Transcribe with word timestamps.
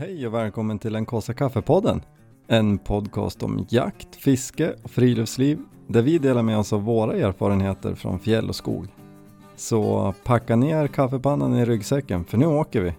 Hej 0.00 0.26
och 0.26 0.34
välkommen 0.34 0.78
till 0.78 0.92
den 0.92 1.06
kaffe 1.06 1.34
kaffepodden. 1.34 2.02
En 2.46 2.78
podcast 2.78 3.42
om 3.42 3.66
jakt, 3.68 4.16
fiske 4.16 4.74
och 4.84 4.90
friluftsliv 4.90 5.58
där 5.86 6.02
vi 6.02 6.18
delar 6.18 6.42
med 6.42 6.58
oss 6.58 6.72
av 6.72 6.82
våra 6.82 7.12
erfarenheter 7.12 7.94
från 7.94 8.18
fjäll 8.18 8.48
och 8.48 8.56
skog. 8.56 8.86
Så 9.56 10.14
packa 10.24 10.56
ner 10.56 10.86
kaffepannan 10.86 11.54
i 11.54 11.64
ryggsäcken 11.64 12.24
för 12.24 12.38
nu 12.38 12.46
åker 12.46 12.80
vi. 12.80 12.94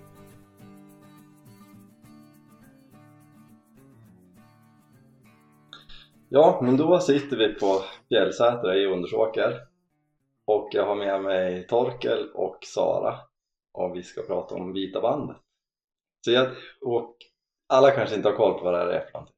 Ja, 6.30 6.60
men 6.64 6.78
då 6.78 7.00
sitter 7.00 7.38
vi 7.38 7.54
på 7.54 7.82
Fjällsätra 8.10 8.76
i 8.76 8.86
Undersåker 8.86 9.54
och 10.46 10.70
jag 10.72 10.86
har 10.86 10.96
med 10.96 11.22
mig 11.24 11.68
Torkel 11.68 12.30
och 12.34 12.58
Sara 12.62 13.16
och 13.72 13.96
vi 13.96 14.04
ska 14.04 14.22
prata 14.22 14.56
om 14.56 14.74
Vita 14.74 15.02
bandet. 15.02 15.38
Så 16.26 16.32
jag, 16.32 16.50
och 16.82 17.18
alla 17.70 17.92
kanske 17.92 18.16
inte 18.16 18.30
har 18.30 18.36
koll 18.36 18.54
på 18.54 18.64
vad 18.64 18.74
det 18.74 18.80
här 18.80 18.88
är 18.88 19.06
för 19.06 19.12
någonting. 19.14 19.36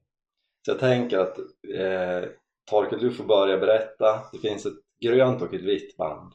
Så 0.66 0.72
jag 0.72 0.80
tänker 0.80 1.18
att 1.18 1.38
eh, 1.78 2.30
Torkel, 2.70 3.00
du 3.00 3.12
får 3.12 3.24
börja 3.24 3.58
berätta. 3.58 4.22
Det 4.32 4.40
finns 4.40 4.66
ett 4.66 4.74
grönt 5.02 5.42
och 5.42 5.54
ett 5.54 5.62
vitt 5.62 5.98
band. 5.98 6.34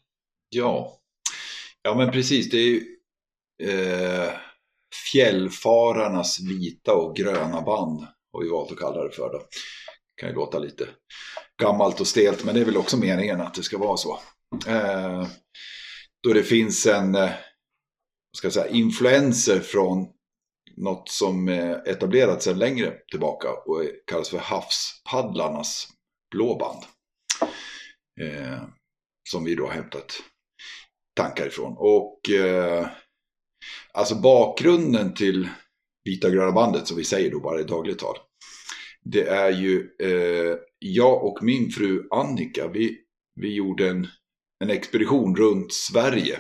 Ja, 0.49 0.99
ja 1.83 1.95
men 1.95 2.11
precis. 2.11 2.51
Det 2.51 2.57
är 2.57 2.67
ju 2.67 2.97
eh, 3.63 4.33
fjällfararnas 5.13 6.41
vita 6.41 6.95
och 6.95 7.17
gröna 7.17 7.63
band 7.63 8.07
har 8.33 8.43
vi 8.43 8.49
valt 8.49 8.73
att 8.73 8.79
kalla 8.79 9.05
det 9.05 9.11
för. 9.11 9.33
Då. 9.33 9.43
kan 10.17 10.29
ju 10.29 10.35
låta 10.35 10.59
lite 10.59 10.89
gammalt 11.63 12.01
och 12.01 12.07
stelt, 12.07 12.45
men 12.45 12.55
det 12.55 12.61
är 12.61 12.65
väl 12.65 12.77
också 12.77 12.97
meningen 12.97 13.41
att 13.41 13.55
det 13.55 13.63
ska 13.63 13.79
vara 13.79 13.97
så. 13.97 14.19
Eh, 14.67 15.27
då 16.23 16.33
det 16.33 16.43
finns 16.43 16.87
en 16.87 17.15
eh, 17.15 17.31
ska 18.37 18.47
jag 18.47 18.53
säga, 18.53 18.69
influenser 18.69 19.61
från 19.61 20.09
något 20.81 21.09
som 21.09 21.49
är 21.49 21.89
etablerat 21.89 22.43
sedan 22.43 22.59
längre 22.59 22.95
tillbaka 23.11 23.49
och 23.51 23.83
kallas 24.07 24.29
för 24.29 24.39
havspaddlarnas 24.39 25.89
blåband. 26.31 26.83
Eh, 28.21 28.63
som 29.31 29.45
vi 29.45 29.55
då 29.55 29.67
har 29.67 29.73
hämtat 29.73 30.23
tankar 31.17 31.47
ifrån. 31.47 31.75
Och 31.79 32.31
eh, 32.31 32.89
alltså 33.93 34.15
bakgrunden 34.15 35.15
till 35.15 35.49
vita 36.05 36.31
gröna 36.31 36.53
bandet 36.53 36.87
som 36.87 36.97
vi 36.97 37.05
säger 37.05 37.31
då 37.31 37.41
bara 37.41 37.61
i 37.61 37.65
dagligt 37.65 37.99
tal. 37.99 38.17
Det 39.05 39.23
är 39.29 39.51
ju 39.51 39.91
eh, 40.03 40.57
jag 40.79 41.25
och 41.25 41.43
min 41.43 41.71
fru 41.71 42.09
Annika, 42.11 42.69
vi, 42.69 42.99
vi 43.41 43.55
gjorde 43.55 43.89
en, 43.89 44.07
en 44.65 44.71
expedition 44.71 45.37
runt 45.37 45.73
Sverige. 45.73 46.39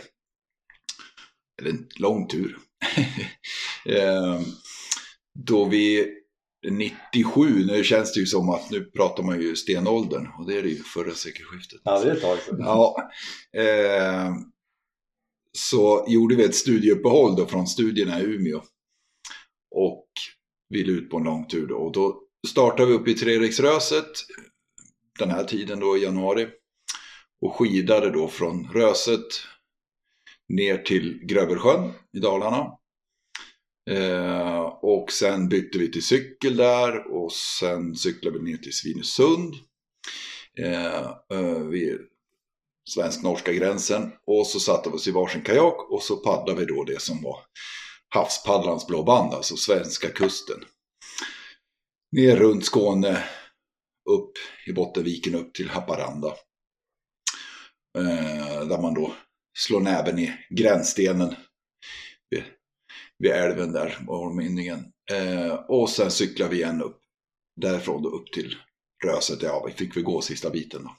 Eller 1.60 1.70
en 1.70 1.88
lång 1.98 2.28
tur 2.28 2.58
då 5.46 5.64
vi 5.64 6.14
97, 6.70 7.64
nu 7.66 7.84
känns 7.84 8.12
det 8.12 8.20
ju 8.20 8.26
som 8.26 8.50
att 8.50 8.70
nu 8.70 8.84
pratar 8.84 9.22
man 9.22 9.40
ju 9.40 9.56
stenåldern 9.56 10.28
och 10.38 10.46
det 10.46 10.58
är 10.58 10.62
det 10.62 10.68
ju 10.68 10.82
förra 10.82 11.14
sekelskiftet. 11.14 11.80
Ja, 11.84 12.00
det 12.00 12.10
är 12.10 12.14
ett 12.14 12.22
tag 12.22 12.38
sedan. 12.38 12.60
Ja, 12.60 13.10
eh, 13.56 14.34
så 15.52 16.06
gjorde 16.08 16.36
vi 16.36 16.44
ett 16.44 16.54
studieuppehåll 16.54 17.36
då 17.36 17.46
från 17.46 17.66
studierna 17.66 18.20
i 18.20 18.24
Umeå. 18.24 18.62
Och 19.70 20.08
ville 20.68 20.92
ut 20.92 21.10
på 21.10 21.16
en 21.16 21.24
lång 21.24 21.46
tur 21.46 21.66
då. 21.66 21.76
Och 21.76 21.92
då 21.92 22.22
startade 22.48 22.88
vi 22.88 22.94
upp 22.94 23.08
i 23.08 23.14
Treriksröset 23.14 24.10
den 25.18 25.30
här 25.30 25.44
tiden 25.44 25.80
då 25.80 25.96
i 25.96 26.02
januari. 26.02 26.48
Och 27.40 27.56
skidade 27.56 28.10
då 28.10 28.28
från 28.28 28.68
Röset 28.72 29.26
ner 30.48 30.78
till 30.78 31.20
Grövelsjön 31.22 31.92
i 32.12 32.18
Dalarna. 32.18 32.77
Eh, 33.88 34.60
och 34.82 35.12
sen 35.12 35.48
bytte 35.48 35.78
vi 35.78 35.92
till 35.92 36.04
cykel 36.04 36.56
där 36.56 37.12
och 37.12 37.32
sen 37.32 37.94
cyklade 37.94 38.38
vi 38.38 38.50
ner 38.50 38.58
till 38.58 38.72
Svinesund. 38.72 39.54
Eh, 40.58 41.10
eh, 41.32 41.62
vid 41.70 41.98
svensk-norska 42.90 43.52
gränsen. 43.52 44.12
Och 44.26 44.46
så 44.46 44.60
satte 44.60 44.90
vi 44.90 44.96
oss 44.96 45.08
i 45.08 45.10
varsin 45.10 45.42
kajak 45.42 45.90
och 45.90 46.02
så 46.02 46.16
paddlade 46.16 46.60
vi 46.60 46.66
då 46.66 46.84
det 46.84 47.00
som 47.00 47.22
var 47.22 47.38
havspaddlarnas 48.14 48.86
blå 48.86 49.02
band, 49.02 49.34
alltså 49.34 49.56
svenska 49.56 50.08
kusten. 50.08 50.60
Ner 52.12 52.36
runt 52.36 52.64
Skåne, 52.64 53.24
upp 54.10 54.32
i 54.66 54.72
Bottenviken 54.72 55.34
upp 55.34 55.54
till 55.54 55.68
Haparanda. 55.68 56.28
Eh, 57.98 58.66
där 58.68 58.82
man 58.82 58.94
då 58.94 59.14
slår 59.58 59.80
näven 59.80 60.18
i 60.18 60.32
gränsstenen 60.50 61.34
vid 63.18 63.30
älven 63.30 63.72
där, 63.72 63.98
Ormynningen. 64.06 64.84
Eh, 65.10 65.52
och 65.52 65.90
sen 65.90 66.10
cyklar 66.10 66.48
vi 66.48 66.56
igen 66.56 66.82
upp 66.82 67.00
därifrån 67.60 68.02
då 68.02 68.08
upp 68.08 68.32
till 68.32 68.56
Röset. 69.04 69.42
Ja, 69.42 69.64
vi 69.66 69.72
fick 69.72 69.96
väl 69.96 70.02
gå 70.04 70.20
sista 70.20 70.50
biten 70.50 70.82
då. 70.82 70.96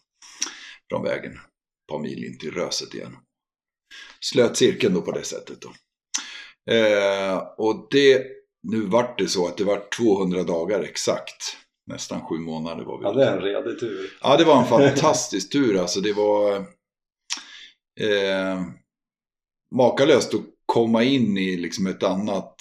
Från 0.89 1.03
vägen. 1.03 1.31
Ett 1.31 1.91
par 1.91 1.99
mil 1.99 2.23
in 2.23 2.37
till 2.37 2.51
Röset 2.51 2.93
igen. 2.93 3.17
Slöt 4.19 4.57
cirkeln 4.57 4.93
då 4.93 5.01
på 5.01 5.11
det 5.11 5.23
sättet 5.23 5.57
då. 5.61 5.73
Eh, 6.73 7.37
och 7.57 7.87
det, 7.91 8.25
nu 8.67 8.81
vart 8.81 9.17
det 9.17 9.27
så 9.27 9.47
att 9.47 9.57
det 9.57 9.63
var 9.63 9.89
200 9.97 10.43
dagar 10.43 10.81
exakt. 10.83 11.57
Nästan 11.91 12.21
sju 12.21 12.37
månader 12.37 12.83
var 12.83 12.97
vi. 12.97 13.03
Ja, 13.03 13.13
det 13.13 13.25
är 13.25 13.37
en 13.37 13.41
redig 13.41 13.79
tur. 13.79 14.17
Ja, 14.21 14.37
det 14.37 14.43
var 14.43 14.61
en 14.61 14.67
fantastisk 14.67 15.51
tur 15.51 15.77
alltså. 15.77 16.01
Det 16.01 16.13
var 16.13 16.55
eh, 17.99 18.63
makalöst 19.75 20.33
att 20.33 20.41
komma 20.69 21.03
in 21.03 21.37
i 21.37 21.57
liksom 21.57 21.87
ett 21.87 22.03
annat 22.03 22.55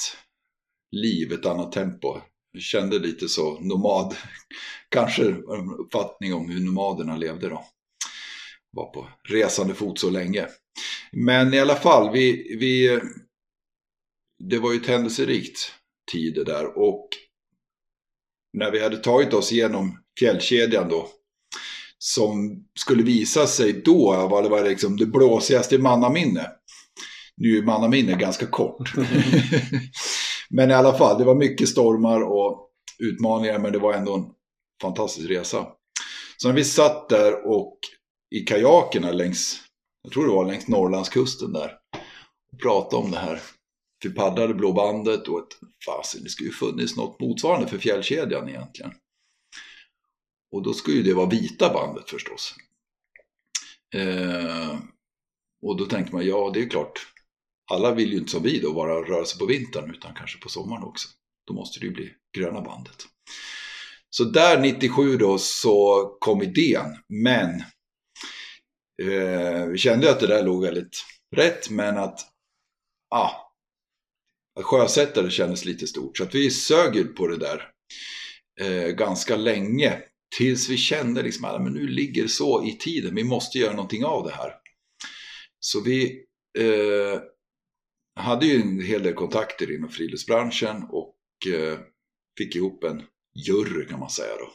liv, 0.97 1.33
ett 1.33 1.47
annat 1.47 1.73
tempo. 1.73 2.21
Jag 2.53 2.63
kände 2.63 2.99
lite 2.99 3.29
så 3.29 3.61
nomad, 3.61 4.17
kanske 4.89 5.25
en 5.29 5.71
uppfattning 5.79 6.35
om 6.35 6.51
hur 6.51 6.61
nomaderna 6.61 7.17
levde 7.17 7.49
då. 7.49 7.65
Var 8.73 8.93
på 8.93 9.09
resande 9.29 9.75
fot 9.75 9.99
så 9.99 10.11
länge. 10.11 10.47
Men 11.13 11.55
i 11.55 11.61
alla 11.61 11.77
fall, 11.77 12.13
vi, 12.13 12.57
vi, 12.61 13.01
det 14.45 14.59
var 14.59 14.73
ju 14.73 14.81
ett 14.81 14.87
händelserikt 14.87 15.73
tid 16.13 16.35
det 16.35 16.45
där 16.45 16.79
och 16.79 17.09
när 18.53 18.71
vi 18.71 18.83
hade 18.83 18.97
tagit 18.97 19.35
oss 19.35 19.53
igenom 19.53 20.03
fjällkedjan 20.19 20.89
då 20.89 21.09
som 21.99 22.65
skulle 22.81 23.03
visa 23.03 23.47
sig 23.47 23.73
då 23.73 24.29
var 24.31 24.43
det 24.43 24.49
var 24.49 24.65
liksom 24.65 24.97
det 24.97 25.07
blåsigaste 25.07 25.75
i 25.75 25.79
mannaminne. 25.79 26.58
Nu 27.41 27.59
är 27.59 27.63
mannaminne 27.63 28.13
ganska 28.13 28.47
kort. 28.47 28.93
men 30.51 30.71
i 30.71 30.75
alla 30.75 30.99
fall, 30.99 31.19
det 31.19 31.25
var 31.25 31.35
mycket 31.35 31.69
stormar 31.69 32.21
och 32.21 32.71
utmaningar 32.99 33.59
men 33.59 33.73
det 33.73 33.79
var 33.79 33.93
ändå 33.93 34.15
en 34.15 34.25
fantastisk 34.83 35.31
resa. 35.31 35.67
Så 36.37 36.49
när 36.49 36.55
vi 36.55 36.65
satt 36.65 37.09
där 37.09 37.47
och 37.47 37.79
i 38.31 38.41
kajakerna 38.41 39.13
längs, 39.13 39.61
jag 40.03 40.13
tror 40.13 40.27
det 40.27 40.33
var 40.33 40.45
längs 40.45 40.69
Norrlandskusten 40.69 41.53
där, 41.53 41.73
och 42.53 42.61
pratade 42.63 43.03
om 43.03 43.11
det 43.11 43.19
här. 43.19 43.41
Vi 44.05 44.11
paddlade 44.11 44.55
Blå 44.55 44.73
bandet 44.73 45.29
och 45.29 45.39
ett, 45.39 45.59
fasen, 45.87 46.23
det 46.23 46.31
skulle 46.31 46.49
ju 46.49 46.55
funnits 46.55 46.97
något 46.97 47.21
motsvarande 47.21 47.69
för 47.69 47.79
fjällkedjan 47.79 48.49
egentligen. 48.49 48.93
Och 50.53 50.63
då 50.63 50.73
ska 50.73 50.93
ju 50.93 51.03
det 51.03 51.15
vara 51.15 51.29
vita 51.29 51.73
bandet 51.73 52.11
förstås. 52.11 52.55
Eh, 53.95 54.79
och 55.63 55.77
då 55.77 55.87
tänker 55.87 56.13
man, 56.13 56.27
ja 56.27 56.51
det 56.55 56.63
är 56.63 56.71
klart, 56.71 57.07
alla 57.71 57.95
vill 57.95 58.13
ju 58.13 58.19
inte 58.19 58.31
som 58.31 58.43
vi 58.43 58.61
då 58.61 58.73
bara 58.73 59.03
röra 59.03 59.25
sig 59.25 59.39
på 59.39 59.47
vintern 59.47 59.91
utan 59.91 60.15
kanske 60.15 60.39
på 60.39 60.49
sommaren 60.49 60.83
också. 60.83 61.09
Då 61.47 61.55
måste 61.55 61.81
det 61.81 61.87
ju 61.87 61.93
bli 61.93 62.11
gröna 62.37 62.61
bandet. 62.61 63.07
Så 64.11 64.25
där 64.25 64.61
97 64.61 65.17
då 65.17 65.39
så 65.39 66.05
kom 66.21 66.43
idén, 66.43 66.97
men 67.09 67.51
eh, 69.03 69.67
vi 69.67 69.79
kände 69.79 70.11
att 70.11 70.21
det 70.21 70.27
där 70.27 70.45
låg 70.45 70.63
väldigt 70.63 71.05
rätt, 71.37 71.71
men 71.71 71.99
att 71.99 72.21
ah, 73.15 73.31
att 74.59 74.65
sjösätta 74.65 75.23
det 75.23 75.31
kändes 75.31 75.65
lite 75.65 75.87
stort. 75.87 76.17
Så 76.17 76.23
att 76.23 76.35
vi 76.35 76.51
sög 76.51 77.17
på 77.17 77.27
det 77.27 77.37
där 77.37 77.71
eh, 78.61 78.89
ganska 78.89 79.37
länge. 79.37 80.03
Tills 80.37 80.69
vi 80.69 80.77
kände 80.77 81.23
liksom 81.23 81.45
att 81.45 81.63
men 81.63 81.73
nu 81.73 81.87
ligger 81.87 82.23
det 82.23 82.29
så 82.29 82.67
i 82.67 82.73
tiden, 82.73 83.15
vi 83.15 83.25
måste 83.25 83.59
göra 83.59 83.73
någonting 83.75 84.05
av 84.05 84.25
det 84.25 84.33
här. 84.33 84.53
Så 85.61 85.81
vi 85.81 86.25
eh, 86.59 87.21
hade 88.19 88.47
ju 88.47 88.61
en 88.61 88.81
hel 88.81 89.03
del 89.03 89.15
kontakter 89.15 89.77
inom 89.77 89.91
friluftsbranschen 89.91 90.85
och 90.91 91.15
eh, 91.55 91.79
fick 92.39 92.57
ihop 92.57 92.85
en 92.85 93.03
jury 93.47 93.87
kan 93.87 94.01
man 94.01 94.11
säga 94.11 94.37
då. 94.39 94.51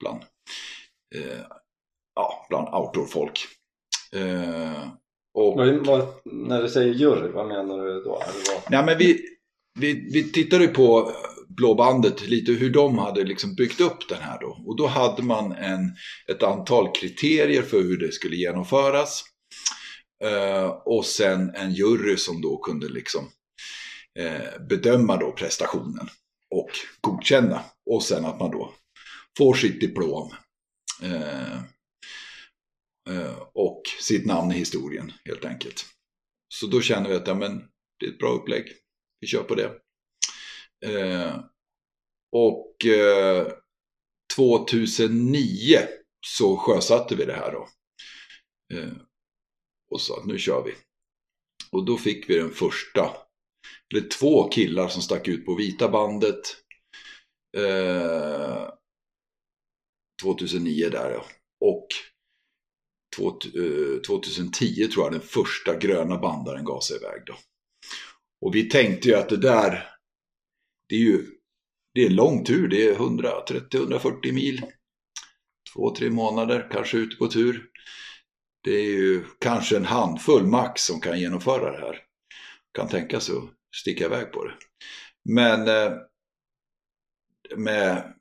Bland, 0.00 0.22
eh, 1.14 1.40
ja, 2.14 2.46
bland 2.48 2.68
outdoor-folk. 2.74 3.46
Eh, 4.12 4.88
och, 5.34 5.56
vad, 5.56 5.86
vad, 5.86 6.08
när 6.24 6.62
du 6.62 6.68
säger 6.68 6.94
jury, 6.94 7.28
vad 7.28 7.48
menar 7.48 7.84
du 7.84 8.02
då? 8.04 8.22
Nej, 8.70 8.84
men 8.84 8.98
vi, 8.98 9.20
vi, 9.78 10.08
vi 10.12 10.32
tittade 10.32 10.68
på 10.68 11.12
blåbandet 11.48 12.28
lite 12.28 12.52
hur 12.52 12.70
de 12.70 12.98
hade 12.98 13.24
liksom 13.24 13.54
byggt 13.54 13.80
upp 13.80 14.08
den 14.08 14.18
här 14.22 14.40
då. 14.40 14.58
Och 14.66 14.76
då 14.76 14.86
hade 14.86 15.22
man 15.22 15.52
en, 15.52 15.96
ett 16.28 16.42
antal 16.42 16.92
kriterier 16.92 17.62
för 17.62 17.82
hur 17.82 17.96
det 17.96 18.12
skulle 18.12 18.36
genomföras. 18.36 19.24
Eh, 20.24 20.66
och 20.66 21.06
sen 21.06 21.54
en 21.54 21.72
jury 21.72 22.16
som 22.16 22.42
då 22.42 22.58
kunde 22.58 22.88
liksom 22.88 23.30
eh, 24.18 24.60
bedöma 24.68 25.16
då 25.16 25.32
prestationen 25.32 26.08
och 26.54 26.70
godkänna. 27.00 27.64
Och 27.90 28.02
sen 28.02 28.24
att 28.24 28.40
man 28.40 28.50
då 28.50 28.74
får 29.38 29.54
sitt 29.54 29.80
diplom 29.80 30.34
eh, 31.02 31.58
och 33.54 33.82
sitt 34.00 34.26
namn 34.26 34.52
i 34.52 34.54
historien 34.54 35.12
helt 35.24 35.44
enkelt. 35.44 35.86
Så 36.54 36.66
då 36.66 36.80
känner 36.80 37.08
vi 37.08 37.16
att 37.16 37.26
ja, 37.26 37.34
men, 37.34 37.68
det 38.00 38.06
är 38.06 38.10
ett 38.10 38.18
bra 38.18 38.28
upplägg. 38.28 38.64
Vi 39.20 39.26
kör 39.26 39.42
på 39.42 39.54
det. 39.54 39.72
Och 42.32 42.76
2009 44.36 45.78
så 46.26 46.56
sjösatte 46.56 47.14
vi 47.14 47.24
det 47.24 47.32
här 47.32 47.52
då 47.52 47.68
och 49.90 50.00
sa 50.00 50.16
att 50.18 50.26
nu 50.26 50.38
kör 50.38 50.62
vi. 50.62 50.74
Och 51.72 51.84
då 51.84 51.96
fick 51.96 52.30
vi 52.30 52.38
den 52.38 52.50
första, 52.50 53.16
eller 53.94 54.08
två 54.08 54.48
killar 54.48 54.88
som 54.88 55.02
stack 55.02 55.28
ut 55.28 55.46
på 55.46 55.54
vita 55.54 55.88
bandet. 55.88 56.56
Eh, 57.56 58.68
2009 60.22 60.88
där 60.90 61.10
ja. 61.10 61.24
Och 61.60 61.86
2010 63.16 64.82
eh, 64.82 64.88
tror 64.88 65.04
jag 65.04 65.12
den 65.12 65.20
första 65.20 65.78
gröna 65.78 66.18
bandaren 66.18 66.64
gav 66.64 66.80
sig 66.80 66.96
iväg 66.96 67.22
då. 67.26 67.36
Och 68.40 68.54
vi 68.54 68.68
tänkte 68.68 69.08
ju 69.08 69.14
att 69.14 69.28
det 69.28 69.36
där, 69.36 69.88
det 70.88 70.94
är 70.94 71.00
ju 71.00 71.38
det 71.94 72.02
är 72.02 72.06
en 72.06 72.16
lång 72.16 72.44
tur, 72.44 72.68
det 72.68 72.88
är 72.88 72.94
130-140 72.94 74.32
mil. 74.32 74.62
Två, 75.72 75.94
tre 75.94 76.10
månader 76.10 76.68
kanske 76.72 76.98
ute 76.98 77.16
på 77.16 77.26
tur. 77.26 77.64
Det 78.64 78.70
är 78.70 78.84
ju 78.84 79.24
kanske 79.40 79.76
en 79.76 79.84
handfull 79.84 80.46
max 80.46 80.82
som 80.82 81.00
kan 81.00 81.20
genomföra 81.20 81.72
det 81.72 81.86
här. 81.86 82.00
Kan 82.74 82.88
tänka 82.88 83.20
sig 83.20 83.36
att 83.36 83.76
sticka 83.76 84.04
iväg 84.04 84.32
på 84.32 84.44
det. 84.44 84.54
Men 85.24 85.68
eh, 85.68 85.92
med, 87.56 88.14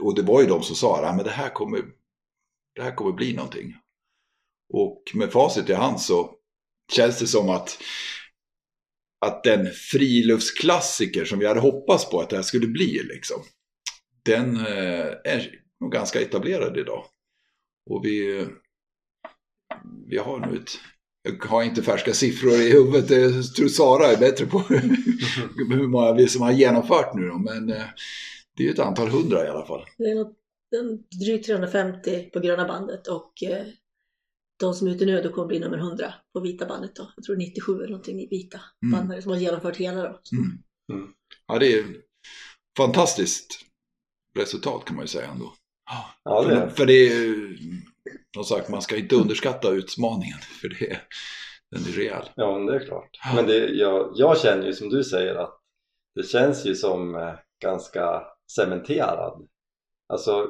och 0.00 0.14
det 0.14 0.22
var 0.22 0.40
ju 0.42 0.46
de 0.46 0.62
som 0.62 0.76
sa 0.76 1.06
att 1.06 1.24
det, 1.24 1.30
här 1.30 1.50
kommer, 1.50 1.82
det 2.74 2.82
här 2.82 2.94
kommer 2.94 3.12
bli 3.12 3.34
någonting. 3.34 3.76
Och 4.72 5.02
med 5.14 5.32
facit 5.32 5.70
i 5.70 5.74
hand 5.74 6.00
så 6.00 6.36
känns 6.92 7.18
det 7.18 7.26
som 7.26 7.48
att, 7.48 7.78
att 9.26 9.44
den 9.44 9.66
friluftsklassiker 9.66 11.24
som 11.24 11.38
vi 11.38 11.46
hade 11.46 11.60
hoppats 11.60 12.10
på 12.10 12.20
att 12.20 12.30
det 12.30 12.36
här 12.36 12.42
skulle 12.42 12.66
bli, 12.66 13.02
liksom, 13.02 13.42
den 14.24 14.56
eh, 14.56 15.06
är 15.24 15.60
nog 15.80 15.92
ganska 15.92 16.20
etablerad 16.20 16.78
idag. 16.78 17.04
Och 17.90 18.04
vi, 18.04 18.46
vi 20.06 20.18
har 20.18 20.46
nu 20.46 20.56
ett 20.56 20.70
jag 21.22 21.46
har 21.46 21.62
inte 21.62 21.82
färska 21.82 22.14
siffror 22.14 22.52
i 22.52 22.72
huvudet. 22.72 23.10
Jag 23.10 23.54
tror 23.54 23.68
Sara 23.68 24.06
är 24.06 24.16
bättre 24.16 24.46
på 24.46 24.58
hur 25.70 25.88
många 25.88 26.12
vi 26.12 26.28
som 26.28 26.42
har 26.42 26.52
genomfört 26.52 27.14
nu 27.14 27.28
då. 27.28 27.38
Men 27.38 27.70
eh, 27.70 27.84
det 28.56 28.66
är 28.66 28.72
ett 28.72 28.78
antal 28.78 29.08
hundra 29.08 29.44
i 29.46 29.48
alla 29.48 29.66
fall. 29.66 29.84
Det 29.98 30.04
är 30.04 30.14
något, 30.14 30.36
drygt 31.20 31.46
350 31.46 32.30
på 32.32 32.40
gröna 32.40 32.68
bandet 32.68 33.06
och 33.06 33.42
eh, 33.42 33.66
de 34.60 34.74
som 34.74 34.86
är 34.86 34.90
ute 34.90 35.06
nu 35.06 35.22
då 35.22 35.32
kommer 35.32 35.48
bli 35.48 35.58
nummer 35.58 35.78
100 35.78 36.14
på 36.32 36.40
vita 36.40 36.66
bandet 36.66 36.96
då. 36.96 37.12
Jag 37.16 37.24
tror 37.24 37.36
97 37.36 37.76
eller 37.76 37.88
någonting 37.88 38.20
i 38.20 38.28
vita 38.28 38.60
mm. 38.82 38.98
bandare 38.98 39.22
som 39.22 39.30
har 39.30 39.38
genomfört 39.38 39.76
hela 39.76 40.02
då. 40.02 40.20
Mm. 40.32 40.62
Mm. 40.92 41.12
Ja, 41.46 41.58
det 41.58 41.72
är 41.72 41.84
fantastiskt 42.76 43.66
resultat 44.38 44.84
kan 44.84 44.96
man 44.96 45.04
ju 45.04 45.08
säga 45.08 45.30
ändå. 45.30 45.54
Ja, 46.24 46.42
det 46.42 46.54
är. 46.54 46.68
För, 46.68 46.76
för 46.76 46.86
det 46.86 47.08
är 47.08 47.56
som 48.34 48.44
sagt, 48.44 48.68
man 48.68 48.82
ska 48.82 48.96
inte 48.96 49.16
underskatta 49.16 49.70
utmaningen 49.70 50.38
för 50.60 50.68
det, 50.68 51.00
den 51.70 51.82
är 51.82 51.96
rejäl. 51.96 52.30
Ja, 52.34 52.58
men 52.58 52.66
det 52.66 52.74
är 52.74 52.86
klart. 52.86 53.20
Men 53.34 53.46
det, 53.46 53.68
jag, 53.68 54.12
jag 54.14 54.40
känner 54.40 54.66
ju 54.66 54.72
som 54.72 54.88
du 54.88 55.04
säger 55.04 55.34
att 55.34 55.60
det 56.14 56.22
känns 56.22 56.66
ju 56.66 56.74
som 56.74 57.14
eh, 57.14 57.34
ganska 57.62 58.22
cementerad. 58.56 59.48
Alltså, 60.12 60.48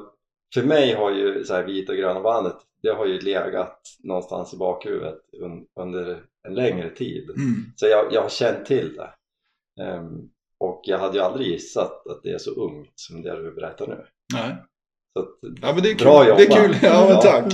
för 0.53 0.63
mig 0.63 0.93
har 0.93 1.11
ju 1.11 1.43
så 1.43 1.53
här 1.53 1.63
vita 1.63 1.91
och 1.91 1.97
gröna 1.97 2.21
bandet, 2.21 2.55
det 2.81 2.89
har 2.89 3.05
ju 3.05 3.19
legat 3.19 3.81
någonstans 4.03 4.53
i 4.53 4.57
bakhuvudet 4.57 5.19
un, 5.41 5.65
under 5.79 6.23
en 6.47 6.53
längre 6.53 6.89
tid. 6.89 7.29
Mm. 7.29 7.55
Så 7.75 7.87
jag, 7.87 8.13
jag 8.13 8.21
har 8.21 8.29
känt 8.29 8.65
till 8.65 8.93
det. 8.95 9.13
Um, 9.83 10.31
och 10.57 10.81
jag 10.83 10.99
hade 10.99 11.17
ju 11.17 11.23
aldrig 11.23 11.47
gissat 11.47 12.07
att 12.07 12.23
det 12.23 12.29
är 12.29 12.37
så 12.37 12.51
ungt 12.51 12.91
som 12.95 13.21
det 13.21 13.43
du 13.43 13.51
berättar 13.51 13.87
nu. 13.87 14.05
Nej. 14.33 14.55
Så 15.13 15.27
ja, 15.61 15.73
men 15.73 15.83
det 15.83 15.89
är 15.89 15.95
kul. 15.95 16.05
Bra 16.05 16.27
jobbat! 16.27 16.37
Det 16.37 16.55
är 16.55 16.67
kul. 16.67 16.77
Ja, 16.81 17.07
men 17.09 17.21
tack. 17.21 17.53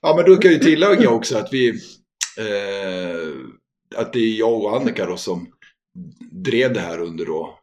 Ja, 0.00 0.16
men 0.16 0.24
då 0.24 0.36
kan 0.36 0.50
jag 0.52 0.62
ju 0.62 0.64
tillägga 0.64 1.10
också 1.10 1.38
att 1.38 1.52
vi 1.52 1.68
eh, 2.38 3.30
att 3.96 4.12
det 4.12 4.18
är 4.18 4.38
jag 4.38 4.64
och 4.64 4.76
Annika 4.76 5.06
då 5.06 5.16
som 5.16 5.52
drev 6.30 6.72
det 6.72 6.80
här 6.80 6.98
under 7.00 7.26
då 7.26 7.58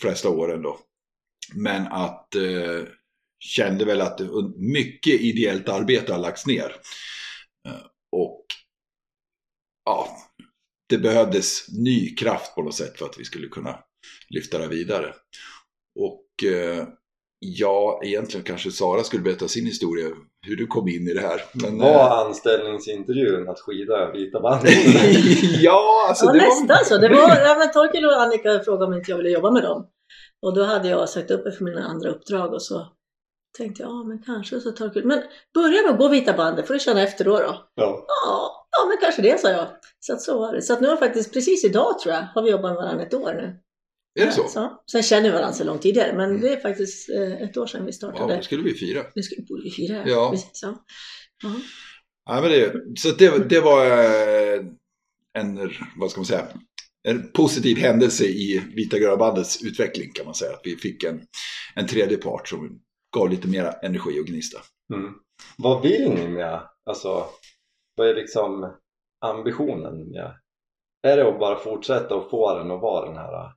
flesta 0.00 0.28
åren 0.28 0.62
då. 0.62 0.78
Men 1.54 1.86
att 1.86 2.34
eh, 2.34 2.84
kände 3.38 3.84
väl 3.84 4.00
att 4.00 4.20
mycket 4.56 5.20
ideellt 5.20 5.68
arbete 5.68 6.12
har 6.12 6.20
lagts 6.20 6.46
ner. 6.46 6.76
Eh, 7.68 7.86
och 8.12 8.44
ja, 9.84 10.08
det 10.88 10.98
behövdes 10.98 11.68
ny 11.68 12.14
kraft 12.14 12.54
på 12.54 12.62
något 12.62 12.74
sätt 12.74 12.98
för 12.98 13.06
att 13.06 13.18
vi 13.18 13.24
skulle 13.24 13.48
kunna 13.48 13.78
lyfta 14.28 14.58
det 14.58 14.68
vidare. 14.68 15.14
Och 15.98 16.44
eh, 16.44 16.88
Ja, 17.38 18.00
egentligen 18.04 18.44
kanske 18.44 18.70
Sara 18.70 19.02
skulle 19.02 19.22
berätta 19.22 19.48
sin 19.48 19.66
historia, 19.66 20.06
hur 20.46 20.56
du 20.56 20.66
kom 20.66 20.88
in 20.88 21.08
i 21.08 21.14
det 21.14 21.20
här. 21.20 21.40
Men, 21.52 21.78
var 21.78 22.06
äh... 22.06 22.12
anställningsintervjun 22.12 23.48
att 23.48 23.60
skida 23.60 24.12
vita 24.12 24.40
bandet? 24.40 24.72
ja, 25.60 26.06
alltså 26.08 26.26
ja, 26.26 26.32
det 26.32 26.38
nästan 26.38 26.68
var... 26.68 26.84
så. 26.84 26.98
Det 26.98 27.08
var, 27.08 27.40
ja, 27.48 27.56
men 27.58 27.72
Torkel 27.72 28.04
och 28.04 28.22
Annika 28.22 28.60
frågade 28.64 28.84
om 28.86 28.94
inte 28.94 29.10
jag 29.10 29.18
ville 29.18 29.30
jobba 29.30 29.50
med 29.50 29.62
dem. 29.62 29.86
Och 30.46 30.54
då 30.54 30.64
hade 30.64 30.88
jag 30.88 31.08
sagt 31.08 31.30
upp 31.30 31.44
mig 31.44 31.52
för 31.56 31.64
mina 31.64 31.82
andra 31.82 32.10
uppdrag 32.10 32.52
och 32.52 32.62
så 32.62 32.86
tänkte 33.58 33.82
jag, 33.82 33.90
ja 33.90 34.04
men 34.04 34.22
kanske 34.22 34.60
så 34.60 34.72
Torkel. 34.72 35.04
Men 35.04 35.22
börja 35.54 35.82
med 35.82 35.92
att 35.92 35.98
gå 35.98 36.08
vita 36.08 36.32
bandet, 36.32 36.66
får 36.66 36.74
du 36.74 36.80
känna 36.80 37.02
efter 37.02 37.24
då. 37.24 37.38
då. 37.38 37.68
Ja. 37.74 38.06
ja. 38.06 38.66
Ja, 38.70 38.88
men 38.88 38.98
kanske 39.00 39.22
det 39.22 39.40
sa 39.40 39.50
jag. 39.50 39.66
Så 40.00 40.12
att 40.12 40.20
så 40.20 40.38
var 40.38 40.52
det. 40.52 40.62
Så 40.62 40.72
att 40.72 40.80
nu 40.80 40.88
har 40.88 40.96
faktiskt 40.96 41.32
precis 41.32 41.64
idag 41.64 41.98
tror 41.98 42.14
jag, 42.14 42.22
har 42.22 42.42
vi 42.42 42.50
jobbat 42.50 42.70
med 42.70 42.82
varandra 42.82 43.04
ett 43.04 43.14
år 43.14 43.32
nu. 43.32 43.58
Är 44.16 44.26
det 44.26 44.32
så? 44.32 44.48
så? 44.48 44.82
Sen 44.90 45.02
känner 45.02 45.22
vi 45.22 45.30
varandra 45.30 45.52
så 45.52 45.64
långt 45.64 45.82
tidigare, 45.82 46.16
men 46.16 46.30
mm. 46.30 46.40
det 46.40 46.52
är 46.52 46.60
faktiskt 46.60 47.10
eh, 47.10 47.42
ett 47.42 47.56
år 47.56 47.66
sedan 47.66 47.86
vi 47.86 47.92
startade. 47.92 48.32
Ja, 48.32 48.36
det 48.36 48.44
skulle 48.44 48.62
vi 48.62 48.74
fira. 48.74 49.02
Det 49.14 49.22
skulle 49.22 49.46
vi 49.64 49.70
fira, 49.70 50.08
ja. 50.08 50.30
Precis, 50.30 50.62
ja. 50.62 50.68
Uh-huh. 51.44 51.60
ja 52.26 52.40
men 52.40 52.50
det, 52.50 52.72
så 52.98 53.10
det, 53.10 53.48
det 53.48 53.60
var 53.60 53.86
eh, 53.86 54.64
en, 55.38 55.70
vad 55.96 56.10
ska 56.10 56.20
man 56.20 56.26
säga, 56.26 56.46
en 57.08 57.32
positiv 57.32 57.76
händelse 57.76 58.24
i 58.24 58.62
Vita 58.76 58.98
Gröna 58.98 59.16
Bandets 59.16 59.62
utveckling 59.62 60.12
kan 60.12 60.24
man 60.24 60.34
säga. 60.34 60.52
Att 60.52 60.60
vi 60.64 60.76
fick 60.76 61.04
en, 61.04 61.22
en 61.74 61.86
tredje 61.86 62.16
part 62.16 62.48
som 62.48 62.80
gav 63.16 63.30
lite 63.30 63.48
mer 63.48 63.72
energi 63.82 64.20
och 64.20 64.26
gnista. 64.26 64.58
Mm. 64.94 65.12
Vad 65.58 65.82
vill 65.82 66.10
ni 66.10 66.28
med, 66.28 66.68
alltså, 66.86 67.26
vad 67.96 68.08
är 68.08 68.14
liksom 68.14 68.72
ambitionen 69.20 70.10
med? 70.10 70.36
Är 71.02 71.16
det 71.16 71.28
att 71.28 71.38
bara 71.38 71.58
fortsätta 71.58 72.14
och 72.14 72.30
få 72.30 72.58
den 72.58 72.70
att 72.70 72.80
vara 72.80 73.06
den 73.06 73.16
här 73.16 73.52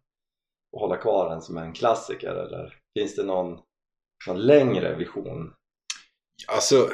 och 0.71 0.79
hålla 0.79 0.97
kvar 0.97 1.29
den 1.29 1.41
som 1.41 1.57
en 1.57 1.73
klassiker 1.73 2.31
eller 2.31 2.75
finns 2.99 3.15
det 3.15 3.23
någon, 3.23 3.59
någon 4.27 4.41
längre 4.41 4.95
vision? 4.95 5.53
Alltså, 6.47 6.89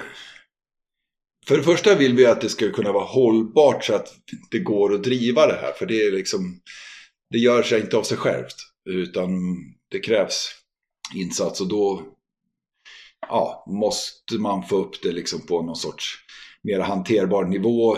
för 1.47 1.57
det 1.57 1.63
första 1.63 1.95
vill 1.95 2.15
vi 2.15 2.25
att 2.25 2.41
det 2.41 2.49
ska 2.49 2.71
kunna 2.71 2.91
vara 2.91 3.05
hållbart 3.05 3.83
så 3.83 3.95
att 3.95 4.07
det 4.51 4.59
går 4.59 4.93
att 4.93 5.03
driva 5.03 5.47
det 5.47 5.59
här. 5.61 5.71
För 5.71 5.85
det 5.85 6.01
är 6.01 6.11
liksom, 6.11 6.59
det 7.29 7.37
gör 7.37 7.63
sig 7.63 7.81
inte 7.81 7.97
av 7.97 8.03
sig 8.03 8.17
självt. 8.17 8.55
Utan 8.89 9.29
det 9.91 9.99
krävs 9.99 10.49
insats 11.15 11.61
och 11.61 11.67
då 11.67 12.01
ja, 13.29 13.65
måste 13.67 14.35
man 14.39 14.67
få 14.67 14.77
upp 14.77 15.01
det 15.01 15.11
liksom 15.11 15.45
på 15.45 15.61
någon 15.61 15.75
sorts 15.75 16.05
mer 16.63 16.79
hanterbar 16.79 17.45
nivå. 17.45 17.97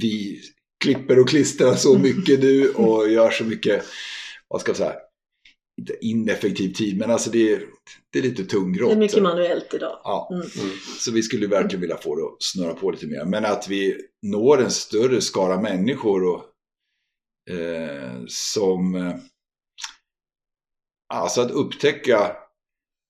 Vi 0.00 0.40
klipper 0.84 1.18
och 1.18 1.28
klistrar 1.28 1.74
så 1.74 1.98
mycket 1.98 2.40
nu 2.40 2.70
och 2.70 3.10
gör 3.10 3.30
så 3.30 3.44
mycket 3.44 3.84
vad 4.48 4.60
ska 4.60 4.70
jag 4.70 4.76
säga, 4.76 4.96
inte 5.78 5.96
ineffektiv 6.00 6.72
tid, 6.72 6.98
men 6.98 7.10
alltså 7.10 7.30
det 7.30 7.52
är, 7.52 7.62
det 8.12 8.18
är 8.18 8.22
lite 8.22 8.44
tungrott. 8.44 8.90
Det 8.90 8.96
är 8.96 8.98
mycket 8.98 9.22
manuellt 9.22 9.74
idag. 9.74 10.00
Ja, 10.04 10.28
mm. 10.32 10.46
Mm. 10.60 10.76
så 10.98 11.12
vi 11.12 11.22
skulle 11.22 11.46
verkligen 11.46 11.80
vilja 11.80 11.96
få 11.96 12.16
det 12.16 12.22
att 12.22 12.42
snurra 12.42 12.74
på 12.74 12.90
lite 12.90 13.06
mer. 13.06 13.24
Men 13.24 13.44
att 13.44 13.68
vi 13.68 13.96
når 14.22 14.62
en 14.62 14.70
större 14.70 15.20
skara 15.20 15.60
människor 15.60 16.24
och, 16.24 16.44
eh, 17.54 18.20
som... 18.28 18.94
Eh, 18.94 19.16
alltså 21.14 21.40
att 21.40 21.50
upptäcka 21.50 22.36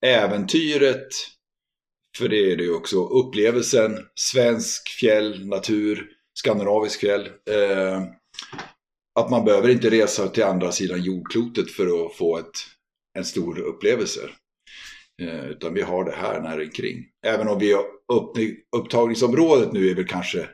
äventyret, 0.06 1.08
för 2.18 2.28
det 2.28 2.52
är 2.52 2.56
det 2.56 2.62
ju 2.62 2.74
också, 2.74 3.08
upplevelsen, 3.08 3.98
svensk 4.14 4.88
fjäll, 4.88 5.46
natur, 5.46 6.08
skandinavisk 6.38 7.00
fjäll. 7.00 7.26
Eh, 7.26 8.02
att 9.20 9.30
man 9.30 9.44
behöver 9.44 9.68
inte 9.68 9.90
resa 9.90 10.28
till 10.28 10.44
andra 10.44 10.72
sidan 10.72 11.02
jordklotet 11.02 11.70
för 11.70 12.06
att 12.06 12.14
få 12.16 12.38
ett, 12.38 12.56
en 13.18 13.24
stor 13.24 13.58
upplevelse. 13.58 14.20
Eh, 15.22 15.46
utan 15.46 15.74
vi 15.74 15.82
har 15.82 16.04
det 16.04 16.12
här 16.16 16.40
nära 16.40 16.62
omkring. 16.62 17.04
Även 17.26 17.48
om 17.48 17.58
vi 17.58 17.72
har 17.72 17.84
upp, 18.12 18.36
upptagningsområdet 18.76 19.72
nu 19.72 19.88
är 19.90 19.94
väl 19.94 20.06
kanske 20.08 20.48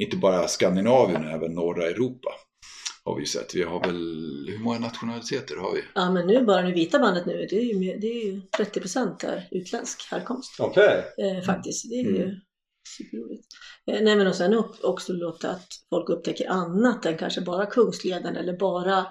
inte 0.00 0.16
bara 0.16 0.48
Skandinavien, 0.48 1.24
även 1.24 1.52
norra 1.54 1.84
Europa. 1.86 2.28
har 3.04 3.14
vi 3.14 3.22
ju 3.22 3.26
sett. 3.26 3.54
Vi 3.54 3.62
har 3.62 3.80
väl, 3.80 4.48
hur 4.50 4.58
många 4.58 4.78
nationaliteter 4.78 5.56
har 5.56 5.72
vi? 5.74 5.80
Ja 5.94 6.10
men 6.10 6.26
nu 6.26 6.44
bara 6.44 6.62
nu 6.62 6.72
vita 6.72 6.98
bandet 6.98 7.26
nu, 7.26 7.46
det 7.50 7.56
är 7.56 7.62
ju, 7.62 7.98
det 7.98 8.06
är 8.06 8.24
ju 8.24 8.40
30% 8.58 9.20
där 9.20 9.48
utländsk 9.50 10.10
härkomst. 10.10 10.60
Okej. 10.60 11.04
Eh, 11.18 11.44
faktiskt, 11.44 11.90
det 11.90 11.94
är 11.94 12.04
ju 12.04 12.22
Mm. 12.22 12.34
Superroligt. 12.88 13.46
Eh, 13.86 14.02
nej 14.02 14.16
men 14.16 14.26
och 14.26 14.34
sen 14.34 14.62
också 14.82 15.12
låta 15.12 15.50
att 15.50 15.68
folk 15.90 16.08
upptäcker 16.08 16.48
annat 16.50 17.06
än 17.06 17.18
kanske 17.18 17.40
bara 17.40 17.66
Kungsleden 17.66 18.36
eller 18.36 18.56
bara 18.58 19.06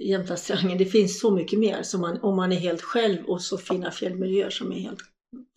Jämtlandstriangeln. 0.00 0.78
Det 0.78 0.84
finns 0.86 1.20
så 1.20 1.30
mycket 1.30 1.58
mer 1.58 1.82
som 1.82 2.00
man, 2.00 2.20
om 2.20 2.36
man 2.36 2.52
är 2.52 2.56
helt 2.56 2.82
själv 2.82 3.24
och 3.26 3.42
så 3.42 3.58
fina 3.58 3.90
fjällmiljöer 3.90 4.50
som 4.50 4.72
är 4.72 4.80
helt 4.80 5.00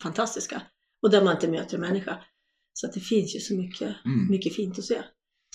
fantastiska. 0.02 0.62
Och 1.02 1.10
där 1.10 1.24
man 1.24 1.34
inte 1.34 1.48
möter 1.48 1.74
en 1.74 1.80
människa. 1.80 2.24
Så 2.72 2.86
det 2.86 3.00
finns 3.00 3.36
ju 3.36 3.40
så 3.40 3.54
mycket, 3.54 3.94
Mm. 4.04 4.30
mycket 4.30 4.54
fint 4.54 4.78
att 4.78 4.84
se. 4.84 5.02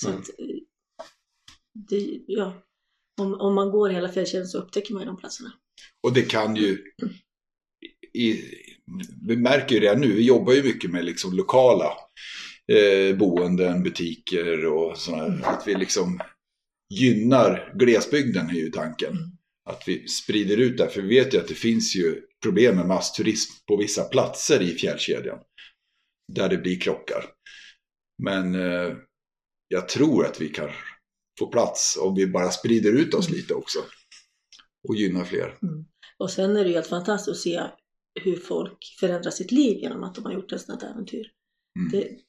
Så 0.02 0.08
Mm. 0.10 0.20
att, 0.22 0.30
eh, 0.30 0.46
det, 1.90 2.22
ja, 2.28 2.64
om, 3.22 3.34
om 3.34 3.56
man 3.56 3.72
går 3.72 3.90
hela 3.90 4.10
fjällkedjan 4.10 4.48
så 4.48 4.58
upptäcker 4.58 4.94
man 4.94 5.02
ju 5.02 5.06
de 5.08 5.18
platserna. 5.18 5.54
Och 6.04 6.14
det 6.14 6.22
kan 6.22 6.56
ju... 6.56 6.84
I, 8.14 8.32
vi 9.28 9.38
märker 9.38 9.76
ju 9.76 9.82
det 9.82 9.96
nu, 9.96 10.14
vi 10.14 10.24
jobbar 10.24 10.54
ju 10.54 10.64
mycket 10.64 10.92
med 10.92 11.06
liksom 11.06 11.34
lokala 11.34 11.94
eh, 12.72 13.18
boenden, 13.18 13.84
butiker 13.84 14.66
och 14.66 14.98
sådana 14.98 15.48
Att 15.48 15.68
vi 15.68 15.76
liksom 15.76 16.20
gynnar 16.94 17.74
glesbygden 17.76 18.50
är 18.50 18.54
ju 18.54 18.70
tanken. 18.70 19.14
Att 19.70 19.84
vi 19.88 20.08
sprider 20.08 20.58
ut 20.58 20.78
det, 20.78 20.90
för 20.90 21.02
vi 21.02 21.20
vet 21.20 21.34
ju 21.34 21.38
att 21.38 21.48
det 21.48 21.54
finns 21.54 21.96
ju 21.96 22.22
problem 22.44 22.76
med 22.76 22.88
massturism 22.88 23.54
på 23.68 23.78
vissa 23.78 24.04
platser 24.04 24.62
i 24.62 24.76
fjällkedjan. 24.76 25.40
Där 26.34 26.50
det 26.50 26.58
blir 26.58 26.80
krockar. 26.80 27.26
Men 28.24 28.56
eh, 28.56 28.96
jag 29.68 29.90
tror 29.90 30.26
att 30.26 30.42
vi 30.42 30.50
kan 30.50 30.70
få 31.40 31.48
plats 31.48 31.98
om 32.02 32.16
vi 32.16 32.28
bara 32.28 32.52
sprider 32.52 32.92
ut 32.92 33.14
oss 33.14 33.30
lite 33.30 33.54
också. 33.54 33.80
Och 34.88 34.96
gynnar 34.96 35.24
fler. 35.24 35.58
Mm. 35.64 35.86
Och 36.18 36.32
sen 36.32 36.58
är 36.58 36.64
det 36.64 36.70
ju 36.70 36.76
helt 36.76 36.88
fantastiskt 36.88 37.30
att 37.30 37.38
se 37.38 37.62
hur 38.24 38.36
folk 38.36 38.96
förändrar 39.00 39.32
sitt 39.32 39.52
liv 39.52 39.78
genom 39.78 40.04
att 40.04 40.16
de 40.16 40.26
har 40.26 40.34
gjort 40.34 40.52
ett 40.52 40.62
sådant 40.62 40.84
äventyr. 40.84 41.32
Mm, 41.80 41.92
Det, 41.92 42.20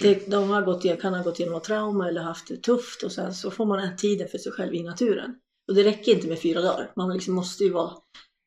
det, 0.00 0.30
de 0.30 0.50
har 0.50 0.62
gått, 0.62 1.00
kan 1.00 1.14
ha 1.14 1.22
gått 1.22 1.38
igenom 1.38 1.54
något 1.54 1.64
trauma 1.64 2.08
eller 2.08 2.22
haft 2.22 2.48
det 2.48 2.56
tufft 2.56 3.02
och 3.02 3.12
sen 3.12 3.34
så 3.34 3.50
får 3.50 3.66
man 3.66 3.78
den 3.78 3.96
tiden 3.96 4.28
för 4.28 4.38
sig 4.38 4.52
själv 4.52 4.74
i 4.74 4.82
naturen. 4.82 5.34
Och 5.68 5.74
det 5.74 5.84
räcker 5.84 6.12
inte 6.14 6.28
med 6.28 6.38
fyra 6.38 6.62
dagar, 6.62 6.92
man 6.96 7.12
liksom 7.12 7.34
måste 7.34 7.64
ju 7.64 7.70
vara 7.70 7.92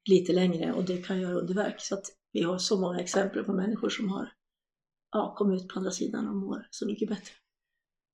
lite 0.10 0.34
längre 0.34 0.74
och 0.74 0.84
det 0.84 0.98
kan 0.98 1.22
göra 1.22 1.34
underverk. 1.40 1.82
Så 1.82 2.02
vi 2.34 2.42
har 2.42 2.58
så 2.58 2.80
många 2.80 3.00
exempel 3.00 3.44
på 3.44 3.54
människor 3.54 3.90
som 3.90 4.10
har 4.10 4.34
ja, 5.12 5.36
kommit 5.38 5.62
ut 5.62 5.68
på 5.68 5.80
andra 5.80 5.92
sidan 5.92 6.28
och 6.28 6.36
mår 6.36 6.68
så 6.70 6.86
mycket 6.86 7.10
bättre. 7.10 7.34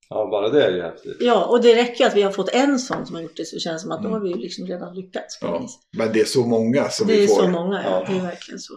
Ja, 0.09 0.27
bara 0.31 0.49
det 0.49 0.65
är 0.65 0.71
ju 0.71 0.81
häftigt. 0.81 1.17
Ja, 1.19 1.45
och 1.45 1.61
det 1.61 1.75
räcker 1.75 2.03
ju 2.03 2.07
att 2.09 2.15
vi 2.15 2.21
har 2.21 2.31
fått 2.31 2.49
en 2.49 2.79
sån 2.79 3.05
som 3.05 3.15
har 3.15 3.21
gjort 3.21 3.37
det 3.37 3.45
så 3.45 3.59
känns 3.59 3.81
det 3.81 3.83
som 3.83 3.91
att 3.91 4.01
då 4.03 4.07
Mm. 4.09 4.21
har 4.21 4.27
vi 4.27 4.29
ju 4.35 4.41
liksom 4.41 4.67
redan 4.67 4.95
lyckats. 4.95 5.37
Ja. 5.41 5.67
Men 5.97 6.13
det 6.13 6.19
är 6.21 6.25
så 6.25 6.45
många 6.45 6.89
som 6.89 7.07
Det 7.07 7.13
vi 7.13 7.23
är 7.23 7.27
får. 7.27 7.35
så 7.35 7.47
många, 7.47 7.83
ja. 7.83 7.89
Ja. 7.89 8.13
Det 8.13 8.17
är 8.19 8.21
verkligen 8.21 8.59
så. 8.59 8.73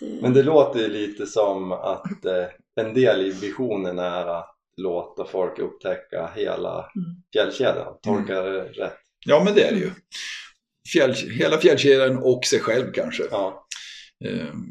Det, 0.00 0.06
Men 0.22 0.32
det 0.34 0.42
låter 0.42 0.80
ju 0.80 0.88
lite 0.88 1.26
som 1.26 1.72
att 1.72 2.24
eh, 2.24 2.44
en 2.80 2.94
del 2.94 3.20
i 3.26 3.30
visionen 3.30 3.98
är 3.98 4.26
att 4.26 4.50
låta 4.76 5.24
folk 5.24 5.58
upptäcka 5.58 6.30
hela 6.36 6.70
Mm. 6.96 7.22
fjällkedjan. 7.32 7.94
Tolkar 8.02 8.34
jag 8.34 8.44
det 8.44 8.62
rätt? 8.64 8.94
Ja, 9.26 9.42
men 9.44 9.54
det 9.54 9.62
är 9.68 9.72
det 9.72 9.78
ju. 9.80 9.90
Fjäll, 10.92 11.14
hela 11.14 11.58
fjällkedjan 11.58 12.18
och 12.18 12.44
sig 12.44 12.60
själv 12.60 12.92
kanske. 12.92 13.22
Ja. 13.30 13.66
Ehm, 14.24 14.64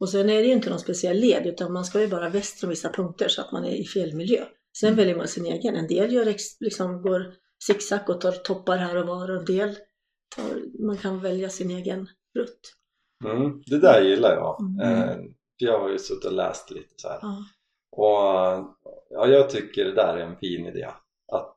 Och 0.00 0.08
sen 0.08 0.30
är 0.30 0.38
det 0.42 0.46
ju 0.46 0.52
inte 0.52 0.70
någon 0.70 0.78
speciell 0.78 1.16
led 1.16 1.46
utan 1.46 1.72
man 1.72 1.84
ska 1.84 2.00
ju 2.00 2.08
bara 2.08 2.28
väster 2.28 2.66
om 2.66 2.70
vissa 2.70 2.88
punkter 2.92 3.28
så 3.28 3.40
att 3.40 3.52
man 3.52 3.64
är 3.64 3.74
i 3.74 3.84
fjällmiljö. 3.84 4.44
Sen 4.78 4.88
Mm. 4.88 4.96
väljer 4.96 5.16
man 5.16 5.28
sin 5.28 5.46
egen. 5.46 5.74
En 5.76 5.86
del 5.88 6.12
gör 6.12 6.26
ex, 6.26 6.60
liksom, 6.60 7.02
går 7.02 7.34
zigzag 7.64 8.10
och 8.10 8.20
tar 8.20 8.32
toppar 8.32 8.76
här 8.76 8.96
och 8.96 9.06
var 9.06 9.30
och 9.30 9.36
en 9.38 9.44
del 9.44 9.74
tar, 10.36 10.82
man 10.86 10.96
kan 10.96 11.20
välja 11.20 11.48
sin 11.50 11.70
egen 11.70 12.08
rutt. 12.38 12.60
Mm, 13.24 13.62
det 13.66 13.78
där 13.78 14.02
gillar 14.02 14.34
jag. 14.34 14.60
Mm. 14.60 14.80
Eh, 15.02 15.16
jag 15.56 15.80
har 15.80 15.90
ju 15.90 15.98
suttit 15.98 16.24
och 16.24 16.32
läst 16.32 16.70
lite 16.70 16.94
så 16.96 17.08
här. 17.08 17.18
Ja. 17.22 17.44
Och 17.92 18.76
ja, 19.10 19.26
jag 19.26 19.50
tycker 19.50 19.84
det 19.84 19.94
där 19.94 20.16
är 20.16 20.20
en 20.26 20.36
fin 20.36 20.66
idé. 20.66 20.84
Att, 21.32 21.56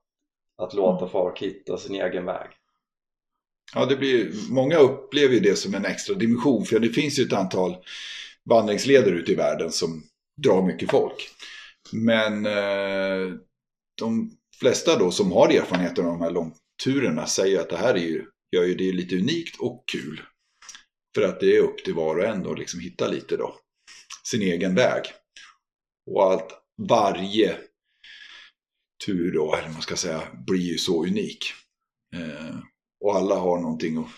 att 0.58 0.74
låta 0.74 0.98
Mm. 0.98 1.10
folk 1.10 1.40
hitta 1.42 1.78
sin 1.78 1.96
egen 1.96 2.26
väg. 2.26 2.50
ja, 3.76 3.86
det 3.86 3.96
blir, 3.96 4.32
många 4.52 4.78
upplever 4.78 5.34
ju 5.34 5.40
det 5.40 5.56
som 5.56 5.74
en 5.76 5.86
extra 5.86 6.16
dimension. 6.16 6.66
För 6.66 6.80
det 6.80 6.90
finns 6.90 7.20
ju 7.20 7.24
ett 7.24 7.34
antal 7.34 7.76
vandringsleder 8.50 9.12
ute 9.12 9.32
i 9.32 9.36
världen 9.36 9.72
som 9.72 10.04
drar 10.44 10.62
mycket 10.62 10.92
folk. 10.92 11.30
Men 11.92 12.46
eh, 12.46 13.34
de 13.98 14.32
flesta 14.60 15.00
då 15.00 15.12
som 15.12 15.32
har 15.32 15.50
erfarenheter 15.50 16.04
av 16.04 16.08
de 16.08 16.22
här 16.22 16.32
långturerna 16.32 17.26
säger 17.26 17.60
att 17.60 17.70
det 17.70 17.78
här 17.78 17.94
är 17.94 18.08
ju, 18.08 18.26
gör 18.56 18.64
ju 18.64 18.76
det 18.76 18.92
lite 18.92 19.16
unikt 19.16 19.60
och 19.60 19.84
kul. 19.92 20.22
För 21.16 21.22
att 21.22 21.40
det 21.40 21.58
är 21.58 21.62
upp 21.62 21.84
till 21.84 21.94
var 21.94 22.16
och 22.16 22.26
en 22.26 22.48
att 22.48 22.60
liksom 22.60 22.80
hitta 22.80 23.08
lite 23.08 23.38
då 23.38 23.56
sin 24.24 24.42
egen 24.42 24.76
väg. 24.76 25.04
Och 26.12 26.34
att 26.34 26.52
varje 26.90 27.58
tur 29.06 29.32
då, 29.32 29.54
eller 29.54 29.64
vad 29.64 29.74
man 29.74 29.82
ska 29.82 29.96
säga, 29.96 30.22
blir 30.48 30.72
ju 30.72 30.78
så 30.78 31.06
unik. 31.06 31.46
Eh, 32.16 32.58
och 33.06 33.16
alla 33.16 33.36
har 33.36 33.60
någonting 33.60 33.98
att 33.98 34.12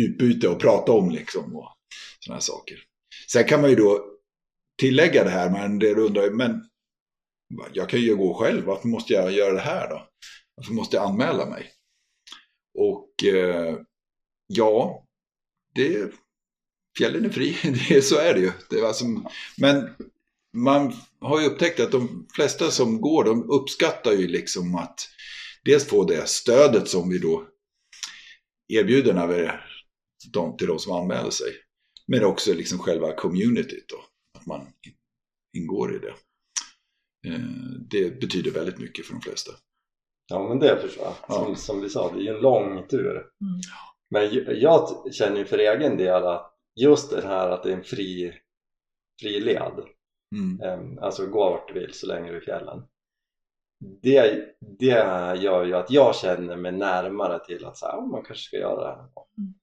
utbyta 0.00 0.50
och 0.50 0.60
prata 0.60 0.92
om 0.92 1.10
liksom 1.10 1.56
och 1.56 1.68
sådana 2.20 2.36
här 2.36 2.40
saker. 2.40 2.84
Sen 3.32 3.44
kan 3.44 3.60
man 3.60 3.70
ju 3.70 3.76
då 3.76 4.04
tillägga 4.78 5.24
det 5.24 5.30
här, 5.30 5.50
men 5.50 5.78
det 5.78 5.94
undrar 5.94 6.22
ju, 6.22 6.30
men 6.30 6.60
jag 7.72 7.88
kan 7.88 8.00
ju 8.00 8.16
gå 8.16 8.34
själv, 8.34 8.64
varför 8.64 8.88
måste 8.88 9.12
jag 9.12 9.32
göra 9.32 9.52
det 9.52 9.60
här 9.60 9.88
då? 9.88 10.08
Varför 10.56 10.72
måste 10.72 10.96
jag 10.96 11.10
anmäla 11.10 11.46
mig? 11.46 11.70
Och 12.78 13.24
eh, 13.24 13.76
ja, 14.46 15.04
det, 15.74 16.12
fjällen 16.98 17.24
är 17.24 17.28
fri, 17.28 17.56
det, 17.88 18.02
så 18.02 18.16
är 18.18 18.34
det 18.34 18.40
ju. 18.40 18.52
Det 18.70 18.78
är 18.78 18.84
alltså, 18.84 19.04
men 19.56 19.90
man 20.56 20.92
har 21.20 21.40
ju 21.40 21.46
upptäckt 21.46 21.80
att 21.80 21.92
de 21.92 22.26
flesta 22.34 22.70
som 22.70 23.00
går, 23.00 23.24
de 23.24 23.50
uppskattar 23.50 24.12
ju 24.12 24.28
liksom 24.28 24.74
att 24.74 25.08
dels 25.64 25.86
få 25.86 26.04
det 26.04 26.28
stödet 26.28 26.88
som 26.88 27.08
vi 27.08 27.18
då 27.18 27.48
erbjuder 28.68 29.14
när 29.14 29.26
vi, 29.26 29.50
de, 30.32 30.56
till 30.56 30.66
de 30.66 30.78
som 30.78 30.92
anmäler 30.92 31.30
sig. 31.30 31.63
Men 32.06 32.24
också 32.24 32.52
liksom 32.54 32.78
själva 32.78 33.12
communityt 33.12 33.84
då, 33.88 33.96
att 34.40 34.46
man 34.46 34.60
ingår 35.56 35.94
i 35.96 35.98
det. 35.98 36.14
Eh, 37.28 37.40
Det 37.90 38.20
betyder 38.20 38.50
väldigt 38.50 38.78
mycket 38.78 39.06
för 39.06 39.12
de 39.12 39.20
flesta. 39.20 39.52
Ja 40.28 40.48
men 40.48 40.58
det 40.58 40.78
förstår 40.80 41.04
jag. 41.04 41.36
Som, 41.36 41.48
Ja. 41.50 41.54
som 41.56 41.80
vi 41.80 41.88
sa, 41.88 42.12
det 42.12 42.18
är 42.18 42.22
ju 42.22 42.28
en 42.36 42.42
lång 42.42 42.86
tur. 42.88 43.10
Mm. 43.16 43.60
Men 44.10 44.44
jag 44.60 44.88
känner 45.14 45.36
ju 45.38 45.44
för 45.44 45.58
egen 45.58 45.96
del 45.96 46.24
att 46.24 46.54
just 46.80 47.10
det 47.10 47.22
här 47.26 47.50
att 47.50 47.62
det 47.62 47.72
är 47.72 47.76
en 47.76 47.84
fri, 47.84 48.32
fri 49.22 49.40
led. 49.40 49.72
Mm. 50.36 50.60
Em, 50.60 50.98
Alltså 50.98 51.26
gå 51.26 51.50
vart 51.50 51.68
du 51.68 51.80
vill 51.80 51.92
så 51.92 52.06
länge 52.06 52.30
du 52.30 52.36
är 52.36 52.40
i 52.42 52.44
fjällen. 52.44 52.82
Det, 54.02 54.44
det 54.78 54.86
gör 55.42 55.64
ju 55.64 55.74
att 55.74 55.90
jag 55.90 56.16
känner 56.16 56.56
mig 56.56 56.72
närmare 56.72 57.44
till 57.46 57.64
att 57.64 57.76
så 57.78 57.86
här, 57.86 57.92
"Ja, 57.92 58.00
man 58.06 58.24
kanske 58.24 58.44
ska 58.44 58.56
göra 58.56 58.80
det 58.80 58.96
här. 58.96 59.08
Mm. 59.38 59.54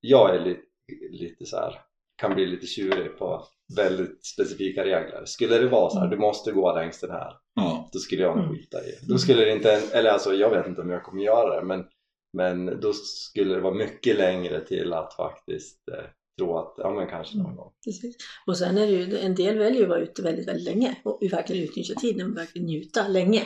Jag 0.00 0.36
är 0.36 0.44
lite, 0.44 0.62
lite 1.10 1.46
så 1.46 1.56
här, 1.56 1.74
kan 2.16 2.34
bli 2.34 2.46
lite 2.46 2.66
tjurig 2.66 3.18
på 3.18 3.44
väldigt 3.76 4.26
specifika 4.26 4.84
regler. 4.84 5.22
Skulle 5.24 5.58
det 5.58 5.68
vara 5.68 5.90
så 5.90 5.98
här, 5.98 6.08
du 6.08 6.16
måste 6.16 6.52
gå 6.52 6.74
längs 6.74 7.00
den 7.00 7.10
här, 7.10 7.32
Ja. 7.54 7.88
då 7.92 7.98
skulle 7.98 8.22
jag 8.22 8.36
nog 8.36 8.44
Mm. 8.46 8.56
skita 8.56 8.78
i. 8.84 8.92
Då 9.08 9.18
skulle 9.18 9.44
det 9.44 9.52
inte, 9.52 9.72
eller 9.92 10.10
alltså 10.10 10.34
jag 10.34 10.50
vet 10.50 10.66
inte 10.66 10.80
om 10.80 10.90
jag 10.90 11.02
kommer 11.04 11.22
göra 11.22 11.60
det, 11.60 11.66
men, 11.66 11.84
men 12.32 12.80
då 12.80 12.92
skulle 12.92 13.54
det 13.54 13.60
vara 13.60 13.74
mycket 13.74 14.16
längre 14.16 14.60
till 14.60 14.92
att 14.92 15.14
faktiskt 15.14 15.88
eh, 15.88 16.04
tro 16.38 16.58
att, 16.58 16.74
ja 16.78 16.90
men 16.94 17.08
kanske 17.08 17.36
någon 17.36 17.46
Mm. 17.46 17.56
gång. 17.56 17.72
Precis. 17.84 18.16
Och 18.46 18.58
sen 18.58 18.78
är 18.78 18.86
det 18.86 18.92
ju, 18.92 19.18
en 19.18 19.34
del 19.34 19.58
väljer 19.58 19.78
ju 19.78 19.82
att 19.82 19.88
vara 19.90 20.00
ute 20.00 20.22
väldigt, 20.22 20.48
väldigt 20.48 20.64
länge 20.64 20.96
och 21.04 21.18
verkligen 21.32 21.64
utnyttja 21.64 21.94
tiden 21.94 22.30
och 22.30 22.36
verkligen 22.36 22.66
njuta 22.66 23.08
länge. 23.08 23.42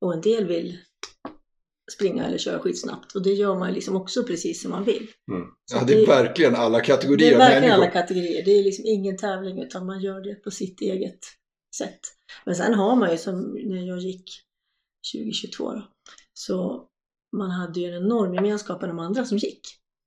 Och 0.00 0.14
en 0.14 0.20
del 0.20 0.46
vill 0.46 0.78
springa 1.92 2.26
eller 2.26 2.38
köra 2.38 2.58
skitsnabbt 2.58 3.14
och 3.14 3.22
det 3.22 3.32
gör 3.32 3.58
man 3.58 3.68
ju 3.68 3.74
liksom 3.74 3.96
också 3.96 4.22
precis 4.22 4.62
som 4.62 4.70
man 4.70 4.84
vill. 4.84 5.08
Så 5.70 5.76
ja, 5.76 5.84
det 5.86 5.92
är 5.94 6.00
det- 6.00 6.06
verkligen 6.06 6.54
alla 6.54 6.78
Det 6.78 6.84
kategorier 6.84 7.30
är 7.30 7.34
av 7.34 7.38
verkligen 7.38 7.60
människor. 7.62 7.82
alla 7.82 7.90
kategorier. 7.90 8.44
Det 8.44 8.50
är 8.50 8.64
liksom 8.64 8.84
ingen 8.86 9.16
tävling 9.16 9.62
utan 9.62 9.86
man 9.86 10.00
gör 10.00 10.20
det 10.20 10.34
på 10.34 10.50
sitt 10.50 10.80
eget 10.80 11.18
sätt. 11.76 12.00
Men 12.44 12.54
sen 12.54 12.74
har 12.74 12.96
man 12.96 13.10
ju 13.10 13.18
som 13.18 13.40
när 13.64 13.86
jag 13.88 13.98
gick 13.98 14.24
2022 15.12 15.72
då, 15.72 15.82
så 16.32 16.88
man 17.36 17.50
hade 17.50 17.80
ju 17.80 17.86
en 17.86 18.04
enorm 18.04 18.34
gemenskap 18.34 18.80
med 18.80 18.90
de 18.90 18.98
andra 18.98 19.24
som 19.24 19.38
gick. 19.38 19.60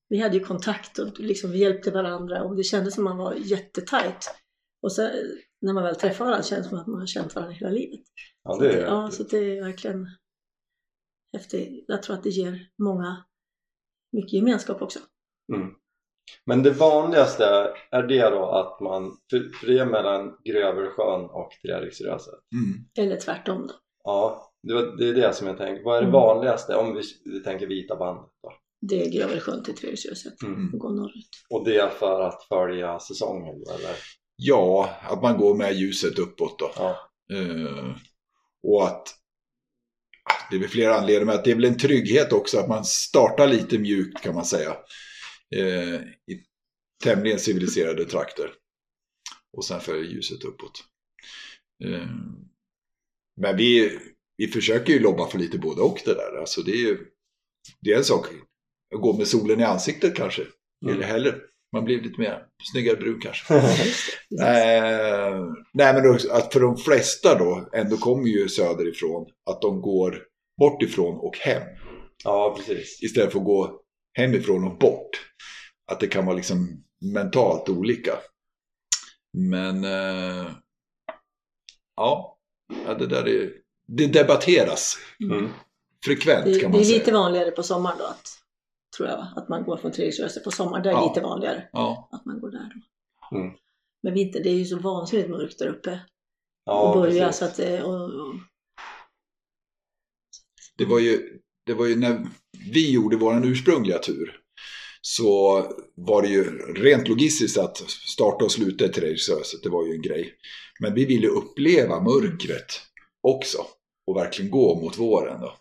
Vi 0.10 0.18
hade 0.18 0.38
ju 0.38 0.44
kontakt 0.44 1.00
och 1.00 1.20
liksom 1.20 1.52
vi 1.52 1.60
hjälpte 1.60 1.92
varandra 1.92 2.44
och 2.44 2.56
det 2.56 2.64
kändes 2.64 2.96
som 2.96 3.04
man 3.04 3.18
var 3.18 3.34
jättetajt. 3.38 4.30
Och 4.84 4.92
sen 4.94 5.12
när 5.62 5.74
man 5.74 5.84
väl 5.84 5.96
träffar 5.96 6.26
varandra 6.26 6.44
känns 6.44 6.64
det 6.66 6.70
som 6.70 6.78
att 6.80 6.88
man 6.88 7.00
har 7.00 7.08
känt 7.08 7.36
varandra 7.36 7.54
hela 7.56 7.72
livet. 7.72 8.00
Ja, 8.44 8.58
det 8.58 8.72
är 8.74 8.82
ja, 8.86 9.06
häftigt. 9.06 9.30
så 9.30 9.36
det 9.36 9.58
är 9.58 9.64
verkligen 9.64 10.08
häftigt. 11.38 11.86
Jag 11.88 12.04
tror 12.04 12.16
att 12.16 12.24
det 12.24 12.30
ger 12.30 12.70
många 12.78 13.24
mycket 14.12 14.34
gemenskap 14.34 14.82
också. 14.82 15.00
Mm. 15.54 15.74
Men 16.46 16.64
det 16.64 16.72
vanligaste 16.72 17.46
är 17.92 18.04
det 18.04 18.30
då 18.30 18.46
att 18.46 18.80
man, 18.80 19.18
för, 19.30 19.50
för 19.60 19.68
det 19.68 19.80
är 19.80 19.86
mellan 19.86 20.38
Grövelsjön 20.44 21.22
och 21.30 21.52
Treriksröset. 21.62 22.34
Mm. 22.56 23.08
Eller 23.08 23.20
tvärtom 23.20 23.68
då. 23.68 23.74
Ja, 24.04 24.52
det, 24.98 25.10
är 25.10 25.14
det 25.14 25.36
som 25.36 25.48
jag 25.48 25.58
tänker. 25.58 25.84
Vad 25.84 25.98
är 25.98 26.02
det 26.02 26.08
Mm. 26.08 26.22
vanligaste 26.22 26.76
om 26.76 26.94
vi, 26.96 27.02
vi 27.26 27.44
tänker 27.44 27.68
vita 27.68 27.96
bandet 27.96 28.32
då? 28.44 28.54
Det 28.82 29.04
är 29.06 29.12
Gravelsjön 29.20 29.64
till 29.64 29.76
Treriksröset. 29.76 30.42
Mm. 30.44 30.80
Gå 30.80 30.90
norrut. 30.90 31.30
Och 31.50 31.66
det 31.66 31.78
är 31.78 31.90
för 31.90 32.22
att 32.22 32.44
följa 32.44 33.00
säsongen 33.00 33.56
eller? 33.56 33.96
Ja, 34.36 34.90
att 35.04 35.22
man 35.22 35.38
går 35.38 35.56
med 35.56 35.74
ljuset 35.74 36.20
uppåt 36.20 36.60
då. 36.60 36.72
Ja. 36.76 36.96
Eh, 37.34 37.96
och 38.64 38.84
att 38.88 39.08
det 40.50 40.56
är 40.56 40.60
väl 40.60 40.70
flera 40.70 40.96
anledningar, 40.96 41.26
men 41.26 41.36
att 41.36 41.44
det 41.44 41.52
är 41.52 41.56
väl 41.56 41.66
en 41.66 41.78
trygghet 41.78 42.34
också 42.34 42.60
att 42.60 42.70
man 42.70 42.86
startar 42.86 43.48
lite 43.48 43.80
mjukt 43.80 44.22
kan 44.22 44.36
man 44.36 44.46
säga. 44.46 44.78
Eh, 45.56 45.96
I 46.28 46.44
tämligen 47.04 47.40
civiliserade 47.40 48.06
trakter. 48.06 48.52
Och 49.58 49.66
sen 49.66 49.82
följer 49.82 50.04
ljuset 50.04 50.44
uppåt. 50.44 50.84
Eh, 51.86 52.08
men 53.42 53.58
vi, 53.58 54.00
vi 54.38 54.48
försöker 54.48 54.94
ju 54.94 55.00
lobba 55.00 55.28
för 55.28 55.40
lite 55.40 55.58
både 55.58 55.82
och 55.82 56.02
det 56.06 56.14
där. 56.14 56.40
Alltså 56.40 56.62
det 56.62 56.72
är 56.72 56.82
ju 56.82 56.98
det 57.82 57.94
är 57.94 57.98
en 57.98 58.04
sak. 58.04 58.28
Att 58.96 59.02
gå 59.02 59.18
med 59.18 59.28
solen 59.28 59.60
i 59.60 59.64
ansiktet 59.64 60.16
kanske. 60.16 60.42
Mm. 60.42 60.96
Eller 60.96 61.08
heller. 61.08 61.42
Man 61.74 61.86
blir 61.86 62.02
lite 62.02 62.22
mer 62.22 62.46
snyggare 62.72 62.96
brun 62.96 63.20
kanske. 63.22 63.54
Eh, 64.42 65.46
nej 65.74 65.94
men 65.94 66.10
också 66.10 66.32
att 66.32 66.54
för 66.54 66.60
de 66.60 66.78
flesta 66.78 67.40
då 67.40 67.70
ändå 67.74 67.98
kommer 67.98 68.28
ju 68.28 68.50
söderifrån 68.50 69.26
att 69.50 69.62
de 69.62 69.82
går 69.82 70.24
bort 70.58 70.82
ifrån 70.82 71.18
och 71.20 71.38
hem. 71.38 71.64
ja, 72.24 72.54
precis. 72.58 73.04
Istället 73.04 73.32
för 73.32 73.40
att 73.40 73.46
gå 73.46 73.82
hemifrån 74.14 74.64
och 74.64 74.78
bort. 74.78 75.10
Att 75.92 76.00
det 76.00 76.08
kan 76.08 76.26
vara 76.26 76.36
liksom 76.36 76.84
mentalt 77.14 77.70
olika. 77.70 78.12
Men 79.34 79.84
eh, 79.84 80.48
ja, 81.96 82.38
det 83.00 83.08
där 83.08 83.28
är, 83.28 83.52
det 83.88 84.08
debatteras 84.08 84.98
Mm. 85.24 85.50
frekvent 86.06 86.46
Det, 86.46 86.52
kan 86.60 86.72
det 86.72 86.78
man 86.78 86.82
är 86.82 86.86
säga. 86.86 86.98
lite 87.00 87.12
vanligare 87.12 87.52
på 87.52 87.64
sommaren 87.64 87.98
då, 88.00 88.06
att, 88.06 88.28
tror 88.98 89.10
jag, 89.10 89.28
att 89.36 89.50
man 89.50 89.64
går 89.64 89.78
från 89.78 89.92
Treriksröset 89.92 90.44
på 90.44 90.52
sommaren. 90.52 90.84
Det 90.84 90.90
är 90.90 90.94
Ja. 90.94 91.08
lite 91.08 91.22
vanligare 91.22 91.70
Ja, 91.72 92.10
att 92.12 92.26
man 92.26 92.40
går 92.40 92.52
där 92.52 92.72
då. 93.32 93.38
Mm. 93.38 93.54
Men 94.04 94.14
vinter, 94.14 94.44
det 94.44 94.50
är 94.50 94.54
ju 94.56 94.66
så 94.66 94.80
vansinnigt 94.80 95.30
mörkt 95.30 95.60
där 95.60 95.68
uppe. 95.68 96.00
Ja, 96.66 96.90
och 96.90 97.02
börja 97.02 97.26
precis. 97.26 97.40
så 97.40 97.46
att 97.46 97.56
det, 97.58 97.84
och, 97.84 98.02
och, 98.04 98.34
det 100.78 100.86
var 100.86 101.00
ju, 101.00 101.40
det 101.66 101.74
var 101.74 101.86
ju 101.86 101.96
när 101.96 102.28
vi 102.74 102.92
gjorde 102.92 103.18
vår 103.18 103.46
ursprungliga 103.46 104.00
tur. 104.00 104.40
Så 105.02 105.64
var 105.96 106.22
det 106.22 106.28
ju 106.28 106.44
rent 106.74 107.08
logistiskt 107.08 107.58
att 107.58 107.78
starta 107.90 108.46
och 108.46 108.52
sluta 108.52 108.86
i 108.86 108.90
Treriksröset, 108.90 109.64
det 109.64 109.70
var 109.70 109.88
ju 109.88 109.94
en 109.94 110.02
grej. 110.02 110.34
Men 110.80 110.94
vi 110.94 111.06
ville 111.06 111.28
uppleva 111.28 112.02
mörkret 112.02 112.82
också 113.28 113.58
och 114.08 114.18
verkligen 114.18 114.52
gå 114.52 114.82
mot 114.82 114.98
våren. 114.98 115.42
Då. 115.42 115.58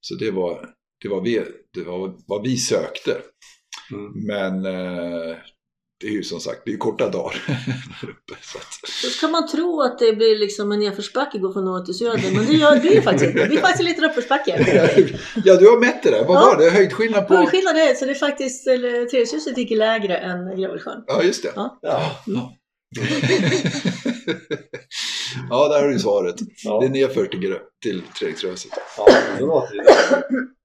Så 0.00 0.14
det 0.14 0.30
var, 0.30 0.74
det 1.02 1.08
var, 1.08 1.20
vi, 1.20 1.44
det 1.74 1.82
var 1.82 2.14
vad 2.26 2.42
vi 2.42 2.56
sökte. 2.56 3.20
Mm. 3.92 4.12
Men 4.26 4.64
eh, 4.64 5.36
det 6.02 6.08
är 6.08 6.12
ju 6.12 6.22
som 6.22 6.40
sagt, 6.40 6.62
det 6.64 6.72
är 6.72 6.76
korta 6.76 7.08
dagar 7.08 7.42
där 8.00 8.08
uppe. 8.10 8.34
Så 8.42 8.58
att, 8.58 8.88
så 8.90 9.10
ska 9.10 9.28
man 9.28 9.48
tro 9.48 9.80
att 9.82 9.98
det 9.98 10.12
blir 10.12 10.38
liksom 10.38 10.72
en 10.72 10.78
nedförsbacke 10.78 11.38
går 11.38 11.52
från 11.52 11.64
norr 11.64 11.84
till 11.84 11.94
söder, 11.94 12.32
men 12.34 12.46
det 12.46 12.52
gör 12.52 12.76
det 12.76 12.88
det 12.88 13.02
faktiskt 13.02 13.24
inte. 13.24 13.42
Det 13.42 13.48
blir 13.48 13.58
faktiskt 13.60 13.80
en 13.80 13.86
liten 13.86 14.04
uppförsbacke. 14.04 14.50
ja, 15.44 15.56
du 15.56 15.68
har 15.68 15.80
mätt 15.80 16.02
det 16.02 16.10
där. 16.10 16.24
Vad 16.24 16.36
Ja. 16.36 16.40
var 16.40 16.56
det? 16.58 16.70
Höjdskillnad 16.70 17.28
på... 17.28 17.46
Skillnaden 17.46 17.82
är 17.82 17.94
så 17.94 18.04
det 18.04 18.10
är 18.10 18.14
faktiskt, 18.14 18.66
eller 18.66 19.04
Treriksröset 19.06 19.58
gick 19.58 19.70
lägre 19.70 20.16
än 20.16 20.60
Gravelsjön. 20.60 21.04
Ja, 21.06 21.22
just 21.22 21.42
det. 21.42 21.52
Ja. 21.56 21.78
Ja. 21.82 22.16
Ja. 22.26 22.52
ja, 25.50 25.68
där 25.68 25.82
har 25.82 25.88
du 25.88 25.98
svaret. 25.98 26.34
Ja. 26.64 26.80
Det 26.80 26.86
är 26.86 26.90
nedför 26.90 27.26
till, 27.26 27.58
till 27.82 28.02
Treriksröset. 28.18 28.70
ja, 28.98 29.06
då 29.38 29.46
låter 29.46 29.76
det 29.76 29.82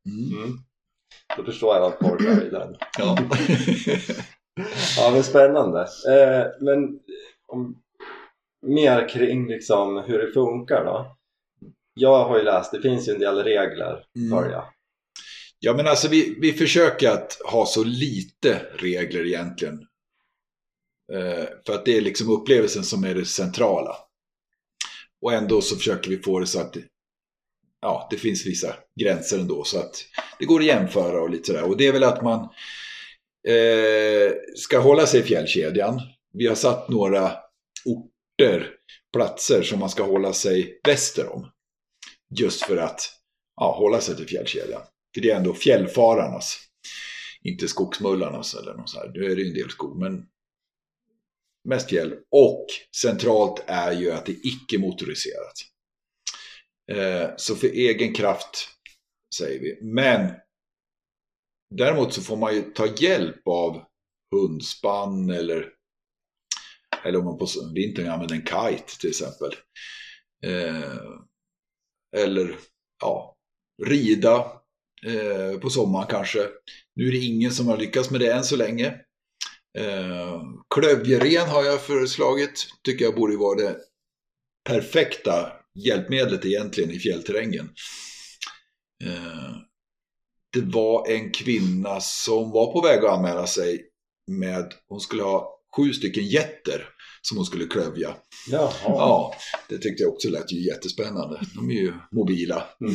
Mm. 0.09 0.43
mm. 0.43 0.57
Då 1.37 1.43
förstår 1.43 1.75
jag 1.75 1.81
vad 1.81 1.99
Porter 1.99 2.25
är 2.25 2.47
i 2.47 2.49
den. 2.49 2.75
Ja. 2.97 3.17
Ja, 4.97 5.11
men 5.11 5.23
spännande. 5.23 5.79
Eh, 5.81 6.45
men 6.61 6.99
om, 7.47 7.81
mer 8.61 9.09
kring 9.09 9.47
liksom 9.47 9.97
hur 10.07 10.19
det 10.19 10.31
funkar 10.31 10.85
då. 10.85 11.17
Jag 11.93 12.25
har 12.25 12.37
ju 12.37 12.43
läst, 12.43 12.71
det 12.71 12.81
finns 12.81 13.07
ju 13.07 13.13
en 13.13 13.19
del 13.19 13.43
regler 13.43 14.03
Mm. 14.15 14.29
för 14.29 14.51
jag. 14.51 14.65
ja, 15.59 15.73
men 15.73 15.87
alltså 15.87 16.07
vi, 16.07 16.35
vi 16.39 16.53
försöker 16.53 17.09
att 17.11 17.37
ha 17.51 17.65
så 17.65 17.83
lite 17.83 18.61
regler 18.75 19.25
egentligen. 19.25 19.87
Eh, 21.13 21.45
för 21.65 21.73
att 21.73 21.85
det 21.85 21.97
är 21.97 22.01
liksom 22.01 22.29
upplevelsen 22.31 22.83
som 22.83 23.03
är 23.03 23.15
det 23.15 23.25
centrala. 23.25 23.95
Och 25.21 25.33
ändå 25.33 25.61
så 25.61 25.75
försöker 25.75 26.09
vi 26.09 26.17
få 26.17 26.39
det 26.39 26.47
så 26.47 26.59
att 26.61 26.77
ja, 27.81 28.07
det 28.11 28.17
finns 28.17 28.45
vissa 28.45 28.75
gränser 28.99 29.39
ändå. 29.39 29.63
Så 29.63 29.79
att 29.79 29.95
det 30.39 30.45
går 30.45 30.59
att 30.59 30.65
jämföra 30.65 31.21
och 31.21 31.29
lite 31.29 31.47
sådär. 31.47 31.63
Och 31.63 31.77
det 31.77 31.87
är 31.87 31.91
väl 31.93 32.03
att 32.03 32.21
man 32.23 32.49
eh, 33.47 34.33
ska 34.55 34.79
hålla 34.79 35.05
sig 35.05 35.19
i 35.19 35.23
fjällkedjan. 35.23 36.01
Vi 36.33 36.47
har 36.47 36.55
satt 36.55 36.89
några 36.89 37.31
orter, 37.85 38.69
platser 39.13 39.63
som 39.63 39.79
man 39.79 39.89
ska 39.89 40.03
hålla 40.03 40.33
sig 40.33 40.79
väster 40.87 41.33
om. 41.33 41.51
Just 42.39 42.61
för 42.63 42.77
att 42.77 43.01
ja, 43.55 43.75
hålla 43.77 44.01
sig 44.01 44.15
till 44.15 44.27
fjällkedjan. 44.27 44.81
För 45.13 45.21
det 45.21 45.31
är 45.31 45.35
ändå 45.35 45.53
fjällfararnas, 45.53 46.57
inte 47.41 47.67
skogsmullarnas 47.67 48.55
eller 48.55 48.73
något 48.73 48.89
så 48.89 48.99
här. 48.99 49.11
Nu 49.13 49.31
är 49.31 49.35
det 49.35 49.41
ju 49.41 49.47
en 49.47 49.53
del 49.53 49.69
skog, 49.69 49.99
men 49.99 50.25
mest 51.69 51.89
fjäll. 51.89 52.13
Och 52.31 52.65
centralt 53.01 53.63
är 53.67 53.91
ju 53.91 54.11
att 54.11 54.25
det 54.25 54.31
är 54.31 54.47
icke-motoriserat. 54.47 55.53
Eh, 56.91 57.29
så 57.37 57.55
för 57.55 57.67
egen 57.67 58.13
kraft 58.13 58.67
säger 59.37 59.59
vi. 59.59 59.79
Men 59.81 60.31
däremot 61.75 62.13
så 62.13 62.21
får 62.21 62.37
man 62.37 62.55
ju 62.55 62.61
ta 62.61 62.87
hjälp 62.87 63.47
av 63.47 63.83
hundspann 64.31 65.29
eller 65.29 65.69
eller 67.05 67.19
om 67.19 67.25
man 67.25 67.37
på 67.37 67.47
vintern 67.75 68.09
använder 68.09 68.35
en 68.35 68.45
kite 68.45 68.99
till 68.99 69.09
exempel. 69.09 69.51
Eh, 70.45 70.99
eller 72.17 72.55
ja, 73.01 73.35
rida 73.83 74.35
eh, 75.05 75.59
på 75.59 75.69
sommaren 75.69 76.07
kanske. 76.09 76.47
Nu 76.95 77.07
är 77.07 77.11
det 77.11 77.17
ingen 77.17 77.51
som 77.51 77.67
har 77.67 77.77
lyckats 77.77 78.09
med 78.09 78.19
det 78.19 78.33
än 78.33 78.43
så 78.43 78.55
länge. 78.55 78.87
Eh, 79.77 80.41
klövjeren 80.75 81.49
har 81.49 81.63
jag 81.63 81.81
föreslagit. 81.81 82.67
Tycker 82.83 83.05
jag 83.05 83.15
borde 83.15 83.37
vara 83.37 83.59
det 83.59 83.77
perfekta 84.69 85.51
hjälpmedlet 85.85 86.45
egentligen 86.45 86.91
i 86.91 86.99
fjällterrängen. 86.99 87.69
Eh, 89.03 89.46
det 90.53 90.61
var 90.61 91.07
en 91.09 91.31
kvinna 91.31 91.99
som 91.99 92.51
var 92.51 92.73
på 92.73 92.81
väg 92.81 93.05
att 93.05 93.17
anmäla 93.17 93.47
sig 93.47 93.81
med, 94.31 94.73
hon 94.87 94.99
skulle 94.99 95.23
ha 95.23 95.59
sju 95.75 95.93
stycken 95.93 96.23
getter 96.25 96.89
som 97.21 97.37
hon 97.37 97.45
skulle 97.45 97.65
klövja. 97.65 98.15
Jaha. 98.49 98.71
Ja, 98.83 99.33
det 99.69 99.77
tyckte 99.77 100.03
jag 100.03 100.13
också 100.13 100.29
lät 100.29 100.51
ju 100.51 100.65
jättespännande. 100.67 101.41
De 101.55 101.69
är 101.71 101.75
ju 101.81 101.93
mobila 102.11 102.63
Mm. 102.81 102.93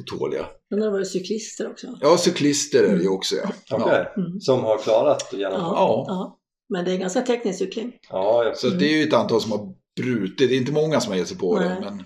och 0.00 0.06
tåliga. 0.06 0.46
Men 0.70 0.80
det 0.80 0.90
var 0.90 0.98
ju 0.98 1.04
cyklister 1.04 1.70
också. 1.70 1.98
Ja, 2.00 2.16
cyklister 2.18 2.84
är 2.84 2.96
det 2.96 3.02
ju 3.02 3.08
också 3.08 3.36
ja. 3.36 3.52
Okej. 3.70 4.06
ja. 4.16 4.22
Mm. 4.22 4.40
Som 4.40 4.60
har 4.64 4.78
klarat 4.78 5.22
att 5.32 5.38
genomföra? 5.38 5.60
Ja. 5.60 6.04
Ja. 6.08 6.38
Men 6.68 6.84
det 6.84 6.92
är 6.92 6.96
ganska 6.96 7.20
teknisk 7.22 7.58
cykling. 7.58 7.92
Ja, 8.08 8.44
jag 8.44 8.56
Så 8.56 8.68
det 8.68 8.86
är 8.86 8.96
ju 8.96 9.02
ett 9.08 9.12
antal 9.14 9.40
som 9.40 9.52
har 9.52 9.74
brutit. 10.00 10.48
Det 10.48 10.54
är 10.54 10.58
inte 10.58 10.72
många 10.72 11.00
som 11.00 11.12
har 11.12 11.18
gett 11.18 11.28
sig 11.28 11.38
på 11.38 11.58
det. 11.58 11.68
Nej. 11.68 11.80
Men, 11.80 12.00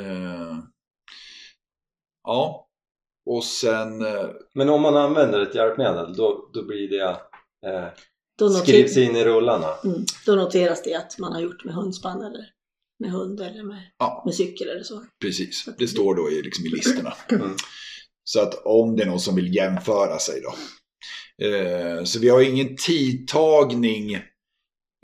eh, 0.00 0.56
ja, 2.22 2.66
och 3.26 3.44
sen... 3.44 4.06
Eh, 4.06 4.28
Men 4.54 4.68
om 4.68 4.82
man 4.82 4.96
använder 4.96 5.40
ett 5.40 5.54
hjälpmedel 5.54 6.14
då, 6.16 6.50
då 6.54 6.64
blir 6.66 6.88
det 6.88 7.02
eh, 7.66 7.88
Då, 8.38 8.44
noter, 8.48 8.60
skrivs 8.60 8.96
in 8.96 9.16
i 9.16 9.24
rullarna? 9.24 9.68
mm, 9.84 10.04
då 10.26 10.34
noteras 10.34 10.82
det 10.82 10.94
att 10.94 11.18
man 11.18 11.32
har 11.32 11.40
gjort 11.40 11.64
med 11.64 11.74
hundspann 11.74 12.22
eller 12.22 12.46
med 12.98 13.10
hund 13.10 13.40
eller 13.40 13.62
med, 13.62 13.82
ja, 13.98 14.22
med 14.26 14.34
cykel 14.34 14.68
eller 14.68 14.82
så. 14.82 15.04
precis. 15.22 15.68
Det 15.78 15.88
står 15.88 16.14
då 16.14 16.30
i, 16.30 16.42
liksom 16.42 16.66
i 16.66 16.68
listorna. 16.68 17.12
Mm. 17.30 17.56
Så 18.24 18.40
att 18.40 18.54
om 18.64 18.96
det 18.96 19.02
är 19.02 19.06
någon 19.06 19.20
som 19.20 19.36
vill 19.36 19.54
jämföra 19.54 20.18
sig 20.18 20.42
då. 20.42 20.54
Eh, 21.46 22.04
så 22.04 22.18
vi 22.20 22.28
har 22.28 22.40
ingen 22.42 22.76
tidtagning 22.76 24.18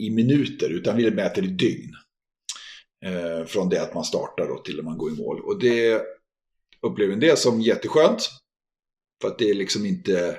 i 0.03 0.09
minuter 0.09 0.69
utan 0.69 0.97
vi 0.97 1.11
mäter 1.11 1.43
i 1.43 1.47
dygn. 1.47 1.91
Eh, 3.05 3.45
från 3.45 3.69
det 3.69 3.81
att 3.81 3.93
man 3.93 4.03
startar 4.03 4.47
då 4.47 4.57
till 4.57 4.79
att 4.79 4.85
man 4.85 4.97
går 4.97 5.11
i 5.13 5.15
mål. 5.15 5.41
Och 5.41 5.59
det 5.59 6.01
upplever 6.91 7.13
en 7.13 7.19
del 7.19 7.37
som 7.37 7.61
jätteskönt. 7.61 8.29
För 9.21 9.27
att 9.27 9.39
det 9.39 9.49
är 9.49 9.53
liksom 9.53 9.85
inte, 9.85 10.37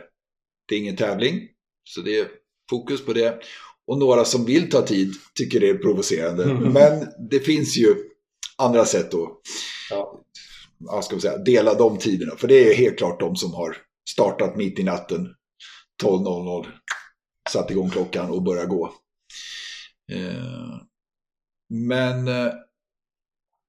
det 0.68 0.74
är 0.74 0.78
ingen 0.78 0.96
tävling. 0.96 1.48
Så 1.84 2.00
det 2.00 2.18
är 2.18 2.28
fokus 2.70 3.04
på 3.04 3.12
det. 3.12 3.42
Och 3.86 3.98
några 3.98 4.24
som 4.24 4.44
vill 4.44 4.70
ta 4.70 4.82
tid 4.82 5.14
tycker 5.34 5.60
det 5.60 5.68
är 5.68 5.74
provocerande. 5.74 6.44
Mm. 6.44 6.72
Men 6.72 7.06
det 7.30 7.40
finns 7.40 7.76
ju 7.76 7.94
andra 8.56 8.84
sätt 8.84 9.14
att 9.14 9.40
Ja. 9.90 10.24
ja, 10.78 11.02
ska 11.02 11.20
säga, 11.20 11.38
dela 11.38 11.74
de 11.74 11.98
tiderna. 11.98 12.36
För 12.36 12.48
det 12.48 12.70
är 12.70 12.74
helt 12.74 12.98
klart 12.98 13.20
de 13.20 13.36
som 13.36 13.54
har 13.54 13.76
startat 14.10 14.56
mitt 14.56 14.78
i 14.78 14.82
natten 14.82 15.34
12.00, 16.02 16.66
satt 17.50 17.70
igång 17.70 17.90
klockan 17.90 18.30
och 18.30 18.42
börjat 18.42 18.68
gå. 18.68 18.86
Eh, 20.12 20.80
men 21.70 22.28
eh, 22.28 22.52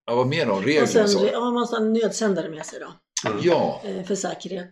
Ja, 0.10 0.15
vad 0.15 0.28
mer 0.28 0.50
om 0.50 0.63
reglerna? 0.63 0.84
Och 0.84 0.89
sen 0.89 1.10
så? 1.10 1.30
ja, 1.34 1.39
man 1.39 1.54
måste 1.54 1.76
ha 1.76 1.84
en 1.84 1.93
nödsändare 1.93 2.50
med 2.50 2.65
sig 2.65 2.80
då. 2.80 2.93
Mm. 3.30 3.41
Ja, 3.43 3.82
eh, 3.86 4.06
För 4.06 4.15
säkerhet. 4.15 4.72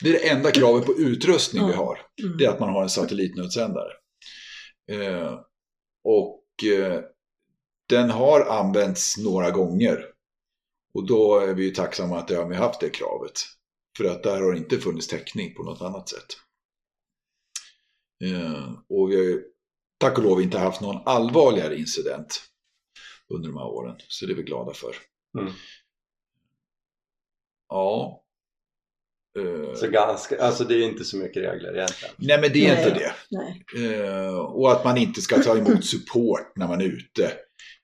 det 0.00 0.08
är 0.08 0.12
det 0.12 0.28
enda 0.28 0.50
kravet 0.50 0.86
på 0.86 0.92
utrustning 0.92 1.66
vi 1.66 1.72
har. 1.72 2.00
Mm. 2.22 2.38
Det 2.38 2.44
är 2.44 2.48
att 2.48 2.60
man 2.60 2.68
har 2.68 2.82
en 2.82 2.88
satellitnödsändare. 2.88 3.92
Eh, 4.92 5.40
och 6.04 6.44
eh, 6.64 7.00
den 7.88 8.10
har 8.10 8.40
använts 8.40 9.18
några 9.18 9.50
gånger. 9.50 10.04
Och 10.94 11.06
då 11.06 11.38
är 11.38 11.54
vi 11.54 11.64
ju 11.64 11.70
tacksamma 11.70 12.18
att 12.18 12.28
det 12.28 12.34
har 12.34 12.48
vi 12.48 12.54
haft 12.54 12.80
det 12.80 12.90
kravet. 12.90 13.40
För 13.96 14.04
att 14.04 14.22
där 14.22 14.40
har 14.40 14.52
det 14.52 14.58
inte 14.58 14.78
funnits 14.78 15.08
täckning 15.08 15.54
på 15.54 15.62
något 15.62 15.82
annat 15.82 16.08
sätt. 16.08 16.36
Eh, 18.24 18.72
och 18.88 19.10
vi 19.10 19.16
har 19.16 19.22
ju 19.22 19.42
tack 19.98 20.18
och 20.18 20.24
lov 20.24 20.42
inte 20.42 20.58
haft 20.58 20.80
någon 20.80 21.02
allvarligare 21.04 21.76
incident 21.76 22.49
under 23.30 23.48
de 23.48 23.56
här 23.58 23.66
åren. 23.66 23.96
Så 24.08 24.26
det 24.26 24.32
är 24.32 24.36
vi 24.36 24.42
glada 24.42 24.72
för. 24.74 24.94
Mm. 25.38 25.52
Ja. 27.68 28.22
Eh, 29.38 29.74
Så 29.74 29.86
ganska, 29.90 30.42
alltså 30.44 30.64
det 30.64 30.74
är 30.74 30.82
inte 30.82 31.04
så 31.04 31.16
mycket 31.16 31.42
regler 31.42 31.74
egentligen. 31.76 32.14
nej 32.18 32.40
men 32.40 32.52
det 32.52 32.66
är 32.66 32.74
Nej. 32.74 32.84
inte 32.88 32.98
det. 32.98 33.12
Nej. 33.30 33.64
Eh, 34.00 34.38
och 34.38 34.72
att 34.72 34.84
man 34.84 34.96
inte 34.96 35.20
ska 35.20 35.42
ta 35.42 35.56
emot 35.58 35.84
support 35.84 36.52
när 36.56 36.68
man 36.68 36.80
är 36.80 36.84
ute. 36.84 37.32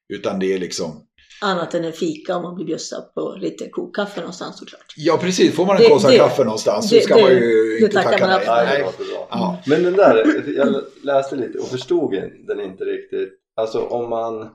Utan 0.08 0.38
det 0.38 0.52
är 0.54 0.58
liksom, 0.58 1.02
Annat 1.42 1.74
än 1.74 1.84
en 1.84 1.92
fika 1.92 2.36
om 2.36 2.42
man 2.42 2.54
blir 2.54 2.64
bjussad 2.66 3.14
på 3.14 3.36
lite 3.40 3.68
kokkaffe 3.68 4.20
någonstans 4.20 4.58
såklart. 4.58 4.94
ja 4.96 5.18
precis, 5.22 5.54
får 5.54 5.66
man 5.66 5.76
en 5.82 5.88
kåsa 5.88 6.16
kaffe 6.16 6.44
någonstans 6.44 6.88
så 6.88 6.94
det- 6.94 7.00
ska 7.00 7.14
det- 7.16 7.22
man 7.22 7.30
ju 7.30 7.78
inte 7.80 8.02
tacka 8.02 8.26
man 8.26 8.40
nej. 8.46 8.82
Nej. 8.82 8.92
Ja. 9.30 9.62
Men 9.66 9.82
den 9.82 9.92
där, 9.92 10.42
jag 10.56 10.82
läste 11.02 11.36
lite 11.36 11.58
och 11.58 11.68
förstod 11.68 12.12
den 12.46 12.60
inte 12.60 12.84
riktigt. 12.84 13.32
Alltså 13.56 13.80
om 13.80 14.10
man... 14.10 14.50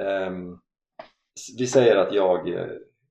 ehm, 0.00 0.58
vi 1.58 1.66
säger 1.66 1.96
att 1.96 2.14
jag 2.14 2.48
eh, 2.48 2.66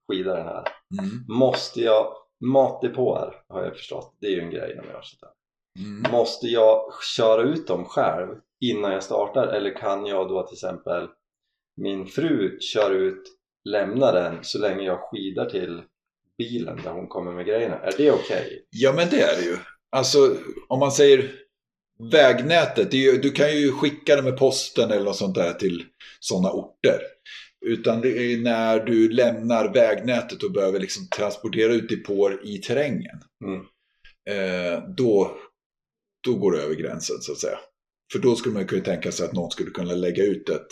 skidar 0.07 0.37
den 0.37 0.47
här. 0.47 0.67
Mm. 0.99 1.37
Måste 1.37 1.81
jag... 1.81 2.15
Matdepåer 2.43 3.43
har 3.47 3.63
jag 3.63 3.75
förstått, 3.75 4.17
det 4.21 4.27
är 4.27 4.31
ju 4.31 4.41
en 4.41 4.51
grej 4.51 4.75
när 4.75 4.83
man 4.83 4.91
gör 4.91 5.01
sånt 5.01 5.21
där. 5.21 5.31
Mm. 5.79 6.11
Måste 6.11 6.47
jag 6.47 6.93
köra 7.15 7.41
ut 7.41 7.67
dem 7.67 7.85
själv 7.85 8.27
innan 8.65 8.91
jag 8.91 9.03
startar 9.03 9.47
eller 9.47 9.77
kan 9.77 10.05
jag 10.05 10.29
då 10.29 10.47
till 10.47 10.55
exempel 10.55 11.07
min 11.81 12.05
fru 12.05 12.59
kör 12.59 12.91
ut, 12.91 13.23
lämna 13.69 14.11
den 14.11 14.43
så 14.43 14.59
länge 14.59 14.83
jag 14.83 14.99
skidar 14.99 15.49
till 15.49 15.81
bilen 16.37 16.79
där 16.83 16.91
hon 16.91 17.07
kommer 17.07 17.31
med 17.31 17.45
grejerna? 17.45 17.79
Är 17.79 17.97
det 17.97 18.11
okej? 18.11 18.65
Ja 18.69 18.93
men 18.93 19.09
det 19.09 19.21
är 19.21 19.37
det 19.37 19.43
ju. 19.43 19.57
Alltså 19.95 20.35
om 20.67 20.79
man 20.79 20.91
säger 20.91 21.31
vägnätet, 22.11 22.91
det 22.91 22.97
är 22.97 23.11
ju, 23.11 23.17
du 23.17 23.31
kan 23.31 23.57
ju 23.57 23.71
skicka 23.71 24.15
det 24.15 24.21
med 24.21 24.37
posten 24.37 24.91
eller 24.91 25.05
något 25.05 25.15
sånt 25.15 25.35
där 25.35 25.53
till 25.53 25.83
sådana 26.19 26.51
orter. 26.51 26.99
Utan 27.65 28.01
det 28.01 28.09
är 28.09 28.37
när 28.37 28.79
du 28.79 29.09
lämnar 29.09 29.73
vägnätet 29.73 30.43
och 30.43 30.51
behöver 30.51 30.79
liksom 30.79 31.07
transportera 31.07 31.73
ut 31.73 31.89
depåer 31.89 32.39
i 32.43 32.57
terrängen. 32.57 33.19
Mm. 33.45 33.61
Eh, 34.29 34.83
då, 34.97 35.37
då 36.27 36.35
går 36.35 36.51
det 36.51 36.61
över 36.61 36.75
gränsen 36.75 37.15
så 37.21 37.31
att 37.31 37.37
säga. 37.37 37.59
För 38.11 38.19
då 38.19 38.35
skulle 38.35 38.53
man 38.53 38.67
kunna 38.67 38.83
tänka 38.83 39.11
sig 39.11 39.25
att 39.25 39.33
någon 39.33 39.51
skulle 39.51 39.71
kunna 39.71 39.93
lägga 39.93 40.23
ut 40.23 40.49
ett, 40.49 40.67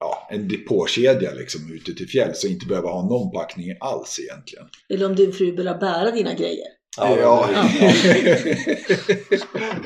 ja, 0.00 0.28
en 0.30 0.48
depåkedja 0.48 1.32
liksom 1.32 1.72
ute 1.72 1.94
till 1.94 2.08
fjälls 2.08 2.44
och 2.44 2.50
inte 2.50 2.66
behöva 2.66 2.88
ha 2.88 3.08
någon 3.08 3.32
packning 3.32 3.76
alls 3.80 4.20
egentligen. 4.20 4.66
Eller 4.88 5.06
om 5.06 5.16
din 5.16 5.32
fru 5.32 5.56
börjar 5.56 5.78
bära 5.78 6.10
dina 6.10 6.34
grejer. 6.34 6.66
Ja, 6.96 7.16
ja. 7.18 7.48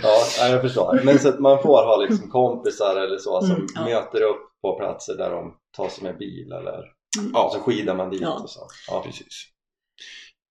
ja, 0.03 0.27
ja, 0.39 0.49
jag 0.49 0.63
förstår. 0.63 1.01
Men 1.05 1.19
så 1.19 1.29
att 1.29 1.41
man 1.41 1.63
får 1.63 1.85
ha 1.85 1.97
liksom 1.97 2.31
kompisar 2.31 2.97
eller 2.97 3.19
så 3.19 3.41
som 3.41 3.51
Mm, 3.51 3.67
ja. 3.75 3.85
möter 3.85 4.23
upp 4.23 4.41
på 4.63 4.79
platser 4.79 5.15
där 5.17 5.31
de 5.31 5.55
tar 5.77 5.89
sig 5.89 6.05
med 6.05 6.19
bil 6.19 6.53
eller 6.53 6.85
Mm. 7.19 7.33
så 7.33 7.61
skidar 7.61 7.95
man 7.95 8.11
dit 8.11 8.21
Ja. 8.21 8.41
och 8.43 8.51
så. 8.51 8.61
Ja. 8.89 9.03
Precis. 9.07 9.45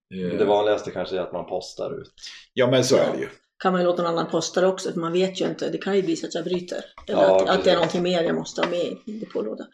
Men 0.09 0.37
Det 0.37 0.45
vanligaste 0.45 0.91
kanske 0.91 1.17
är 1.17 1.21
att 1.21 1.33
man 1.33 1.45
postar 1.45 2.01
ut. 2.01 2.13
Ja 2.53 2.71
men 2.71 2.83
så 2.83 2.95
är 2.95 3.11
det 3.13 3.19
ju. 3.19 3.29
Kan 3.63 3.71
man 3.71 3.81
ju 3.81 3.87
låta 3.87 4.03
någon 4.03 4.11
annan 4.11 4.31
posta 4.31 4.61
det 4.61 4.67
också 4.67 4.91
för 4.93 4.99
man 4.99 5.13
vet 5.13 5.41
ju 5.41 5.45
inte. 5.45 5.69
Det 5.69 5.77
kan 5.77 5.95
ju 5.95 6.01
bli 6.03 6.15
så 6.15 6.27
att 6.27 6.35
jag 6.35 6.43
bryter. 6.43 6.85
Eller 7.07 7.21
Ja, 7.21 7.43
att, 7.43 7.49
att 7.49 7.63
det 7.63 7.69
är 7.71 7.75
någonting 7.75 8.03
mer 8.03 8.23
jag 8.23 8.35
måste 8.35 8.61
ha 8.61 8.69
med 8.69 8.97
i 9.05 9.11
depålådan. 9.19 9.67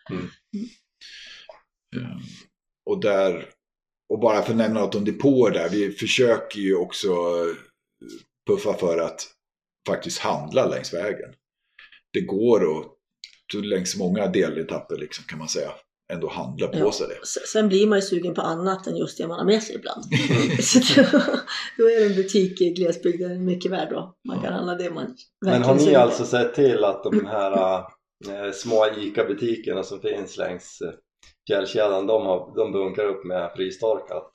Eh, 1.95 2.17
Och 2.85 3.01
där, 3.01 3.49
och 4.13 4.19
bara 4.19 4.41
för 4.41 4.51
att 4.51 4.57
nämna 4.57 4.79
något 4.79 4.95
om 4.95 5.05
depåer 5.05 5.51
där, 5.51 5.69
vi 5.69 5.91
försöker 5.91 6.59
ju 6.59 6.75
också 6.75 7.07
eh, 7.07 7.55
puffa 8.47 8.73
för 8.73 8.97
att 8.97 9.27
faktiskt 9.87 10.19
handla 10.19 10.67
längs 10.67 10.93
vägen. 10.93 11.29
Det 12.13 12.21
går 12.21 12.79
att 12.79 13.65
längs 13.65 13.97
många 13.97 14.27
deletapper 14.27 14.97
liksom, 14.97 15.25
kan 15.27 15.39
man 15.39 15.47
säga 15.47 15.71
ändå 16.13 16.29
handla 16.29 16.67
på 16.67 16.77
Ja. 16.77 16.91
sig 16.91 17.07
det. 17.07 17.27
Sen 17.47 17.67
blir 17.67 17.87
man 17.87 17.97
ju 17.97 18.01
sugen 18.01 18.33
på 18.33 18.41
annat 18.41 18.87
än 18.87 18.97
just 18.97 19.17
det 19.17 19.27
man 19.27 19.39
har 19.39 19.45
med 19.45 19.63
sig 19.63 19.75
ibland. 19.75 20.03
så 20.63 20.79
då, 20.79 21.19
då 21.77 21.89
är 21.89 22.05
en 22.09 22.15
butik 22.15 22.61
i 22.61 22.69
glesbygden 22.69 23.45
mycket 23.45 23.71
värd 23.71 23.89
då. 23.91 24.15
Man 24.27 24.41
kan 24.41 24.53
handla 24.53 24.75
det 24.75 24.91
man 24.91 25.15
Men 25.41 25.51
verkligen 25.51 25.79
har 25.79 25.85
ni 25.85 25.95
alltså 25.95 26.25
sett 26.25 26.53
till 26.53 26.83
att 26.83 27.03
de 27.03 27.25
här 27.25 27.77
äh, 28.29 28.51
små 28.53 28.87
ICA-butikerna 28.97 29.83
som 29.83 30.01
finns 30.01 30.37
längs 30.37 30.81
äh, 30.81 30.93
fjällkedjan, 31.47 32.07
de, 32.07 32.25
har, 32.25 32.55
de 32.55 32.71
bunkrar 32.71 33.05
upp 33.05 33.25
med 33.25 33.51
frystorkat? 33.55 34.33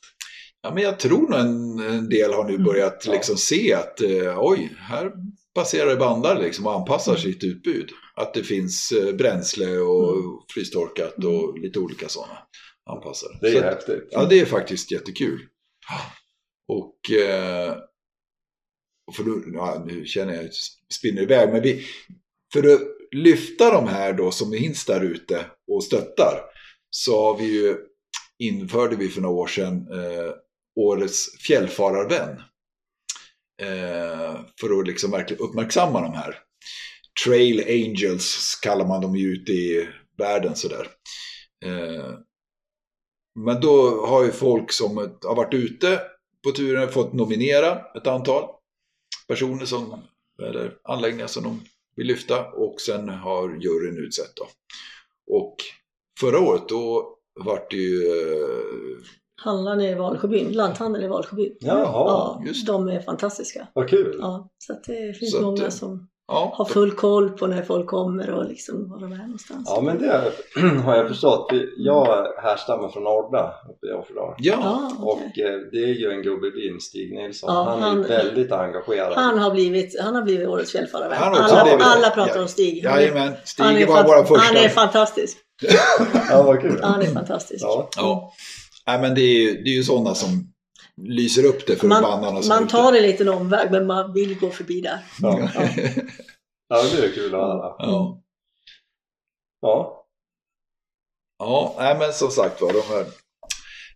Ja, 0.63 0.75
men 0.75 0.83
jag 0.83 0.99
tror 0.99 1.29
nog 1.29 1.41
en, 1.41 1.79
en 1.79 2.09
del 2.09 2.33
har 2.33 2.45
nu 2.45 2.55
Mm. 2.55 2.65
börjat 2.65 3.03
Ja. 3.07 3.13
liksom 3.13 3.37
se 3.37 3.75
att 3.75 4.01
eh, 4.01 4.39
oj, 4.39 4.77
här 4.79 5.13
passerar 5.55 5.91
det 5.91 5.97
bandar 5.97 6.41
liksom 6.43 6.67
och 6.67 6.75
anpassar 6.75 7.13
Mm. 7.13 7.23
sitt 7.23 7.45
utbud. 7.45 7.91
Att 8.17 8.35
det 8.35 8.43
finns 8.43 8.93
eh, 8.93 9.15
bränsle 9.15 9.79
och 9.79 10.13
Mm. 10.13 10.25
frystorkat 10.55 11.25
och 11.25 11.59
lite 11.59 11.79
olika 11.79 12.09
sådana 12.09 12.39
anpassade. 12.91 13.39
Det 13.41 13.49
är 13.49 13.53
Så 13.53 13.61
häftigt. 13.63 14.09
Ja, 14.11 14.25
det 14.25 14.41
är 14.41 14.45
faktiskt 14.47 14.93
jättekul. 14.93 15.41
Och 16.69 17.11
eh, 17.13 17.75
för 19.17 19.25
nu, 19.25 19.43
ja, 19.55 19.83
nu 19.87 20.05
känner 20.05 20.33
jag 20.33 20.41
att 20.41 20.45
jag 20.47 20.53
spinner 20.95 21.23
iväg, 21.23 21.53
men 21.53 21.63
vi, 21.63 21.85
för 22.53 22.75
att 22.75 22.81
lyfta 23.13 23.71
de 23.73 23.89
här 23.89 24.13
då 24.13 24.31
som 24.31 24.53
finns 24.53 24.85
där 24.85 25.01
ute 25.05 25.47
och 25.73 25.85
stöttar 25.85 26.41
så 26.91 27.23
har 27.23 27.39
vi 27.39 27.45
ju, 27.45 27.77
införde 28.39 28.97
vi 28.97 29.09
för 29.09 29.21
några 29.21 29.35
år 29.35 29.47
sedan 29.47 29.89
eh, 29.93 30.33
årets 30.77 31.39
fjällfararvän. 31.47 32.41
Eh, 33.63 34.41
för 34.61 34.81
att 34.81 34.87
liksom 34.87 35.11
verkligen 35.11 35.43
uppmärksamma 35.43 36.01
de 36.01 36.13
här. 36.13 36.39
Trail 37.25 37.65
Angels 37.69 38.59
kallar 38.63 38.87
man 38.87 39.03
dem 39.03 39.17
ju 39.17 39.33
ute 39.33 39.53
i 39.53 39.89
världen 40.19 40.57
sådär. 40.57 40.89
Eh, 41.65 42.15
men 43.45 43.61
då 43.61 44.07
har 44.07 44.25
ju 44.25 44.33
folk 44.33 44.73
som 44.73 44.97
har 44.97 45.35
varit 45.35 45.55
ute 45.55 46.01
på 46.45 46.51
turen 46.51 46.89
fått 46.89 47.13
nominera 47.13 47.85
ett 47.95 48.07
antal 48.07 48.51
personer 49.29 49.65
som, 49.65 50.03
eller 50.43 50.77
anläggningar 50.85 51.27
som 51.27 51.43
de 51.43 51.61
vill 51.97 52.07
lyfta 52.07 52.47
och 52.47 52.81
sen 52.81 53.09
har 53.09 53.49
juryn 53.49 54.05
utsett 54.05 54.37
då. 54.37 54.49
Och 55.37 55.57
förra 56.21 56.41
året 56.41 56.69
då 56.69 57.09
vart 57.45 57.71
det 57.71 57.77
ju, 57.77 58.07
eh, 58.07 58.99
Handlaren 59.45 59.81
i 59.81 59.95
Valsjöbyn, 59.95 60.53
lanthandeln 60.53 61.05
i 61.05 61.09
Valsjöbyn. 61.09 61.53
Jaha, 61.61 61.85
ja, 61.93 62.43
just 62.47 62.67
de 62.67 62.89
är 62.89 63.01
fantastiska. 63.01 63.69
vad 63.73 63.89
kul! 63.89 64.17
Ja, 64.21 64.49
så 64.59 64.73
att 64.73 64.85
det 64.85 65.19
finns 65.19 65.31
Så 65.33 65.37
att, 65.39 65.45
många 65.45 65.63
eh, 65.63 65.69
som 65.69 66.09
ja, 66.29 66.53
har 66.57 66.65
full 66.65 66.91
koll 66.91 67.31
på 67.31 67.47
när 67.47 67.63
folk 67.63 67.87
kommer 67.87 68.31
och 68.31 68.45
liksom 68.49 68.91
var 68.91 69.01
de 69.01 69.13
är 69.13 69.17
någonstans. 69.17 69.73
Ja 69.75 69.81
men 69.81 69.99
det 69.99 70.33
har 70.85 70.97
jag 70.97 71.09
förstått. 71.09 71.47
för 71.51 71.69
Jag 71.77 72.07
härstammar 72.43 72.89
från 72.89 73.07
Orda 73.07 73.55
uppe 73.71 73.87
i 73.87 73.93
Offerdal. 73.93 74.35
ja, 74.39 74.55
Ja, 74.63 74.93
okej. 75.01 75.45
Och 75.45 75.51
eh, 75.55 75.61
det 75.73 75.79
är 75.79 75.95
ju 75.95 76.11
en 76.11 76.23
gubbe 76.23 76.47
i 76.47 76.51
byn, 76.51 76.81
Stig 76.81 77.15
Nilsson. 77.15 77.55
Ja, 77.55 77.63
han 77.71 77.79
är 77.83 77.87
han- 77.87 78.03
väldigt 78.03 78.53
engagerad. 78.53 79.13
Han 79.15 79.39
har 79.39 79.51
blivit, 79.51 80.01
han 80.01 80.15
har 80.15 80.23
blivit 80.23 80.49
årets 80.49 80.73
fjällfararvän. 80.73 81.19
Han 81.19 81.35
har 81.35 81.43
också 81.43 81.55
Alla, 81.55 81.85
alla 81.85 82.11
pratar 82.11 82.37
Ja. 82.37 82.43
om 82.43 82.49
Stig. 82.49 82.85
Är, 82.85 82.91
jajamän, 83.01 83.33
Stig 83.45 83.65
han 83.65 83.77
är, 83.77 83.87
var 83.87 84.05
vår 84.05 84.25
första. 84.25 84.55
han 84.55 84.65
är 84.65 84.69
fantastisk. 84.69 85.39
Ja, 86.31 86.43
vad 86.43 86.61
kul! 86.61 86.81
Han 86.83 87.03
är 87.03 87.07
fantastisk. 87.07 87.65
Ja. 87.65 87.89
Ja. 87.97 88.33
Nej, 88.87 89.01
men 89.01 89.15
det 89.15 89.21
är 89.21 89.39
ju, 89.43 89.63
det 89.63 89.71
är 89.71 89.75
ju 89.75 89.83
sådana 89.83 90.15
som 90.15 90.53
lyser 91.03 91.45
upp 91.45 91.67
det 91.67 91.77
för 91.77 91.89
bannarna 91.89 92.33
Man, 92.33 92.43
som 92.43 92.49
man 92.49 92.69
tar 92.69 92.93
en 92.93 93.03
liten 93.03 93.29
omväg 93.29 93.71
men 93.71 93.87
man 93.87 94.13
vill 94.13 94.39
gå 94.39 94.51
förbi 94.51 94.81
där. 94.81 94.99
Ja. 95.23 95.51
Ja. 95.55 95.63
ja, 96.69 96.83
det 96.83 96.97
blir 96.97 97.13
kul 97.15 97.35
att 97.35 97.41
höra. 97.41 97.75
ja. 97.79 98.23
Ja, 99.61 99.95
Ja, 101.39 101.75
nej 101.79 101.99
men 101.99 102.13
som 102.13 102.31
sagt 102.31 102.61
var, 102.61 102.73
de 102.73 102.81
här... 102.95 103.07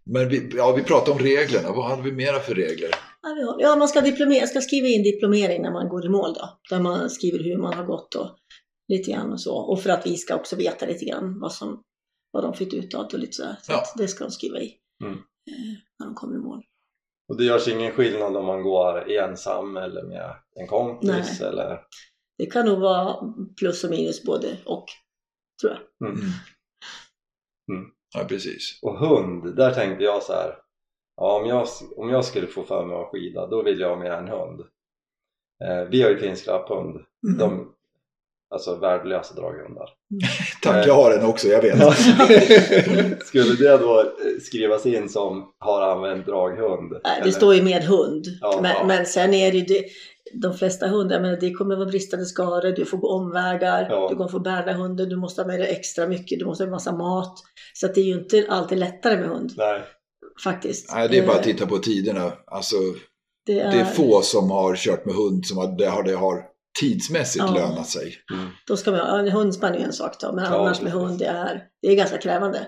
Men 0.04 0.28
vi, 0.28 0.50
ja, 0.56 0.72
vi 0.72 0.82
pratade 0.82 1.10
om 1.12 1.18
reglerna. 1.18 1.72
Vad 1.72 1.84
hade 1.90 2.02
vi 2.02 2.12
mera 2.12 2.40
för 2.40 2.54
regler? 2.54 2.90
Ja, 3.22 3.34
vi 3.36 3.42
har- 3.44 3.56
Ja, 3.60 3.76
man 3.76 3.88
ska, 3.88 4.00
diplomera, 4.00 4.46
ska 4.46 4.60
skriva 4.60 4.86
in 4.88 5.02
diplomering 5.02 5.62
när 5.62 5.70
man 5.70 5.88
går 5.88 6.06
i 6.06 6.08
mål 6.08 6.34
då. 6.34 6.58
Där 6.70 6.80
man 6.82 7.10
skriver 7.10 7.38
hur 7.44 7.56
man 7.58 7.74
har 7.74 7.84
gått 7.84 8.14
och 8.14 8.30
lite 8.92 9.10
grann 9.10 9.32
och 9.32 9.40
så. 9.40 9.56
Och 9.56 9.80
för 9.82 9.90
att 9.90 10.06
vi 10.06 10.16
ska 10.16 10.34
också 10.36 10.56
veta 10.56 10.86
lite 10.86 11.04
grann 11.04 11.40
vad, 11.40 11.52
som, 11.52 11.82
vad 12.30 12.42
de 12.44 12.54
fick 12.54 12.74
ut 12.74 12.94
av 12.94 13.08
det 13.08 13.14
och 13.16 13.20
lite 13.20 13.32
sådär. 13.32 13.56
Så 13.62 13.72
Ja. 13.72 13.78
att 13.78 13.94
det 13.98 14.08
ska 14.08 14.24
de 14.24 14.30
skriva 14.30 14.58
i. 14.60 14.74
Mm. 15.04 15.14
eh, 15.14 15.18
När 15.98 16.06
de 16.06 16.14
kommer 16.14 16.34
i 16.36 16.38
mål. 16.38 16.62
och 17.28 17.36
det 17.36 17.44
görs 17.44 17.68
ingen 17.68 17.92
skillnad 17.92 18.36
om 18.36 18.44
man 18.46 18.62
går 18.62 19.10
ensam 19.10 19.76
eller 19.76 20.02
med 20.02 20.34
en 20.54 20.66
kompis 20.66 21.40
Nej. 21.40 21.48
eller? 21.48 21.80
Det 22.38 22.46
kan 22.46 22.66
nog 22.66 22.80
vara 22.80 23.32
plus 23.58 23.84
och 23.84 23.90
minus 23.90 24.22
både 24.24 24.56
och. 24.64 24.84
Tror 25.60 25.72
jag. 25.72 26.08
Mm. 26.10 26.20
Mm. 27.72 27.90
Ja, 28.14 28.24
precis. 28.28 28.78
Och 28.82 28.98
hund, 28.98 29.56
där 29.56 29.74
tänkte 29.74 30.04
jag 30.04 30.22
så 30.22 30.32
här. 30.32 30.58
Ja, 31.16 31.40
om 31.40 31.46
jag, 31.48 31.66
om 31.96 32.08
jag 32.10 32.24
skulle 32.24 32.46
få 32.46 32.62
för 32.62 32.86
mig 32.86 32.96
att 32.96 33.08
skida, 33.10 33.46
då 33.46 33.62
vill 33.62 33.80
jag 33.80 33.88
ha 33.88 33.96
med 33.96 34.12
en 34.12 34.28
hund. 34.28 34.60
Eh, 35.64 35.84
vi 35.90 36.02
har 36.02 36.10
ju 36.10 36.18
finsk 36.18 36.46
lapphund. 36.46 36.96
Mm. 37.28 37.38
De, 37.38 37.74
alltså 38.52 38.74
värdelösa 38.76 39.34
draghundar. 39.34 39.88
Tack, 40.62 40.86
jag 40.86 40.94
har 40.94 41.12
en 41.12 41.24
också, 41.26 41.48
jag 41.48 41.62
vet. 41.62 41.78
Skulle 43.26 43.54
det 43.54 43.78
då 43.78 44.00
eh, 44.00 44.06
skrivas 44.42 44.86
in 44.86 45.08
som 45.08 45.52
har 45.58 45.82
använt 45.82 46.26
draghund? 46.26 46.92
Nej, 46.92 47.00
det 47.04 47.20
Eller? 47.22 47.32
står 47.32 47.54
ju 47.54 47.62
med 47.62 47.82
hund. 47.84 48.24
Ja, 48.40 48.58
men, 48.62 48.70
ja. 48.70 48.84
men 48.86 49.06
sen 49.06 49.34
är 49.34 49.52
det 49.52 49.58
ju 49.58 49.64
det, 49.64 49.84
de 50.42 50.54
flesta 50.54 50.88
hundar, 50.88 51.20
men 51.20 51.38
det 51.40 51.50
kommer 51.50 51.76
vara 51.76 51.86
bristande 51.86 52.26
skador, 52.26 52.72
du 52.72 52.84
får 52.84 52.98
gå 52.98 53.08
omvägar, 53.08 53.86
Ja. 53.90 54.08
du 54.10 54.16
kommer 54.16 54.30
få 54.30 54.40
bära 54.40 54.72
hunden, 54.72 55.08
du 55.08 55.16
måste 55.16 55.42
ha 55.42 55.46
med 55.46 55.60
dig 55.60 55.68
extra 55.70 56.06
mycket, 56.06 56.38
du 56.38 56.44
måste 56.44 56.64
ha 56.64 56.66
en 56.66 56.70
massa 56.70 56.92
mat. 56.92 57.38
Så 57.74 57.86
att 57.86 57.94
det 57.94 58.00
är 58.00 58.04
ju 58.04 58.14
inte 58.14 58.46
alltid 58.48 58.78
lättare 58.78 59.16
med 59.16 59.28
hund 59.28 59.52
Nej. 59.56 59.80
faktiskt. 60.44 60.92
Nej, 60.94 61.08
det 61.08 61.18
är 61.18 61.26
bara 61.26 61.36
att 61.38 61.46
Eh, 61.46 61.52
titta 61.52 61.66
på 61.66 61.78
tiderna. 61.78 62.32
Alltså, 62.46 62.76
det 63.46 63.60
är, 63.60 63.72
det 63.72 63.80
är 63.80 63.84
få 63.84 64.22
som 64.22 64.50
har 64.50 64.76
kört 64.76 65.04
med 65.04 65.14
hund 65.14 65.46
som 65.46 65.58
har, 65.58 65.78
det 65.78 65.86
har, 65.86 66.02
det 66.02 66.14
har 66.14 66.51
tidsmässigt 66.80 67.44
Ja. 67.48 67.54
lönat 67.54 67.86
sig. 67.88 68.14
Mm. 68.32 68.48
Då 68.66 68.76
ska 68.76 68.90
man, 68.90 69.20
en 69.26 69.32
hundspann 69.32 69.74
är 69.74 69.78
ju 69.78 69.84
en 69.84 69.92
sak 69.92 70.20
då, 70.20 70.32
men 70.32 70.44
Ja, 70.44 70.58
annars 70.60 70.82
med 70.82 70.92
hund, 70.92 71.18
det 71.18 71.26
är, 71.26 71.64
det 71.82 71.88
är 71.88 71.96
ganska 71.96 72.18
krävande. 72.18 72.66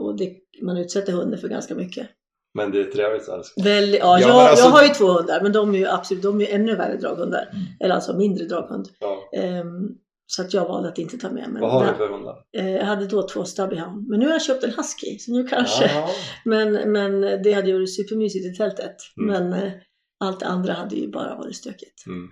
Och 0.00 0.16
det, 0.16 0.32
man 0.62 0.76
utsätter 0.76 1.12
hunden 1.12 1.40
för 1.40 1.48
ganska 1.48 1.74
mycket. 1.74 2.08
Men 2.54 2.70
det 2.70 2.80
är 2.80 2.84
trevligt. 2.84 3.28
Väl, 3.64 3.94
ja, 3.94 3.98
Ja, 4.00 4.20
jag, 4.20 4.30
alltså- 4.30 4.64
jag 4.64 4.70
har 4.72 4.82
ju 4.82 4.88
två 4.88 5.06
hundar, 5.06 5.40
men 5.42 5.52
de 5.52 5.74
är 5.74 5.78
ju 5.78 5.86
absolut 5.86 6.22
de 6.22 6.40
är 6.40 6.44
ju 6.46 6.52
ännu 6.52 6.76
värre 6.76 6.96
draghundar. 6.96 7.48
Mm. 7.52 7.64
Eller 7.80 7.94
alltså 7.94 8.16
mindre 8.16 8.44
draghund. 8.44 8.88
Ja. 8.98 9.30
Ehm, 9.36 9.88
så 10.26 10.42
att 10.42 10.54
jag 10.54 10.64
valde 10.68 10.88
att 10.88 10.98
inte 10.98 11.18
ta 11.18 11.30
med. 11.30 11.48
Men 11.52 11.60
Vad 11.62 11.70
har 11.72 11.86
du 11.86 11.94
för 11.94 12.08
hundar? 12.08 12.36
Eh, 12.56 12.70
Jag 12.70 12.84
hade 12.84 13.06
då 13.06 13.28
två 13.28 13.44
stubbyhound, 13.44 14.08
men 14.08 14.20
nu 14.20 14.26
har 14.26 14.32
jag 14.32 14.42
köpt 14.42 14.64
en 14.64 14.70
husky, 14.76 15.18
så 15.18 15.32
nu 15.32 15.46
kanske. 15.48 15.90
Ja. 15.94 16.08
Men, 16.44 16.92
men 16.92 17.20
det 17.20 17.52
hade 17.52 17.66
ju 17.68 17.74
varit 17.74 17.94
supermysigt 17.96 18.46
i 18.46 18.56
tältet. 18.58 18.96
Mm. 19.20 19.50
Men 19.50 19.62
eh, 19.62 19.72
allt 20.20 20.40
det 20.40 20.46
andra 20.46 20.72
hade 20.72 20.96
ju 20.96 21.10
bara 21.10 21.36
varit 21.36 21.56
stökigt. 21.56 22.06
Mm. 22.06 22.30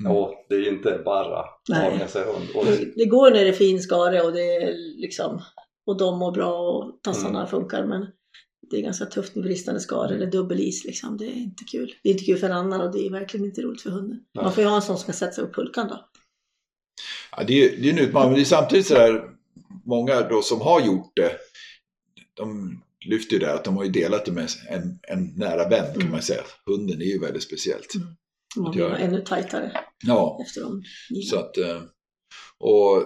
Mm. 0.00 0.12
Åh, 0.12 0.30
det 0.48 0.54
är 0.54 0.68
inte 0.68 1.02
bara 1.04 1.38
att 1.40 1.46
ha 1.68 1.78
Nej. 1.78 1.98
med 1.98 2.10
sig 2.10 2.24
hund. 2.24 2.46
Och, 2.54 2.64
Det, 2.64 2.92
det 2.96 3.04
går 3.04 3.30
när 3.30 3.42
det 3.44 3.48
är 3.48 3.52
fin 3.52 3.80
skare 3.80 4.22
och 4.22 4.32
det 4.32 4.56
är 4.56 4.72
liksom 5.00 5.42
och 5.86 5.98
de 5.98 6.18
mår 6.18 6.32
bra 6.32 6.70
och 6.70 7.00
tassarna 7.02 7.38
Mm. 7.38 7.50
funkar 7.50 7.86
men 7.86 8.06
det 8.70 8.76
är 8.76 8.80
ganska 8.82 9.04
tufft 9.06 9.34
med 9.34 9.44
bristande 9.44 9.80
skare 9.80 10.14
eller 10.14 10.26
dubbelis 10.26 10.84
liksom. 10.84 11.16
Det 11.16 11.24
är 11.24 11.36
inte 11.36 11.64
kul. 11.64 11.94
Det 12.02 12.08
är 12.08 12.12
inte 12.12 12.24
kul 12.24 12.38
för 12.38 12.46
en 12.46 12.52
annan 12.56 12.80
och 12.80 12.92
det 12.92 13.06
är 13.06 13.10
verkligen 13.10 13.46
inte 13.46 13.62
roligt 13.62 13.82
för 13.82 13.90
hunden. 13.90 14.20
Nej. 14.34 14.44
Man 14.44 14.52
får 14.52 14.62
ju 14.64 14.68
ha 14.68 14.76
en 14.76 14.82
sån 14.82 14.96
som 14.98 15.06
kan 15.06 15.14
sätta 15.14 15.32
sig 15.32 15.44
upp 15.44 15.54
pulkan 15.54 15.88
då. 15.88 16.04
Ja, 17.36 17.44
det, 17.46 17.64
är, 17.64 17.86
är 17.86 17.90
en 17.90 17.98
utmaning, 17.98 18.28
men 18.30 18.34
det 18.38 18.42
är 18.42 18.44
samtidigt 18.44 18.86
så 18.86 18.94
där, 18.94 19.22
många 19.84 20.20
då 20.28 20.42
som 20.42 20.60
har 20.60 20.80
gjort 20.80 21.12
det, 21.16 21.32
de 22.34 22.80
lyfter 23.06 23.32
ju 23.32 23.38
det 23.38 23.52
att 23.54 23.64
de 23.64 23.76
har 23.76 23.84
ju 23.84 23.90
delat 23.90 24.24
det 24.24 24.32
med 24.32 24.48
en, 24.68 24.98
en 25.02 25.32
nära 25.36 25.68
vän 25.68 25.84
kan 25.92 26.00
Mm. 26.00 26.12
man 26.12 26.22
säga. 26.22 26.42
Hunden 26.66 27.00
är 27.00 27.04
ju 27.06 27.18
väldigt 27.18 27.42
speciellt. 27.42 27.92
Man 28.56 28.70
blir 28.72 28.90
ännu 28.90 29.20
tajtare 29.20 29.84
Ja, 30.06 30.38
efter 30.46 30.60
dem. 30.60 30.82
så 31.30 31.38
att, 31.38 31.56
eh, 31.56 31.82
och 32.58 33.04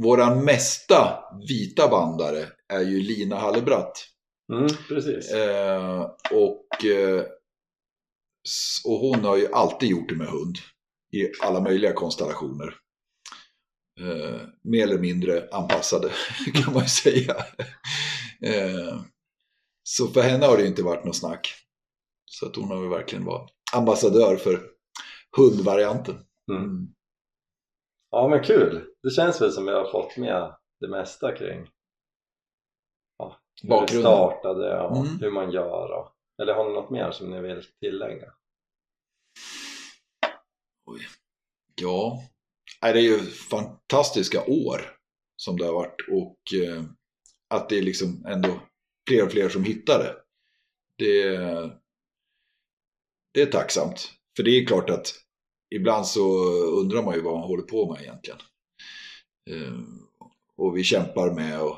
våran 0.00 0.44
mesta 0.44 1.18
vita 1.48 1.88
bandare 1.88 2.46
är 2.68 2.80
ju 2.80 3.00
Lina 3.02 3.36
Hallebratt. 3.38 4.04
mm, 4.52 4.68
precis. 4.88 5.30
Eh, 5.32 6.00
och, 6.32 6.84
eh, 6.84 7.24
och 8.84 8.98
hon 8.98 9.24
har 9.24 9.36
ju 9.36 9.52
alltid 9.52 9.88
gjort 9.88 10.08
det 10.08 10.14
med 10.14 10.26
hund 10.26 10.56
i 11.12 11.28
alla 11.42 11.60
möjliga 11.60 11.92
konstellationer. 11.92 12.74
Eh, 14.00 14.40
mer 14.64 14.82
eller 14.82 14.98
mindre 14.98 15.48
anpassade 15.52 16.10
kan 16.54 16.72
man 16.72 16.82
ju 16.82 16.88
säga. 16.88 17.36
Eh, 18.42 19.00
så 19.82 20.08
för 20.08 20.22
henne 20.22 20.46
har 20.46 20.56
det 20.56 20.62
ju 20.62 20.68
inte 20.68 20.82
varit 20.82 21.04
något 21.04 21.16
snack. 21.16 21.54
Så 22.24 22.46
att 22.46 22.56
hon 22.56 22.68
har 22.68 22.82
ju 22.82 22.88
verkligen 22.88 23.24
varit 23.24 23.50
ambassadör 23.72 24.36
för 24.36 24.60
hundvarianten. 25.38 26.14
Mm. 26.50 26.94
Ja 28.10 28.28
men 28.28 28.42
kul! 28.44 28.84
Det 29.02 29.10
känns 29.10 29.40
väl 29.40 29.52
som 29.52 29.66
vi 29.66 29.72
har 29.72 29.90
fått 29.92 30.16
med 30.16 30.56
det 30.80 30.88
mesta 30.88 31.36
kring 31.36 31.68
ja, 33.18 33.40
hur 33.62 33.68
det 33.68 33.74
Bakgrunden. 33.74 34.02
startade 34.12 34.80
och 34.80 34.96
Mm. 34.96 35.18
hur 35.20 35.30
man 35.30 35.50
gör. 35.50 35.90
Och, 35.92 36.12
eller 36.42 36.54
har 36.54 36.64
ni 36.68 36.74
något 36.74 36.90
mer 36.90 37.10
som 37.10 37.30
ni 37.30 37.40
vill 37.40 37.62
tillägga? 37.80 38.32
Ja, 41.80 42.22
Nej, 42.82 42.92
det 42.92 42.98
är 42.98 43.02
ju 43.02 43.18
fantastiska 43.30 44.44
år 44.46 44.80
som 45.36 45.56
det 45.56 45.64
har 45.64 45.72
varit 45.72 46.08
och 46.12 46.38
eh, 46.64 46.82
att 47.48 47.68
det 47.68 47.78
är 47.78 47.82
liksom 47.82 48.26
ändå 48.26 48.60
fler 49.08 49.24
och 49.24 49.32
fler 49.32 49.48
som 49.48 49.64
hittar 49.64 49.98
det. 49.98 50.14
Det, 50.96 51.38
det 53.34 53.42
är 53.42 53.46
tacksamt. 53.46 54.10
För 54.36 54.42
det 54.42 54.50
är 54.50 54.66
klart 54.66 54.90
att 54.90 55.14
ibland 55.74 56.06
så 56.06 56.42
undrar 56.80 57.02
man 57.02 57.14
ju 57.14 57.20
vad 57.20 57.34
man 57.34 57.42
håller 57.48 57.62
på 57.62 57.92
med 57.92 58.02
egentligen. 58.02 58.38
Eh, 59.50 59.78
och 60.56 60.76
vi 60.76 60.84
kämpar 60.84 61.34
med, 61.34 61.62
och, 61.62 61.76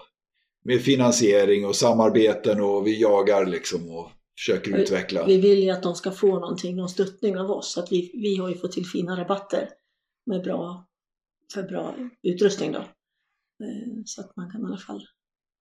med 0.65 0.81
finansiering 0.83 1.67
och 1.67 1.77
samarbeten 1.77 2.61
och 2.61 2.87
vi 2.87 3.01
jagar 3.01 3.47
liksom 3.47 3.91
och 3.97 4.11
försöker 4.39 4.73
Vi- 4.73 4.83
utveckla. 4.83 5.27
Vi 5.27 5.41
vill 5.41 5.63
ju 5.63 5.71
att 5.71 5.83
de 5.83 5.95
ska 5.95 6.11
få 6.11 6.39
någonting, 6.41 6.77
någon 6.77 6.89
stöttning 6.89 7.39
av 7.39 7.51
oss. 7.51 7.73
Så 7.73 7.81
att 7.81 7.93
vi, 7.93 8.11
vi 8.15 8.37
har 8.37 8.49
ju 8.49 8.55
fått 8.55 8.73
till 8.73 8.87
fina 8.87 9.21
rabatter 9.21 9.69
med 10.27 10.43
bra, 10.43 10.87
för 11.55 11.63
bra 11.63 11.95
utrustning 12.23 12.73
då. 12.73 12.79
Eh, 12.79 14.03
Så 14.05 14.21
att 14.21 14.37
man 14.37 14.51
kan 14.53 14.63
i 14.63 14.65
alla 14.65 14.77
fall, 14.77 15.07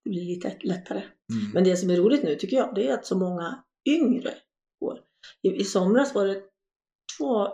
det 0.04 0.10
blir 0.10 0.24
lite 0.24 0.56
lättare. 0.62 0.98
Mm. 0.98 1.50
Men 1.54 1.64
det 1.64 1.76
som 1.76 1.90
är 1.90 1.96
roligt 1.96 2.22
nu 2.22 2.34
tycker 2.36 2.56
jag, 2.56 2.74
det 2.74 2.88
är 2.88 2.94
att 2.94 3.06
så 3.06 3.18
många 3.18 3.64
yngre 3.88 4.34
går. 4.80 5.00
I, 5.42 5.48
i 5.60 5.64
somras 5.64 6.14
var 6.14 6.26
det 6.26 6.42
två, 7.18 7.48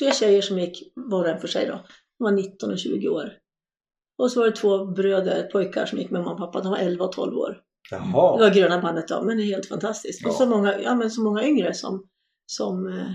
tre 0.00 0.12
tjejer 0.12 0.42
som 0.42 0.58
gick 0.58 0.92
var 0.96 1.20
och 1.24 1.28
en 1.28 1.40
för 1.40 1.48
sig 1.48 1.66
då. 1.66 1.72
De 2.18 2.24
var 2.24 2.30
19 2.32 2.70
och 2.70 2.78
20 2.78 3.08
år. 3.08 3.32
Och 4.18 4.32
så 4.32 4.40
var 4.40 4.46
det 4.46 4.56
två 4.56 4.84
bröder, 4.86 5.42
pojkar 5.52 5.86
som 5.86 5.98
gick 5.98 6.10
med 6.10 6.22
mamma 6.22 6.32
och 6.32 6.38
pappa, 6.38 6.60
de 6.60 6.70
var 6.70 6.78
11 6.78 7.04
och 7.04 7.12
12 7.12 7.36
år. 7.36 7.60
Det 7.90 7.96
Jaha! 7.96 8.38
var 8.38 8.50
gröna 8.54 8.82
bandet 8.82 9.08
då, 9.08 9.22
men 9.22 9.36
det 9.36 9.42
är 9.42 9.46
helt 9.46 9.66
fantastiskt. 9.68 10.26
Och 10.26 10.32
Ja. 10.32 10.36
så 10.36 10.46
många, 10.46 10.80
ja, 10.80 10.94
men 10.94 11.10
så 11.10 11.22
många 11.22 11.44
yngre 11.44 11.74
som, 11.74 12.08
som, 12.46 12.86
eh, 12.86 13.06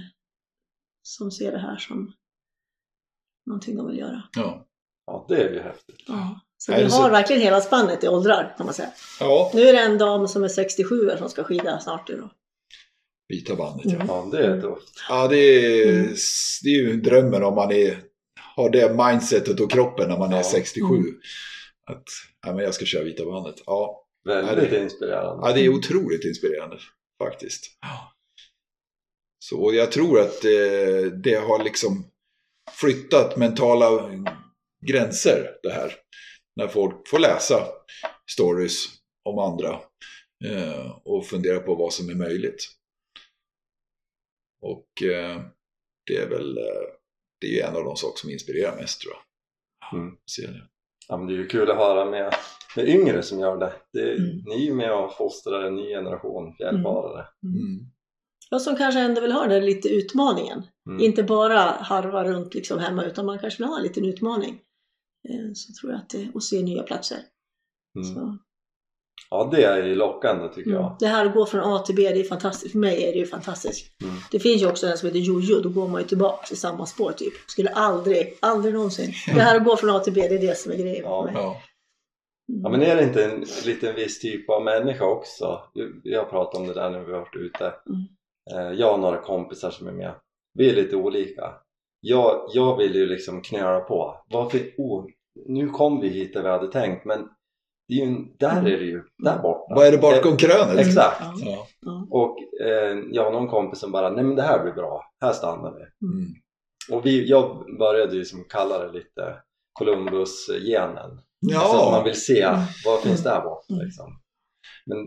som 1.04 1.32
ser 1.32 1.52
det 1.52 1.58
här 1.60 1.78
som 1.78 2.13
någonting 3.45 3.78
de 3.78 3.88
vill 3.88 4.00
göra. 4.00 4.24
Ja. 4.36 4.65
Ja, 5.08 5.26
det 5.30 5.36
är 5.43 5.54
ju 5.54 5.60
häftigt. 5.60 5.95
Ja. 6.08 6.39
Så 6.58 6.71
Nej, 6.71 6.80
vi 6.80 6.86
det 6.86 6.91
så- 6.91 7.02
har 7.02 7.10
verkligen 7.12 7.41
hela 7.41 7.62
spannet 7.62 8.04
i 8.04 8.08
åldrar 8.08 8.54
kan 8.58 8.65
man 8.65 8.74
säga. 8.76 8.89
ja, 9.19 9.52
Nu 9.54 9.62
är 9.62 9.74
det 9.74 9.80
en 9.80 9.98
dam 9.98 10.28
som 10.28 10.43
är 10.43 10.48
67 10.48 11.08
år 11.12 11.17
som 11.17 11.30
ska 11.30 11.43
skida 11.43 11.80
snart. 11.80 12.08
Då. 12.08 12.30
Vita 13.27 13.55
bandet 13.55 13.85
ja. 13.85 13.95
Mm. 13.95 14.07
Ja, 14.07 14.29
det 14.31 14.45
är 14.45 14.61
tufft. 14.61 14.89
Ja, 15.09 15.27
det 15.27 15.38
är, 15.38 15.93
Mm. 15.99 16.13
det 16.63 16.69
är 16.69 16.73
ju 16.81 17.01
drömmen 17.01 17.43
om 17.43 17.55
man 17.55 17.71
är, 17.71 17.97
har 18.55 18.69
det 18.69 18.93
mindsetet 19.11 19.59
och 19.59 19.71
kroppen 19.71 20.09
när 20.09 20.17
man 20.17 20.33
är 20.33 20.38
Ja. 20.38 20.43
67. 20.43 20.95
Mm. 20.95 21.19
Att 21.91 22.03
ja, 22.45 22.53
men 22.53 22.63
jag 22.63 22.73
ska 22.73 22.85
köra 22.85 23.03
vita 23.03 23.25
bandet. 23.25 23.55
Ja, 23.65 24.01
Väldigt 24.25 24.69
det- 24.71 24.83
inspirerande. 24.83 25.47
ja, 25.47 25.53
det 25.53 25.65
är 25.65 25.69
otroligt 25.69 26.25
inspirerande 26.25 26.77
faktiskt. 27.23 27.65
Så 29.45 29.73
jag 29.73 29.91
tror 29.91 30.19
att 30.19 30.41
det, 30.41 31.09
det 31.23 31.35
har 31.35 31.63
liksom 31.63 32.05
flyttat 32.71 33.38
mentala 33.38 34.11
gränser 34.85 35.49
det 35.63 35.71
här. 35.71 35.93
När 36.55 36.67
folk 36.67 37.07
får 37.07 37.19
läsa 37.19 37.67
stories 38.31 38.85
om 39.29 39.39
andra 39.39 39.79
eh, 40.45 40.91
och 41.05 41.25
fundera 41.25 41.59
på 41.59 41.75
vad 41.75 41.93
som 41.93 42.09
är 42.09 42.15
möjligt. 42.15 42.67
Och 44.65 45.04
eh, 45.04 45.41
det 46.08 46.17
är 46.17 46.30
väl 46.30 46.58
eh, 46.58 46.88
det 47.41 47.47
är 47.47 47.51
ju 47.51 47.60
en 47.60 47.75
av 47.75 47.84
de 47.84 47.95
saker 47.95 48.17
som 48.19 48.30
inspirerar 48.30 48.75
mest 48.75 49.01
tror 49.01 49.13
jag. 49.13 49.99
Mm. 49.99 50.15
Ser 50.36 50.47
det. 50.47 50.67
Ja, 51.08 51.17
men 51.17 51.28
det 51.28 51.34
är 51.34 51.38
ju 51.38 51.47
kul 51.47 51.71
att 51.71 51.78
höra 51.78 52.06
med, 52.06 52.34
med 52.75 52.89
yngre 52.89 53.23
som 53.23 53.39
gör 53.39 53.58
det. 53.58 53.73
det 53.93 54.12
Mm. 54.12 54.38
Ni 54.45 54.56
är 54.56 54.65
ju 54.65 54.73
med 54.73 54.93
och 54.93 55.17
fostrar 55.17 55.63
en 55.63 55.75
ny 55.75 55.89
generation 55.89 56.56
fjällfarare. 56.58 57.28
Mm. 57.43 57.86
Jag 58.49 58.62
som 58.62 58.75
kanske 58.75 58.99
ändå 58.99 59.21
vill 59.21 59.32
ha 59.32 59.47
den 59.47 59.65
lite 59.65 59.89
utmaningen. 59.89 60.63
Mm. 60.89 60.99
Inte 60.99 61.23
bara 61.23 61.60
harva 61.60 62.23
runt 62.23 62.54
liksom 62.54 62.80
hemma 62.80 63.06
utan 63.06 63.25
man 63.25 63.39
kanske 63.39 63.63
vill 63.63 63.69
ha 63.69 63.78
en 63.78 63.84
liten 63.84 64.06
utmaning. 64.06 64.62
Eh, 65.30 65.54
Så 65.54 65.73
tror 65.73 65.91
jag 65.91 66.01
att 66.01 66.10
det, 66.10 66.32
och 66.34 66.43
se 66.43 66.62
nya 66.62 66.84
platser. 66.84 67.17
Mm. 67.95 68.15
Så, 68.15 68.38
Ja, 69.30 69.49
det 69.51 69.63
är 69.63 69.84
ju 69.84 69.95
lockande 69.95 70.49
tycker 70.49 70.69
mm. 70.69 70.82
jag. 70.82 70.95
Det 70.99 71.08
här 71.08 71.25
att 71.25 71.34
gå 71.34 71.45
från 71.45 71.62
A 71.73 71.80
till 71.80 71.95
B, 71.95 72.01
det 72.13 72.19
är 72.19 72.23
fantastiskt. 72.23 72.71
För 72.71 72.80
mig 72.80 73.04
är 73.04 73.12
det 73.12 73.17
ju 73.17 73.25
fantastiskt. 73.25 74.01
Mm. 74.04 74.15
Det 74.32 74.39
finns 74.39 74.62
ju 74.62 74.67
också 74.67 74.88
en 74.88 74.97
som 74.97 75.08
heter 75.08 75.19
jojo, 75.19 75.60
då 75.62 75.69
går 75.69 75.88
man 75.88 76.01
ju 76.01 76.08
tillbaka 76.08 76.47
till 76.47 76.58
samma 76.58 76.86
spår 76.86 77.12
typ. 77.12 77.34
Skulle 77.47 77.69
aldrig, 77.69 78.38
aldrig 78.39 78.73
någonsin. 78.73 79.13
Det 79.25 79.41
här 79.41 79.56
att 79.56 79.65
gå 79.65 79.78
från 79.78 79.89
A 79.89 79.99
till 79.99 80.13
B, 80.13 80.28
det 80.30 80.36
är 80.36 80.41
det 80.41 80.58
som 80.58 80.71
är 80.71 80.75
grejen 80.75 81.04
Ja, 81.04 81.23
för 81.23 81.32
mig. 81.32 81.41
Ja. 81.41 81.62
Mm. 82.49 82.62
Ja, 82.63 82.69
men 82.69 82.82
är 82.82 82.95
det 82.95 83.04
inte 83.04 83.25
en 83.25 83.45
liten 83.65 83.95
viss 83.95 84.19
typ 84.19 84.49
av 84.49 84.63
människa 84.63 85.06
också? 85.06 85.60
Vi 86.04 86.15
har 86.15 86.25
pratat 86.25 86.62
om 86.62 86.67
det 86.67 86.73
där 86.73 86.89
när 86.89 86.99
vi 86.99 87.12
har 87.12 87.19
varit 87.19 87.36
ute. 87.36 87.73
Mm. 87.89 88.06
Eh, 88.51 88.80
Jag 88.80 88.93
och 88.93 88.99
några 88.99 89.21
kompisar 89.21 89.71
som 89.71 89.88
är 89.88 89.91
med. 89.91 90.15
Vi 90.54 90.69
är 90.69 90.75
lite 90.75 90.95
olika. 90.95 91.54
Jag, 92.01 92.49
jag 92.54 92.78
vill 92.78 92.95
ju 92.95 93.06
liksom 93.06 93.41
knöla 93.41 93.80
på. 93.80 94.23
Varför, 94.30 94.60
oh, 94.78 95.06
nu 95.45 95.69
kom 95.69 96.01
vi 96.01 96.10
hit 96.10 96.34
där 96.34 96.43
vi 96.43 96.49
hade 96.49 96.71
tänkt 96.71 97.06
men 97.06 97.30
det 97.88 97.93
är 97.93 98.06
ju, 98.06 98.26
där 98.39 98.58
är 98.58 98.78
det 98.78 98.86
ju, 98.86 99.04
där 99.24 99.39
borta. 99.41 99.76
Vad 99.76 99.88
är 99.88 99.91
det 99.91 99.98
bakom 99.98 100.38
krönet? 100.38 100.78
Exakt. 100.88 101.21
Ja. 101.21 101.34
Ja. 101.45 101.67
Ja. 101.82 102.08
Och 102.12 102.38
eh, 102.67 102.98
jag 103.12 103.24
har 103.24 103.32
någon 103.32 103.48
kompis 103.48 103.80
som 103.80 103.91
bara, 103.91 104.10
nej 104.10 104.24
men 104.24 104.36
det 104.36 104.41
här 104.41 104.63
blir 104.63 104.74
bra, 104.74 105.02
här 105.21 105.32
stannar 105.34 105.71
vi. 105.74 106.08
Mm. 106.08 106.28
Och 106.91 107.06
vi, 107.06 107.30
jag 107.30 107.65
började 107.80 108.15
ju 108.15 108.26
som 108.26 108.43
kalla 108.50 108.80
det 108.80 108.91
lite 108.91 109.36
Columbus-genen. 109.74 111.19
Ja. 111.39 111.60
Alltså 111.62 111.78
att 111.78 111.91
man 111.91 112.04
vill 112.04 112.21
se, 112.21 112.41
Mm. 112.41 112.60
vad 112.86 113.00
finns 113.02 113.24
där 113.24 113.41
borta 113.41 113.74
Mm. 113.74 113.86
liksom. 113.86 114.19
Men 114.86 114.98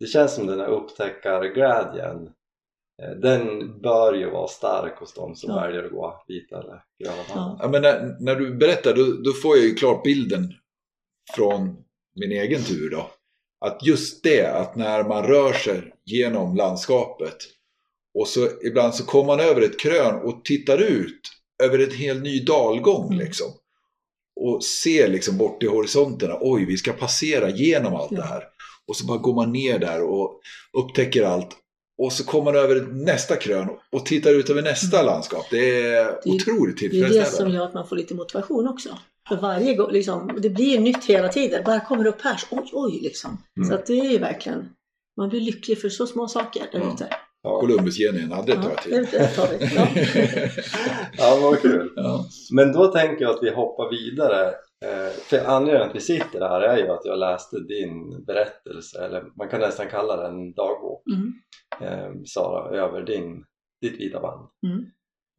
det 0.00 0.06
känns 0.06 0.34
som 0.34 0.46
den 0.46 0.60
här 0.60 0.68
upptäckarglädjen, 0.68 2.26
eh, 3.02 3.10
den 3.22 3.72
bör 3.80 4.14
ju 4.14 4.30
vara 4.30 4.46
stark 4.48 4.98
hos 4.98 5.14
de 5.14 5.34
som 5.34 5.50
Ja. 5.54 5.60
väljer 5.60 5.84
att 5.84 5.90
gå 5.90 6.22
vita 6.28 6.58
eller 6.60 6.82
gröna 7.04 7.22
bandet. 7.34 7.58
Ja, 7.62 7.68
men 7.68 7.82
när, 7.82 8.16
när 8.20 8.34
du 8.34 8.54
berättar 8.54 8.94
då, 8.94 9.02
då 9.24 9.32
får 9.42 9.56
jag 9.56 9.64
ju 9.66 9.74
klart 9.74 10.02
bilden 10.02 10.42
från 11.36 11.76
min 12.18 12.32
egen 12.32 12.62
tur 12.64 12.90
då. 12.90 13.10
Att 13.60 13.78
just 13.86 14.22
det 14.22 14.46
att 14.46 14.76
när 14.76 15.04
man 15.04 15.22
rör 15.26 15.52
sig 15.52 15.82
genom 16.04 16.56
landskapet 16.56 17.36
och 18.18 18.28
så 18.28 18.48
ibland 18.66 18.94
så 18.94 19.04
kommer 19.04 19.26
man 19.26 19.40
över 19.40 19.62
ett 19.62 19.80
krön 19.80 20.14
och 20.14 20.44
tittar 20.44 20.78
ut 20.78 21.20
över 21.62 21.78
en 21.78 21.90
helt 21.96 22.22
ny 22.22 22.40
dalgång 22.44 23.06
Mm. 23.06 23.18
liksom. 23.18 23.46
Och 24.40 24.64
ser 24.64 25.08
liksom 25.08 25.38
bort 25.38 25.62
i 25.62 25.66
horisonterna, 25.66 26.38
oj 26.40 26.64
vi 26.64 26.76
ska 26.76 26.92
passera 26.92 27.50
genom 27.50 27.94
allt 27.94 28.16
det 28.16 28.22
här. 28.22 28.42
Och 28.86 28.96
så 28.96 29.06
bara 29.06 29.18
går 29.18 29.34
man 29.34 29.52
ner 29.52 29.78
där 29.78 30.02
och 30.02 30.40
upptäcker 30.78 31.22
allt. 31.22 31.48
Och 31.98 32.12
så 32.12 32.24
kommer 32.24 32.44
man 32.44 32.56
över 32.56 32.80
nästa 32.80 33.36
krön 33.36 33.68
och 33.92 34.06
tittar 34.06 34.30
ut 34.30 34.50
över 34.50 34.62
nästa 34.62 35.02
landskap. 35.02 35.46
Det 35.50 35.80
är 35.84 36.02
Mm. 36.02 36.14
Det 36.24 36.30
otroligt 36.30 36.78
Det 36.80 36.86
är 36.86 36.88
det 36.90 36.90
tillfredsställande. 36.90 37.36
som 37.36 37.50
gör 37.50 37.64
att 37.64 37.74
man 37.74 37.88
får 37.88 37.96
lite 37.96 38.14
motivation 38.14 38.68
också. 38.68 38.98
För 39.28 39.36
varje 39.36 39.74
gång, 39.74 39.90
liksom, 39.92 40.38
det 40.42 40.50
blir 40.50 40.64
ju 40.74 40.78
nytt 40.80 41.04
hela 41.04 41.28
tiden. 41.28 41.62
Bara 41.64 41.80
kommer 41.80 42.06
upp 42.06 42.20
här, 42.22 42.36
så, 42.36 42.46
oj, 42.50 42.70
oj, 42.72 43.00
liksom. 43.02 43.30
Mm. 43.56 43.68
Så 43.68 43.74
att 43.74 43.86
det 43.86 43.92
är 44.00 44.10
ju 44.10 44.18
verkligen, 44.18 44.68
man 45.16 45.28
blir 45.28 45.40
lycklig 45.40 45.80
för 45.80 45.88
så 45.88 46.06
små 46.06 46.28
saker 46.28 46.62
där 46.72 46.78
ute. 46.92 47.06
Ja. 47.42 47.60
Ja, 48.30 48.42
det 48.46 48.54
tar 48.54 48.72
jag 48.86 49.02
Ja, 49.02 49.06
det, 49.12 49.26
tar 49.28 49.48
vi. 49.58 49.66
Ja. 51.18 51.38
vad 51.42 51.60
kul. 51.62 51.92
Ja. 51.96 52.24
Men 52.52 52.72
då 52.72 52.86
tänker 52.86 53.22
jag 53.24 53.34
att 53.34 53.42
vi 53.42 53.50
hoppar 53.50 53.90
vidare. 53.90 54.46
Eh, 54.84 55.12
För 55.22 55.44
anledningen 55.46 55.88
att 55.90 55.96
vi 55.96 56.00
sitter 56.00 56.40
här 56.40 56.60
är 56.60 56.76
ju 56.76 56.88
att 56.88 57.04
jag 57.04 57.18
läste 57.18 57.56
din 57.60 58.24
berättelse, 58.24 59.04
eller 59.04 59.24
man 59.36 59.48
kan 59.48 59.60
nästan 59.60 59.88
kalla 59.88 60.16
det 60.16 60.26
en 60.28 60.52
dagbok, 60.52 61.02
Mm. 61.12 61.32
eh, 61.80 62.10
Sara, 62.26 62.76
över 62.76 63.02
din, 63.02 63.44
ditt 63.82 64.00
vita 64.00 64.20
band. 64.20 64.46
Mm. 64.66 64.84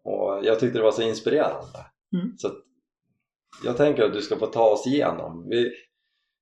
Och 0.04 0.46
jag 0.46 0.60
tyckte 0.60 0.78
det 0.80 0.84
var 0.84 0.92
så 0.92 1.02
inspirerande. 1.02 1.80
Mm. 2.16 2.38
Så 2.38 2.48
att 2.48 2.54
jag 3.64 3.78
tänker 3.78 4.04
att 4.04 4.14
du 4.14 4.22
ska 4.22 4.38
få 4.38 4.46
ta 4.46 4.70
oss 4.70 4.88
igenom. 4.88 5.48
Vi, 5.50 5.72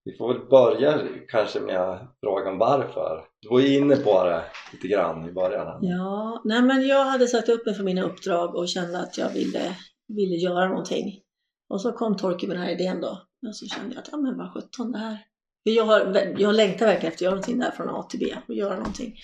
vi 0.06 0.18
får 0.18 0.34
väl 0.34 0.48
börja 0.50 1.08
kanske 1.28 1.60
med 1.60 2.08
frågan 2.20 2.58
varför. 2.58 3.26
Du 3.42 3.50
var 3.50 3.60
ju 3.60 3.78
inne 3.78 3.96
på 3.96 4.24
det 4.24 4.44
lite 4.74 4.88
grann 4.88 5.30
i 5.30 5.32
början. 5.32 5.80
Ja, 5.82 6.42
nej 6.46 6.62
men 6.62 6.88
jag 6.88 7.06
hade 7.06 7.28
satt 7.28 7.50
upp 7.50 7.66
mig 7.66 7.76
för 7.76 7.84
mina 7.84 8.04
uppdrag 8.04 8.56
och 8.56 8.70
kände 8.70 9.00
att 9.00 9.18
jag 9.18 9.30
ville, 9.30 9.76
ville 10.08 10.36
göra 10.36 10.68
någonting. 10.68 11.22
Och 11.70 11.82
så 11.82 11.92
kom 11.92 12.18
Torkel 12.18 12.50
med 12.50 12.58
den 12.58 12.66
här 12.66 12.72
idén 12.72 13.02
då. 13.02 13.22
Och 13.48 13.56
så 13.56 13.66
kände 13.66 13.96
jag 13.96 14.02
att, 14.02 14.10
ja 14.12 14.18
men 14.18 14.38
vad 14.38 14.54
sjutton 14.54 14.92
det 14.92 14.98
här. 14.98 15.18
För 15.64 15.72
jag, 15.72 15.86
har, 15.86 16.36
jag 16.38 16.56
längtar 16.56 16.86
verkligen 16.86 17.12
efter 17.12 17.18
att 17.18 17.22
göra 17.22 17.36
någonting 17.36 17.60
där 17.60 17.72
från 17.72 17.90
A 17.90 18.04
till 18.10 18.20
B 18.20 18.36
och 18.48 18.56
göra 18.56 18.78
någonting. 18.78 19.16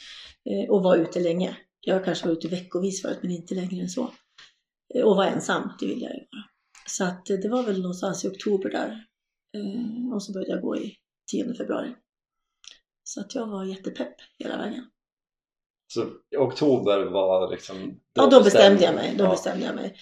Eh, 0.50 0.72
och 0.72 0.84
vara 0.84 0.98
ute 0.98 1.19
länge. 1.19 1.58
Jag 1.82 2.06
kanske 2.06 2.26
var 2.26 2.34
ute 2.34 2.48
veckovis 2.48 3.02
förut 3.02 3.19
men 3.22 3.32
inte 3.32 3.56
längre 3.56 3.82
än 3.82 3.89
så. 3.89 4.12
Eh, 4.96 5.04
och 5.04 5.15
vara 5.15 5.28
ensam, 5.28 5.69
det 5.80 5.86
vill 5.86 6.02
jag 6.02 6.12
ju 6.12 6.19
vara. 6.32 6.53
Så 6.86 7.04
att 7.04 7.26
det 7.26 7.50
var 7.50 7.63
väl 7.63 7.82
någonstans 7.82 8.26
i 8.26 8.28
oktober 8.28 8.69
där. 8.69 9.06
Eh, 9.58 10.13
och 10.13 10.24
så 10.24 10.34
började 10.34 10.52
jag 10.52 10.62
gå 10.62 10.78
i 10.78 10.96
10 11.32 11.54
februari. 11.54 11.96
Så 13.04 13.19
att 13.22 13.36
jag 13.36 13.48
var 13.48 13.65
jättepepp 13.65 14.15
hela 14.39 14.58
vägen. 14.58 14.86
Så 15.93 16.06
oktober 16.38 17.06
var 17.06 17.52
liksom... 17.52 18.00
Ja, 18.13 18.28
då 18.28 18.43
bestämde 18.43 18.84
jag 18.84 18.96
mig. 18.96 19.15
Då 19.17 19.24
Ja. 19.24 19.30
bestämde 19.30 19.65
jag 19.65 19.76
mig. 19.76 19.96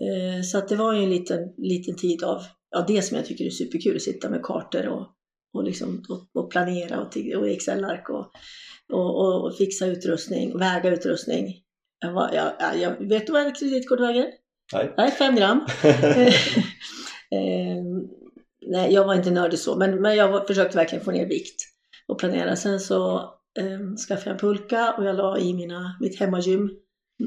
Eh, 0.00 0.42
så 0.42 0.58
att 0.58 0.68
det 0.68 0.76
var 0.76 0.94
ju 0.94 1.02
en 1.02 1.10
liten, 1.10 1.54
liten 1.56 1.96
tid 1.96 2.24
av 2.24 2.42
ja, 2.70 2.84
det 2.88 3.02
som 3.02 3.16
jag 3.16 3.26
tycker 3.26 3.44
är 3.44 3.50
superkul, 3.50 3.96
att 3.96 4.02
sitta 4.02 4.30
med 4.30 4.42
kartor 4.42 4.86
och, 4.86 5.06
och, 5.52 5.64
liksom, 5.64 6.04
och, 6.08 6.42
och 6.42 6.50
planera 6.50 7.00
och, 7.00 7.16
och 7.36 7.48
Excel-ark 7.48 8.08
och, 8.10 8.30
och, 8.92 9.44
och, 9.44 9.56
fixa 9.56 9.86
utrustning, 9.86 10.58
väga 10.58 10.90
utrustning. 10.90 11.62
Jag, 11.98 12.12
var, 12.12 12.30
jag, 12.32 12.52
jag, 12.60 12.78
jag, 12.78 13.08
vet 13.08 13.26
du 13.26 13.32
vad 13.32 13.46
ett 13.46 13.60
kreditkort 13.60 14.00
väger? 14.00 14.26
Nej. 14.72 14.94
Nej, 14.96 15.10
fem 15.10 15.36
gram. 15.36 15.66
eh, 15.84 16.32
nej, 18.66 18.92
jag 18.92 19.04
var 19.06 19.14
inte 19.14 19.30
nördig 19.30 19.58
så, 19.58 19.76
men, 19.76 20.02
men 20.02 20.16
jag 20.16 20.46
försökte 20.46 20.76
verkligen 20.76 21.04
få 21.04 21.10
ner 21.10 21.26
vikt 21.26 21.60
och 22.08 22.18
planera. 22.18 22.56
Sen 22.56 22.80
så 22.80 23.16
eh, 23.58 23.94
skaffade 24.08 24.30
jag 24.30 24.34
en 24.34 24.38
pulka 24.38 24.92
och 24.92 25.04
jag 25.04 25.16
la 25.16 25.38
i 25.38 25.54
mina, 25.54 25.96
mitt 26.00 26.20
hemmagym, 26.20 26.70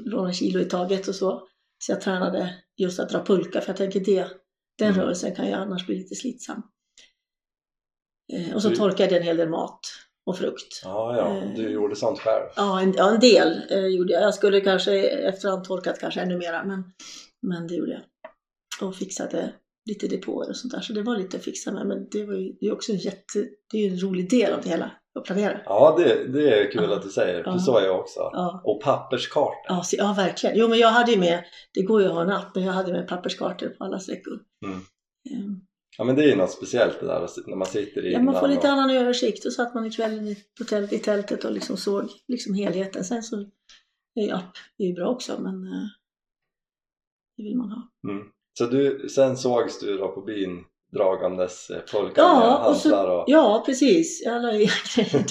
några 0.05 0.33
kilo 0.33 0.59
i 0.59 0.65
taget 0.65 1.07
och 1.07 1.15
så. 1.15 1.47
Så 1.83 1.91
jag 1.91 2.01
tränade 2.01 2.55
just 2.77 2.99
att 2.99 3.09
dra 3.09 3.23
pulka, 3.25 3.61
för 3.61 3.69
jag 3.69 3.77
tänker 3.77 3.99
det, 3.99 4.27
den 4.77 4.87
Mm. 4.91 5.01
rörelsen 5.01 5.35
kan 5.35 5.47
ju 5.47 5.53
annars 5.53 5.85
bli 5.85 5.97
lite 5.97 6.15
slitsam. 6.15 6.61
Eh, 8.33 8.55
och 8.55 8.61
så 8.61 8.69
Du- 8.69 8.75
torkade 8.75 9.09
jag 9.11 9.17
en 9.19 9.23
hel 9.23 9.37
del 9.37 9.49
mat 9.49 9.79
och 10.25 10.37
frukt. 10.37 10.81
Ja, 10.83 11.17
ja, 11.17 11.41
du 11.55 11.69
gjorde 11.69 11.95
sånt 11.95 12.19
själv. 12.19 12.43
Ja, 12.55 12.81
en, 12.81 12.93
ja, 12.97 13.13
en 13.13 13.19
del 13.19 13.61
eh, 13.69 13.85
gjorde 13.87 14.13
jag. 14.13 14.23
Jag 14.23 14.33
skulle 14.33 14.61
kanske 14.61 15.09
efterhand 15.09 15.63
torkat 15.63 15.99
kanske 15.99 16.21
ännu 16.21 16.37
mera, 16.37 16.63
men, 16.63 16.83
men 17.41 17.67
det 17.67 17.75
gjorde 17.75 17.91
jag. 17.91 18.01
Och 18.87 18.95
fixade 18.95 19.53
lite 19.89 20.07
depåer 20.07 20.49
och 20.49 20.55
sånt 20.57 20.73
där. 20.73 20.81
Så 20.81 20.93
det 20.93 21.01
var 21.03 21.17
lite 21.17 21.37
att 21.37 21.43
fixa 21.43 21.71
med, 21.71 21.87
men 21.87 22.07
det 22.11 22.25
var 22.25 22.33
ju 22.33 22.53
det 22.59 22.65
är 22.65 22.73
också 22.73 22.91
en 22.91 22.97
jätte, 22.97 23.47
det 23.71 23.77
är 23.77 23.81
ju 23.81 23.89
en 23.93 23.99
rolig 23.99 24.29
del 24.29 24.53
av 24.53 24.61
det 24.61 24.69
hela, 24.69 24.91
att 25.19 25.25
planera. 25.25 25.61
Ja, 25.65 25.95
det, 25.97 26.27
det 26.27 26.49
är 26.59 26.71
kul 26.71 26.83
Ja. 26.89 26.95
att 26.95 27.03
du 27.03 27.09
säger, 27.09 27.43
för 27.43 27.51
Ja. 27.51 27.59
så 27.59 27.77
är 27.77 27.85
jag 27.85 27.99
också. 27.99 28.19
Ja, 28.19 28.61
Och 28.65 28.81
papperskartor. 28.81 29.53
ja, 29.67 29.83
så, 29.83 29.95
ja, 29.99 30.13
verkligen. 30.17 30.57
Jo, 30.57 30.67
men 30.67 30.79
jag 30.79 30.87
hade 30.89 31.11
ju 31.11 31.17
med, 31.19 31.43
det 31.73 31.81
går 31.81 32.01
ju 32.01 32.07
att 32.07 32.13
ha 32.13 32.21
en 32.21 32.29
app, 32.29 32.55
men 32.55 32.63
jag 32.63 32.73
hade 32.73 32.91
med 32.91 33.07
papperskartor 33.07 33.69
på 33.69 33.83
alla 33.83 33.99
sträckor. 33.99 34.39
Mm. 34.65 34.77
Ehm, 35.31 35.61
Ja, 35.97 36.03
men 36.03 36.15
det 36.15 36.23
är 36.23 36.27
ju 36.27 36.35
något 36.35 36.51
speciellt 36.51 36.99
det 36.99 37.05
där 37.05 37.27
när 37.47 37.55
man 37.55 37.67
sitter 37.67 38.05
i 38.05 38.13
Ja, 38.13 38.19
man 38.21 38.39
får 38.39 38.47
lite 38.47 38.59
och- 38.67 38.73
annan 38.73 38.89
översikt 38.89 39.45
och 39.45 39.53
satt 39.53 39.73
man 39.75 39.85
i 39.85 39.91
kvällen 39.91 40.27
i, 40.27 40.35
tält, 40.69 40.93
i 40.93 40.99
tältet 40.99 41.45
och 41.45 41.51
liksom 41.51 41.77
såg 41.77 42.09
liksom 42.27 42.53
helheten. 42.53 43.03
Sen 43.03 43.23
så 43.23 43.35
är 44.15 44.21
ju 44.23 44.31
app 44.31 44.55
är 44.77 44.85
ju 44.85 44.93
bra 44.93 45.09
också, 45.09 45.41
men 45.41 45.63
eh, 45.63 45.83
det 47.41 47.49
vill 47.49 47.57
man 47.57 47.69
ha. 47.69 48.11
Mm. 48.11 48.23
Så 48.53 48.65
du, 48.65 49.09
sen 49.09 49.37
sågs 49.37 49.79
du 49.79 49.97
då 49.97 50.07
på 50.07 50.21
byn 50.21 50.63
dragandes 50.93 51.69
eh, 51.69 51.81
pulka 51.91 52.21
Ja, 52.21 52.39
med 52.39 52.71
hantlar 52.71 53.07
och... 53.07 53.23
ja, 53.27 53.63
precis. 53.65 54.21
Jag 54.25 54.41
la 54.41 54.53
i 54.53 54.69
grejer 54.95 55.25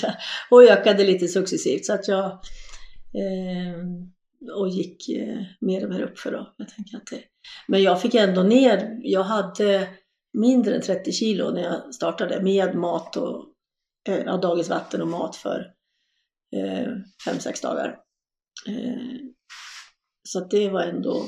och 0.50 0.62
ökade 0.62 1.04
lite 1.04 1.28
successivt 1.28 1.84
så 1.84 1.92
att 1.92 2.08
jag 2.08 2.24
eh, 2.24 3.84
och 4.58 4.68
gick 4.68 5.08
eh, 5.08 5.38
mer 5.60 5.84
och 5.84 5.90
mer 5.90 6.02
uppför 6.02 6.32
då. 6.32 6.54
Jag 6.56 6.68
tänker 6.68 6.96
att 6.96 7.06
det, 7.06 7.22
men 7.68 7.82
jag 7.82 8.02
fick 8.02 8.14
ändå 8.14 8.42
ner, 8.42 8.98
jag 9.02 9.22
hade 9.22 9.88
mindre 10.38 10.74
än 10.74 10.82
30 10.82 11.12
kilo 11.12 11.50
när 11.50 11.62
jag 11.62 11.94
startade 11.94 12.42
med 12.42 12.74
mat 12.74 13.16
och 13.16 13.44
eh, 14.08 14.40
dagens 14.40 14.70
vatten 14.70 15.02
och 15.02 15.08
mat 15.08 15.36
för 15.36 15.72
5-6 17.28 17.62
dagar. 17.62 17.98
Eh, 18.68 19.16
så 20.28 20.38
att 20.38 20.50
det 20.50 20.68
var 20.68 20.80
ändå, 20.80 21.24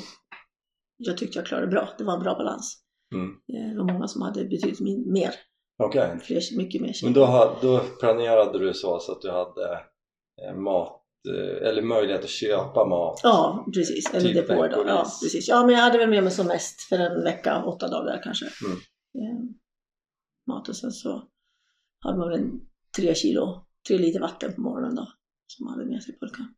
jag 1.11 1.19
tyckte 1.19 1.39
jag 1.39 1.47
klarade 1.47 1.67
bra. 1.67 1.89
Det 1.99 2.05
var 2.05 2.15
en 2.15 2.23
bra 2.23 2.35
balans. 2.35 2.79
Mm. 3.15 3.31
Eh, 3.31 3.71
Det 3.73 3.79
var 3.79 3.93
många 3.93 4.09
som 4.09 4.23
hade 4.23 4.45
betydligt 4.45 4.81
mer, 5.07 5.35
Okej. 5.83 6.19
fler, 6.23 6.57
mycket 6.57 6.83
mer 6.83 6.93
kilo. 6.93 7.11
Men 7.11 7.15
då, 7.21 7.59
då 7.63 7.79
planerade 8.01 8.59
du 8.59 8.75
så, 8.75 8.99
så 8.99 9.13
att 9.13 9.21
du 9.23 9.31
hade 9.31 9.73
eh, 10.43 10.55
mat, 10.57 11.03
eh, 11.29 11.69
eller 11.69 11.83
möjlighet 11.83 12.25
att 12.25 12.31
köpa 12.31 12.85
mat. 12.87 13.21
Ja, 13.23 13.67
precis. 13.75 14.15
Eller 14.15 14.21
Typ 14.33 14.49
depåer 14.49 14.69
då. 14.69 14.85
Ja, 14.87 15.03
precis. 15.23 15.49
Ja, 15.49 15.67
men 15.67 15.75
jag 15.75 15.83
hade 15.83 15.99
väl 15.99 16.11
med 16.11 16.23
mig 16.23 16.33
som 16.33 16.47
mest 16.47 16.81
för 16.81 16.99
en 16.99 17.25
vecka, 17.25 17.65
åtta 17.65 17.89
dagar 17.89 18.21
kanske. 18.25 18.47
Mm. 18.67 18.77
Eh, 19.19 19.45
mat 20.47 20.69
och 20.69 20.77
sen 20.77 20.91
så 20.93 21.29
hade 22.05 22.19
man 22.19 22.29
väl 22.29 22.39
en 22.41 22.61
tre 22.97 23.15
kilo, 23.15 23.67
tre 23.89 23.99
liter 23.99 24.21
vatten 24.21 24.53
på 24.55 24.61
morgonen 24.61 24.95
då. 24.95 25.09
Som 25.47 25.65
man 25.67 25.75
hade 25.75 25.91
med 25.91 26.03
sig 26.03 26.15
i 26.15 26.19
pulkan. 26.19 26.55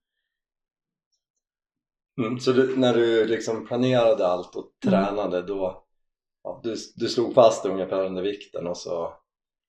Mm. 2.21 2.41
Så 2.41 2.53
du, 2.53 2.77
när 2.77 2.95
du 2.95 3.27
liksom 3.27 3.67
planerade 3.67 4.27
allt 4.27 4.57
och 4.57 4.71
Mm. 4.87 5.05
tränade 5.05 5.43
då, 5.43 5.85
ja, 6.45 6.61
du, 6.63 6.77
du 6.97 7.09
slog 7.09 7.35
fast 7.35 7.67
ungefär 7.67 8.05
under 8.05 8.23
vikten 8.23 8.67
och 8.67 8.77
så 8.77 9.13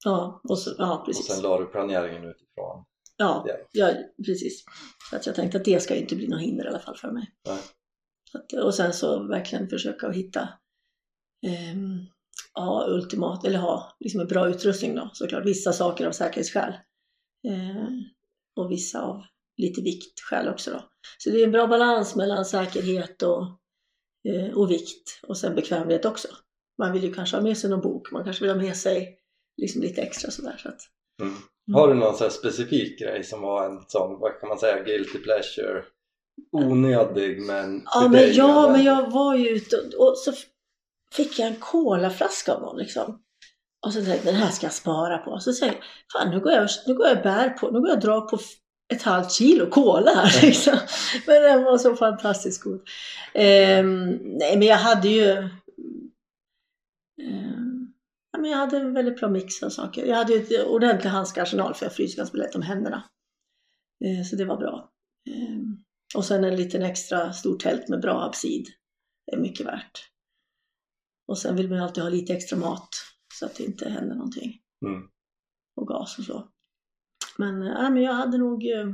Ja, 0.05 0.41
och, 0.49 0.59
så, 0.59 0.75
ja 0.77 0.97
och 0.99 1.05
precis. 1.05 1.25
sen 1.27 1.41
la 1.43 1.59
du 1.59 1.65
planeringen 1.65 2.23
utifrån. 2.23 2.85
Ja, 3.17 3.45
Ja. 3.47 3.55
ja, 3.71 3.91
precis. 4.25 4.63
Så 5.09 5.15
att 5.15 5.25
jag 5.25 5.35
tänkte 5.35 5.57
att 5.57 5.65
det 5.65 5.79
ska 5.83 5.95
inte 5.95 6.15
bli 6.15 6.27
något 6.27 6.41
hinder 6.41 6.65
i 6.65 6.67
alla 6.67 6.79
fall 6.79 6.97
för 6.97 7.11
mig. 7.11 7.31
Att, 7.49 8.63
och 8.63 8.73
sen 8.75 8.93
så 8.93 9.27
verkligen 9.27 9.69
försöka 9.69 10.07
att 10.07 10.15
hitta 10.15 10.49
ehm, 11.47 11.99
ja, 12.53 12.85
ultimat, 12.89 13.45
eller 13.45 13.57
ha 13.59 13.95
liksom 13.99 14.21
en 14.21 14.27
bra 14.27 14.49
utrustning 14.49 14.95
då 14.95 15.09
såklart. 15.13 15.45
Vissa 15.45 15.73
saker 15.73 16.07
av 16.07 16.11
säkerhetsskäl. 16.11 16.73
Eh, 17.47 17.87
och 18.55 18.71
vissa 18.71 19.01
av 19.01 19.21
lite 19.57 19.81
viktskäl 19.81 20.49
också 20.49 20.71
då. 20.71 20.83
Så 21.17 21.29
det 21.29 21.39
är 21.39 21.43
en 21.43 21.51
bra 21.51 21.67
balans 21.67 22.15
mellan 22.15 22.45
säkerhet 22.45 23.21
och, 23.21 23.41
eh, 24.29 24.57
och 24.57 24.71
vikt 24.71 25.19
och 25.27 25.37
sen 25.37 25.55
bekvämlighet 25.55 26.05
också. 26.05 26.27
Man 26.77 26.91
vill 26.93 27.03
ju 27.03 27.13
kanske 27.13 27.37
ha 27.37 27.43
med 27.43 27.57
sig 27.57 27.69
någon 27.69 27.81
bok, 27.81 28.11
man 28.11 28.23
kanske 28.23 28.43
vill 28.43 28.53
ha 28.53 28.61
med 28.61 28.77
sig 28.77 29.17
liksom 29.61 29.81
lite 29.81 30.01
extra 30.01 30.31
sådär. 30.31 30.57
Så 30.63 30.69
att, 30.69 30.81
Mm. 31.21 31.35
Har 31.73 31.87
du 31.87 31.93
någon 31.93 32.15
så 32.15 32.29
specifik 32.29 32.99
grej 32.99 33.23
som 33.23 33.41
var 33.41 33.65
en 33.65 33.81
sån, 33.87 34.19
vad 34.19 34.39
kan 34.39 34.49
man 34.49 34.59
säga, 34.59 34.83
guilty 34.83 35.19
pleasure? 35.19 35.83
Onödig 36.51 37.41
men 37.41 37.81
Ja, 37.85 38.01
för 38.01 38.09
men, 38.09 38.11
dig 38.11 38.37
ja, 38.37 38.69
men 38.71 38.83
jag 38.83 39.11
var 39.11 39.35
ju 39.35 39.49
ute 39.49 39.75
och, 39.75 40.07
och 40.07 40.17
så 40.17 40.31
fick 41.11 41.39
jag 41.39 41.47
en 41.47 41.55
colaflaska 41.55 42.53
av 42.53 42.61
någon 42.61 42.77
liksom. 42.77 43.21
Och 43.85 43.93
så 43.93 44.05
tänkte 44.05 44.27
jag, 44.27 44.35
den 44.35 44.41
här 44.43 44.51
ska 44.51 44.65
jag 44.65 44.73
spara 44.73 45.17
på. 45.17 45.39
Så 45.39 45.53
säger 45.53 45.73
jag, 45.73 45.81
fan 46.13 46.29
nu 46.29 46.39
går 46.39 46.51
jag, 46.51 46.69
nu 46.87 46.93
går 46.93 47.07
jag 47.07 47.23
bär 47.23 47.49
på, 47.49 47.71
nu 47.71 47.79
går 47.79 47.89
jag 47.89 47.97
och 47.97 48.03
drar 48.03 48.21
på 48.21 48.37
ett 48.93 49.01
halvt 49.01 49.31
kilo 49.31 49.69
cola 49.69 50.11
här 50.11 50.41
liksom. 50.41 50.77
Men 51.27 51.41
den 51.41 51.63
var 51.63 51.77
så 51.77 51.95
fantastiskt 51.95 52.63
god. 52.63 52.81
Ehm, 53.33 54.09
nej, 54.23 54.57
men 54.57 54.67
jag 54.67 54.77
hade 54.77 55.07
ju 55.07 55.29
ehm, 57.21 57.93
ja, 58.31 58.39
men 58.39 58.51
jag 58.51 58.57
hade 58.57 58.77
en 58.77 58.93
väldigt 58.93 59.19
bra 59.19 59.29
mix 59.29 59.63
av 59.63 59.69
saker. 59.69 60.05
Jag 60.05 60.15
hade 60.15 60.33
ju 60.33 60.39
ett 60.39 60.67
ordentlig 60.67 61.09
handskarsenal 61.09 61.73
för 61.73 61.85
jag 61.85 61.93
fryser 61.93 62.17
ganska 62.17 62.37
lätt 62.37 62.55
om 62.55 62.61
händerna. 62.61 63.03
Eh, 64.05 64.25
så 64.25 64.35
det 64.35 64.45
var 64.45 64.57
bra. 64.57 64.91
Ehm, 65.29 65.77
och 66.15 66.25
sen 66.25 66.43
en 66.43 66.55
liten 66.55 66.81
extra 66.81 67.33
stor 67.33 67.57
tält 67.57 67.89
med 67.89 68.01
bra 68.01 68.23
absid. 68.23 68.65
Det 69.25 69.35
är 69.35 69.39
mycket 69.39 69.65
värt. 69.65 70.09
Och 71.27 71.37
sen 71.37 71.55
vill 71.55 71.69
man 71.69 71.77
ju 71.77 71.83
alltid 71.83 72.03
ha 72.03 72.09
lite 72.09 72.33
extra 72.33 72.57
mat 72.57 72.89
så 73.33 73.45
att 73.45 73.55
det 73.55 73.63
inte 73.63 73.89
händer 73.89 74.15
någonting. 74.15 74.61
Mm. 74.85 75.07
Och 75.75 75.87
gas 75.87 76.17
och 76.19 76.23
så. 76.23 76.49
Men, 77.37 77.61
äh, 77.61 77.89
men 77.89 78.03
jag 78.03 78.13
hade 78.13 78.37
nog... 78.37 78.65
Eh, 78.65 78.89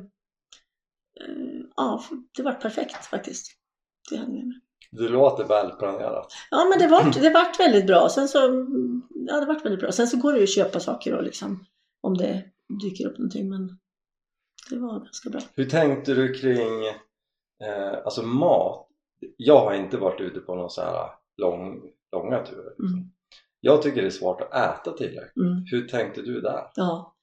ja, 1.75 2.03
det 2.37 2.43
var 2.43 2.53
perfekt 2.53 3.05
faktiskt. 3.05 3.51
Det 4.09 4.17
hade 4.17 4.31
med. 4.31 4.59
Du 4.91 5.09
låter 5.09 5.43
välplanerat. 5.43 6.33
Ja, 6.51 6.67
men 6.69 6.79
det 6.79 6.87
vart, 6.87 7.21
det 7.21 7.29
vart 7.29 7.59
väldigt 7.59 7.87
bra. 7.87 8.09
Sen 8.09 8.27
så, 8.27 8.37
ja, 9.09 9.39
det 9.39 9.45
vart 9.45 9.65
väldigt 9.65 9.79
bra. 9.79 9.91
Sen 9.91 10.07
så 10.07 10.17
går 10.17 10.31
det 10.31 10.37
ju 10.37 10.43
att 10.43 10.55
köpa 10.55 10.79
saker 10.79 11.13
och 11.13 11.23
liksom, 11.23 11.65
om 12.01 12.17
det 12.17 12.43
dyker 12.81 13.07
upp 13.07 13.17
någonting. 13.17 13.49
Men 13.49 13.79
det 14.69 14.79
var 14.79 14.99
ganska 14.99 15.29
bra. 15.29 15.41
Hur 15.55 15.65
tänkte 15.65 16.13
du 16.13 16.33
kring 16.33 16.85
eh, 17.63 17.93
alltså 18.05 18.23
mat? 18.23 18.87
Jag 19.37 19.59
har 19.59 19.73
inte 19.73 19.97
varit 19.97 20.21
ute 20.21 20.39
på 20.39 20.55
någon 20.55 20.69
så 20.69 20.81
här 20.81 21.09
lång, 21.37 21.81
långa 22.11 22.45
turer. 22.45 22.69
Liksom. 22.79 22.97
Mm. 22.97 23.11
Jag 23.59 23.81
tycker 23.81 24.01
det 24.01 24.07
är 24.07 24.11
svårt 24.11 24.41
att 24.41 24.53
äta 24.53 24.91
tillräckligt. 24.91 25.45
Mm. 25.45 25.63
Hur 25.71 25.87
tänkte 25.87 26.21
du 26.21 26.41
där? 26.41 26.71
Ja. 26.75 27.15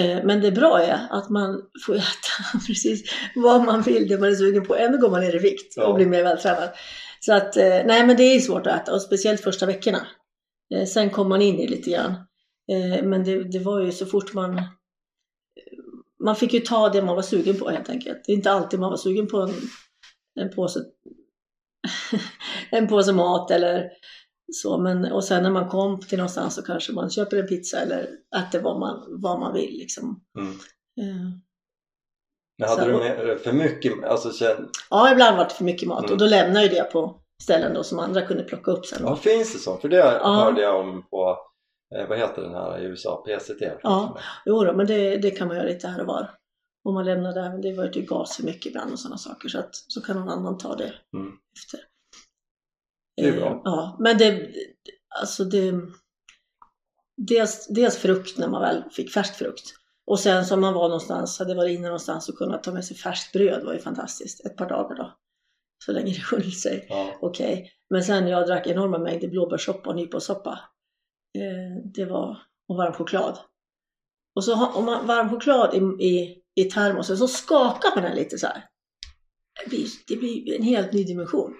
Eh, 0.00 0.24
Men 0.24 0.40
det 0.40 0.52
bra 0.52 0.82
är 0.82 1.06
att 1.10 1.30
man 1.30 1.62
får 1.86 1.94
äta 1.96 2.58
precis 2.66 3.12
vad 3.34 3.64
man 3.64 3.82
vill, 3.82 4.08
det 4.08 4.18
man 4.18 4.28
är 4.28 4.34
sugen 4.34 4.64
på. 4.64 4.76
Ändå 4.76 4.98
går 4.98 5.10
man 5.10 5.20
ner 5.20 5.36
i 5.36 5.38
vikt 5.38 5.78
och 5.78 5.94
blir 5.94 6.06
mer 6.06 6.22
vältränad. 6.22 6.70
Så 7.20 7.34
att, 7.34 7.56
eh, 7.56 7.80
nej 7.84 8.06
men 8.06 8.16
det 8.16 8.22
är 8.22 8.40
svårt 8.40 8.66
att 8.66 8.82
äta 8.82 8.94
och 8.94 9.02
speciellt 9.02 9.40
första 9.40 9.66
veckorna. 9.66 10.06
Eh, 10.74 10.84
Sen 10.84 11.10
kommer 11.10 11.28
man 11.28 11.42
in 11.42 11.58
i 11.60 11.66
lite 11.68 11.90
grann. 11.90 12.14
Men 13.02 13.24
det, 13.24 13.44
det 13.44 13.58
var 13.58 13.80
ju 13.80 13.92
så 13.92 14.06
fort 14.06 14.34
man... 14.34 14.62
Man 16.24 16.36
fick 16.36 16.52
ju 16.52 16.60
ta 16.60 16.88
det 16.88 17.02
man 17.02 17.14
var 17.14 17.22
sugen 17.22 17.58
på 17.58 17.70
helt 17.70 17.90
enkelt. 17.90 18.22
Det 18.26 18.32
är 18.32 18.36
inte 18.36 18.50
alltid 18.50 18.80
man 18.80 18.90
var 18.90 18.96
sugen 18.96 19.26
på 19.26 19.40
en, 19.40 19.54
en 20.40 20.50
påse 20.50 20.80
en 22.70 22.88
påse 22.88 23.12
mat 23.12 23.50
eller 23.50 23.90
så. 24.52 24.78
Men, 24.78 25.12
och 25.12 25.24
sen 25.24 25.42
när 25.42 25.50
man 25.50 25.68
kom 25.68 26.00
till 26.00 26.18
någonstans 26.18 26.54
så 26.54 26.62
kanske 26.62 26.92
man 26.92 27.10
köper 27.10 27.36
en 27.36 27.46
pizza 27.46 27.78
eller 27.80 28.08
äter 28.36 28.60
vad 28.60 28.78
man, 28.80 29.04
vad 29.22 29.40
man 29.40 29.54
vill. 29.54 29.72
Liksom. 29.78 30.20
Mm. 30.38 30.50
Eh, 31.00 31.30
Men 32.58 32.68
hade 32.68 32.82
Så- 32.82 32.88
du 32.88 32.96
med 32.98 33.40
för 33.40 33.52
mycket? 33.52 34.04
Alltså, 34.04 34.32
känn, 34.32 34.68
Ja, 34.90 35.12
ibland 35.12 35.36
var 35.36 35.44
det 35.44 35.50
för 35.50 35.64
mycket 35.64 35.88
mat 35.88 35.98
Mm. 35.98 36.12
och 36.12 36.18
då 36.18 36.26
lämnar 36.26 36.62
ju 36.62 36.68
det 36.68 36.82
på 36.92 37.20
ställen 37.42 37.74
då 37.74 37.82
som 37.82 37.98
andra 37.98 38.22
kunde 38.22 38.42
plocka 38.44 38.70
upp 38.70 38.86
sen. 38.86 38.98
ja, 39.02 39.16
finns 39.16 39.52
det 39.52 39.58
så? 39.58 39.76
För 39.76 39.88
det 39.88 39.96
Ja. 39.96 40.34
hörde 40.44 40.62
jag 40.62 40.80
om 40.80 41.02
på, 41.10 41.38
eh, 41.96 42.08
vad 42.08 42.18
heter 42.18 42.42
den 42.42 42.54
här 42.54 42.78
i 42.78 42.84
USA? 42.84 43.24
PCT? 43.26 43.72
Ja. 43.82 44.18
Jo 44.44 44.64
då, 44.64 44.72
men 44.72 44.86
det, 44.86 45.16
det 45.16 45.30
kan 45.30 45.48
man 45.48 45.56
göra 45.56 45.66
lite 45.66 45.88
här 45.88 46.00
och 46.00 46.06
var. 46.06 46.30
Om 46.88 46.94
man 46.94 47.04
lämnar 47.04 47.32
det, 47.32 47.58
det 47.62 47.76
var 47.76 47.90
ju 47.94 48.02
gas 48.02 48.36
för 48.36 48.42
mycket 48.44 48.66
ibland 48.66 48.92
och 48.92 48.98
sådana 48.98 49.18
saker 49.18 49.48
så 49.48 49.58
att 49.58 49.74
så 49.74 50.00
kan 50.00 50.16
någon 50.16 50.28
annan 50.28 50.58
ta 50.58 50.74
det 50.76 50.92
Mm. 51.16 51.32
efter. 51.56 51.80
Det 53.16 53.28
är 53.28 53.32
Eh, 53.32 53.38
bra. 53.38 53.62
Ja, 53.64 53.96
men 54.00 54.18
det, 54.18 54.50
alltså 55.20 55.44
det, 55.44 55.72
dels, 57.16 57.66
dels 57.66 57.96
frukt 57.96 58.38
när 58.38 58.48
man 58.48 58.62
väl 58.62 58.84
fick 58.90 59.10
färsk 59.12 59.34
frukt. 59.34 59.74
Och 60.06 60.20
sen 60.20 60.44
som 60.44 60.60
man 60.60 60.74
var 60.74 60.88
någonstans, 60.88 61.38
hade 61.38 61.54
varit 61.54 61.78
inne 61.78 61.86
någonstans 61.86 62.28
och 62.28 62.38
kunnat 62.38 62.62
ta 62.62 62.72
med 62.72 62.84
sig 62.84 62.96
färskt 62.96 63.32
bröd 63.32 63.64
var 63.64 63.72
ju 63.72 63.78
fantastiskt. 63.78 64.46
Ett 64.46 64.56
par 64.56 64.68
dagar 64.68 64.96
då. 64.96 65.14
Så 65.84 65.92
länge 65.92 66.12
det 66.12 66.36
höll 66.36 66.52
sig. 66.52 66.86
Ja. 66.88 67.14
okej. 67.20 67.70
Men 67.90 68.04
sen 68.04 68.28
jag 68.28 68.46
drack 68.46 68.66
enorma 68.66 68.98
mängder 68.98 69.28
blåbärssoppa 69.28 69.90
och 69.90 69.96
nyponsoppa. 69.96 70.60
Eh, 71.38 71.82
det 71.94 72.04
var, 72.04 72.38
och 72.68 72.76
varm 72.76 72.92
choklad. 72.92 73.38
Och 74.34 74.44
så 74.44 74.54
har, 74.54 74.82
man 74.82 75.06
varm 75.06 75.30
choklad 75.30 75.74
i, 75.74 76.04
i, 76.04 76.42
i 76.54 76.64
termosen 76.64 77.16
så 77.16 77.28
skakar 77.28 77.94
man 77.94 78.04
den 78.04 78.16
lite 78.16 78.38
så 78.38 78.46
här. 78.46 78.64
Det 79.64 79.70
blir, 79.70 79.86
det 80.08 80.16
blir 80.16 80.56
en 80.56 80.62
helt 80.62 80.92
ny 80.92 81.04
dimension. 81.04 81.54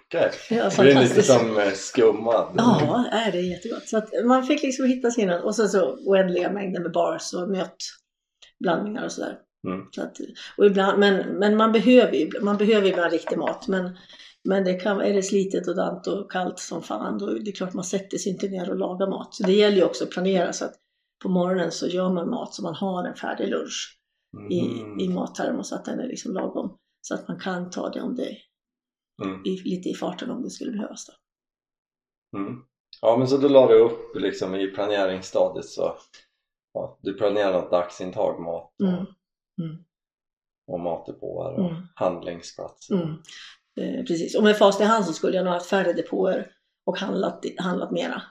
Var 0.51 0.71
Så 0.71 0.83
det 0.83 0.93
är 0.93 1.03
lite 1.03 1.23
som 1.23 1.59
eh, 1.59 1.73
skummad. 1.73 2.55
Ja, 2.57 3.07
är 3.13 3.33
det 3.33 3.39
är 3.39 3.43
jättegott. 3.43 3.89
Så 3.89 4.03
man 4.25 4.47
fick 4.47 4.63
liksom 4.63 4.87
hitta 4.87 5.11
sina, 5.11 5.43
och 5.43 5.57
sen 5.57 5.69
så 5.69 5.99
oändliga 6.07 6.53
mängder 6.53 6.81
med 6.81 6.93
bars 6.93 7.35
och 7.35 7.49
nötblandningar 7.51 9.05
och 9.05 9.13
sådär. 9.13 9.39
Mm. 9.67 9.87
Så 9.91 10.03
att, 10.03 10.17
och 10.59 10.67
ibland, 10.67 10.99
men, 10.99 11.39
men 11.39 11.57
man 11.57 11.73
behöver 11.73 12.13
ju 12.13 12.31
man 12.41 12.57
behöver 12.57 12.89
ibland 12.89 13.13
riktig 13.13 13.39
mat. 13.39 13.69
Men, 13.69 13.97
men 14.49 14.65
det 14.65 14.75
kan, 14.75 15.01
är 15.01 15.15
det 15.15 15.23
slitet 15.23 15.69
och 15.69 15.77
dant 15.77 16.07
och 16.07 16.31
kallt 16.31 16.59
som 16.59 16.83
fan, 16.83 17.19
då 17.19 17.27
är 17.27 17.39
det 17.39 17.53
klart 17.53 17.75
man 17.75 17.85
sätter 17.85 18.19
sig 18.19 18.33
inte 18.33 18.49
ner 18.49 18.71
och 18.71 18.79
lagar 18.79 19.07
mat. 19.07 19.35
Så 19.35 19.43
det 19.43 19.53
gäller 19.53 19.77
ju 19.77 19.85
också 19.85 20.05
att 20.05 20.11
planera 20.11 20.53
så 20.53 20.65
att 20.65 20.75
på 21.23 21.29
morgonen 21.29 21.73
så 21.73 21.87
gör 21.87 22.11
man 22.11 22.31
mat 22.31 22.55
så 22.55 22.63
man 22.63 22.75
har 22.75 23.09
en 23.09 23.15
färdig 23.15 23.49
lunch 23.49 23.99
i, 24.51 24.61
Mm. 24.61 25.01
i 25.01 25.09
mattermos 25.09 25.69
så 25.69 25.75
att 25.75 25.85
den 25.85 26.01
är 26.01 26.07
liksom 26.07 26.35
lagom. 26.35 26.77
Så 27.07 27.15
att 27.15 27.29
man 27.29 27.39
kan 27.41 27.71
ta 27.71 27.89
det 27.91 28.01
om 28.01 28.15
det 28.17 28.37
Mm. 29.25 29.43
i, 29.47 29.51
lite 29.65 29.89
i 29.89 29.95
farten 29.95 30.31
om 30.31 30.43
det 30.43 30.51
skulle 30.51 30.73
behövas. 30.73 31.07
Mm. 32.37 32.63
Ja 33.01 33.17
men 33.17 33.29
så 33.29 33.37
då 33.37 33.49
la 33.49 33.67
du 33.67 33.75
upp 33.75 34.17
liksom 34.17 34.55
i 34.55 34.67
planeringsstadiet 34.67 35.65
så 35.67 35.97
ja, 36.73 36.99
du 37.03 37.15
planerar 37.15 37.53
något 37.53 37.71
dagsintag 37.71 38.41
mat 38.41 38.73
och, 38.79 38.87
Mm. 38.87 39.07
Mm. 39.63 39.85
och 40.67 40.81
matdepåer 40.81 41.53
och 41.55 41.71
Mm. 41.71 41.83
handlingsplatser. 41.95 42.95
Mm. 42.95 43.15
Eh, 43.81 44.05
precis. 44.05 44.37
Och 44.37 44.45
med 44.45 44.57
fast 44.59 44.81
i 44.81 44.85
hand 44.85 45.05
så 45.05 45.13
skulle 45.13 45.37
jag 45.37 45.45
nog 45.45 45.55
haft 45.55 45.67
färre 45.71 45.93
depåer 45.93 46.53
och 46.87 46.99
handlat, 46.99 47.45
handlat 47.59 47.91
mera. 47.91 48.23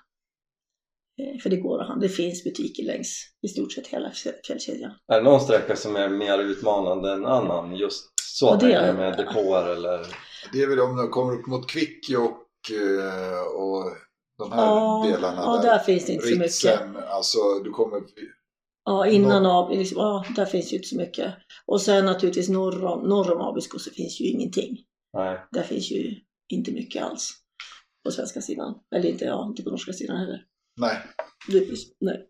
Eh, 1.22 1.40
för 1.42 1.50
det 1.50 1.58
går 1.58 1.82
att 1.82 1.88
handla. 1.88 2.08
Det 2.08 2.14
finns 2.14 2.44
butiker 2.44 2.84
längs 2.84 3.30
i 3.42 3.48
stort 3.48 3.72
sett 3.72 3.88
hela 3.88 4.12
fjällkedjan. 4.12 4.92
Är 5.08 5.18
det 5.18 5.22
någon 5.24 5.40
sträcka 5.42 5.76
som 5.76 5.96
är 5.96 6.10
mer 6.10 6.40
utmanande 6.40 7.12
än 7.14 7.26
annan? 7.26 7.76
Just 7.76 8.06
så 8.22 8.46
Ja, 8.46 8.56
det 8.68 8.74
är- 8.74 8.94
med 8.94 9.18
depåer 9.18 9.70
eller? 9.70 10.08
Det 10.54 10.62
är 10.62 10.68
väl 10.68 10.80
om 10.80 10.98
du 10.98 11.08
kommer 11.08 11.34
upp 11.40 11.48
mot 11.48 11.68
Kvikkjokk 11.70 12.70
eh, 12.70 13.42
och 13.62 13.84
de 14.38 14.52
här 14.52 14.66
Ja, 14.66 15.06
delarna 15.12 15.42
ja, 15.42 15.62
där 15.64 15.80
finns 15.80 16.06
det 16.06 16.14
inte 16.14 16.28
så 16.28 16.38
mycket. 16.40 17.06
Alltså 17.10 17.40
du 17.64 17.70
kommer... 17.72 18.02
Ja, 18.86 19.08
innan 19.08 19.46
av, 19.46 19.72
liksom, 19.72 19.98
ja, 19.98 20.26
där 20.36 20.46
finns 20.46 20.74
ju 20.74 20.76
inte 20.78 20.88
så 20.88 20.96
mycket. 20.98 21.34
Och 21.66 21.82
sen 21.82 22.06
naturligtvis 22.06 22.50
norr 22.50 22.86
om, 22.86 23.10
norr 23.10 23.32
om 23.36 23.42
Abisko 23.42 23.80
så 23.80 23.92
finns 23.92 24.22
ju 24.22 24.26
ingenting. 24.26 24.78
Nej. 25.14 25.40
Där 25.52 25.64
finns 25.64 25.92
ju 25.92 26.16
inte 26.54 26.72
mycket 26.72 27.04
alls. 27.04 27.32
På 28.06 28.12
svenska 28.12 28.42
sidan. 28.42 28.76
Eller 28.96 29.10
inte, 29.10 29.26
ja, 29.26 29.46
inte 29.48 29.64
på 29.64 29.70
norska 29.70 29.94
sidan 29.94 30.18
heller. 30.18 30.44
Nej, 30.82 30.98
Det 31.48 31.60
finns, 31.66 31.86
nej. 32.00 32.26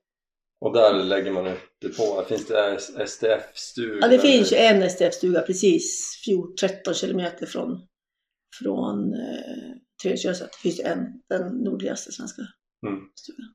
Och 0.62 0.74
där 0.74 0.94
lägger 1.04 1.32
man 1.32 1.48
upp 1.48 1.60
depåer. 1.82 2.24
Finns 2.26 2.46
det 2.48 2.78
STF-stugor? 3.08 3.98
Ja, 4.02 4.08
det 4.08 4.20
finns 4.20 4.52
ju 4.54 4.58
en 4.58 4.84
STF-stuga 4.90 5.42
precis 5.42 6.12
14, 6.26 6.56
13 6.56 6.94
kilometer 6.94 7.46
från, 7.46 7.88
från 8.64 9.14
eh, 9.14 9.76
Treriksröset. 10.04 10.50
Det 10.52 10.58
finns 10.58 10.80
ju 10.80 10.84
en, 10.84 11.00
den 11.30 11.48
nordligaste 11.58 12.12
svenska 12.12 12.42
Mm. 12.88 13.00
stugan. 13.16 13.54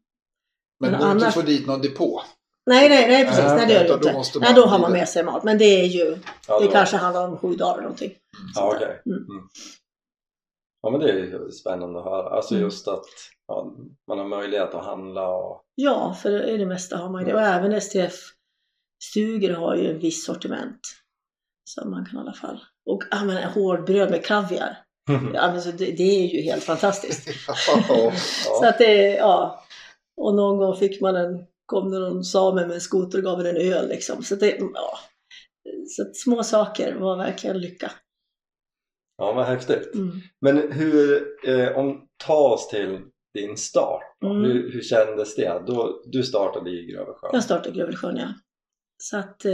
men, 0.81 0.91
Men 0.91 1.01
du 1.01 1.07
inte 1.07 1.25
annars- 1.25 1.35
får 1.35 1.43
dit 1.43 1.67
någon 1.67 1.83
depå. 1.83 2.23
Nej, 2.67 2.89
nej, 2.89 3.09
nej 3.09 3.25
precis. 3.27 3.45
Nej, 3.45 3.57
nej, 3.57 3.67
det 3.67 3.73
gör 3.73 3.83
det 3.83 3.89
då 3.89 3.95
inte. 3.95 4.13
måste 4.13 4.39
Nej, 4.39 4.53
då 4.55 4.67
har 4.67 4.79
man 4.79 4.93
med 4.93 5.09
sig 5.09 5.25
mat. 5.25 5.45
Men 5.45 5.59
det 5.59 5.65
är 5.65 5.85
ju, 5.85 6.19
Ja, 6.49 6.61
det 6.61 6.67
då- 6.67 6.73
kanske 6.73 6.97
handlar 6.97 7.29
om 7.29 7.39
sju 7.39 7.53
dagar 7.55 7.73
eller 7.73 7.83
någonting. 7.83 8.13
Ja, 8.55 8.61
sånt 8.63 8.75
okej. 8.77 9.01
där. 9.05 9.13
Mm. 9.15 9.49
Mm. 10.87 10.93
Ja, 10.93 10.99
men 10.99 11.01
det 11.01 11.13
är 11.13 11.17
ju 11.17 11.51
spännande 11.51 11.99
att 11.99 12.05
höra. 12.05 12.29
Alltså 12.31 12.55
Mm. 12.55 12.65
just 12.65 12.89
att 12.89 13.05
ja, 13.49 13.75
man 14.09 14.19
har 14.19 14.29
möjlighet 14.29 14.75
att 14.75 14.85
handla 14.85 15.29
och... 15.29 15.63
Ja, 15.75 16.17
för 16.23 16.49
i 16.49 16.57
det 16.57 16.67
mesta 16.67 16.97
har 16.97 17.11
man 17.11 17.21
ju 17.21 17.27
det. 17.29 17.35
Och 17.35 17.41
även 17.41 17.81
STF-stugor 17.81 19.53
har 19.55 19.77
ju 19.77 19.91
en 19.91 19.99
viss 19.99 20.25
sortiment. 20.25 20.81
Så 21.71 21.89
man 21.89 22.07
kan 22.07 22.19
i 22.19 22.21
alla 22.21 22.33
fall. 22.33 22.65
Och 22.91 23.03
ja, 23.11 23.25
men, 23.25 23.43
hårdbröd 23.53 24.11
med 24.11 24.25
kaviar. 24.25 24.79
Ja, 25.35 25.51
men, 25.53 25.63
så 25.63 25.71
det, 25.71 25.85
det 25.85 26.03
är 26.03 26.27
ju 26.29 26.43
helt 26.43 26.65
fantastiskt. 26.65 27.29
Ja, 27.89 28.13
Så 28.17 28.61
ja. 28.63 28.69
att 28.69 28.79
det, 28.79 29.15
ja. 29.15 29.65
Och 30.21 30.35
någon 30.35 30.59
gång 30.59 30.77
fick 30.77 31.01
man 31.01 31.17
en, 31.17 31.47
kom 31.67 31.91
det 31.91 31.99
någon 31.99 32.25
same 32.25 32.67
med 32.67 32.75
en 32.75 32.81
skoter 32.81 33.19
och 33.19 33.25
gav 33.25 33.41
en 33.41 33.47
en 33.47 33.57
öl 33.57 33.89
liksom. 33.89 34.23
Så 34.23 34.35
det, 34.35 34.57
ja. 34.75 34.99
Så 35.97 36.05
små 36.15 36.43
saker 36.43 36.95
var 36.95 37.17
verkligen 37.17 37.59
lycka. 37.59 37.91
Ja, 39.19 39.33
vad 39.33 39.47
häftigt. 39.47 39.95
Mm. 39.95 40.11
Men 40.41 40.73
hur, 40.73 41.27
eh, 41.47 41.79
om 41.79 42.09
ta 42.27 42.53
oss 42.53 42.69
till 42.69 43.01
din 43.35 43.57
start. 43.57 44.03
Mm. 44.25 44.37
Hur, 44.37 44.73
hur 44.73 44.83
kändes 44.83 45.37
det? 45.37 45.63
Då, 45.67 46.03
du 46.07 46.23
startade 46.23 46.71
i 46.71 46.87
Grövelsjön. 46.87 47.31
Jag 47.33 47.45
startade 47.45 47.77
Grövelsjön, 47.77 48.17
ja. 48.17 48.35
Så 49.03 49.17
att, 49.17 49.45
eh, 49.45 49.53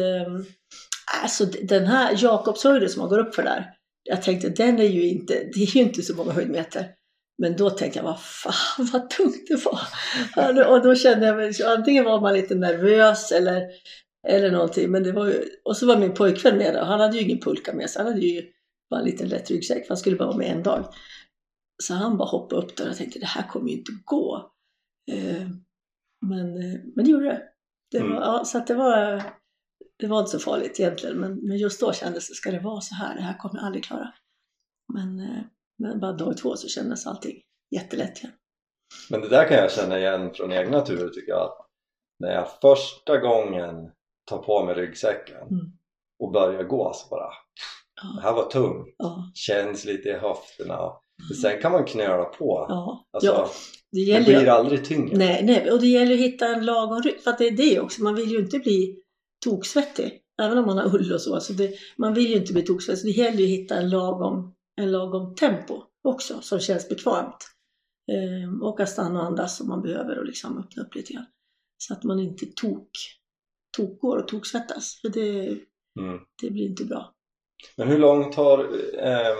alltså 1.22 1.44
den 1.44 1.86
här 1.86 2.16
Jakobshöjden 2.18 2.88
som 2.88 3.00
man 3.00 3.08
går 3.08 3.18
upp 3.18 3.34
för 3.34 3.42
där, 3.42 3.70
jag 4.02 4.22
tänkte 4.22 4.48
den 4.48 4.78
är 4.78 4.88
ju 4.88 5.08
inte, 5.08 5.34
det 5.34 5.62
är 5.62 5.76
ju 5.76 5.80
inte 5.80 6.02
så 6.02 6.14
många 6.14 6.32
höjdmeter. 6.32 6.88
Men 7.38 7.56
då 7.56 7.70
tänkte 7.70 7.98
jag, 7.98 8.04
vad 8.04 8.20
fan 8.20 8.88
vad 8.92 9.10
tungt 9.10 9.48
det 9.48 9.64
var. 9.64 10.70
Och 10.72 10.82
då 10.82 10.94
kände 10.94 11.26
jag 11.26 11.36
mig, 11.36 11.52
antingen 11.66 12.04
var 12.04 12.20
man 12.20 12.34
lite 12.34 12.54
nervös 12.54 13.32
eller, 13.32 13.62
eller 14.28 14.50
någonting. 14.50 14.90
Men 14.90 15.02
det 15.02 15.12
var 15.12 15.26
ju, 15.26 15.44
och 15.64 15.76
så 15.76 15.86
var 15.86 15.96
min 15.96 16.14
pojkvän 16.14 16.58
med 16.58 16.76
och 16.76 16.86
han 16.86 17.00
hade 17.00 17.16
ju 17.16 17.22
ingen 17.22 17.40
pulka 17.40 17.72
med 17.72 17.90
sig. 17.90 18.02
Han 18.02 18.12
hade 18.12 18.26
ju 18.26 18.42
bara 18.90 19.00
en 19.00 19.06
liten 19.06 19.28
lätt 19.28 19.50
ryggsäck, 19.50 19.82
för 19.82 19.88
han 19.88 19.96
skulle 19.96 20.16
bara 20.16 20.26
vara 20.28 20.36
med 20.38 20.50
en 20.56 20.62
dag. 20.62 20.84
Så 21.82 21.94
han 21.94 22.16
bara 22.18 22.28
hoppade 22.28 22.62
upp 22.62 22.76
där 22.76 22.90
och 22.90 22.96
tänkte, 22.96 23.18
det 23.18 23.26
här 23.26 23.48
kommer 23.48 23.68
ju 23.70 23.76
inte 23.78 23.92
gå. 24.04 24.52
Eh, 25.12 25.48
men, 26.26 26.56
eh, 26.62 26.80
men 26.96 27.04
det 27.04 27.10
gjorde 27.10 27.24
det. 27.24 27.42
det 27.90 27.98
var, 28.00 28.06
Mm. 28.06 28.18
ja, 28.22 28.44
så 28.44 28.58
det 28.58 28.74
var, 28.74 29.22
det 29.98 30.06
var 30.06 30.18
inte 30.20 30.30
så 30.30 30.38
farligt 30.38 30.80
egentligen. 30.80 31.16
Men, 31.20 31.34
men 31.48 31.56
just 31.56 31.80
då 31.80 31.92
kändes 31.92 32.28
det, 32.28 32.34
ska 32.34 32.50
det 32.50 32.60
vara 32.60 32.80
så 32.80 32.94
här? 32.94 33.14
Det 33.16 33.22
här 33.22 33.38
kommer 33.38 33.54
jag 33.56 33.64
aldrig 33.64 33.84
klara. 33.84 34.14
Men, 34.94 35.20
eh, 35.20 35.42
men 35.78 36.00
bara 36.00 36.12
dag 36.12 36.36
två 36.36 36.56
så 36.56 36.68
kändes 36.68 37.06
allting 37.06 37.40
jättelätt 37.74 38.18
igen. 38.18 38.32
Men 39.10 39.20
det 39.20 39.28
där 39.28 39.48
kan 39.48 39.56
jag 39.56 39.72
känna 39.72 39.98
igen 39.98 40.34
från 40.34 40.52
egna 40.52 40.80
turer 40.80 41.08
tycker 41.08 41.32
jag. 41.32 41.42
Att 41.42 41.66
när 42.18 42.32
jag 42.34 42.60
första 42.60 43.18
gången 43.18 43.92
tar 44.30 44.38
på 44.38 44.64
mig 44.64 44.74
ryggsäcken 44.74 45.42
Mm. 45.42 45.72
och 46.18 46.32
börjar 46.32 46.62
gå 46.62 46.92
så 46.94 47.08
bara, 47.08 47.30
det 48.16 48.22
här 48.22 48.32
var 48.34 48.50
tungt. 48.50 48.94
ja, 48.98 49.30
Känns 49.34 49.84
lite 49.84 50.08
i 50.08 50.12
höfterna. 50.12 50.78
Men 51.28 51.36
sen 51.36 51.60
kan 51.60 51.72
man 51.72 51.84
knöla 51.84 52.24
på. 52.24 52.66
ja. 52.68 53.06
Alltså, 53.12 53.30
ja 53.30 53.50
det 53.92 53.98
det 53.98 54.00
gäller 54.04 54.26
blir 54.26 54.40
ju. 54.40 54.48
aldrig 54.48 54.84
tyngre. 54.84 55.16
Nej, 55.16 55.44
nej, 55.44 55.70
och 55.72 55.80
det 55.80 55.86
gäller 55.86 56.14
att 56.14 56.20
hitta 56.20 56.46
en 56.46 56.64
lagom 56.64 57.02
rytm. 57.02 57.18
För 57.24 57.30
att 57.30 57.38
det 57.38 57.46
är 57.46 57.50
det 57.56 57.80
också, 57.80 58.02
man 58.02 58.14
vill 58.14 58.30
ju 58.30 58.38
inte 58.38 58.58
bli 58.58 58.96
toksvettig. 59.44 60.20
Även 60.42 60.58
om 60.58 60.66
man 60.66 60.78
har 60.78 60.94
ull 60.94 61.12
och 61.12 61.20
så. 61.20 61.34
Alltså 61.34 61.52
det, 61.52 61.74
man 61.98 62.14
vill 62.14 62.26
ju 62.30 62.36
inte 62.36 62.52
bli 62.52 62.62
toksvettig. 62.62 63.00
Så 63.00 63.06
det 63.06 63.12
gäller 63.24 63.38
ju 63.38 63.44
att 63.44 63.50
hitta 63.50 63.74
en 63.76 63.90
lagom, 63.90 64.54
en 64.80 64.92
lagom 64.92 65.34
tempo 65.34 65.82
också 66.08 66.40
som 66.40 66.60
känns 66.60 66.88
bekvämt. 66.88 67.36
Ehm, 68.12 68.62
och 68.62 68.80
att 68.80 68.88
stanna 68.88 69.20
och 69.20 69.26
andas 69.26 69.60
om 69.60 69.68
man 69.68 69.82
behöver 69.82 70.18
och 70.18 70.24
liksom 70.26 70.58
öppna 70.58 70.82
upp 70.82 70.94
lite 70.94 71.12
grann. 71.12 71.26
Så 71.78 71.94
att 71.94 72.04
man 72.04 72.20
inte 72.20 72.46
tok, 72.46 72.90
tokgår 73.76 74.18
och 74.18 74.28
toksvettas. 74.28 74.98
För 75.00 75.08
det, 75.08 75.58
Mm. 76.00 76.18
det 76.42 76.50
blir 76.50 76.64
inte 76.68 76.84
bra. 76.84 77.13
Men 77.76 77.88
hur 77.88 77.98
långt 77.98 78.34
har 78.34 78.58
eh, 78.98 79.36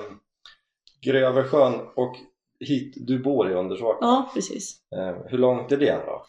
Grövelsjön 1.05 1.81
och 1.97 2.17
hit, 2.61 2.95
du 2.97 3.19
bor 3.19 3.51
i 3.51 3.55
Undersåker. 3.55 4.07
Ja, 4.07 4.31
precis. 4.35 4.79
Eh, 4.97 5.17
hur 5.27 5.39
långt 5.39 5.73
är 5.73 5.77
det 5.77 6.03
då? 6.07 6.25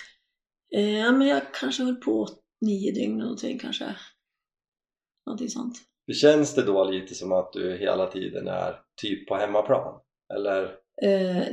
Eh, 0.80 1.12
men 1.12 1.28
jag 1.28 1.42
kanske 1.54 1.84
höll 1.84 1.96
på 1.96 2.28
nio 2.62 2.92
dygn 2.92 3.18
någonting 3.18 3.60
kanske. 3.60 3.86
Någonting 5.26 5.50
sånt. 5.50 5.78
Känns 6.22 6.56
det 6.56 6.62
då 6.64 6.84
lite 6.84 7.16
som 7.16 7.32
att 7.32 7.54
du 7.54 7.78
hela 7.78 8.08
tiden 8.08 8.48
är 8.48 8.80
typ 9.02 9.28
på 9.28 9.36
hemmaplan? 9.36 10.00
Eller? 10.34 10.64
Eh, 11.02 11.44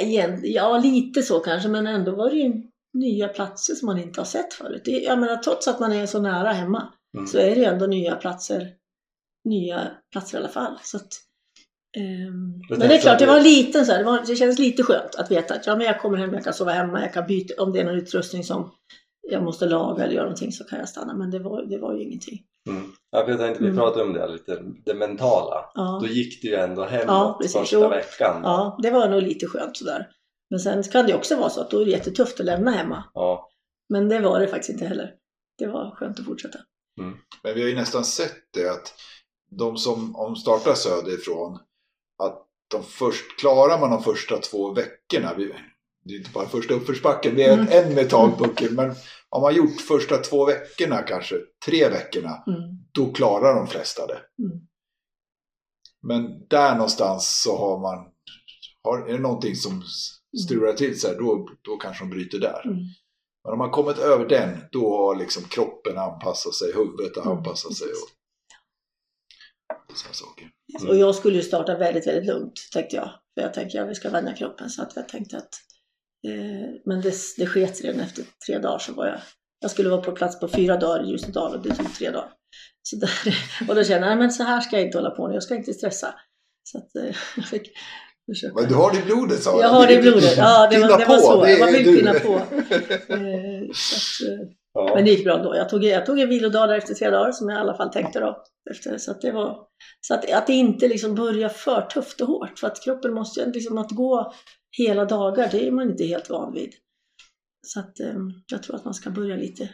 nej, 0.00 0.40
ja, 0.42 0.78
lite 0.78 1.22
så 1.22 1.40
kanske, 1.40 1.68
men 1.68 1.86
ändå 1.86 2.16
var 2.16 2.30
det 2.30 2.36
ju 2.36 2.62
nya 2.94 3.28
platser 3.28 3.74
som 3.74 3.86
man 3.86 3.98
inte 3.98 4.20
har 4.20 4.24
sett 4.26 4.54
förut. 4.54 4.82
Det, 4.84 4.90
jag 4.90 5.18
menar, 5.18 5.36
trots 5.36 5.68
att 5.68 5.80
man 5.80 5.92
är 5.92 6.06
så 6.06 6.20
nära 6.20 6.52
hemma 6.52 6.92
Mm. 7.16 7.26
så 7.26 7.38
är 7.38 7.50
det 7.54 7.60
ju 7.60 7.64
ändå 7.64 7.86
nya 7.86 8.16
platser, 8.16 8.68
nya 9.44 9.90
platser 10.12 10.38
i 10.38 10.40
alla 10.40 10.48
fall. 10.52 10.78
Så 10.82 10.96
att, 10.96 11.08
ehm, 11.96 12.60
men 12.70 12.78
det 12.78 12.96
är 12.96 13.00
klart, 13.00 13.18
det 13.18 13.26
var 13.26 13.36
du- 13.36 13.42
lite 13.42 13.84
så 13.84 13.92
här, 13.92 13.98
det, 13.98 14.04
var, 14.04 14.24
det 14.26 14.36
kändes 14.36 14.58
lite 14.58 14.82
skönt 14.82 15.14
att 15.14 15.30
veta 15.30 15.54
att 15.54 15.66
ja, 15.66 15.76
men 15.76 15.86
jag 15.86 16.00
kommer 16.00 16.18
hem, 16.18 16.34
jag 16.34 16.44
kan 16.44 16.54
sova 16.54 16.72
hemma, 16.72 17.00
jag 17.00 17.12
kan 17.14 17.26
byta, 17.26 17.62
om 17.62 17.72
det 17.72 17.80
är 17.80 17.84
någon 17.84 17.94
utrustning 17.98 18.44
som 18.44 18.70
jag 19.28 19.42
måste 19.42 19.66
laga 19.66 20.04
eller 20.04 20.14
göra 20.14 20.24
någonting 20.24 20.52
så 20.52 20.64
kan 20.64 20.78
jag 20.78 20.88
stanna. 20.88 21.14
Men 21.14 21.30
det 21.30 21.38
var, 21.38 21.62
det 21.62 21.78
var 21.78 21.94
ju 21.94 22.02
ingenting. 22.02 22.42
Mm. 22.70 22.92
Ja, 23.10 23.24
för 23.24 23.30
jag 23.30 23.40
tänkte 23.40 23.62
vi 23.62 23.68
Mm. 23.70 23.78
pratade 23.78 24.04
om 24.04 24.12
det 24.12 24.28
lite, 24.32 24.62
det 24.84 24.94
mentala. 24.94 25.70
Ja. 25.74 25.98
Då 26.02 26.08
gick 26.08 26.42
det 26.42 26.48
ju 26.48 26.54
ändå 26.54 26.84
hemåt 26.84 27.06
Ja, 27.06 27.38
precis. 27.40 27.56
första 27.58 27.76
Jo. 27.76 27.88
veckan. 27.88 28.40
Ja, 28.44 28.78
det 28.82 28.90
var 28.90 29.08
nog 29.08 29.22
lite 29.22 29.46
skönt 29.46 29.76
sådär. 29.76 30.08
Men 30.50 30.60
sen 30.60 30.82
kan 30.82 31.06
det 31.06 31.14
också 31.14 31.36
vara 31.36 31.50
så 31.50 31.60
att 31.60 31.70
då 31.70 31.80
är 31.80 31.84
det 31.84 31.90
jättetufft 31.90 32.40
att 32.40 32.46
lämna 32.46 32.70
hemma. 32.70 33.04
Ja. 33.14 33.48
Men 33.88 34.08
det 34.08 34.20
var 34.20 34.40
det 34.40 34.48
faktiskt 34.48 34.70
inte 34.70 34.86
heller. 34.86 35.14
Det 35.58 35.66
var 35.66 35.90
skönt 35.90 36.18
att 36.20 36.24
fortsätta. 36.26 36.58
Men 37.42 37.54
vi 37.54 37.62
har 37.62 37.68
ju 37.68 37.74
nästan 37.76 38.04
sett 38.04 38.36
det 38.54 38.68
att 38.70 38.94
de 39.58 39.76
som 39.76 40.16
om 40.16 40.36
startar 40.36 40.74
söderifrån, 40.74 41.58
att 42.22 42.46
de 42.70 42.82
först, 42.82 43.38
klarar 43.40 43.80
man 43.80 43.90
de 43.90 44.02
första 44.02 44.38
två 44.38 44.72
veckorna, 44.72 45.34
vi, 45.36 45.54
det 46.04 46.14
är 46.14 46.18
inte 46.18 46.30
bara 46.30 46.48
första 46.48 46.74
uppförsbacken, 46.74 47.36
det 47.36 47.44
är 47.44 47.58
Mm. 47.58 47.68
en 47.88 47.94
metallpuckel, 47.94 48.72
men 48.74 48.94
om 49.28 49.42
man 49.42 49.54
gjort 49.54 49.80
första 49.80 50.16
två 50.18 50.46
veckorna 50.46 51.02
kanske, 51.02 51.36
tre 51.66 51.88
veckorna, 51.88 52.42
Mm. 52.46 52.60
då 52.92 53.12
klarar 53.12 53.54
de 53.54 53.66
flesta 53.66 54.06
det. 54.06 54.20
Mm. 54.44 54.60
Men 56.02 56.46
där 56.48 56.74
någonstans 56.74 57.42
så 57.42 57.56
har 57.56 57.78
man, 57.78 58.06
har, 58.84 58.98
är 59.08 59.12
det 59.12 59.18
någonting 59.18 59.56
som 59.56 59.82
strular 60.44 60.72
till 60.72 61.00
sig, 61.00 61.16
då, 61.18 61.48
då 61.62 61.76
kanske 61.76 62.04
de 62.04 62.10
bryter 62.10 62.38
där. 62.38 62.62
Mm. 62.66 62.78
Men 63.44 63.52
om 63.52 63.58
man 63.58 63.70
kommit 63.70 63.98
över 63.98 64.28
den, 64.28 64.64
då 64.72 64.96
har 64.96 65.16
liksom 65.16 65.42
kroppen 65.44 65.98
anpassat 65.98 66.54
sig, 66.54 66.72
huvudet 66.74 67.16
har 67.16 67.22
Mm, 67.22 67.38
anpassat 67.38 67.74
sig. 67.74 67.88
Och 67.88 68.08
sådana 69.96 70.14
saker. 70.14 70.50
Mm. 70.78 70.90
Och 70.90 70.96
jag 70.96 71.14
skulle 71.14 71.36
ju 71.36 71.42
starta 71.42 71.78
väldigt, 71.78 72.06
väldigt 72.06 72.26
lugnt 72.26 72.68
tänkte 72.72 72.96
jag. 72.96 73.10
För 73.34 73.42
jag 73.42 73.54
tänkte 73.54 73.82
att 73.82 73.90
vi 73.90 73.94
ska 73.94 74.10
vänja 74.10 74.32
kroppen. 74.32 74.70
Så 74.70 74.82
att 74.82 74.96
jag 74.96 75.08
tänkte 75.08 75.36
att 75.36 75.54
eh, 76.26 76.70
men 76.84 77.00
det, 77.00 77.14
det 77.36 77.46
sket 77.46 77.80
redan 77.84 78.00
efter 78.00 78.24
tre 78.46 78.58
dagar 78.58 78.78
så 78.78 78.92
var 78.92 79.06
jag 79.06 79.20
jag 79.62 79.70
skulle 79.70 79.88
vara 79.88 80.00
på 80.00 80.12
plats 80.12 80.40
på 80.40 80.48
fyra 80.48 80.76
dagar 80.76 81.04
i 81.04 81.10
Ljusdal 81.10 81.54
och 81.54 81.62
det 81.62 81.74
tog 81.74 81.94
tre 81.94 82.10
dagar. 82.10 82.32
Så 82.82 82.96
där, 82.96 83.10
och 83.68 83.74
då 83.74 83.84
kände 83.84 84.06
jag, 84.06 84.16
nej 84.16 84.16
men 84.16 84.32
så 84.32 84.42
här 84.42 84.60
ska 84.60 84.76
jag 84.76 84.86
inte 84.86 84.98
hålla 84.98 85.10
på 85.10 85.28
nu, 85.28 85.34
jag 85.34 85.42
ska 85.42 85.54
inte 85.54 85.74
stressa. 85.74 86.14
Så 86.64 86.78
att 86.78 86.96
eh, 86.96 87.04
jag 87.36 87.46
fick 87.46 87.70
försöka. 88.30 88.54
Men 88.54 88.68
du 88.68 88.74
har 88.74 88.92
det 88.92 88.98
i 88.98 89.02
blodet 89.02 89.42
sa 89.42 89.60
Jag 89.60 89.68
har 89.68 89.86
det 89.86 89.94
i 89.94 90.02
blodet, 90.02 90.36
ja 90.36 90.68
det 90.70 90.78
var, 90.78 90.98
det 90.98 91.04
var 91.04 91.18
så. 91.18 91.44
det 91.44 91.58
Man 91.58 91.72
vill 91.72 91.96
pinna 91.96 92.14
på. 92.14 92.34
Eh, 93.12 93.68
så 93.74 93.96
att, 93.96 94.30
eh, 94.30 94.48
Ja. 94.74 94.92
Men 94.94 95.04
det 95.04 95.10
gick 95.10 95.24
bra 95.24 95.36
ändå. 95.36 95.56
Jag 95.56 95.68
tog, 95.68 95.84
jag 95.84 96.06
tog 96.06 96.20
en 96.20 96.28
vilodag 96.28 96.68
där 96.68 96.76
efter 96.76 96.94
tre 96.94 97.10
dagar 97.10 97.32
som 97.32 97.48
jag 97.48 97.58
i 97.58 97.60
alla 97.60 97.76
fall 97.76 97.92
tänkte 97.92 98.20
då. 98.20 98.42
Efter, 98.70 98.98
så 98.98 99.10
att 99.10 99.20
det 99.20 99.32
var, 99.32 99.66
så 100.00 100.14
att, 100.14 100.32
att 100.32 100.46
det 100.46 100.52
inte 100.52 100.88
liksom 100.88 101.14
börjar 101.14 101.48
för 101.48 101.82
tufft 101.82 102.20
och 102.20 102.26
hårt. 102.26 102.58
För 102.58 102.66
att 102.66 102.84
kroppen 102.84 103.14
måste 103.14 103.40
ju 103.40 103.52
liksom 103.52 103.78
att 103.78 103.90
gå 103.90 104.32
hela 104.78 105.04
dagar, 105.04 105.48
det 105.50 105.66
är 105.66 105.70
man 105.70 105.90
inte 105.90 106.04
helt 106.04 106.30
van 106.30 106.52
vid. 106.52 106.72
Så 107.66 107.80
att 107.80 108.00
eh, 108.00 108.14
jag 108.46 108.62
tror 108.62 108.76
att 108.76 108.84
man 108.84 108.94
ska 108.94 109.10
börja 109.10 109.36
lite, 109.36 109.68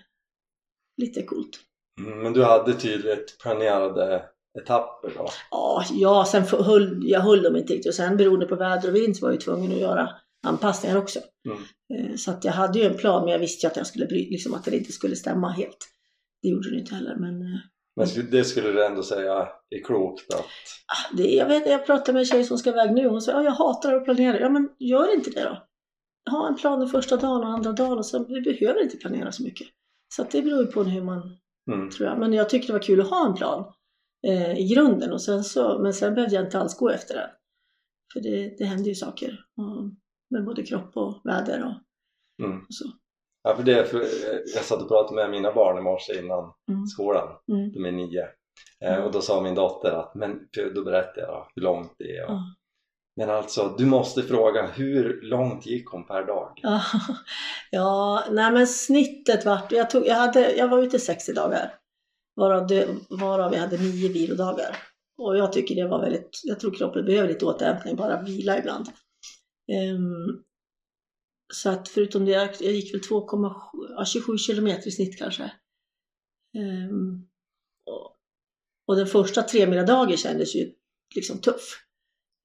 lite 1.01 1.23
coolt. 1.23 1.61
Mm, 2.01 2.23
Men 2.23 2.33
du 2.33 2.45
hade 2.45 2.75
tydligt 2.75 3.39
planerade 3.43 4.25
etapper 4.59 5.13
då? 5.17 5.29
Ja, 5.51 5.85
ja 5.91 6.25
sen 6.25 6.43
höll, 6.43 7.09
jag 7.09 7.21
höll 7.21 7.43
dem 7.43 7.57
inte 7.57 7.73
riktigt 7.73 7.91
och 7.91 7.95
sen 7.95 8.17
beroende 8.17 8.47
på 8.47 8.57
väder 8.57 8.89
och 8.89 8.97
vind 8.97 9.17
så 9.17 9.27
var 9.27 9.29
jag 9.33 9.35
ju 9.35 9.41
tvungen 9.41 9.73
att 9.73 9.79
göra 9.79 10.09
anpassningar 10.47 10.97
också. 10.97 11.21
Mm. 11.49 12.11
Eh, 12.11 12.17
Så 12.17 12.31
att 12.31 12.45
jag 12.45 12.53
hade 12.53 12.79
ju 12.79 12.85
en 12.85 12.97
plan 12.97 13.23
men 13.25 13.33
jag 13.33 13.39
visste 13.39 13.67
ju 13.67 13.71
att, 13.71 13.77
jag 13.77 13.87
skulle 13.87 14.07
bry, 14.07 14.31
liksom 14.31 14.55
att 14.55 14.65
det 14.65 14.77
inte 14.77 14.93
skulle 14.93 15.17
stämma 15.17 15.49
helt. 15.51 15.89
Det 16.43 16.49
gjorde 16.49 16.71
det 16.71 16.79
inte 16.79 16.95
heller 16.95 17.17
men 17.17 17.43
eh, 17.43 17.59
Men 17.97 18.31
det 18.31 18.45
skulle 18.45 18.73
du 18.73 18.85
ändå 18.87 19.03
säga 19.03 19.49
är 19.71 19.85
klokt 19.85 20.35
att... 20.35 20.41
ah, 20.41 21.17
det, 21.17 21.23
jag, 21.35 21.47
vet, 21.49 21.67
jag 21.71 21.87
pratade 21.87 22.13
med 22.13 22.21
en 22.21 22.27
tjej 22.27 22.45
som 22.45 22.59
ska 22.59 22.71
iväg 22.71 22.93
nu 22.95 23.07
och 23.07 23.13
hon 23.13 23.23
sa 23.23 23.33
ja, 23.33 23.43
jag 23.45 23.51
hatar 23.53 23.95
att 23.95 24.05
planera. 24.05 24.41
Ja 24.41 24.49
men 24.49 24.69
gör 24.79 25.15
inte 25.15 25.31
det 25.31 25.43
då. 25.45 25.63
Ha 26.31 26.49
en 26.49 26.57
plan 26.57 26.81
den 26.81 26.89
första 26.89 27.17
dagen 27.17 27.41
och 27.43 27.49
andra 27.49 27.73
dagen 27.73 27.99
och 27.99 28.07
sen 28.07 28.25
du 28.25 28.41
behöver 28.43 28.83
inte 28.83 28.97
planera 28.97 29.33
så 29.33 29.43
mycket. 29.43 29.67
Så 30.15 30.23
att 30.23 30.31
det 30.31 30.43
beror 30.43 30.61
ju 30.61 30.67
på 30.67 30.83
hur 30.85 31.03
man 31.03 31.37
Mm. 31.73 31.91
tror 31.91 32.09
jag. 32.09 32.19
Men 32.19 32.33
jag 32.33 32.49
tyckte 32.49 32.67
det 32.69 32.73
var 32.73 32.83
kul 32.83 33.01
att 33.01 33.11
ha 33.11 33.27
en 33.27 33.35
plan 33.35 33.73
eh, 34.27 34.59
i 34.59 34.69
grunden. 34.75 35.13
Och 35.13 35.23
sen 35.23 35.45
så, 35.45 35.79
men 35.83 35.95
sen 35.95 36.15
behövde 36.15 36.35
jag 36.37 36.45
inte 36.45 36.59
alls 36.59 36.79
gå 36.79 36.91
efter 36.91 37.15
den. 37.15 37.29
För 38.13 38.21
det, 38.21 38.55
det 38.59 38.65
händer 38.65 38.89
ju 38.89 38.95
saker 38.95 39.41
och, 39.57 39.91
med 40.31 40.45
både 40.45 40.63
kropp 40.63 40.97
och 40.97 41.21
väder 41.25 41.65
och, 41.65 41.75
Mm. 42.45 42.59
och 42.59 42.75
så. 42.75 42.85
Ja, 43.43 43.57
för 43.57 43.63
det, 43.63 43.85
för 43.85 44.01
eh, 44.01 44.39
jag 44.55 44.65
satt 44.65 44.83
och 44.83 44.89
pratade 44.89 45.15
med 45.15 45.31
mina 45.31 45.53
barn 45.53 45.79
i 45.79 45.81
morse 45.81 46.19
innan 46.19 46.53
Mm. 46.71 46.87
skolan. 46.87 47.29
Mm. 47.53 47.73
De 47.73 47.85
är 47.85 47.93
nio. 47.93 48.23
Eh, 48.85 48.93
Mm. 48.95 49.05
och 49.05 49.13
då 49.13 49.21
sa 49.21 49.41
min 49.41 49.55
dotter 49.55 49.91
att, 49.93 50.15
men 50.15 50.39
då 50.75 50.85
berättade 50.85 51.21
jag 51.21 51.47
hur 51.55 51.63
långt 51.63 51.93
det 51.99 52.17
är. 52.17 52.27
Och. 52.31 52.39
Men 53.17 53.31
alltså, 53.31 53.75
du 53.79 53.87
måste 53.87 54.23
fråga 54.23 54.67
hur 54.67 55.21
långt 55.23 55.67
gick 55.67 55.89
hon 55.89 56.07
per 56.07 56.27
dag? 56.27 56.53
Ja, 56.63 56.83
ja, 57.71 58.25
nej 58.31 58.53
men 58.53 58.67
snittet 58.67 59.45
vart, 59.45 59.73
jag, 59.73 59.91
tog, 59.91 60.07
jag, 60.07 60.15
hade, 60.15 60.55
jag 60.57 60.69
var 60.69 60.79
ute 60.83 60.99
60 60.99 61.33
dagar. 61.33 61.75
Varav, 62.37 62.67
det, 62.67 62.89
varav 63.11 63.53
jag 63.53 63.61
hade 63.61 63.77
nio 63.79 64.09
vilodagar. 64.09 64.77
Och 65.19 65.37
jag 65.39 65.53
tycker 65.53 65.75
det 65.75 65.89
var 65.89 66.01
väldigt, 66.01 66.41
jag 66.45 66.61
tror 66.61 66.75
kroppen 66.75 67.05
behöver 67.05 67.29
lite 67.29 67.45
återhämtning, 67.47 67.97
bara 67.97 68.23
vila 68.23 68.59
ibland. 68.59 68.87
Ehm, 69.73 70.43
så 71.55 71.71
att 71.71 71.89
förutom 71.89 72.25
det, 72.25 72.31
jag 72.31 72.51
jag 72.61 72.73
gick 72.73 72.95
väl 72.95 73.01
2,7 73.01 73.53
ja, 73.89 74.05
27 74.05 74.39
kilometer 74.39 74.89
i 74.89 74.91
snitt 74.91 75.19
kanske. 75.19 75.53
Ehm, 76.59 77.27
och, 77.87 78.17
och 78.87 78.97
den 78.97 79.07
första 79.07 79.43
tre 79.43 79.83
dagen 79.83 80.17
kändes 80.17 80.55
ju 80.55 80.73
liksom 81.15 81.41
tuff. 81.41 81.85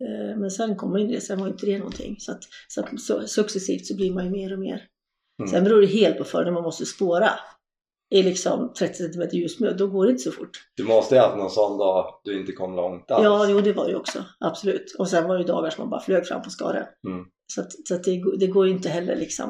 Eh, 0.04 0.38
Men 0.38 0.52
sen 0.52 0.76
kom 0.76 0.92
man 0.92 1.02
in 1.02 1.10
i 1.10 1.14
det, 1.14 1.22
sen 1.22 1.40
var 1.40 1.48
inte 1.48 1.66
det 1.66 1.78
någonting. 1.78 2.16
Så, 2.20 2.32
att, 2.32 2.44
så, 2.68 2.82
att, 2.82 3.02
så 3.02 3.28
successivt 3.28 3.86
så 3.86 3.96
blir 3.96 4.14
man 4.14 4.26
ju 4.26 4.32
mer 4.32 4.54
och 4.54 4.60
mer. 4.60 4.88
Mm. 5.40 5.52
Sen 5.52 5.64
beror 5.64 5.82
det 5.82 5.88
helt 5.88 6.18
på 6.18 6.24
för 6.24 6.46
när 6.46 6.52
man 6.52 6.64
måste 6.64 6.86
spåra 6.86 7.30
i 8.14 8.24
liksom 8.24 8.74
30 8.74 8.94
cm 9.14 9.30
ljusmö, 9.32 9.72
då 9.74 9.88
går 9.88 10.06
det 10.06 10.12
inte 10.12 10.24
så 10.24 10.32
fort. 10.32 10.50
Du 10.76 10.84
måste 10.84 11.16
ju 11.16 11.22
ha 11.22 11.28
haft 11.28 11.38
någon 11.38 11.50
sån 11.50 11.78
dag 11.78 12.20
du 12.24 12.40
inte 12.40 12.52
kom 12.52 12.76
långt 12.76 13.12
alls. 13.12 13.24
Ja, 13.24 13.50
jo 13.50 13.62
det 13.62 13.74
var 13.74 13.86
det 13.86 13.92
ju 13.92 13.98
också, 13.98 14.26
absolut. 14.40 14.96
Och 15.00 15.10
sen 15.10 15.28
var 15.28 15.36
det 15.36 15.42
ju 15.42 15.48
dagar 15.48 15.70
som 15.70 15.82
man 15.82 15.90
bara 15.90 16.02
flög 16.02 16.28
fram 16.28 16.42
på 16.42 16.50
skaren. 16.50 16.86
Mm. 17.08 17.26
Så, 17.54 17.62
att, 17.62 17.88
så 17.88 17.96
att 17.96 18.04
det, 18.04 18.18
går- 18.18 18.38
det 18.38 18.48
går 18.48 18.66
ju 18.68 18.72
inte 18.74 18.90
heller 18.90 19.16
liksom 19.16 19.50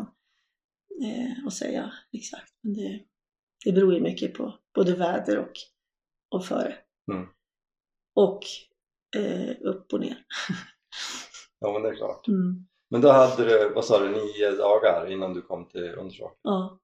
eh, 1.03 1.47
att 1.47 1.53
säga 1.53 1.91
exakt. 2.13 2.51
Men 2.61 2.73
det, 2.73 2.99
det 3.65 3.71
beror 3.71 3.93
ju 3.93 3.99
mycket 4.01 4.33
på 4.33 4.53
både 4.75 4.95
väder 4.95 5.37
och, 5.39 5.51
och 6.35 6.45
före. 6.45 6.75
Mm. 7.11 7.27
Och 8.15 8.39
eh, 9.15 9.55
upp 9.61 9.93
och 9.93 9.99
ner. 9.99 10.17
Ja, 11.59 11.73
men 11.73 11.81
det 11.81 11.89
är 11.89 11.95
klart. 11.95 12.27
Mm. 12.27 12.65
Men 12.89 13.01
då 13.01 13.11
hade 13.11 13.45
du, 13.45 13.73
vad 13.75 13.85
sa 13.85 13.99
du, 13.99 14.09
nio 14.09 14.51
dagar 14.51 15.11
innan 15.11 15.33
du 15.33 15.41
kom 15.41 15.67
till 15.67 15.95
undersökning. 15.95 16.39
Ja. 16.43 16.79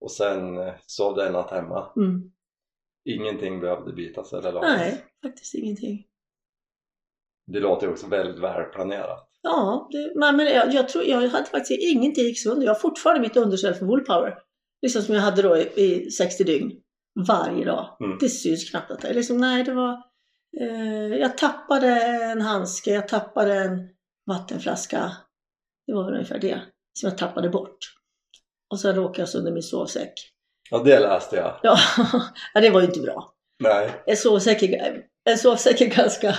Och 0.00 0.12
sen 0.12 0.58
eh, 0.58 0.74
sov 0.86 1.18
en 1.18 1.32
natt 1.32 1.50
hemma. 1.50 1.92
Mm. 1.96 2.30
Ingenting 3.04 3.60
behövde 3.60 3.92
bytas 3.92 4.32
eller 4.32 4.52
lagas. 4.52 4.76
Nej, 4.78 5.04
faktiskt 5.22 5.54
ingenting. 5.54 6.06
Det 7.46 7.60
låter 7.60 7.90
också 7.90 8.06
väldigt 8.06 8.42
välplanerat. 8.42 9.30
Ja, 9.42 9.88
det, 9.92 10.12
men 10.16 10.36
men 10.36 10.46
jag, 10.46 10.74
jag 10.74 10.88
tror, 10.88 11.04
jag 11.04 11.28
hade 11.28 11.44
faktiskt 11.44 11.82
ingenting 11.82 12.24
gick 12.24 12.42
sönder. 12.42 12.66
Jag 12.66 12.74
har 12.74 12.80
fortfarande 12.80 13.20
mitt 13.20 13.36
underställ 13.36 13.74
för 13.74 13.86
Woolpower. 13.86 14.38
Liksom 14.82 15.02
som 15.02 15.14
jag 15.14 15.22
hade 15.22 15.42
då 15.42 15.56
i, 15.56 15.72
i 15.76 16.10
60 16.10 16.44
dygn. 16.44 16.72
Varje 17.28 17.64
dag. 17.64 17.96
Mm. 18.00 18.18
Det 18.20 18.28
syns 18.28 18.70
knappt 18.70 18.90
att 18.90 19.00
det 19.00 19.08
är 19.08 19.14
liksom, 19.14 19.38
nej 19.38 19.64
det 19.64 19.74
var... 19.74 20.02
Eh, 20.60 21.16
jag 21.16 21.38
tappade 21.38 21.88
en 22.32 22.40
handske, 22.40 22.90
jag 22.90 23.08
tappade 23.08 23.54
en 23.54 23.88
vattenflaska. 24.26 25.12
Det 25.86 25.94
var 25.94 26.04
väl 26.04 26.14
ungefär 26.14 26.38
det 26.38 26.60
som 26.98 27.08
jag 27.08 27.18
tappade 27.18 27.48
bort. 27.48 27.78
Och 28.72 28.80
sen 28.80 28.94
råkade 28.94 29.20
jag 29.20 29.28
sönder 29.28 29.52
min 29.52 29.62
sovsäck. 29.62 30.12
Ja, 30.70 30.78
det 30.78 30.98
läste 30.98 31.36
jag. 31.36 31.60
Ja, 31.62 31.78
ja, 32.54 32.60
det 32.60 32.70
var 32.70 32.80
ju 32.80 32.86
inte 32.86 33.00
bra. 33.00 33.32
Nej. 33.62 34.02
En 34.06 34.16
sovsäck 34.16 34.62
är, 34.62 35.02
en 35.24 35.38
sovsäck 35.38 35.80
är 35.80 35.86
ganska, 35.86 36.36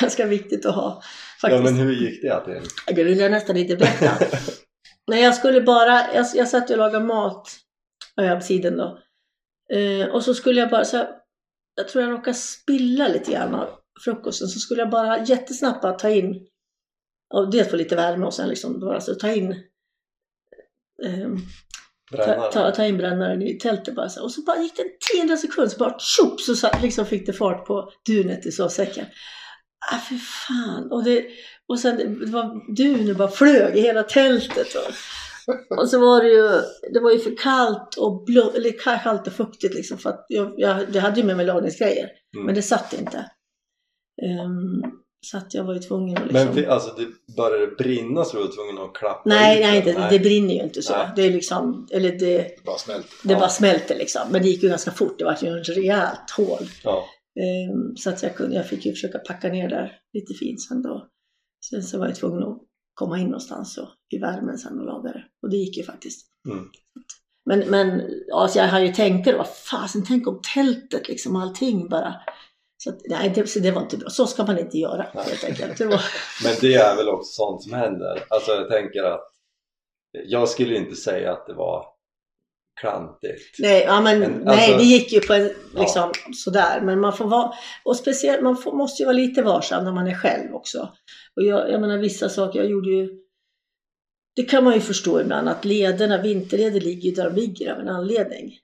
ganska 0.00 0.26
viktigt 0.26 0.66
att 0.66 0.74
ha. 0.74 1.02
Faktiskt. 1.40 1.64
Ja, 1.64 1.70
men 1.70 1.80
hur 1.80 1.92
gick 1.92 2.22
det 2.22 2.44
till? 2.44 2.94
Det 2.96 3.04
vill 3.04 3.18
jag 3.18 3.30
nästan 3.30 3.56
inte 3.56 3.76
berätta. 3.76 4.24
Nej, 5.10 5.22
jag 5.22 5.34
skulle 5.34 5.60
bara, 5.60 6.14
jag, 6.14 6.26
jag 6.34 6.48
satt 6.48 6.70
och 6.70 6.78
lagade 6.78 7.04
mat 7.04 7.48
på 8.16 8.22
hemsidan 8.22 8.76
då. 8.76 8.98
Eh, 9.76 10.08
och 10.08 10.24
så 10.24 10.34
skulle 10.34 10.60
jag 10.60 10.70
bara, 10.70 10.84
så 10.84 10.96
jag, 10.96 11.06
jag 11.74 11.88
tror 11.88 12.04
jag 12.04 12.12
råkade 12.12 12.34
spilla 12.34 13.08
lite 13.08 13.32
grann 13.32 13.54
av 13.54 13.68
frukosten, 14.04 14.48
så 14.48 14.58
skulle 14.58 14.80
jag 14.80 14.90
bara 14.90 15.24
jättesnabbt 15.24 15.82
bara 15.82 15.92
ta 15.92 16.08
in, 16.08 16.46
och 17.34 17.50
dels 17.50 17.70
få 17.70 17.76
lite 17.76 17.96
värme 17.96 18.26
och 18.26 18.34
sen 18.34 18.48
liksom 18.48 18.80
bara 18.80 19.00
så 19.00 19.14
ta 19.14 19.32
in 19.32 19.69
ta, 22.10 22.16
Brännare? 22.16 22.52
ta, 22.52 22.70
ta 22.70 22.84
in 22.86 22.96
brännaren 22.98 23.42
i 23.42 23.58
tältet 23.58 23.94
bara 23.94 24.08
så. 24.08 24.22
Och 24.22 24.32
så 24.32 24.42
bara 24.42 24.62
gick 24.62 24.76
det 24.76 24.82
en 24.82 24.88
tiondel 25.12 25.38
sekund 25.38 25.70
så 25.72 25.78
bara 25.78 25.98
tjopp 25.98 26.40
så 26.40 26.68
liksom 26.82 27.06
fick 27.06 27.26
det 27.26 27.32
fart 27.32 27.66
på 27.66 27.90
dunet 28.06 28.46
i 28.46 28.52
sovsäcken. 28.52 29.06
Ah, 29.92 29.98
för 29.98 30.14
fan! 30.14 30.92
Och, 30.92 31.04
det, 31.04 31.26
och 31.68 31.78
sen 31.78 31.96
det 31.96 32.26
var 32.30 32.74
dunet 32.76 33.16
bara 33.16 33.28
flög 33.30 33.76
i 33.76 33.80
hela 33.80 34.02
tältet. 34.02 34.66
Och, 34.74 35.78
och 35.78 35.88
så 35.88 36.00
var 36.00 36.22
det 36.22 36.28
ju, 36.28 36.48
det 36.92 37.00
var 37.00 37.10
ju 37.10 37.18
för 37.18 37.36
kallt 37.36 37.94
och, 37.94 38.24
blå, 38.24 38.52
eller 38.56 38.70
ka- 38.70 39.02
kallt 39.02 39.26
och 39.26 39.32
fuktigt 39.32 39.74
liksom 39.74 39.98
för 39.98 40.10
att 40.10 40.26
jag, 40.28 40.54
jag, 40.56 40.94
jag 40.94 41.02
hade 41.02 41.20
ju 41.20 41.26
med 41.26 41.36
mig 41.36 41.46
lagningsgrejer. 41.46 42.08
Mm. 42.34 42.46
Men 42.46 42.54
det 42.54 42.62
satt 42.62 42.92
inte. 42.92 43.18
Ehm, 44.22 44.82
så 45.26 45.36
att 45.36 45.54
jag 45.54 45.64
var 45.64 45.74
ju 45.74 45.80
tvungen 45.80 46.16
att 46.18 46.32
liksom... 46.32 46.54
Men 46.54 46.70
alltså, 46.70 46.94
det 46.96 47.34
började 47.36 47.66
brinna 47.66 48.24
så 48.24 48.36
du 48.36 48.42
var 48.42 48.52
tvungen 48.52 48.78
att 48.78 48.94
klappa 48.94 49.22
nej, 49.24 49.58
ut 49.58 49.64
nej, 49.64 49.82
den? 49.82 50.00
det, 50.00 50.08
det 50.10 50.18
brinner 50.18 50.54
ju 50.54 50.60
inte 50.62 50.82
så. 50.82 50.92
Nej. 50.96 51.08
Det 51.16 51.22
är 51.22 51.30
liksom, 51.30 51.88
eller 51.90 52.10
det, 52.12 52.36
Det 52.38 52.64
bara 52.64 52.78
smälter. 52.78 53.10
det 53.24 53.32
Ja. 53.32 53.38
bara 53.38 53.48
smälter 53.48 53.98
liksom. 53.98 54.22
Men 54.30 54.42
det 54.42 54.48
gick 54.48 54.62
ju 54.62 54.68
ganska 54.68 54.90
fort. 54.90 55.18
Det 55.18 55.24
var 55.24 55.38
ju 55.42 55.48
en 55.48 55.64
rejält 55.64 56.30
hål. 56.36 56.66
Ja. 56.84 57.04
Ehm, 57.40 57.96
så 57.96 58.10
att 58.10 58.22
jag, 58.22 58.34
kunde, 58.36 58.56
jag 58.56 58.68
fick 58.68 58.86
ju 58.86 58.92
försöka 58.92 59.18
packa 59.18 59.48
ner 59.48 59.68
där 59.68 59.98
lite 60.12 60.34
fint 60.34 60.62
sen 60.62 60.82
då. 60.82 61.06
Sen 61.70 61.82
så 61.82 61.98
var 61.98 62.06
jag 62.06 62.16
tvungen 62.16 62.42
att 62.42 62.58
komma 62.94 63.18
in 63.18 63.24
någonstans 63.26 63.78
och, 63.78 63.88
i 64.14 64.18
värmen 64.18 64.58
sen 64.58 64.78
och 64.78 64.86
laga 64.86 65.12
det. 65.12 65.24
Och 65.42 65.50
det 65.50 65.56
gick 65.56 65.76
ju 65.76 65.82
faktiskt. 65.82 66.26
Mm. 66.48 66.64
Men, 67.46 67.58
men 67.70 68.02
alltså 68.34 68.58
jag 68.58 68.68
har 68.68 68.80
ju 68.80 68.92
tänkt 68.92 69.24
det, 69.24 69.36
vad 69.36 69.48
fasen, 69.48 70.04
tänk 70.06 70.26
om 70.26 70.40
tältet 70.54 71.08
liksom, 71.08 71.36
allting 71.36 71.88
bara. 71.88 72.14
Så 72.82 72.92
nej, 73.04 73.32
det, 73.34 73.46
så 73.46 73.58
det 73.58 73.70
var 73.70 73.82
inte 73.82 73.96
bra. 73.96 74.10
Så 74.10 74.26
ska 74.26 74.44
man 74.44 74.58
inte 74.58 74.78
göra 74.78 75.06
helt 75.14 75.44
enkelt. 75.44 75.78
Men 76.44 76.54
det 76.60 76.74
är 76.74 76.96
väl 76.96 77.08
också 77.08 77.32
sånt 77.32 77.62
som 77.62 77.72
händer. 77.72 78.24
Alltså 78.28 78.50
jag 78.50 78.68
tänker 78.68 79.02
att 79.02 79.26
jag 80.24 80.48
skulle 80.48 80.76
inte 80.76 80.96
säga 80.96 81.32
att 81.32 81.46
det 81.46 81.54
var 81.54 81.86
klantigt. 82.80 83.56
nej, 83.58 83.84
ja, 83.86 84.00
men, 84.00 84.18
Men, 84.18 84.32
nej, 84.44 84.64
alltså- 84.64 84.78
det 84.78 84.84
gick 84.84 85.12
ju 85.12 85.20
på 85.20 85.34
en, 85.34 85.50
liksom 85.74 86.12
sådär. 86.44 86.80
Men 86.80 87.00
man 87.00 87.16
får 87.16 87.24
vara, 87.24 87.52
och 87.84 87.96
speciellt, 87.96 88.42
man 88.42 88.56
får, 88.56 88.72
måste 88.72 89.02
ju 89.02 89.06
vara 89.06 89.16
lite 89.16 89.42
varsam 89.42 89.84
när 89.84 89.92
man 89.92 90.06
är 90.06 90.14
själv 90.14 90.54
också. 90.54 90.92
Och 91.36 91.42
jag, 91.42 91.70
jag 91.70 91.80
menar 91.80 91.98
vissa 91.98 92.28
saker, 92.28 92.58
jag 92.58 92.70
gjorde 92.70 92.90
ju 92.90 93.08
det 94.36 94.42
kan 94.42 94.64
man 94.64 94.74
ju 94.74 94.80
förstå 94.80 95.20
ibland 95.20 95.48
att 95.48 95.64
lederna, 95.64 96.22
vinterleder 96.22 96.80
ligger 96.80 97.08
ju 97.08 97.14
där 97.14 97.30
de 97.30 97.40
ligger 97.40 97.72
av 97.72 97.80
en 97.80 97.88
anledning. 97.88 98.58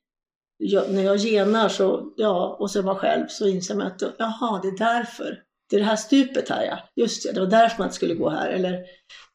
Jag, 0.59 0.95
när 0.95 1.03
jag 1.03 1.17
genar 1.17 1.69
så, 1.69 2.13
ja, 2.17 2.57
och 2.61 2.71
så 2.71 2.79
är 2.79 2.83
man 2.83 2.97
själv 2.97 3.27
så 3.29 3.49
inser 3.49 3.75
man 3.75 3.87
att 3.87 4.03
jaha, 4.19 4.61
det 4.63 4.69
är 4.69 4.79
därför. 4.79 5.43
Det 5.71 5.77
är 5.77 5.81
det 5.81 5.87
här 5.87 5.97
stupet 5.97 6.49
här 6.49 6.65
ja, 6.65 6.79
just 6.97 7.23
det, 7.23 7.33
det 7.33 7.41
var 7.41 7.47
därför 7.47 7.79
man 7.79 7.87
inte 7.87 7.97
skulle 7.97 8.15
gå 8.15 8.29
här. 8.31 8.49
Eller, 8.49 8.85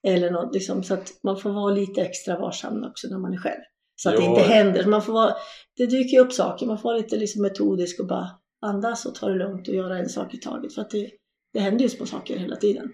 eller 0.07 0.31
något, 0.31 0.53
liksom, 0.53 0.83
så 0.83 0.93
att 0.93 1.09
man 1.23 1.37
får 1.37 1.49
vara 1.49 1.73
lite 1.73 2.01
extra 2.01 2.39
varsam 2.39 2.83
också 2.83 3.07
när 3.07 3.17
man 3.17 3.33
är 3.33 3.37
själv. 3.37 3.61
Så 3.95 4.09
att 4.09 4.17
det 4.17 4.23
Jo. 4.23 4.29
inte 4.29 4.41
händer. 4.41 4.85
Man 4.85 5.01
får 5.01 5.13
vara, 5.13 5.33
det 5.77 5.85
dyker 5.85 6.17
ju 6.17 6.23
upp 6.23 6.33
saker, 6.33 6.65
man 6.65 6.77
får 6.77 6.89
vara 6.89 6.97
lite 6.97 7.17
liksom 7.17 7.41
metodisk 7.41 7.99
och 7.99 8.07
bara 8.07 8.29
andas 8.65 9.05
och 9.05 9.15
ta 9.15 9.29
det 9.29 9.35
lugnt 9.35 9.67
och 9.67 9.75
göra 9.75 9.97
en 9.97 10.09
sak 10.09 10.33
i 10.33 10.37
taget. 10.37 10.73
För 10.73 10.81
att 10.81 10.89
det, 10.89 11.11
det 11.53 11.59
händer 11.59 11.83
ju 11.83 11.89
små 11.89 12.05
saker 12.05 12.37
hela 12.37 12.55
tiden. 12.55 12.91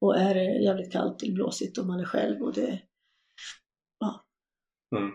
Och 0.00 0.16
är 0.16 0.34
det 0.34 0.62
jävligt 0.62 0.92
kallt 0.92 1.22
eller 1.22 1.32
blåsigt 1.32 1.78
och 1.78 1.86
man 1.86 2.00
är 2.00 2.04
själv 2.04 2.42
och 2.42 2.52
det... 2.52 2.80
Mm. 4.96 5.10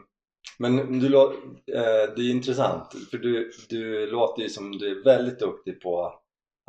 Men 0.59 0.99
du, 0.99 1.07
eh, 1.15 2.13
det 2.15 2.21
är 2.21 2.31
intressant 2.31 2.95
för 3.11 3.17
du, 3.17 3.51
du 3.69 4.11
låter 4.11 4.41
ju 4.41 4.49
som 4.49 4.71
du 4.71 4.99
är 4.99 5.03
väldigt 5.03 5.39
duktig 5.39 5.81
på 5.81 6.13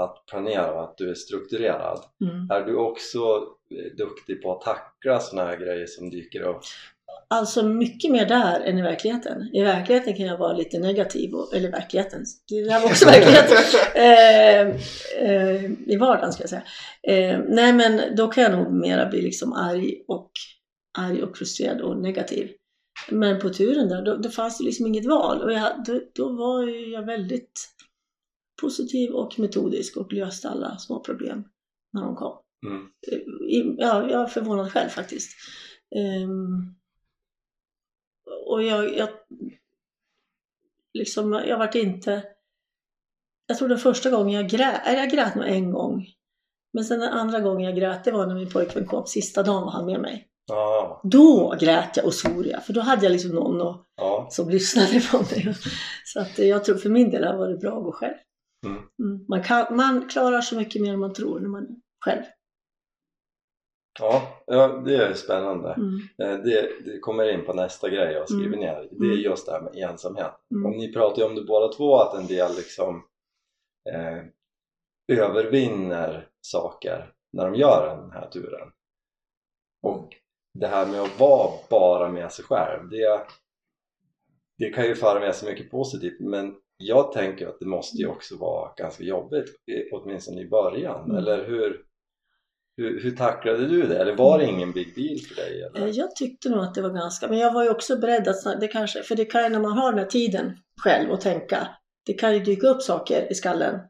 att 0.03 0.27
planera 0.27 0.73
och 0.73 0.83
att 0.83 0.99
du 0.99 1.11
är 1.11 1.15
strukturerad. 1.15 2.01
Mm. 2.25 2.51
Är 2.51 2.67
du 2.67 2.77
också 2.77 3.19
eh, 3.71 3.97
duktig 3.97 4.43
på 4.43 4.53
att 4.53 4.61
tackla 4.61 5.21
sådana 5.21 5.51
här 5.51 5.57
grejer 5.57 5.87
som 5.87 6.11
dyker 6.11 6.41
upp? 6.41 6.61
Alltså 7.29 7.63
mycket 7.63 8.11
mer 8.11 8.27
där 8.27 8.61
än 8.61 8.79
i 8.79 8.83
verkligheten. 8.83 9.51
I 9.53 9.63
verkligheten 9.63 10.15
kan 10.15 10.27
jag 10.27 10.39
vara 10.39 10.53
lite 10.53 10.79
negativ, 10.79 11.35
och, 11.35 11.55
eller 11.55 11.71
verkligheten, 11.71 12.25
det 12.49 12.63
där 12.65 12.81
var 12.81 12.87
också 12.87 13.07
verkligheten. 13.09 13.57
Eh, 13.95 14.61
eh, 15.31 15.65
I 15.87 15.97
vardagen 15.97 16.33
ska 16.33 16.43
jag 16.43 16.51
säga. 16.51 16.63
Eh, 17.03 17.41
nej 17.49 17.73
men 17.73 18.17
då 18.17 18.29
kan 18.29 18.43
jag 18.43 18.53
nog 18.53 18.73
mera 18.73 19.09
bli 19.09 19.23
liksom 19.23 19.53
arg 19.53 20.05
och, 20.09 20.31
arg 20.99 21.23
och 21.23 21.37
frustrerad 21.37 21.81
och 21.81 22.03
negativ. 22.03 22.51
Men 23.11 23.41
på 23.41 23.49
turen 23.49 23.89
där, 23.89 24.03
då, 24.03 24.17
då 24.17 24.29
fanns 24.29 24.59
det 24.59 24.65
liksom 24.65 24.87
inget 24.87 25.07
val. 25.07 25.43
Och 25.43 25.53
jag, 25.53 25.85
då, 25.85 26.01
då 26.15 26.29
var 26.29 26.69
jag 26.69 27.07
väldigt 27.07 27.69
positiv 28.61 29.11
och 29.11 29.39
metodisk 29.39 29.97
och 29.97 30.13
löste 30.13 30.49
alla 30.49 30.79
små 30.79 31.01
problem 31.01 31.45
när 31.93 32.03
de 32.03 32.17
kom. 32.17 32.39
Mm. 32.67 32.91
Ja, 33.79 34.11
jag 34.11 34.23
är 34.23 34.27
förvånad 34.27 34.73
själv 34.73 34.89
faktiskt. 34.89 35.37
Ehm, 35.97 36.75
och 38.47 38.63
jag, 38.63 38.97
jag 38.97 39.09
liksom, 40.93 41.33
jag 41.33 41.59
vart 41.59 41.75
inte 41.75 42.23
jag 43.51 43.59
tror 43.59 43.69
den 43.69 43.79
första 43.79 44.11
gången 44.11 44.35
jag 44.35 44.49
grät, 44.49 44.87
eller 44.87 44.99
jag 44.99 45.11
grät 45.11 45.35
nog 45.35 45.47
en 45.47 45.71
gång. 45.71 46.07
Men 46.73 46.85
sen 46.85 47.01
den 47.01 47.13
andra 47.13 47.41
gången 47.41 47.67
jag 47.67 47.77
grät, 47.77 48.05
det 48.05 48.11
var 48.11 48.27
när 48.27 48.35
min 48.35 48.51
pojkvän 48.51 48.87
kom, 48.87 49.07
sista 49.07 49.43
dagen 49.43 49.63
var 49.63 49.71
han 49.71 49.87
med 49.87 50.01
mig. 50.01 50.30
Ja, 50.51 51.01
Då 51.05 51.57
grät 51.61 51.97
jag 51.97 52.07
och 52.07 52.15
svor 52.15 52.47
jag, 52.47 52.65
för 52.65 52.73
då 52.73 52.81
hade 52.81 53.03
jag 53.05 53.13
liksom 53.13 53.31
någon 53.31 53.61
och, 53.61 53.77
ja. 53.97 54.27
som 54.31 54.49
lyssnade 54.51 55.01
på 55.13 55.17
mig. 55.19 55.55
Så 56.05 56.21
att 56.21 56.39
eh, 56.39 56.47
jag 56.49 56.65
tror 56.65 56.77
för 56.77 56.89
min 56.89 57.11
del 57.11 57.25
har 57.25 57.33
det 57.33 57.39
varit 57.39 57.61
bra 57.61 57.77
att 57.79 57.85
gå 57.85 57.93
själv. 57.93 58.15
Mm. 58.67 58.77
Mm. 59.03 59.25
Man, 59.29 59.43
kan, 59.43 59.77
man 59.77 60.09
klarar 60.09 60.41
så 60.41 60.57
mycket 60.57 60.83
mer 60.83 60.93
än 60.93 60.99
man 61.01 61.13
tror 61.15 61.41
när 61.41 61.49
man 61.49 61.63
är 61.63 61.77
själv. 62.05 62.23
Ja, 64.01 64.23
ja, 64.47 64.83
det 64.87 64.97
är 64.97 65.15
spännande. 65.15 65.73
Mm. 65.73 66.01
Eh, 66.23 66.45
Det, 66.45 66.69
det 66.85 66.99
kommer 66.99 67.33
in 67.35 67.45
på 67.45 67.53
nästa 67.53 67.89
grej 67.89 68.13
jag 68.13 68.29
skriver 68.29 68.47
Mm. 68.47 68.61
ner. 68.61 68.89
Det 68.91 69.07
är 69.07 69.11
Mm. 69.13 69.19
just 69.21 69.47
det 69.47 69.53
här 69.53 69.61
med 69.61 69.77
ensamhet. 69.77 70.33
Mm. 70.55 70.67
Och 70.67 70.73
ni 70.79 70.93
pratar 70.93 71.23
ju 71.23 71.29
om 71.29 71.35
det 71.35 71.43
båda 71.45 71.73
två, 71.73 71.97
att 71.97 72.15
en 72.15 72.27
del 72.27 72.57
liksom 72.57 73.03
eh, 73.91 74.19
övervinner 75.19 76.29
saker 76.41 77.13
när 77.33 77.45
de 77.51 77.55
gör 77.55 77.97
den 77.97 78.11
här 78.11 78.31
turen. 78.31 78.69
Och 79.83 80.09
det 80.55 80.67
här 80.67 80.87
med 80.87 81.01
att 81.01 81.21
vara 81.21 81.51
bara 81.71 82.09
med 82.09 82.33
sig 82.33 82.45
själv, 82.45 82.89
det, 82.91 83.21
det 84.59 84.71
kan 84.71 84.85
ju 84.85 84.95
föra 84.95 85.21
med 85.21 85.35
sig 85.35 85.51
mycket 85.53 85.71
positivt 85.71 86.21
men 86.21 86.55
jag 86.77 87.13
tänker 87.13 87.47
att 87.47 87.59
det 87.61 87.67
måste 87.67 87.97
ju 87.97 88.07
också 88.07 88.37
vara 88.37 88.73
ganska 88.77 89.05
jobbigt, 89.05 89.47
åtminstone 89.93 90.41
i 90.41 90.49
början, 90.49 91.05
Mm. 91.05 91.17
eller 91.17 91.45
hur? 91.47 91.85
Hur, 92.77 93.03
hur 93.03 93.11
tacklade 93.11 93.67
du 93.67 93.83
det? 93.87 93.99
Eller 93.99 94.17
var 94.17 94.39
det 94.39 94.45
ingen 94.47 94.73
big 94.73 94.95
deal 94.95 95.19
för 95.19 95.35
dig? 95.35 95.63
Eller? 95.63 95.81
Eh, 95.87 95.89
Jag 95.89 96.17
tyckte 96.17 96.49
nog 96.49 96.61
att 96.61 96.75
det 96.75 96.83
var 96.83 96.91
ganska, 96.91 97.29
men 97.29 97.39
jag 97.39 97.53
var 97.53 97.63
ju 97.65 97.71
också 97.71 97.97
beredd 97.97 98.29
att, 98.29 98.61
det 98.61 98.69
kanske, 98.69 99.03
för 99.03 99.17
det 99.17 99.25
kan 99.25 99.43
ju 99.43 99.49
när 99.49 99.61
man 99.61 99.73
har 99.73 99.93
den 99.93 99.99
här 99.99 100.07
tiden 100.07 100.59
själv 100.83 101.11
och 101.11 101.21
tänka, 101.21 101.69
det 102.07 102.13
kan 102.15 102.35
ju 102.35 102.41
dyka 102.41 102.67
upp 102.69 102.83
saker 102.83 103.33
i 103.33 103.35
skallen 103.35 103.81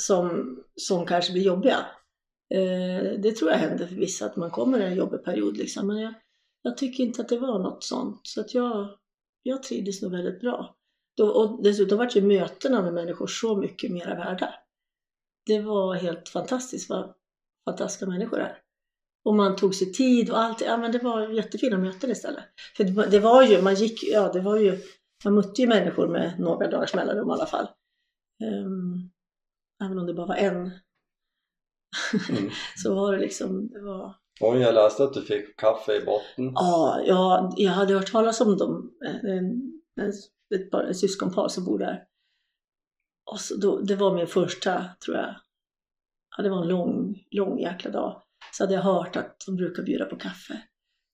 som, 0.00 0.56
som 0.76 1.06
kanske 1.06 1.32
blir 1.32 1.42
jobbiga. 1.42 1.86
Eh, 2.54 3.20
det 3.20 3.32
tror 3.32 3.50
jag 3.50 3.58
händer 3.58 3.86
för 3.86 3.94
vissa, 3.94 4.26
att 4.26 4.36
man 4.36 4.50
kommer 4.50 4.80
i 4.80 4.84
en 4.84 4.96
jobbig 4.96 5.24
period 5.24 5.56
liksom, 5.56 5.86
men 5.86 5.98
jag, 5.98 6.14
jag 6.62 6.76
tycker 6.76 7.04
inte 7.04 7.22
att 7.22 7.28
det 7.28 7.38
var 7.38 7.58
något 7.58 7.84
sånt, 7.84 8.20
så 8.22 8.40
att 8.40 8.54
jag, 8.54 8.88
jag 9.42 9.62
trivdes 9.62 10.02
nog 10.02 10.12
väldigt 10.12 10.40
bra. 10.40 10.76
Då, 11.16 11.28
och 11.28 11.62
dessutom 11.62 11.98
vart 11.98 12.16
ju 12.16 12.22
mötena 12.22 12.82
med 12.82 12.94
människor 12.94 13.26
så 13.26 13.56
mycket 13.56 13.92
mera 13.92 14.14
värda. 14.14 14.54
Det 15.46 15.60
var 15.60 15.94
helt 15.94 16.28
fantastiskt 16.28 16.90
vad 16.90 17.14
fantastiska 17.64 18.06
människor 18.06 18.40
är. 18.40 18.58
Och 19.24 19.34
man 19.34 19.56
tog 19.56 19.74
sig 19.74 19.92
tid 19.92 20.30
och 20.30 20.38
allt. 20.38 20.60
Ja 20.60 20.76
men 20.76 20.92
det 20.92 20.98
var 20.98 21.28
jättefina 21.28 21.78
möten 21.78 22.10
istället. 22.10 22.44
För 22.76 22.84
det, 22.84 23.06
det 23.10 23.20
var 23.20 23.42
ju, 23.42 23.62
man 23.62 23.74
gick, 23.74 24.02
ja 24.02 24.32
det 24.32 24.40
var 24.40 24.56
ju, 24.56 24.78
man 25.24 25.34
mötte 25.34 25.62
ju 25.62 25.68
människor 25.68 26.08
med 26.08 26.40
några 26.40 26.70
dagars 26.70 26.94
mellanrum 26.94 27.28
i 27.28 27.32
alla 27.32 27.46
fall. 27.46 27.68
Um, 28.44 29.10
även 29.84 29.98
om 29.98 30.06
det 30.06 30.14
bara 30.14 30.26
var 30.26 30.36
en. 30.36 30.70
Mm. 32.28 32.50
Så 32.76 32.94
var 32.94 33.12
det 33.12 33.18
liksom, 33.18 33.68
det 33.68 33.80
var... 33.80 34.14
Och 34.40 34.58
jag 34.58 34.74
läste 34.74 35.04
att 35.04 35.14
du 35.14 35.22
fick 35.22 35.56
kaffe 35.56 35.96
i 35.96 36.04
botten. 36.04 36.52
Ja, 36.54 37.00
jag, 37.06 37.54
jag 37.56 37.72
hade 37.72 37.94
hört 37.94 38.12
talas 38.12 38.40
om 38.40 38.56
dem. 38.56 38.90
En, 39.22 39.50
en, 40.00 40.12
ett, 40.54 40.70
par, 40.70 40.84
ett 40.84 40.96
syskonpar 40.96 41.48
som 41.48 41.64
bor 41.64 41.78
där. 41.78 42.04
Och 43.30 43.40
så 43.40 43.56
då, 43.56 43.80
det 43.80 43.96
var 43.96 44.14
min 44.14 44.26
första, 44.26 44.84
tror 45.04 45.16
jag. 45.16 45.34
Ja, 46.36 46.42
det 46.42 46.50
var 46.50 46.62
en 46.62 46.68
lång, 46.68 47.24
lång 47.30 47.58
jäkla 47.58 47.90
dag. 47.90 48.22
Så 48.52 48.62
hade 48.62 48.74
jag 48.74 48.82
hört 48.82 49.16
att 49.16 49.36
de 49.46 49.56
brukar 49.56 49.82
bjuda 49.82 50.04
på 50.04 50.16
kaffe. 50.16 50.62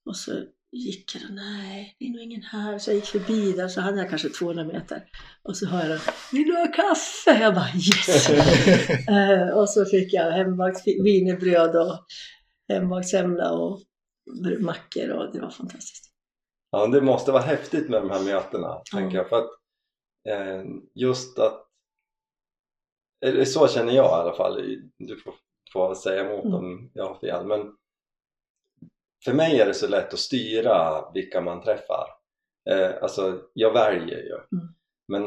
Och 0.06 0.16
så 0.16 0.32
gick 0.72 1.14
jag 1.14 1.22
nej, 1.34 1.96
det 1.98 2.04
är 2.04 2.10
nog 2.10 2.20
ingen 2.22 2.42
här. 2.42 2.78
Så 2.78 2.90
jag 2.90 2.94
gick 2.96 3.04
förbi 3.04 3.52
där, 3.52 3.68
så 3.68 3.80
hade 3.80 3.98
jag 3.98 4.08
kanske 4.08 4.28
200 4.28 4.64
meter. 4.64 5.02
Och 5.42 5.56
så 5.56 5.66
hör 5.66 5.90
jag, 5.90 6.00
vill 6.32 6.46
du 6.46 6.56
ha 6.56 6.66
kaffe? 6.66 7.40
Jag 7.42 7.54
bara 7.54 7.68
yes! 7.74 8.30
Eh, 9.08 9.48
och 9.58 9.70
så 9.70 9.84
fick 9.84 10.12
jag 10.12 10.32
hembakt 10.32 10.86
wienerbröd 10.86 11.76
och 11.76 12.04
hembakt 12.68 13.08
semla 13.08 13.52
och 13.52 13.80
mackor 14.60 15.10
och 15.10 15.32
det 15.32 15.40
var 15.40 15.50
fantastiskt. 15.50 16.10
Ja, 16.70 16.86
det 16.86 17.00
måste 17.00 17.32
vara 17.32 17.42
häftigt 17.42 17.88
med 17.90 18.02
de 18.02 18.10
här 18.10 18.24
mötena, 18.24 18.82
tänker 18.92 19.16
jag. 19.16 19.28
För 19.28 19.36
att 19.36 19.50
eh, 20.28 20.64
just 20.94 21.38
att, 21.38 21.66
eller 23.26 23.44
så 23.44 23.68
känner 23.68 23.92
jag 23.92 24.04
i 24.06 24.08
alla 24.22 24.36
fall, 24.36 24.62
du 24.98 25.16
får, 25.20 25.34
får 25.72 25.94
säga 25.94 26.24
emot 26.24 26.44
Mm. 26.44 26.54
om 26.56 26.90
jag 26.94 27.04
har 27.08 27.20
fel, 27.20 27.46
men 27.46 27.60
för 29.24 29.32
mig 29.32 29.60
är 29.60 29.66
det 29.66 29.74
så 29.74 29.88
lätt 29.88 30.12
att 30.12 30.18
styra 30.18 31.04
vilka 31.14 31.40
man 31.40 31.62
träffar. 31.62 32.06
Eh, 32.70 32.90
alltså, 33.02 33.40
jag 33.54 33.72
väljer 33.72 34.18
ju. 34.18 34.34
Mm. 34.34 34.74
Men 35.08 35.22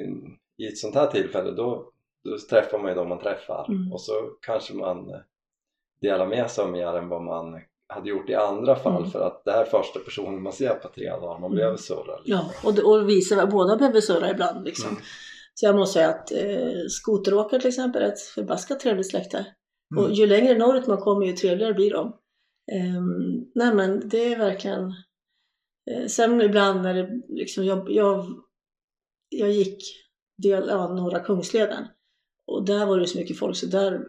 mm, 0.00 0.32
i 0.58 0.66
ett 0.66 0.78
sånt 0.78 0.94
här 0.94 1.06
tillfälle 1.06 1.50
då, 1.50 1.92
då 2.24 2.38
träffar 2.50 2.78
man 2.78 2.88
ju 2.88 2.94
de 2.94 3.08
man 3.08 3.18
träffar 3.20 3.66
Mm. 3.68 3.92
och 3.92 4.00
så 4.00 4.12
kanske 4.46 4.74
man 4.74 5.10
eh, 5.10 5.20
delar 6.00 6.26
med 6.26 6.50
sig 6.50 6.64
av 6.64 6.70
mer 6.70 6.86
än 6.96 7.08
vad 7.08 7.22
man 7.22 7.60
hade 7.88 8.08
gjort 8.08 8.30
i 8.30 8.34
andra 8.34 8.76
fall 8.76 8.98
Mm. 8.98 9.10
för 9.10 9.20
att 9.20 9.44
det 9.44 9.52
här 9.52 9.60
är 9.60 9.64
första 9.64 10.00
personen 10.00 10.42
man 10.42 10.52
ser 10.52 10.74
på 10.74 10.88
tre 10.88 11.10
dagar, 11.10 11.38
man 11.40 11.44
Mm. 11.50 11.56
behöver 11.56 11.76
surra 11.76 12.18
lite. 12.18 12.30
Ja, 12.30 12.50
och, 12.64 12.78
och 12.78 13.08
visa, 13.08 13.46
båda 13.46 13.76
behöver 13.76 14.00
surra 14.00 14.30
ibland 14.30 14.64
liksom. 14.64 14.90
Mm. 14.90 15.02
Så 15.54 15.66
jag 15.66 15.76
måste 15.76 15.92
säga 15.92 16.08
att 16.08 16.32
eh, 16.32 16.86
skoteråkare 16.88 17.60
till 17.60 17.68
exempel 17.68 18.02
är 18.02 18.06
ett 18.06 18.20
förbaskat 18.20 18.80
trevligt 18.80 19.10
släkte. 19.10 19.46
Mm. 19.92 20.04
Och 20.04 20.10
ju 20.10 20.26
längre 20.26 20.58
norrut 20.58 20.86
man 20.86 20.98
kommer 20.98 21.26
ju 21.26 21.32
trevligare 21.32 21.74
blir 21.74 21.90
de. 21.90 22.16
Ehm, 22.72 23.50
nej 23.54 23.74
men 23.74 24.08
det 24.08 24.32
är 24.32 24.38
verkligen... 24.38 24.94
Eh, 25.90 26.06
sen 26.06 26.40
ibland 26.40 26.82
när 26.82 26.94
det 26.94 27.22
liksom, 27.28 27.64
jag, 27.64 27.90
jag, 27.90 28.26
jag 29.28 29.50
gick 29.50 29.82
del, 30.42 30.68
ja, 30.68 30.94
Norra 30.94 31.20
Kungsleden 31.20 31.84
och 32.46 32.64
där 32.64 32.86
var 32.86 32.98
det 32.98 33.06
så 33.06 33.18
mycket 33.18 33.38
folk 33.38 33.56
så 33.56 33.66
där, 33.66 34.04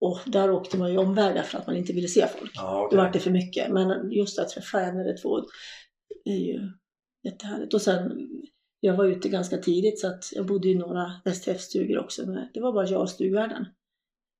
och 0.00 0.20
där 0.26 0.50
åkte 0.50 0.78
man 0.78 0.92
ju 0.92 0.98
omvägar 0.98 1.42
för 1.42 1.58
att 1.58 1.66
man 1.66 1.76
inte 1.76 1.92
ville 1.92 2.08
se 2.08 2.26
folk. 2.26 2.52
Ja, 2.54 2.78
Då 2.80 2.86
okej. 2.86 2.98
var 2.98 3.10
det 3.10 3.20
för 3.20 3.30
mycket. 3.30 3.72
Men 3.72 4.10
just 4.10 4.38
att 4.38 4.48
träffa 4.48 4.80
en 4.80 5.00
eller 5.00 5.16
två 5.16 5.38
är 6.24 6.36
ju 6.36 6.70
jättehärligt. 7.24 7.74
Och 7.74 7.82
sen, 7.82 8.28
jag 8.80 8.96
var 8.96 9.04
ute 9.04 9.28
ganska 9.28 9.58
tidigt 9.58 10.00
så 10.00 10.06
att 10.06 10.24
jag 10.32 10.46
bodde 10.46 10.68
i 10.68 10.74
några 10.74 11.12
STF-stugor 11.34 11.98
också. 11.98 12.26
Men 12.26 12.48
det 12.54 12.60
var 12.60 12.72
bara 12.72 12.86
jag 12.86 13.00
och 13.00 13.10
stugvärden. 13.10 13.66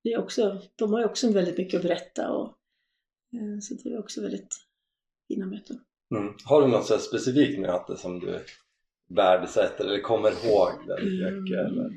Det 0.05 0.13
är 0.13 0.19
också, 0.19 0.61
de 0.77 0.93
har 0.93 1.01
ju 1.01 1.07
också 1.07 1.33
väldigt 1.33 1.59
mycket 1.59 1.77
att 1.79 1.83
berätta 1.83 2.31
och 2.33 2.56
så 3.61 3.75
det 3.75 3.89
är 3.93 3.99
också 3.99 4.23
väldigt 4.23 4.57
fina 5.29 5.47
möten. 5.47 5.81
Mm. 6.15 6.35
Har 6.45 6.63
du 6.63 6.69
något 6.69 7.01
specifikt 7.03 7.61
möte 7.61 7.97
som 7.97 8.21
du 8.21 8.45
värdesätter 9.09 9.85
eller 9.85 10.01
kommer 10.01 10.29
ihåg 10.31 10.87
väldigt 10.89 11.27
Mm. 11.27 11.43
mycket? 11.43 11.59
Eller? 11.59 11.91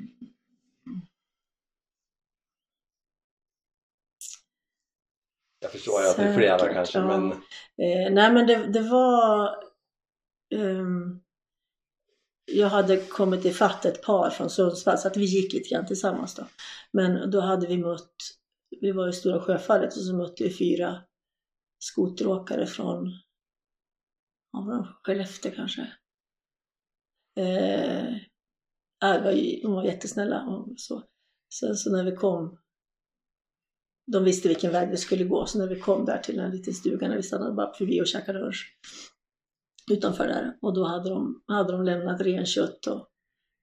Jag 5.61 5.71
förstår 5.71 6.01
ju 6.01 6.07
att 6.07 6.15
det 6.15 6.23
är 6.23 6.35
flera 6.35 6.73
kanske 6.73 6.99
ja. 6.99 7.07
men 7.07 7.31
Eh, 7.81 8.11
nej 8.13 8.33
men 8.33 8.47
det, 8.47 8.67
det 8.73 8.81
var... 8.81 9.55
ehm, 10.55 11.19
jag 12.51 12.67
hade 12.69 12.97
kommit 12.97 13.45
ifatt 13.45 13.85
ett 13.85 14.01
par 14.03 14.29
från 14.29 14.49
Sundsvall 14.49 14.97
så 14.97 15.07
att 15.07 15.17
vi 15.17 15.25
gick 15.25 15.53
lite 15.53 15.69
grann 15.69 15.85
tillsammans 15.85 16.35
då. 16.35 16.47
Men 16.91 17.31
då 17.31 17.39
hade 17.39 17.67
vi 17.67 17.77
mött, 17.77 18.13
vi 18.81 18.91
var 18.91 19.07
i 19.07 19.13
Stora 19.13 19.41
Sjöfallet 19.41 19.95
och 19.95 20.01
så 20.01 20.13
mötte 20.15 20.43
vi 20.43 20.53
fyra 20.53 21.01
skoteråkare 21.80 22.65
från, 22.65 23.11
var 24.51 24.99
Skellefteå 25.03 25.51
kanske. 25.55 25.82
Eh, 27.38 28.15
var, 29.01 29.61
de 29.61 29.71
var 29.71 29.84
jättesnälla 29.84 30.47
och 30.47 30.73
så. 30.77 31.03
Sen 31.53 31.75
så 31.75 31.91
när 31.91 32.03
vi 32.03 32.15
kom 32.15 32.57
de 34.11 34.23
visste 34.23 34.47
vilken 34.47 34.71
väg 34.71 34.89
vi 34.89 34.97
skulle 34.97 35.23
gå, 35.23 35.45
så 35.45 35.59
när 35.59 35.67
vi 35.67 35.80
kom 35.80 36.05
där 36.05 36.17
till 36.17 36.39
en 36.39 36.51
liten 36.51 36.73
stuga 36.73 37.07
när 37.07 37.15
vi 37.15 37.23
stannade 37.23 37.55
bara 37.55 37.73
förbi 37.73 38.01
och 38.01 38.07
käkade 38.07 38.39
lunch 38.39 38.77
utanför 39.91 40.27
där, 40.27 40.57
och 40.61 40.73
då 40.73 40.84
hade 40.84 41.09
de, 41.09 41.43
hade 41.47 41.71
de 41.71 41.84
lämnat 41.84 42.21
renkött 42.21 42.88
och, 42.88 43.07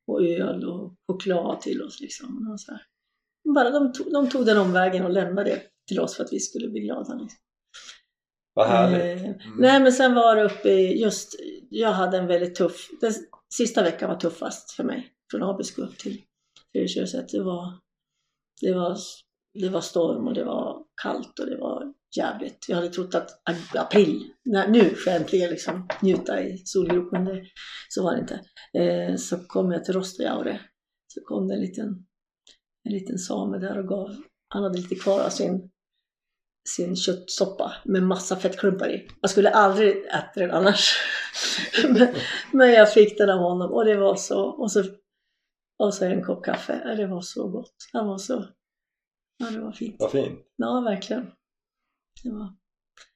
och 0.07 0.23
öl 0.23 0.65
och 0.65 0.95
choklad 1.07 1.61
till 1.61 1.83
oss 1.83 2.01
liksom. 2.01 2.51
Och 2.53 2.61
så 2.61 2.73
här. 2.73 2.83
Bara 3.55 3.71
de, 3.71 3.93
tog, 3.93 4.13
de 4.13 4.29
tog 4.31 4.47
den 4.47 4.59
omvägen 4.59 5.05
och 5.05 5.11
lämnade 5.11 5.51
det 5.51 5.63
till 5.89 6.01
oss 6.01 6.17
för 6.17 6.25
att 6.25 6.33
vi 6.33 6.41
skulle 6.41 6.69
bli 6.69 6.81
glada. 6.81 7.15
Liksom 7.15 7.39
vad 8.57 8.67
härligt! 8.67 9.23
Eh, 9.23 9.27
Mm. 9.27 9.59
Nej 9.59 9.81
men 9.81 9.93
sen 9.93 10.15
var 10.15 10.37
det 10.37 10.45
uppe 10.45 10.69
i 10.69 11.03
just, 11.03 11.35
jag 11.71 11.93
hade 11.93 12.19
en 12.19 12.27
väldigt 12.27 12.55
tuff, 12.55 12.89
den 13.01 13.13
sista 13.55 13.83
veckan 13.83 14.11
var 14.11 14.17
tuffast 14.17 14.71
för 14.73 14.85
mig. 14.85 15.13
Från 15.31 15.43
Abisko 15.43 15.83
upp 15.83 15.99
till 15.99 16.23
Fredriksjöset. 16.73 17.29
Det 17.29 17.43
var, 17.43 17.79
det 18.61 18.75
var, 18.75 18.97
det 19.55 19.69
var 19.69 19.81
storm 19.81 20.27
och 20.27 20.35
det 20.35 20.45
var 20.45 20.85
kallt 21.03 21.39
och 21.39 21.47
det 21.47 21.57
var 21.57 21.95
jävligt. 22.17 22.67
Jag 22.69 22.77
hade 22.77 22.89
trott 22.89 23.15
att 23.15 23.31
april, 23.75 24.31
när, 24.45 24.69
nu 24.69 24.81
får 24.81 25.13
jag 25.13 25.21
äntligen 25.21 25.51
liksom 25.51 25.89
njuta 26.03 26.43
i 26.43 26.59
solgropen, 26.59 27.25
det, 27.25 27.47
så 27.89 28.03
var 28.05 28.13
det 28.15 28.21
inte. 28.21 28.41
Eh, 28.79 29.17
så 29.17 29.39
kom 29.47 29.73
jag 29.73 29.85
till 29.85 29.95
Rostojaure. 29.95 30.61
Så 31.15 31.21
kom 31.25 31.49
det 31.49 31.55
en 31.55 31.61
liten, 31.61 32.07
en 32.85 32.93
liten 32.93 33.19
same 33.19 33.59
där 33.59 33.79
och 33.79 33.89
gav, 33.89 34.17
han 34.49 34.63
hade 34.63 34.79
lite 34.79 34.95
kvar 34.95 35.21
av 35.21 35.31
sin 35.31 35.71
sin 36.69 36.97
köttsoppa 36.97 37.73
med 37.85 38.03
massa 38.03 38.37
fettklumpar 38.37 38.89
i. 38.91 39.09
Jag 39.21 39.31
skulle 39.31 39.51
aldrig 39.51 39.97
äta 40.07 40.31
den 40.41 40.51
annars. 40.51 40.97
men, 41.89 42.15
men 42.53 42.73
jag 42.73 42.93
fick 42.93 43.19
den 43.19 43.31
av 43.31 43.39
honom 43.39 43.73
och 43.73 43.85
det 43.85 43.97
var 43.97 44.17
så, 44.17 44.45
och 44.45 44.73
så, 44.73 44.85
och 45.79 45.95
så 45.95 46.05
en 46.05 46.25
kopp 46.25 46.45
kaffe. 46.45 46.95
Det 46.97 47.07
var 47.07 47.21
så 47.21 47.49
gott. 47.49 47.75
Han 47.93 48.07
var 48.07 48.19
så, 48.19 48.45
ja 49.39 49.51
det 49.51 49.61
var 49.61 49.73
fint. 49.73 49.97
Vad 49.99 50.11
fint! 50.11 50.41
Ja, 50.57 50.81
verkligen. 50.81 51.31
Det 52.23 52.31
var, 52.31 52.55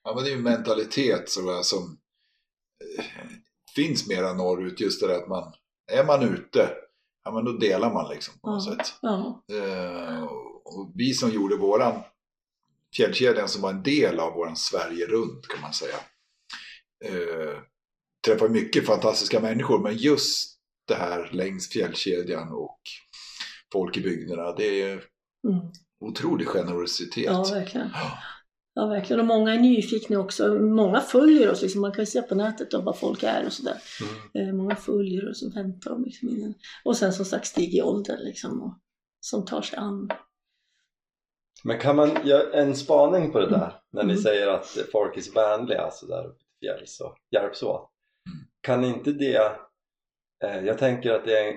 Ja, 0.04 0.14
men 0.14 0.24
det 0.24 0.30
är 0.30 0.32
ju 0.32 0.36
en 0.38 0.42
mentalitet 0.42 1.28
som, 1.30 1.48
är- 1.48 1.62
som 1.62 1.98
eh, 2.98 3.04
finns 3.76 4.08
mera 4.08 4.32
norrut. 4.32 4.80
Just 4.80 5.00
det 5.00 5.06
där 5.08 5.14
att 5.22 5.28
man, 5.28 5.52
är 5.92 6.04
man 6.04 6.22
ute, 6.34 6.70
ja 7.24 7.30
men 7.32 7.44
då 7.44 7.52
delar 7.52 7.92
man 7.92 8.10
liksom 8.10 8.34
på 8.42 8.50
något 8.50 8.66
Ja. 8.66 8.72
sätt. 8.76 8.92
ja, 9.02 9.44
Eh, 9.52 10.22
och 10.64 10.92
vi 10.94 11.12
som 11.12 11.30
gjorde 11.30 11.56
våran 11.56 12.00
fjällkedjan 12.96 13.48
som 13.48 13.62
var 13.62 13.70
en 13.70 13.82
del 13.82 14.20
av 14.20 14.32
våran 14.32 14.56
Sverige 14.56 15.06
runt 15.06 15.48
kan 15.48 15.60
man 15.60 15.72
säga. 15.72 15.96
Eh, 17.04 17.58
träffar 18.26 18.48
mycket 18.48 18.86
fantastiska 18.86 19.40
människor 19.40 19.78
men 19.78 19.96
just 19.96 20.58
det 20.88 20.94
här 20.94 21.30
längs 21.32 21.68
fjällkedjan 21.68 22.52
och 22.52 22.80
folk 23.72 23.96
i 23.96 24.00
bygderna 24.00 24.52
det 24.52 24.82
är 24.82 24.92
mm. 24.92 25.60
otrolig 26.00 26.46
generositet. 26.46 27.24
ja 27.24 27.42
verkligen. 27.42 27.90
Ja. 27.94 28.18
Ja, 28.74 28.86
verkligen. 28.86 29.20
Och 29.20 29.26
många 29.26 29.54
är 29.54 29.58
nyfikna 29.58 30.18
också. 30.18 30.54
Många 30.54 31.00
följer 31.00 31.50
oss. 31.50 31.62
Liksom. 31.62 31.80
Man 31.80 31.92
kan 31.92 32.06
se 32.06 32.22
på 32.22 32.34
nätet 32.34 32.70
då, 32.70 32.80
vad 32.80 32.98
folk 32.98 33.22
är 33.22 33.46
och 33.46 33.52
sådär. 33.52 33.82
Mm. 34.34 34.48
Eh, 34.48 34.54
många 34.54 34.76
följer 34.76 35.28
och 35.28 35.36
så 35.36 35.50
väntar 35.50 35.98
liksom. 35.98 36.54
Och 36.84 36.96
sen 36.96 37.12
som 37.12 37.24
sagt 37.24 37.46
stiger 37.46 37.78
i 37.78 37.82
åldern 37.82 38.24
liksom. 38.24 38.62
Och, 38.62 38.78
som 39.20 39.44
tar 39.44 39.62
sig 39.62 39.78
an. 39.78 40.08
Men 41.64 41.78
kan 41.78 41.96
man 41.96 42.26
göra 42.26 42.52
en 42.52 42.76
spaning 42.76 43.32
på 43.32 43.38
det 43.40 43.50
där 43.50 43.72
när 43.90 44.02
ni 44.02 44.12
Mm. 44.12 44.22
säger 44.22 44.48
att 44.48 44.78
folk 44.92 45.16
är 45.16 45.20
så 45.20 45.32
vänliga 45.32 45.80
alltså 45.82 46.06
där 46.06 46.26
uppe 46.26 46.38
till 46.38 46.68
fjälls 46.68 47.00
och 47.00 47.16
hjälps 47.30 47.62
åt? 47.62 47.90
Mm. 48.30 48.46
Kan 48.60 48.84
inte 48.84 49.12
det, 49.12 49.52
eh, 50.44 50.64
jag 50.64 50.78
tänker 50.78 51.12
att 51.12 51.24
det 51.24 51.38
är, 51.48 51.56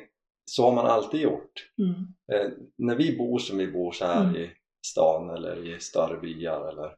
så 0.51 0.63
har 0.63 0.71
man 0.71 0.85
alltid 0.85 1.21
gjort. 1.21 1.69
Mm. 1.77 1.93
Eh, 2.31 2.51
när 2.77 2.95
vi 2.95 3.17
bor 3.17 3.39
som 3.39 3.57
vi 3.57 3.67
bor 3.71 3.91
så 3.91 4.05
här 4.05 4.23
Mm. 4.23 4.35
i 4.35 4.51
stan 4.87 5.29
eller 5.29 5.67
i 5.75 5.79
större 5.79 6.17
byar 6.17 6.67
eller 6.69 6.95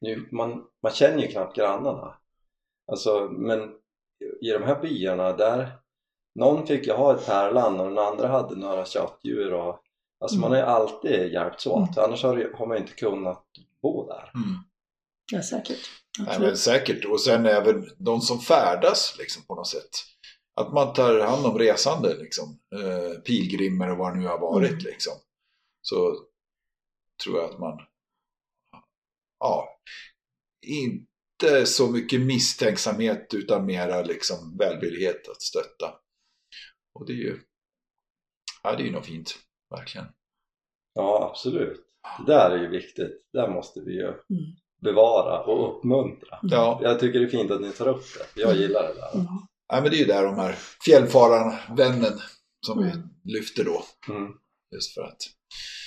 nu, 0.00 0.28
man, 0.32 0.64
man 0.82 0.92
känner 0.92 1.22
ju 1.22 1.28
knappt 1.28 1.56
grannarna. 1.56 2.14
Alltså, 2.92 3.28
men 3.30 3.74
i 4.40 4.50
de 4.50 4.62
här 4.62 4.80
byarna 4.82 5.32
där 5.32 5.68
någon 6.34 6.66
fick 6.66 6.86
ju 6.86 6.92
ha 6.92 7.14
ett 7.14 7.26
pärlan 7.26 7.80
och 7.80 7.88
den 7.88 7.98
andra 7.98 8.28
hade 8.28 8.56
några 8.56 8.84
köttdjur 8.84 9.52
och 9.54 9.80
alltså 10.24 10.38
man 10.38 10.50
har 10.50 10.58
ju 10.58 10.64
alltid 10.64 11.32
hjälpts 11.32 11.66
åt 11.66 11.98
annars 11.98 12.22
har, 12.22 12.36
det- 12.36 12.56
har 12.56 12.66
man 12.66 12.76
ju 12.76 12.82
inte 12.82 12.94
kunnat 12.94 13.44
bo 13.82 14.06
där. 14.06 14.30
Mm. 14.34 14.56
Ja, 15.32 15.42
säkert. 15.42 15.90
Nej, 16.18 16.40
men 16.40 16.56
säkert. 16.56 17.04
Och 17.04 17.20
sen 17.20 17.46
även 17.46 17.88
de 17.98 18.20
som 18.20 18.40
färdas 18.40 19.16
liksom, 19.18 19.42
på 19.46 19.54
något 19.54 19.68
sätt. 19.68 19.90
Att 20.60 20.72
man 20.72 20.92
tar 20.92 21.20
hand 21.20 21.46
om 21.46 21.58
resande, 21.58 22.14
liksom. 22.18 22.58
eh, 22.74 23.20
pilgrimer 23.20 23.90
och 23.90 23.96
vad 23.98 24.14
det 24.14 24.20
nu 24.20 24.26
har 24.26 24.38
varit. 24.38 24.70
Mm. 24.70 24.84
Liksom. 24.84 25.12
Så 25.82 26.16
tror 27.24 27.38
jag 27.40 27.50
att 27.50 27.58
man 27.58 27.78
ja, 29.40 29.68
inte 30.66 31.66
så 31.66 31.90
mycket 31.90 32.20
misstänksamhet 32.20 33.34
utan 33.34 33.66
mera 33.66 34.02
liksom 34.02 34.56
välvillighet 34.58 35.28
att 35.28 35.42
stötta. 35.42 35.94
Och 36.94 37.06
det 37.06 37.12
är 37.12 37.16
ju, 37.16 37.40
ja, 38.62 38.76
det 38.76 38.82
är 38.82 38.86
ju 38.86 38.92
något 38.92 39.06
fint, 39.06 39.34
verkligen. 39.76 40.06
Ja, 40.94 41.28
absolut. 41.30 41.80
Det 42.26 42.32
där 42.32 42.50
är 42.50 42.58
ju 42.58 42.68
viktigt. 42.68 43.12
Det 43.32 43.38
där 43.40 43.48
måste 43.48 43.80
vi 43.80 43.92
ju 43.92 44.06
Mm. 44.06 44.16
bevara 44.82 45.40
och 45.44 45.76
uppmuntra. 45.78 46.38
Ja, 46.42 46.78
Jag 46.82 47.00
tycker 47.00 47.18
det 47.20 47.26
är 47.26 47.30
fint 47.30 47.50
att 47.50 47.60
ni 47.60 47.70
tar 47.70 47.88
upp 47.88 48.02
det. 48.34 48.40
Jag 48.40 48.56
gillar 48.56 48.82
det 48.82 48.94
där. 48.94 49.14
Mm. 49.14 49.26
nej, 49.72 49.82
men 49.82 49.90
det 49.90 49.96
är 49.96 49.98
ju 49.98 50.04
där 50.04 50.24
de 50.24 50.34
här 50.38 50.52
fjällfararvännen 50.84 52.12
som 52.66 52.78
vi 52.82 52.90
Mm. 52.90 53.08
lyfter 53.24 53.64
då. 53.64 53.82
Mm. 54.14 54.32
Just 54.74 54.94
för 54.94 55.02
att 55.02 55.16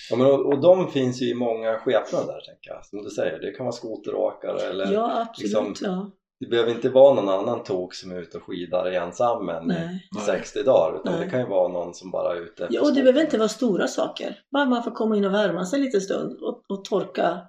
Ja, 0.09 0.15
men 0.15 0.27
och, 0.27 0.45
och 0.45 0.61
de 0.61 0.91
finns 0.91 1.21
ju 1.21 1.29
i 1.29 1.33
många 1.33 1.79
skepnader, 1.79 2.41
tänker 2.45 2.69
jag. 2.71 2.85
Som 2.85 3.03
du 3.03 3.09
säger, 3.09 3.39
det 3.39 3.51
kan 3.51 3.65
vara 3.65 3.73
skoteråkare 3.75 4.61
eller 4.61 4.93
Ja, 4.93 5.21
absolut. 5.21 5.43
liksom- 5.67 5.75
ja. 5.81 6.11
Det 6.39 6.47
behöver 6.47 6.71
inte 6.71 6.89
vara 6.89 7.13
någon 7.13 7.29
annan 7.29 7.63
tok 7.63 7.93
som 7.93 8.11
är 8.11 8.21
ute 8.21 8.37
och 8.37 8.43
skidar 8.43 8.85
ensam 8.85 9.49
i 9.49 9.53
Nej. 9.53 10.07
Nej. 10.11 10.25
60 10.25 10.63
dagar 10.63 10.99
utan 10.99 11.13
Nej. 11.13 11.25
det 11.25 11.31
kan 11.31 11.39
ju 11.39 11.45
vara 11.45 11.67
någon 11.67 11.93
som 11.93 12.11
bara 12.11 12.37
är 12.37 12.41
ute 12.41 12.67
Ja, 12.69 12.81
och 12.81 12.93
det 12.95 13.01
behöver 13.01 13.21
inte 13.21 13.37
vara 13.37 13.49
stora 13.49 13.87
saker. 13.87 14.39
Bara 14.51 14.65
man 14.65 14.83
får 14.83 14.91
komma 14.91 15.17
in 15.17 15.25
och 15.25 15.33
värma 15.33 15.65
sig 15.65 15.79
en 15.79 15.85
liten 15.85 16.01
stund 16.01 16.41
och, 16.41 16.63
och 16.69 16.85
torka, 16.85 17.47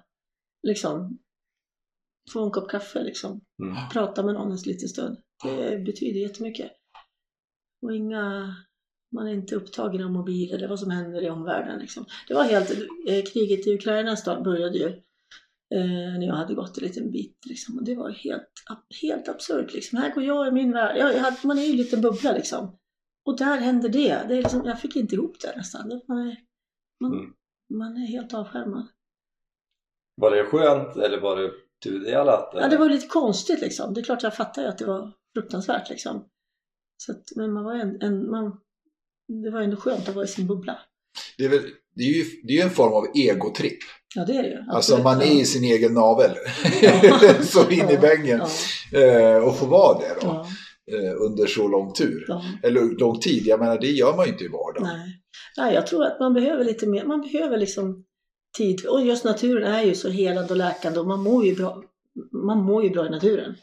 liksom. 0.67 1.19
Få 2.33 2.43
en 2.43 2.51
kopp 2.51 2.69
kaffe 2.69 3.03
liksom. 3.03 3.41
Mm. 3.61 3.75
Prata 3.93 4.23
med 4.23 4.33
någon 4.33 4.51
en 4.51 4.57
liten 4.57 4.89
stund. 4.89 5.17
Det 5.43 5.85
betyder 5.85 6.19
jättemycket. 6.19 6.71
Och 7.81 7.95
inga, 7.95 8.55
man 9.15 9.27
är 9.27 9.33
inte 9.33 9.55
upptagen 9.55 10.03
av 10.03 10.11
mobil 10.11 10.53
eller 10.53 10.67
vad 10.67 10.79
som 10.79 10.91
händer 10.91 11.21
i 11.21 11.29
omvärlden 11.29 11.79
liksom. 11.79 12.05
Det 12.27 12.33
var 12.33 12.43
helt, 12.43 12.71
eh, 13.07 13.23
kriget 13.33 13.67
i 13.67 13.73
Ukraina 13.73 14.17
började 14.43 14.77
ju 14.77 15.01
eh, 15.75 16.19
när 16.19 16.27
jag 16.27 16.35
hade 16.35 16.53
gått 16.53 16.77
en 16.77 16.83
liten 16.83 17.11
bit 17.11 17.37
liksom. 17.45 17.77
Och 17.77 17.83
det 17.83 17.95
var 17.95 18.09
helt, 18.09 18.49
helt 19.01 19.27
absurt 19.29 19.73
liksom. 19.73 19.97
Här 19.97 20.13
går 20.13 20.23
jag 20.23 20.47
i 20.47 20.51
min 20.51 20.71
värld. 20.71 20.97
Jag, 20.97 21.13
jag 21.15 21.19
hade, 21.19 21.37
man 21.43 21.57
är 21.57 21.63
ju 21.63 21.71
en 21.71 21.77
liten 21.77 22.01
bubbla 22.01 22.31
liksom. 22.31 22.77
Och 23.25 23.37
där 23.37 23.57
händer 23.57 23.89
det. 23.89 24.23
det 24.27 24.35
är 24.35 24.41
liksom, 24.41 24.65
jag 24.65 24.79
fick 24.81 24.95
inte 24.95 25.15
ihop 25.15 25.39
det 25.41 25.53
nästan. 25.57 26.01
Man 26.07 26.27
är, 26.27 26.37
man, 27.03 27.13
Mm. 27.13 27.33
man 27.73 27.97
är 27.97 28.07
helt 28.07 28.33
avskärmad. 28.33 28.87
Var 30.15 30.31
det 30.31 30.43
skönt 30.43 30.95
eller 30.95 31.21
var 31.21 31.37
det 31.37 31.51
tudelat? 31.83 32.49
Ja, 32.53 32.67
det 32.67 32.77
var 32.77 32.89
lite 32.89 33.07
konstigt 33.07 33.61
liksom. 33.61 33.93
Det 33.93 34.01
är 34.01 34.03
klart 34.03 34.23
jag 34.23 34.35
fattar 34.35 34.61
ju 34.61 34.67
att 34.67 34.77
det 34.77 34.85
var 34.85 35.11
fruktansvärt 35.33 35.89
liksom. 35.89 36.29
Så 37.03 37.11
att, 37.11 37.23
men 37.35 37.53
man 37.53 37.63
var 37.63 37.75
en, 37.75 38.01
en 38.01 38.29
man, 38.31 38.59
det 39.43 39.49
var 39.49 39.61
ändå 39.61 39.77
skönt 39.77 40.09
att 40.09 40.15
vara 40.15 40.25
i 40.25 40.27
sin 40.27 40.47
bubbla. 40.47 40.79
Det 41.37 41.45
är, 41.45 41.49
väl, 41.49 41.61
det 41.95 42.03
är 42.03 42.13
ju 42.13 42.25
det 42.43 42.59
är 42.59 42.63
en 42.63 42.69
form 42.69 42.93
av 42.93 43.05
egotripp. 43.15 43.79
Ja, 44.15 44.25
det 44.25 44.33
är 44.33 44.43
det 44.43 44.49
ju. 44.49 44.63
Alltså 44.69 44.97
man 44.97 45.21
är 45.21 45.41
i 45.41 45.45
sin 45.45 45.63
egen 45.63 45.93
navel. 45.93 46.31
Så 47.43 47.69
in 47.69 47.89
i 47.89 47.97
bängen. 47.97 48.41
Eh, 48.93 49.47
och 49.47 49.57
få 49.57 49.65
vara 49.65 49.99
det 49.99 50.15
då. 50.21 50.45
Eh, 50.91 51.21
under 51.21 51.45
så 51.45 51.67
lång 51.67 51.93
tur. 51.93 52.25
Eller 52.63 52.99
lång 52.99 53.19
tid. 53.19 53.43
Jag 53.45 53.59
menar 53.59 53.79
det 53.79 53.91
gör 53.91 54.15
man 54.15 54.25
ju 54.25 54.31
inte 54.31 54.43
i 54.43 54.47
vardagen. 54.47 54.97
Nej. 54.97 55.21
Nej, 55.57 55.73
jag 55.73 55.87
tror 55.87 56.05
att 56.05 56.19
man 56.19 56.33
behöver 56.33 56.63
lite 56.63 56.87
mer. 56.87 57.05
Man 57.05 57.21
behöver 57.21 57.57
liksom 57.57 58.05
tid. 58.57 58.85
Och 58.85 59.05
just 59.05 59.23
naturen 59.23 59.73
är 59.73 59.83
ju 59.83 59.95
så 59.95 60.09
helande 60.09 60.53
och 60.53 60.57
läkande 60.57 60.99
och 60.99 61.07
man 61.07 61.23
mår 61.23 61.45
ju 61.45 61.55
bra, 61.55 61.83
man 62.31 62.63
mår 62.63 62.83
ju 62.83 62.89
bra 62.89 63.07
i 63.07 63.09
naturen. 63.09 63.55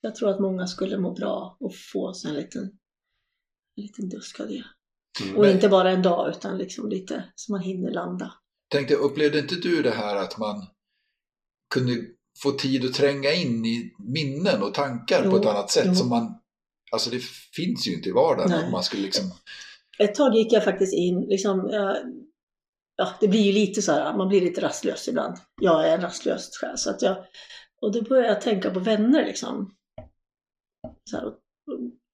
Jag 0.00 0.14
tror 0.14 0.30
att 0.30 0.40
många 0.40 0.66
skulle 0.66 0.98
må 0.98 1.12
bra 1.12 1.56
och 1.60 1.72
få 1.92 2.14
sig 2.14 2.30
en 2.30 2.36
liten, 2.36 2.62
en 3.76 3.82
liten 3.82 4.08
dusk 4.08 4.40
av 4.40 4.48
det. 4.48 4.64
Mm. 5.22 5.36
Och 5.36 5.46
inte 5.46 5.68
bara 5.68 5.90
en 5.90 6.02
dag 6.02 6.30
utan 6.30 6.58
liksom 6.58 6.88
lite 6.88 7.24
så 7.34 7.52
man 7.52 7.60
hinner 7.60 7.90
landa. 7.90 8.32
Tänkte, 8.68 8.94
upplevde 8.94 9.38
inte 9.38 9.54
du 9.54 9.82
det 9.82 9.90
här 9.90 10.16
att 10.16 10.38
man 10.38 10.66
kunde 11.74 11.92
få 12.42 12.50
tid 12.50 12.84
att 12.84 12.94
tränga 12.94 13.32
in 13.32 13.64
i 13.64 13.94
minnen 13.98 14.62
och 14.62 14.74
tankar 14.74 15.22
på 15.22 15.28
Jo, 15.30 15.36
ett 15.36 15.46
annat 15.46 15.70
sätt 15.70 15.86
jo. 15.86 15.94
som 15.94 16.08
man 16.08 16.40
Alltså 16.92 17.10
det 17.10 17.22
finns 17.56 17.88
ju 17.88 17.94
inte 17.94 18.08
i 18.08 18.12
vardagen. 18.12 18.50
Nej. 18.50 18.64
Att 18.64 18.70
man 18.70 18.82
skulle 18.82 19.02
liksom, 19.02 19.24
Ett 19.98 20.14
tag 20.14 20.34
gick 20.34 20.52
jag 20.52 20.64
faktiskt 20.64 20.94
in, 20.94 21.20
liksom, 21.20 21.68
jag, 21.72 21.96
ja, 22.96 23.08
det 23.20 23.28
blir 23.28 23.40
ju 23.40 23.52
lite 23.52 23.82
så 23.82 23.92
här, 23.92 24.16
man 24.16 24.28
blir 24.28 24.40
lite 24.40 24.60
rastlös 24.60 25.08
ibland. 25.08 25.36
Jag 25.60 25.88
är 25.88 25.94
en 25.94 26.00
rastlös 26.00 26.50
själv. 26.60 26.76
Så 26.76 26.90
att 26.90 27.02
jag, 27.02 27.16
och 27.82 27.92
då 27.92 28.02
började 28.02 28.28
jag 28.28 28.40
tänka 28.40 28.70
på 28.70 28.80
vänner 28.80 29.26
liksom. 29.26 29.74
Så 31.10 31.16
här, 31.16 31.26
och 31.26 31.38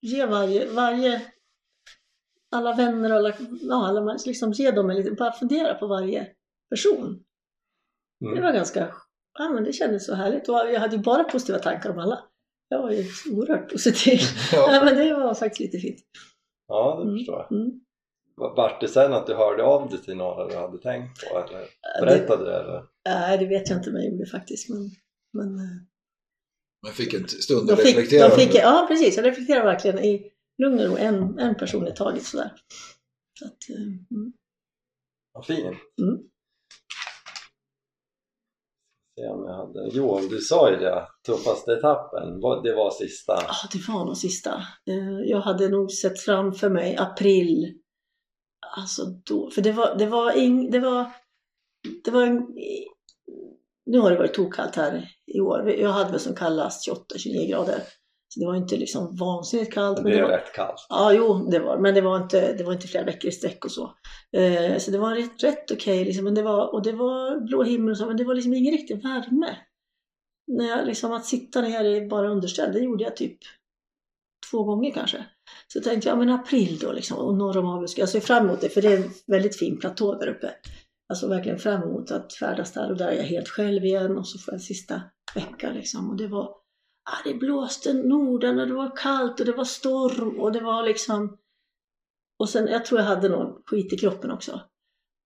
ge 0.00 0.26
varje, 0.26 0.70
varje, 0.70 1.22
alla 2.52 2.74
vänner 2.74 3.10
och 3.10 3.16
alla, 3.16 3.32
ja, 3.62 3.86
alla, 3.88 4.18
liksom 4.26 4.52
ge 4.52 4.70
dem 4.70 4.90
en 4.90 4.96
liten, 4.96 5.14
bara 5.14 5.32
fundera 5.32 5.74
på 5.74 5.86
varje 5.86 6.26
person. 6.70 7.24
Det 8.20 8.26
Mm. 8.26 8.42
var 8.42 8.52
ganska, 8.52 8.94
ja 9.38 9.48
men 9.48 9.64
det 9.64 9.72
kändes 9.72 10.06
så 10.06 10.14
härligt. 10.14 10.48
Och 10.48 10.54
jag 10.54 10.80
hade 10.80 10.96
ju 10.96 11.02
bara 11.02 11.24
positiva 11.24 11.58
tankar 11.58 11.90
om 11.90 11.98
alla. 11.98 12.18
Jag 12.68 12.82
var 12.82 12.90
ju 12.90 13.04
oerhört 13.32 13.72
positiv. 13.72 14.18
ja, 14.52 14.72
Ja, 14.74 14.84
men 14.84 14.96
det 14.96 15.14
var 15.14 15.34
faktiskt 15.34 15.60
lite 15.60 15.78
fint. 15.78 16.00
Ja, 16.68 16.96
det 16.96 17.02
Mm. 17.02 17.18
förstår 17.18 17.46
jag. 17.50 17.52
Mm. 17.60 17.80
Vart 18.36 18.80
det 18.80 18.88
sen 18.88 19.12
att 19.12 19.26
du 19.26 19.34
hörde 19.34 19.62
av 19.64 19.88
dig 19.90 19.98
till 20.02 20.16
några 20.16 20.48
du 20.48 20.56
hade 20.56 20.78
tänkt 20.78 21.28
på 21.30 21.38
eller 21.38 21.58
Det, 21.58 22.00
berättade 22.00 22.44
det? 22.44 22.56
Eller? 22.56 22.82
nej, 23.08 23.38
det 23.38 23.46
vet 23.46 23.68
jag 23.70 23.78
inte 23.78 23.90
om 23.90 23.96
jag 23.96 24.04
gjorde 24.12 24.26
faktiskt. 24.26 24.68
Men, 24.68 24.90
men 25.32 25.58
eh, 25.58 25.76
man 26.86 26.92
fick 26.92 27.14
en 27.14 27.28
stund 27.28 27.70
att 27.70 27.78
fick, 27.82 27.86
reflektera. 27.96 28.30
fick 28.30 28.52
det. 28.52 28.58
ja 28.58 28.84
precis, 28.88 29.16
jag 29.16 29.26
reflekterar 29.26 29.64
verkligen 29.64 29.98
i 29.98 30.31
lugn 30.58 30.78
och 30.78 30.86
ro, 30.86 30.96
en, 30.96 31.38
en 31.38 31.54
person 31.54 31.88
i 31.88 31.94
taget 31.94 32.24
sådär. 32.24 32.52
Så 33.38 33.44
att, 33.46 33.70
eh, 33.70 34.16
mm. 34.16 34.32
Vad 35.32 35.46
fint. 35.46 35.76
Mm. 36.00 36.28
Hade... 39.48 39.90
Jo, 39.92 40.20
du 40.30 40.38
sa 40.40 40.70
ju 40.70 40.76
det, 40.76 41.08
tuffaste 41.26 41.72
etappen, 41.72 42.40
det 42.40 42.74
var 42.74 42.90
sista. 42.90 43.32
Ja, 43.32 43.54
det 43.72 43.88
var 43.88 44.04
nog 44.04 44.16
sista. 44.16 44.54
Eh, 44.86 45.20
Jag 45.24 45.40
hade 45.40 45.68
nog 45.68 45.90
sett 45.92 46.20
framför 46.20 46.70
mig 46.70 46.96
april. 46.96 47.78
Alltså 48.76 49.02
då, 49.24 49.50
för 49.50 49.62
det 49.62 49.72
var, 49.72 49.94
det 49.98 50.06
var 50.06 50.38
ing, 50.38 50.70
det 50.70 50.80
var, 50.80 51.12
det 52.04 52.10
var 52.10 52.22
en, 52.22 52.46
nu 53.86 53.98
har 53.98 54.10
det 54.10 54.16
varit 54.16 54.34
tokkallt 54.34 54.76
här 54.76 55.10
i 55.26 55.40
år. 55.40 55.70
Jag 55.70 55.90
hade 55.90 56.10
väl 56.10 56.20
som 56.20 56.34
kallast 56.34 56.90
28-29 56.90 57.50
grader. 57.50 57.82
Så 58.32 58.40
det 58.40 58.46
var 58.46 58.54
inte 58.54 58.76
liksom 58.76 59.16
vansinnigt 59.16 59.72
kallt. 59.72 59.96
Det 59.96 60.02
Men 60.02 60.12
är 60.12 60.16
det 60.16 60.22
var, 60.22 60.30
rätt 60.30 60.52
kallt. 60.52 60.86
Ja, 60.88 61.12
jo, 61.12 61.48
det 61.50 61.58
var 61.58 61.78
men 61.78 61.94
det 61.94 62.00
var 62.00 62.16
inte, 62.16 62.52
det 62.52 62.64
var 62.64 62.72
inte 62.72 62.88
flera 62.88 63.04
veckor 63.04 63.28
i 63.28 63.32
sträck 63.32 63.64
och 63.64 63.70
så. 63.70 63.94
Eh, 64.36 64.78
så 64.78 64.90
det 64.90 64.98
var 64.98 65.14
rätt, 65.14 65.44
rätt 65.44 65.70
okej, 65.70 66.04
liksom, 66.04 66.24
men 66.24 66.34
det 66.34 66.42
var, 66.42 66.74
och 66.74 66.82
det 66.82 66.92
var 66.92 67.40
blå 67.40 67.62
himmel 67.62 67.90
och 67.90 67.98
så, 67.98 68.06
men 68.06 68.16
det 68.16 68.24
var 68.24 68.34
liksom 68.34 68.54
ingen 68.54 68.72
riktig 68.72 69.02
värme. 69.02 69.56
När 70.46 70.68
jag, 70.68 70.86
liksom, 70.86 71.12
att 71.12 71.26
sitta 71.26 71.60
ner 71.60 71.84
i 71.84 72.08
bara 72.08 72.28
underställ, 72.30 72.72
det 72.72 72.80
gjorde 72.80 73.04
jag 73.04 73.16
typ 73.16 73.38
två 74.50 74.64
gånger 74.64 74.90
kanske. 74.90 75.24
Så 75.68 75.80
tänkte 75.80 76.08
jag, 76.08 76.18
men 76.18 76.28
april 76.28 76.78
då 76.78 76.92
liksom, 76.92 77.18
och 77.18 77.34
norr 77.34 77.58
om 77.58 77.66
Abisko. 77.66 78.00
Jag 78.00 78.08
ser 78.08 78.20
fram 78.20 78.44
emot 78.44 78.60
det, 78.60 78.68
för 78.68 78.82
det 78.82 78.92
är 78.92 78.96
en 78.96 79.10
väldigt 79.26 79.58
fin 79.58 79.78
platå 79.78 80.14
där 80.18 80.28
uppe. 80.28 80.54
Alltså 81.08 81.28
verkligen 81.28 81.58
fram 81.58 81.82
emot 81.82 82.10
att 82.10 82.32
färdas 82.32 82.72
där 82.72 82.90
och 82.90 82.96
där 82.96 83.08
är 83.08 83.16
jag 83.16 83.24
helt 83.24 83.48
själv 83.48 83.84
igen 83.84 84.18
och 84.18 84.28
så 84.28 84.38
får 84.38 84.52
jag 84.52 84.58
en 84.58 84.64
sista 84.64 85.02
vecka 85.34 85.70
liksom. 85.70 86.10
Och 86.10 86.16
det 86.16 86.26
var, 86.26 86.54
ah, 87.10 87.22
det 87.24 87.34
blåste 87.34 87.92
norden 87.92 88.58
och 88.60 88.66
det 88.66 88.74
var 88.74 88.96
kallt 88.96 89.40
och 89.40 89.46
det 89.46 89.52
var 89.52 89.64
storm 89.64 90.40
och 90.40 90.52
det 90.52 90.60
var 90.60 90.82
liksom 90.82 91.38
och 92.38 92.48
sen, 92.48 92.66
jag 92.68 92.84
tror 92.84 93.00
jag 93.00 93.06
hade 93.06 93.28
någon 93.28 93.62
skit 93.66 93.92
i 93.92 93.98
kroppen 93.98 94.30
också. 94.30 94.60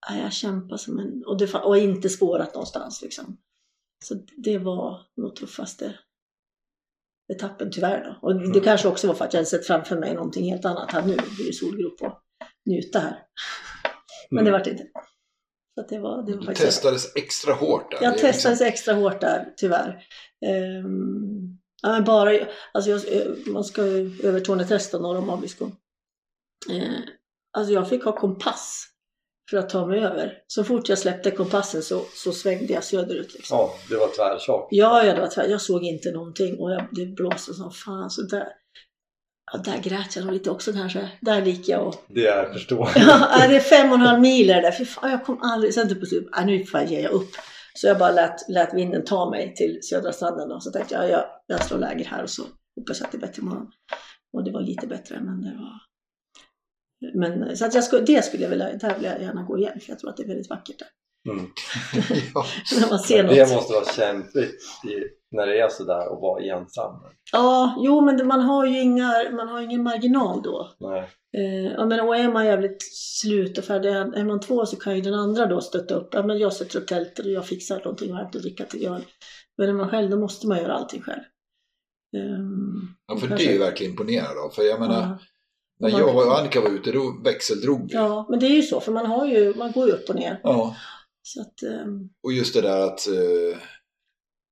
Ah, 0.06 0.16
jag 0.16 0.32
kämpade 0.32 0.78
som 0.78 0.98
en, 0.98 1.24
och, 1.26 1.38
det, 1.38 1.54
och 1.54 1.76
inte 1.78 2.08
spårat 2.08 2.54
någonstans 2.54 3.02
liksom. 3.02 3.36
Så 4.04 4.14
det 4.36 4.58
var 4.58 5.00
nog 5.16 5.36
tuffaste 5.36 5.98
etappen 7.32 7.70
tyvärr 7.72 8.04
då. 8.04 8.28
Och 8.28 8.34
det 8.34 8.44
Mm. 8.44 8.60
kanske 8.60 8.88
också 8.88 9.06
var 9.06 9.14
för 9.14 9.24
att 9.24 9.32
jag 9.32 9.38
hade 9.38 9.46
sett 9.50 9.66
framför 9.66 9.98
mig 9.98 10.14
någonting 10.14 10.50
helt 10.50 10.64
annat 10.64 10.92
här 10.92 11.02
nu. 11.06 11.16
Det 11.16 11.34
blir 11.36 11.52
solgrop 11.52 12.02
och 12.02 12.22
njuta 12.66 12.98
här. 12.98 13.22
Men 14.30 14.44
det 14.44 14.50
Mm. 14.50 14.60
vart 14.60 14.66
inte. 14.66 14.84
Så 15.74 15.86
det 15.88 15.98
var, 15.98 16.22
det 16.22 16.32
var 16.32 16.40
Du 16.40 16.46
faktiskt... 16.46 16.66
testades 16.66 17.16
extra 17.16 17.54
hårt 17.54 17.90
där. 17.90 17.98
Jag 18.02 18.12
Det 18.12 18.16
liksom- 18.16 18.32
testades 18.32 18.60
extra 18.60 18.94
hårt 18.94 19.20
där, 19.20 19.54
tyvärr. 19.56 20.02
Ehm, 20.46 21.58
ja, 21.82 21.88
men 21.88 22.04
bara, 22.04 22.30
alltså 22.72 22.90
jag, 22.90 23.00
man 23.46 23.64
ska 23.64 23.86
ju 23.86 24.20
över 24.22 24.40
213 24.40 25.02
norr 25.02 25.18
om 25.18 25.30
Abisko. 25.30 25.64
Eh, 26.70 27.00
alltså 27.56 27.72
jag 27.72 27.88
fick 27.88 28.04
ha 28.04 28.12
kompass 28.12 28.86
för 29.50 29.56
att 29.56 29.68
ta 29.68 29.86
mig 29.86 30.00
över. 30.00 30.38
Så 30.46 30.64
fort 30.64 30.88
jag 30.88 30.98
släppte 30.98 31.30
kompassen 31.30 31.82
så, 31.82 32.02
så 32.14 32.32
svängde 32.32 32.72
jag 32.72 32.84
söderut. 32.84 33.34
Liksom. 33.34 33.58
Ja, 33.58 33.74
det 33.88 33.96
var 33.96 34.08
tvärtjock. 34.16 34.68
Ja, 34.70 35.04
ja, 35.04 35.14
det 35.14 35.20
var 35.20 35.28
tvär. 35.28 35.48
Jag 35.48 35.60
såg 35.60 35.84
inte 35.84 36.10
någonting 36.10 36.58
och 36.58 36.72
jag, 36.72 36.86
det 36.92 37.06
blåste 37.06 37.54
som 37.54 37.70
fan. 37.70 38.10
Så 38.10 38.22
där, 38.22 38.48
ja, 39.52 39.58
där 39.58 39.78
grät 39.78 40.16
jag 40.16 40.24
nog 40.24 40.34
lite 40.34 40.50
också 40.50 40.72
kanske. 40.72 41.10
Där 41.20 41.42
gick 41.42 41.68
jag 41.68 41.86
och... 41.86 41.94
Det 42.08 42.26
är 42.26 42.52
förståeligt. 42.52 42.96
Ja, 43.06 43.48
det 43.48 43.56
är 43.56 43.60
fem 43.60 43.88
och 43.88 43.94
en 43.94 44.00
halv 44.00 44.20
mil 44.20 44.50
är 44.50 44.62
det. 44.62 44.72
Fy 44.78 44.84
fan, 44.84 45.10
jag 45.10 45.24
kom 45.24 45.42
aldrig... 45.42 45.74
Sen 45.74 45.88
typ 45.88 46.00
på 46.00 46.06
slutet, 46.06 46.30
ja, 46.32 46.44
nu 46.44 46.64
får 46.64 46.80
jag 46.80 46.90
ge 46.90 47.00
jag 47.00 47.12
upp. 47.12 47.30
Så 47.76 47.86
jag 47.86 47.98
bara 47.98 48.12
lät, 48.12 48.48
lät 48.48 48.74
vinden 48.74 49.04
ta 49.04 49.30
mig 49.30 49.54
till 49.54 49.78
södra 49.82 50.12
stranden 50.12 50.52
och 50.52 50.62
så 50.62 50.70
tänkte 50.70 50.94
jag, 50.94 51.10
jag, 51.10 51.24
jag 51.46 51.64
slår 51.64 51.78
läger 51.78 52.04
här 52.04 52.22
och 52.22 52.30
så 52.30 52.42
hoppas 52.76 53.00
jag 53.00 53.06
att 53.06 53.12
det 53.12 53.18
är 53.18 53.20
bättre 53.20 53.42
imorgon. 53.42 53.70
Och 54.32 54.44
det 54.44 54.50
var 54.50 54.60
lite 54.60 54.86
bättre, 54.86 55.20
men 55.20 55.42
det 55.42 55.58
var... 55.58 55.80
Men, 57.14 57.56
så 57.56 57.66
att 57.66 57.74
jag 57.74 57.84
skulle, 57.84 58.02
det 58.02 58.24
skulle 58.24 58.42
jag 58.42 58.50
vilja, 58.50 58.72
där 58.72 58.94
vill 58.94 59.04
jag 59.04 59.22
gärna 59.22 59.42
gå 59.42 59.58
igen, 59.58 59.80
för 59.80 59.90
jag 59.90 59.98
tror 59.98 60.10
att 60.10 60.16
det 60.16 60.22
är 60.22 60.28
väldigt 60.28 60.50
vackert 60.50 60.78
där. 60.78 60.88
Mm. 61.32 61.46
ja. 62.34 62.46
När 62.80 62.90
man 62.90 62.98
ser 62.98 63.22
något. 63.22 63.34
Det 63.34 63.54
måste 63.54 63.72
vara 63.72 63.84
kämpigt 63.84 64.62
när 65.30 65.46
det 65.46 65.60
är 65.60 65.68
sådär 65.68 66.12
att 66.12 66.20
vara 66.20 66.44
ensam. 66.44 66.94
Ja, 67.32 67.74
jo 67.78 68.00
men 68.00 68.26
man 68.26 68.40
har 68.40 68.66
ju 68.66 68.80
inga, 68.80 69.12
man 69.32 69.48
har 69.48 69.60
ingen 69.60 69.82
marginal 69.82 70.42
då. 70.42 70.70
Nej. 70.78 71.08
Eh, 71.36 71.72
ja, 71.72 71.86
men, 71.86 72.00
och 72.00 72.16
är 72.16 72.32
man 72.32 72.46
jävligt 72.46 72.82
slut 72.92 73.58
och 73.58 73.64
färdig, 73.64 73.90
är 73.90 74.24
man 74.24 74.40
två 74.40 74.66
så 74.66 74.76
kan 74.76 74.96
ju 74.96 75.00
den 75.02 75.14
andra 75.14 75.46
då 75.46 75.60
stötta 75.60 75.94
upp. 75.94 76.08
Ja, 76.12 76.22
men 76.22 76.38
jag 76.38 76.52
sätter 76.52 76.78
upp 76.80 76.88
tältet 76.88 77.24
och 77.26 77.30
jag 77.32 77.46
fixar 77.46 77.76
någonting 77.78 78.12
varmt 78.12 78.36
att 78.36 78.42
dricka 78.42 78.64
till 78.64 78.82
jag. 78.82 79.00
Men 79.58 79.68
är 79.68 79.72
man 79.72 79.88
själv 79.88 80.10
då 80.10 80.16
måste 80.16 80.46
man 80.46 80.58
göra 80.58 80.72
allting 80.74 81.02
själv. 81.02 81.22
Ehm, 82.16 82.88
ja, 83.06 83.16
för 83.16 83.22
det 83.22 83.28
kanske- 83.28 83.48
är 83.48 83.52
ju 83.52 83.58
verkligen 83.58 83.92
imponerande. 83.92 84.54
För 84.54 84.62
jag 84.62 84.80
menar, 84.80 85.00
ja, 85.00 85.18
när 85.80 85.90
Man- 85.90 86.00
jag 86.00 86.16
och 86.16 86.38
Annika 86.38 86.60
var 86.60 86.70
ute 86.70 86.92
då 86.92 87.20
växeldrog 87.24 87.88
ja, 87.92 88.26
men 88.30 88.38
det 88.40 88.46
är 88.46 88.56
ju 88.56 88.62
så 88.62 88.80
för 88.80 88.92
man 88.92 89.06
har 89.06 89.26
ju, 89.26 89.54
man 89.54 89.72
går 89.72 89.86
ju 89.86 89.92
upp 89.92 90.08
och 90.08 90.14
ner. 90.16 90.40
Ja. 90.42 90.76
Så 91.22 91.40
att, 91.40 91.62
ehm, 91.62 92.08
Och 92.22 92.32
just 92.32 92.54
det 92.54 92.60
där 92.60 92.80
att, 92.86 93.06
eh, 93.08 93.58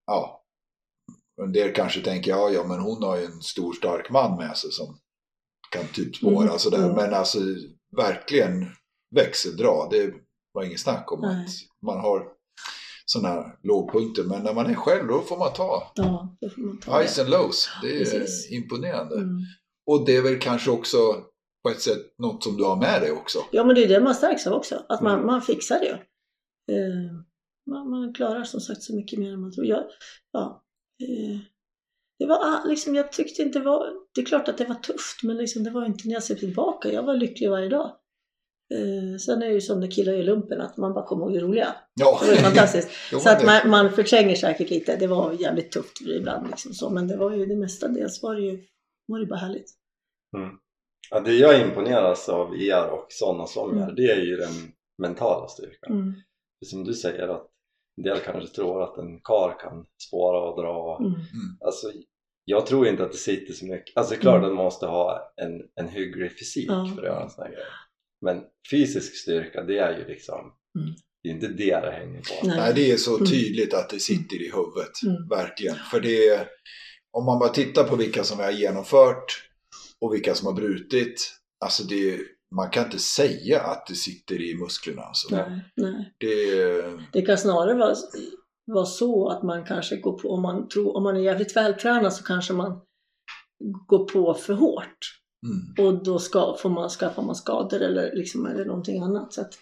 ja, 0.07 0.45
en 1.43 1.53
del 1.53 1.73
kanske 1.75 2.01
tänker, 2.01 2.31
ja, 2.31 2.51
ja, 2.51 2.65
men 2.67 2.81
hon 2.81 3.03
har 3.03 3.17
ju 3.17 3.25
en 3.25 3.41
stor 3.43 3.73
stark 3.73 4.11
man 4.11 4.37
med 4.37 4.57
sig 4.57 4.71
som 4.73 4.99
kan 5.75 5.87
typ 5.95 6.17
spåra 6.17 6.45
Mm, 6.47 6.59
sådär. 6.59 6.79
mm. 6.79 6.97
Men 6.97 7.15
alltså 7.15 7.39
verkligen 7.97 8.67
växeldra, 9.15 9.89
det 9.91 10.15
var 10.53 10.63
inget 10.65 10.81
snack 10.81 11.13
om 11.13 11.21
Nej. 11.21 11.45
att 11.45 11.51
man 11.87 12.01
har 12.01 12.27
sådana 13.07 13.29
här 13.29 13.57
lågpunkter. 13.63 14.23
Men 14.25 14.43
när 14.43 14.55
man 14.55 14.67
är 14.71 14.75
själv 14.75 15.09
då 15.09 15.21
får 15.21 15.39
man 15.39 15.53
ta 15.53 15.93
ja, 15.95 16.37
får 16.55 16.63
man 16.63 16.79
ta 16.79 16.99
highs 17.01 17.19
and 17.19 17.31
lows. 17.31 17.69
Det 17.83 17.89
är 17.97 17.99
Precis. 18.05 18.51
imponerande. 18.53 19.15
Mm. 19.17 19.39
Och 19.87 20.07
det 20.07 20.17
är 20.17 20.23
väl 20.23 20.39
kanske 20.39 20.71
också 20.71 20.97
på 21.63 21.71
ett 21.71 21.81
sätt 21.81 22.19
något 22.19 22.45
som 22.45 22.57
du 22.57 22.65
har 22.65 22.77
med 22.77 23.03
dig 23.03 23.13
också. 23.13 23.39
Ja 23.53 23.65
men 23.65 23.75
det 23.75 23.85
är 23.85 23.89
det 23.89 24.01
man 24.01 24.15
stärks 24.15 24.47
av 24.47 24.53
också, 24.53 24.85
att 24.89 25.01
man, 25.03 25.15
Mm. 25.15 25.27
man 25.27 25.43
fixar 25.43 25.79
det. 25.81 25.93
Eh, 26.75 27.13
man, 27.71 27.91
man 27.91 28.15
klarar 28.15 28.45
som 28.45 28.61
sagt 28.61 28.83
så 28.83 28.95
mycket 28.97 29.19
mer 29.19 29.33
än 29.33 29.41
man 29.41 29.53
tror. 29.53 29.67
Jag, 29.67 29.85
ja, 30.33 30.65
eh, 31.03 31.39
det 32.19 32.27
var 32.27 32.37
ah, 32.37 32.65
liksom, 32.67 32.95
jag 32.95 33.13
tyckte 33.13 33.43
inte 33.43 33.59
det 33.59 33.65
var, 33.65 33.93
det 34.15 34.21
är 34.21 34.25
klart 34.25 34.49
att 34.49 34.59
det 34.59 34.65
var 34.65 34.75
tufft 34.75 35.23
men 35.23 35.37
liksom, 35.37 35.65
det 35.65 35.71
var 35.71 35.87
inte 35.87 36.09
när 36.09 36.15
jag 36.15 36.23
ser 36.23 36.35
tillbaka, 36.35 36.93
jag 36.93 37.03
var 37.03 37.15
lycklig 37.15 37.51
varje 37.51 37.69
dag. 37.69 37.97
Eh, 38.75 39.19
sen 39.19 39.43
är 39.43 39.47
det 39.47 39.53
ju 39.53 39.61
som 39.61 39.81
när 39.81 39.91
killar 39.91 40.13
gör 40.13 40.23
lumpen, 40.23 40.61
att 40.61 40.77
man 40.77 40.95
bara 40.95 41.07
kommer 41.07 41.25
ihåg 41.27 41.35
det 41.35 41.41
roliga. 41.41 41.75
Ja, 42.01 42.21
Det 42.25 42.31
var 42.31 42.37
fantastiskt. 42.37 42.89
Jo, 43.13 43.19
Så 43.19 43.31
att 43.31 43.45
man, 43.45 43.71
man 43.71 43.93
förtränger 43.93 44.35
säkert 44.35 44.71
lite, 44.71 44.97
det 44.97 45.07
var 45.07 45.33
jävligt 45.33 45.73
tufft 45.73 46.01
ibland 46.01 46.47
liksom 46.51 46.73
så, 46.75 46.91
men 46.91 47.09
det 47.09 47.17
var 47.17 47.31
ju 47.33 47.47
det 47.47 47.57
mesta 47.57 47.89
dels 47.89 48.23
var 48.23 48.35
det 48.35 48.43
ju, 48.43 48.63
var 49.07 49.19
det 49.19 49.27
bara 49.27 49.39
härligt. 49.39 49.71
Ja, 51.11 51.21
det 51.21 51.33
jag 51.33 51.61
imponeras 51.61 52.29
av 52.29 52.57
er 52.63 52.91
och 52.91 53.07
sådana 53.09 53.47
som 53.47 53.71
Mm. 53.71 53.83
er, 53.89 53.93
det 53.93 54.11
är 54.11 54.21
ju 54.21 54.37
den 54.37 54.53
mentala 55.03 55.49
styrkan. 55.49 55.93
Mm. 55.93 56.15
Som 56.67 56.85
du 56.85 56.95
säger 56.95 57.29
att 57.29 57.51
en 57.97 58.03
del 58.03 58.19
kanske 58.21 58.55
tror 58.55 58.83
att 58.83 58.99
en 58.99 59.21
kar 59.21 59.59
kan 59.61 59.87
spåra 60.09 60.41
och 60.41 60.63
dra. 60.63 60.99
Mm. 61.01 61.13
Alltså, 61.61 61.93
jag 62.45 62.67
tror 62.67 62.87
inte 62.87 63.05
att 63.05 63.13
det 63.13 63.19
sitter 63.19 63.53
så 63.55 63.65
mycket. 63.67 63.97
Alltså 63.97 64.11
det 64.15 64.19
är 64.19 64.21
klart 64.21 64.39
Mm. 64.39 64.51
att 64.51 64.55
man 64.57 64.65
måste 64.65 64.87
ha 64.87 65.33
en, 65.37 65.63
en 65.81 65.89
hygglig 65.89 66.39
fysik 66.39 66.67
Ja. 66.71 66.93
för 66.95 67.03
att 67.03 67.09
göra 67.09 67.23
en 67.23 67.31
sån 67.31 67.45
här 67.45 67.51
grej. 67.51 67.65
Men 68.21 68.43
fysisk 68.71 69.17
styrka, 69.17 69.63
det 69.63 69.79
är 69.79 69.99
ju 69.99 70.05
liksom, 70.09 70.53
Mm. 70.79 70.95
det 71.23 71.29
är 71.29 71.33
inte 71.33 71.47
det 71.49 71.81
det 71.81 71.91
hänger 71.91 72.21
på. 72.21 72.47
Nej. 72.47 72.57
Nej, 72.57 72.73
det 72.75 72.91
är 72.93 72.97
så 72.97 73.15
Mm. 73.17 73.27
tydligt 73.27 73.75
att 73.75 73.91
det 73.91 73.99
sitter 74.01 74.37
i 74.43 74.51
huvudet. 74.51 75.03
Mm. 75.07 75.29
Verkligen. 75.29 75.75
För 75.91 76.01
det 76.01 76.29
är, 76.29 76.49
om 77.13 77.25
man 77.25 77.39
bara 77.39 77.49
tittar 77.49 77.85
på 77.85 77.97
vilka 77.97 78.25
som 78.25 78.39
vi 78.39 78.45
har 78.45 78.51
genomfört 78.51 79.25
och 80.01 80.15
vilka 80.15 80.35
som 80.35 80.47
har 80.47 80.55
brutit. 80.55 81.31
Alltså 81.65 81.85
det 81.85 82.11
är, 82.15 82.21
man 82.55 82.71
kan 82.71 82.85
inte 82.85 82.99
säga 82.99 83.61
att 83.61 83.87
det 83.87 83.95
sitter 83.95 84.43
i 84.43 84.55
musklerna. 84.55 85.03
Alltså. 85.03 85.37
Nej. 85.37 85.61
Nej. 85.77 86.15
Det 86.19 86.61
är, 86.61 87.09
Det 87.13 87.23
kan 87.23 87.39
snarare 87.39 87.75
vara, 87.75 87.95
vara 88.67 88.87
så 88.87 89.29
att 89.29 89.43
man 89.43 89.65
kanske 89.65 89.97
går 89.97 90.19
på, 90.19 90.29
om 90.29 90.43
man, 90.43 90.69
tror, 90.69 90.97
om 90.97 91.03
man 91.03 91.17
är 91.17 91.21
jävligt 91.21 91.57
vältränad 91.57 92.13
så 92.13 92.25
kanske 92.25 92.53
man 92.53 92.81
går 93.87 94.05
på 94.05 94.35
för 94.35 94.55
hårt. 94.55 94.99
mm. 95.47 95.87
Och 95.89 96.05
då 96.05 96.19
ska, 96.19 96.57
får 96.57 96.71
man, 96.71 96.89
skaffar 96.89 97.23
man 97.23 97.35
skador 97.35 97.83
eller, 97.83 98.17
liksom, 98.17 98.47
eller 98.47 98.65
någonting 98.65 99.03
annat. 99.03 99.33
Så 99.33 99.41
att, 99.41 99.59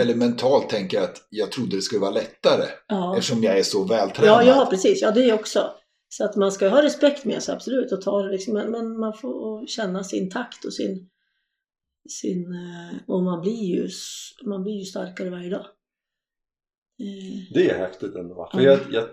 Eller 0.00 0.14
mentalt 0.14 0.68
tänker 0.68 0.96
jag 0.96 1.04
att 1.04 1.26
jag 1.30 1.52
trodde 1.52 1.76
det 1.76 1.82
skulle 1.82 2.00
vara 2.00 2.10
lättare 2.10 2.66
ja. 2.88 3.16
eftersom 3.16 3.42
jag 3.42 3.58
är 3.58 3.62
så 3.62 3.84
vältränad. 3.84 4.30
ja, 4.30 4.42
ja, 4.42 4.66
precis. 4.70 5.02
Ja, 5.02 5.10
det 5.10 5.32
också. 5.32 5.70
Så 6.08 6.24
att 6.24 6.36
man 6.36 6.52
ska 6.52 6.68
ha 6.68 6.82
respekt 6.82 7.24
med 7.24 7.42
sig, 7.42 7.54
absolut. 7.54 7.92
Och 7.92 8.02
ta 8.02 8.22
det 8.22 8.30
liksom, 8.30 8.54
men, 8.54 8.70
men 8.70 8.98
man 8.98 9.12
får 9.14 9.66
känna 9.66 10.04
sin 10.04 10.30
takt 10.30 10.64
och 10.64 10.72
sin... 10.72 11.08
sin 12.08 12.52
eh, 12.54 12.96
och 13.06 13.22
man 13.22 13.40
blir, 13.40 13.64
ju, 13.64 13.88
man 14.44 14.62
blir 14.62 14.74
ju 14.74 14.84
starkare 14.84 15.30
varje 15.30 15.50
dag. 15.50 15.66
Eh, 17.00 17.52
Det 17.54 17.70
är 17.70 17.78
häftigt 17.78 18.14
ändå. 18.14 18.48
För 18.52 18.58
Mm. 18.58 18.70
jag, 18.70 18.92
jag 18.92 19.08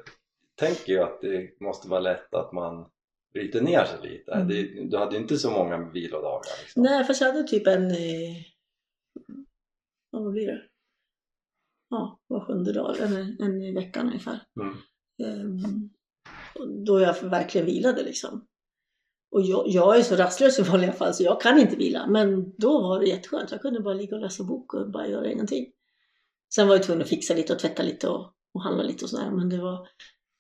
tänker 0.56 0.94
ju 0.94 1.00
att 1.00 1.22
det 1.22 1.62
måste 1.62 1.88
vara 1.88 2.00
lätt 2.00 2.34
att 2.34 2.54
man 2.54 2.90
bryter 3.34 3.62
ner 3.62 3.86
sig 3.86 4.10
lite. 4.10 4.32
Mm. 4.32 4.48
Det, 4.48 4.64
du 4.90 4.98
hade 4.98 5.16
ju 5.16 5.22
inte 5.22 5.38
så 5.38 5.52
många 5.52 5.90
vilodagar. 5.90 6.62
Liksom. 6.64 6.84
Nej, 6.84 7.04
fast 7.04 7.22
jag 7.22 7.34
hade 7.34 7.48
typ 7.48 7.68
en... 7.68 7.92
Eh, 7.92 8.36
vad 10.12 10.32
blir 10.32 10.48
det? 10.48 10.62
Ja, 11.90 12.20
var 12.28 12.46
sjunde 12.46 12.74
dag, 12.74 13.00
en, 13.00 13.38
en 13.42 13.62
i 13.62 13.72
veckan 13.72 14.08
ungefär. 14.08 14.40
Mm. 14.62 14.76
Ehm, 15.24 15.90
då 16.86 17.00
jag 17.00 17.24
verkligen 17.24 17.68
vilade 17.68 18.04
liksom. 18.04 18.48
Och 19.32 19.42
jag, 19.42 19.64
jag 19.68 19.98
är 19.98 20.04
så 20.04 20.16
rastlös 20.16 20.60
i 20.60 20.62
vanliga 20.62 20.92
fall 20.92 21.14
så 21.14 21.24
jag 21.24 21.42
kan 21.42 21.60
inte 21.60 21.76
vila. 21.76 22.08
Men 22.08 22.54
då 22.58 22.82
var 22.82 23.00
det 23.00 23.06
jätteskönt. 23.06 23.52
Jag 23.52 23.62
kunde 23.62 23.80
bara 23.80 23.94
ligga 23.94 24.16
och 24.16 24.22
läsa 24.22 24.44
bok 24.44 24.74
och 24.74 24.92
bara 24.92 25.08
göra 25.08 25.32
ingenting. 25.32 25.66
Sen 26.56 26.68
var 26.68 26.76
jag 26.76 26.84
tvungen 26.84 27.02
att 27.02 27.10
fixa 27.10 27.34
lite 27.34 27.54
och 27.54 27.60
tvätta 27.60 27.84
lite 27.84 28.08
och, 28.10 28.34
och 28.54 28.62
handla 28.64 28.84
lite 28.84 29.06
och 29.06 29.10
sådär. 29.10 29.32
Men 29.32 29.50
det 29.50 29.58
var, 29.58 29.88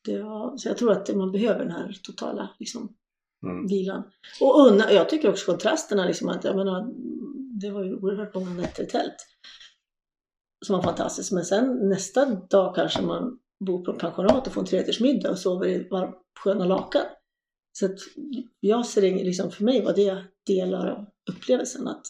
det 0.06 0.24
var... 0.24 0.58
Så 0.58 0.68
jag 0.70 0.78
tror 0.78 0.92
att 0.92 1.16
man 1.16 1.32
behöver 1.32 1.60
den 1.60 1.72
här 1.72 1.98
totala 2.04 2.50
liksom, 2.60 2.96
Mm. 3.44 3.68
vilan. 3.68 4.04
Och 4.42 4.68
unna, 4.68 4.92
jag 4.92 5.10
tycker 5.10 5.30
också 5.30 5.52
kontrasterna, 5.52 6.06
liksom 6.06 6.30
att, 6.30 6.44
jag 6.44 6.56
menar, 6.56 6.88
det 7.62 7.72
var 7.72 7.84
ju 7.84 7.96
oerhört 7.96 8.36
många 8.36 8.50
nätter 8.50 8.84
i 8.84 8.88
tält. 8.88 9.16
Som 10.66 10.76
var 10.76 10.84
fantastiskt. 10.84 11.32
Men 11.32 11.46
sen 11.46 11.89
nästa 11.89 12.26
dag 12.26 12.76
kanske 12.76 13.02
man 13.02 13.39
bor 13.66 13.86
på 13.86 13.94
pensionat 13.94 14.48
och 14.48 14.54
får 14.54 14.62
en 14.62 14.68
trerättersmiddag 14.68 15.32
och 15.32 15.38
sover 15.38 15.68
i 15.68 15.88
varm, 15.89 16.14
sköna 16.39 16.66
lakan. 16.66 17.06
Så 17.72 17.86
att 17.86 17.97
jag 18.59 18.86
ser 18.86 19.03
inget, 19.03 19.26
liksom 19.26 19.51
för 19.51 19.63
mig 19.63 19.82
var 19.84 19.93
det 19.93 20.24
delar 20.47 20.88
av 20.88 21.05
upplevelsen. 21.32 21.88
Att, 21.88 22.01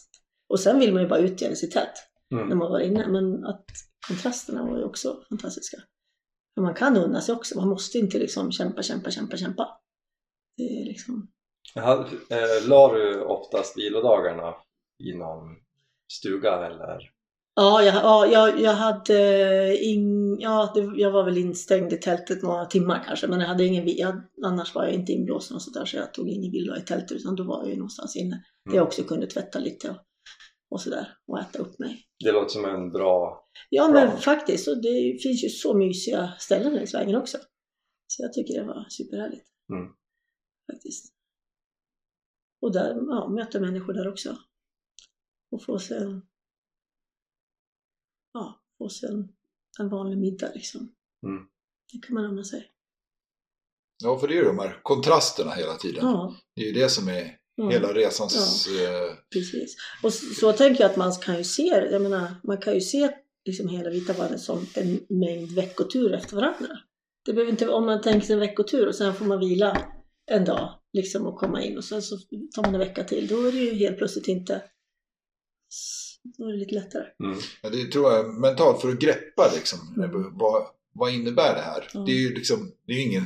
och 0.48 0.60
sen 0.60 0.78
vill 0.78 0.92
man 0.92 1.02
ju 1.02 1.08
bara 1.08 1.20
ut 1.20 1.40
igen 1.40 1.52
i 1.52 1.56
sitt 1.56 1.72
tält 1.72 2.08
när 2.30 2.42
Mm. 2.42 2.58
man 2.58 2.70
var 2.70 2.80
inne. 2.80 3.08
Men 3.08 3.44
att 3.44 3.64
kontrasterna 4.08 4.64
var 4.64 4.78
ju 4.78 4.84
också 4.84 5.24
fantastiska. 5.28 5.76
För 6.54 6.62
man 6.62 6.74
kan 6.74 6.96
unna 6.96 7.20
sig 7.20 7.34
också. 7.34 7.58
Man 7.58 7.68
måste 7.68 7.98
inte 7.98 8.18
liksom 8.18 8.52
kämpa, 8.52 8.82
kämpa, 8.82 9.10
kämpa, 9.10 9.36
kämpa. 9.36 9.80
Det 10.56 10.62
är 10.62 10.84
liksom... 10.84 11.28
Hade, 11.74 12.02
eh, 12.30 12.68
la 12.68 12.94
du 12.94 13.20
oftast 13.20 13.78
vilodagarna 13.78 14.54
i 15.04 15.14
någon 15.14 15.56
stuga 16.12 16.66
eller? 16.66 17.10
Ja, 17.54 17.82
jag, 17.82 17.94
ja, 17.94 18.26
jag, 18.26 18.60
jag 18.60 18.72
hade 18.72 19.76
in, 19.84 20.36
ja, 20.40 20.72
det, 20.74 21.00
jag 21.00 21.10
var 21.10 21.24
väl 21.24 21.38
instängd 21.38 21.92
i 21.92 21.96
tältet 21.96 22.42
några 22.42 22.64
timmar 22.64 23.04
kanske, 23.06 23.26
men 23.26 23.40
jag 23.40 23.46
hade 23.46 23.64
ingen, 23.64 23.96
jag, 23.96 24.22
annars 24.44 24.74
var 24.74 24.84
jag 24.84 24.92
inte 24.92 25.12
inblåsen 25.12 25.54
och 25.54 25.62
sådär, 25.62 25.84
så 25.84 25.96
jag 25.96 26.14
tog 26.14 26.28
ingen 26.28 26.52
vila 26.52 26.78
i 26.78 26.80
tältet, 26.80 27.12
utan 27.12 27.36
då 27.36 27.44
var 27.44 27.62
jag 27.62 27.70
ju 27.70 27.76
någonstans 27.76 28.16
inne. 28.16 28.44
Där 28.70 28.76
jag 28.76 28.86
också 28.86 29.02
kunde 29.02 29.26
tvätta 29.26 29.58
lite 29.58 29.90
och, 29.90 29.96
och 30.70 30.80
sådär, 30.80 31.16
och 31.26 31.38
äta 31.38 31.58
upp 31.58 31.78
mig. 31.78 32.04
Det 32.24 32.32
låter 32.32 32.48
som 32.48 32.64
en 32.64 32.92
bra... 32.92 33.46
Ja, 33.70 33.88
men 33.88 34.08
Bra. 34.08 34.16
faktiskt, 34.16 34.68
och 34.68 34.82
det 34.82 35.22
finns 35.22 35.44
ju 35.44 35.48
så 35.48 35.74
mysiga 35.74 36.32
ställen 36.38 36.74
längs 36.74 36.94
vägen 36.94 37.16
också. 37.16 37.38
Så 38.06 38.22
jag 38.22 38.32
tycker 38.32 38.60
det 38.60 38.66
var 38.66 38.86
superhärligt. 38.88 39.46
Mm. 39.72 39.92
Faktiskt. 40.72 41.14
Och 42.62 42.72
där, 42.72 42.94
ja, 42.94 43.28
möta 43.28 43.60
människor 43.60 43.92
där 43.92 44.08
också. 44.08 44.36
Och 45.52 45.62
få 45.62 45.78
sig 45.78 45.98
en, 45.98 46.22
ja, 48.32 48.60
och 48.78 48.92
sen 48.92 49.28
en 49.80 49.88
vanlig 49.88 50.18
middag 50.18 50.50
liksom. 50.54 50.80
Mm. 51.26 51.42
Det 51.92 51.98
kan 52.06 52.14
man 52.14 52.24
unna 52.24 52.44
sig. 52.44 52.68
Ja, 54.04 54.18
för 54.18 54.28
det 54.28 54.34
är 54.34 54.36
ju 54.36 54.44
de 54.44 54.58
här 54.58 54.80
kontrasterna 54.82 55.50
hela 55.50 55.74
tiden. 55.74 56.04
Ja, 56.04 56.34
Det 56.56 56.62
är 56.62 56.66
ju 56.66 56.72
det 56.72 56.88
som 56.88 57.08
är 57.08 57.36
ja. 57.54 57.68
hela 57.70 57.94
resans... 57.94 58.66
eh, 58.66 59.16
Precis. 59.32 59.76
Och 60.02 60.12
så, 60.12 60.34
så 60.34 60.52
tänker 60.52 60.82
jag 60.82 60.90
att 60.90 60.96
man 60.96 61.12
kan 61.12 61.38
ju 61.38 61.44
se, 61.44 61.66
jag 61.90 62.02
menar, 62.02 62.34
man 62.42 62.58
kan 62.58 62.74
ju 62.74 62.80
se 62.80 63.10
liksom 63.44 63.68
hela 63.68 63.90
Vita 63.90 64.14
bandet 64.14 64.40
som 64.40 64.66
en 64.74 65.00
mängd 65.08 65.52
veckoturer 65.52 66.16
efter 66.16 66.36
varandra. 66.36 66.78
Det 67.24 67.32
behöver 67.32 67.52
inte, 67.52 67.68
om 67.68 67.86
man 67.86 68.00
tänker 68.00 68.26
sig 68.26 68.34
en 68.34 68.40
veckotur 68.40 68.88
och 68.88 68.94
sen 68.94 69.14
får 69.14 69.24
man 69.24 69.38
vila 69.40 69.88
en 70.30 70.44
dag 70.44 70.78
liksom 70.92 71.26
och 71.26 71.38
komma 71.38 71.62
in 71.62 71.76
och 71.76 71.84
sen 71.84 72.02
så 72.02 72.16
tar 72.54 72.62
man 72.62 72.74
en 72.74 72.80
vecka 72.80 73.04
till, 73.04 73.26
då 73.26 73.46
är 73.46 73.52
det 73.52 73.58
ju 73.58 73.74
helt 73.74 73.98
plötsligt 73.98 74.28
inte, 74.28 74.62
då 76.38 76.44
är 76.48 76.52
det 76.52 76.58
lite 76.58 76.74
lättare. 76.74 77.04
Mm. 77.24 77.38
Ja, 77.62 77.70
det 77.70 77.84
tror 77.92 78.12
jag 78.12 78.34
mentalt 78.40 78.80
för 78.80 78.88
att 78.88 78.98
greppa 78.98 79.50
liksom, 79.54 79.78
Mm. 79.96 80.38
vad, 80.38 80.66
vad 80.94 81.12
innebär 81.12 81.54
det 81.54 81.60
här? 81.60 81.88
Ja. 81.94 82.00
Det 82.00 82.12
är 82.12 82.16
ju 82.20 82.34
liksom, 82.34 82.72
det 82.86 82.92
är 82.92 83.02
ingen, 83.06 83.24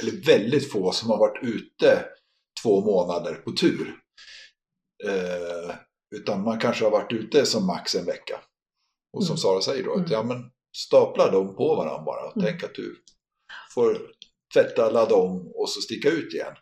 eller 0.00 0.12
väldigt 0.26 0.72
få 0.72 0.92
som 0.92 1.10
har 1.10 1.18
varit 1.18 1.44
ute 1.44 2.04
två 2.62 2.80
månader 2.80 3.34
på 3.34 3.52
tur. 3.52 3.94
Eh, 5.04 5.74
utan 6.16 6.42
man 6.44 6.58
kanske 6.58 6.84
har 6.84 6.90
varit 6.90 7.12
ute 7.12 7.46
som 7.46 7.66
max 7.66 7.94
en 7.94 8.04
vecka. 8.04 8.40
Och 9.12 9.24
som 9.24 9.32
Mm. 9.32 9.38
Sara 9.38 9.60
säger 9.60 9.84
då, 9.84 9.90
att 9.92 9.96
Mm. 9.98 10.10
ja, 10.12 10.22
men 10.22 10.50
stapla 10.76 11.30
dem 11.30 11.56
på 11.56 11.74
varandra 11.76 12.02
bara. 12.04 12.32
Mm. 12.32 12.44
Tänk 12.46 12.62
att 12.64 12.74
du 12.74 13.02
får 13.74 13.98
tvätta, 14.54 14.90
ladda 14.90 15.14
om 15.14 15.52
och 15.54 15.68
så 15.70 15.80
sticka 15.80 16.10
ut 16.10 16.34
igen. 16.34 16.54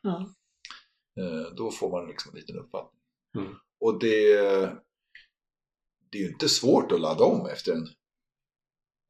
Eh, 1.21 1.55
då 1.57 1.71
får 1.71 1.91
man 1.91 2.09
liksom 2.09 2.33
en 2.33 2.39
liten 2.41 2.59
uppfattning. 2.59 3.01
Mm. 3.39 3.53
Och 3.81 3.99
det, 4.01 4.37
det 6.13 6.19
är 6.19 6.23
ju 6.23 6.29
inte 6.29 6.49
svårt 6.49 6.93
att 6.93 7.01
ladda 7.01 7.25
om 7.25 7.47
efter 7.47 7.73
en, 7.73 7.87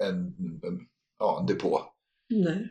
en, 0.04 0.16
en, 0.62 0.78
ja, 1.18 1.38
en 1.40 1.46
depå. 1.46 1.82
Nej. 2.30 2.68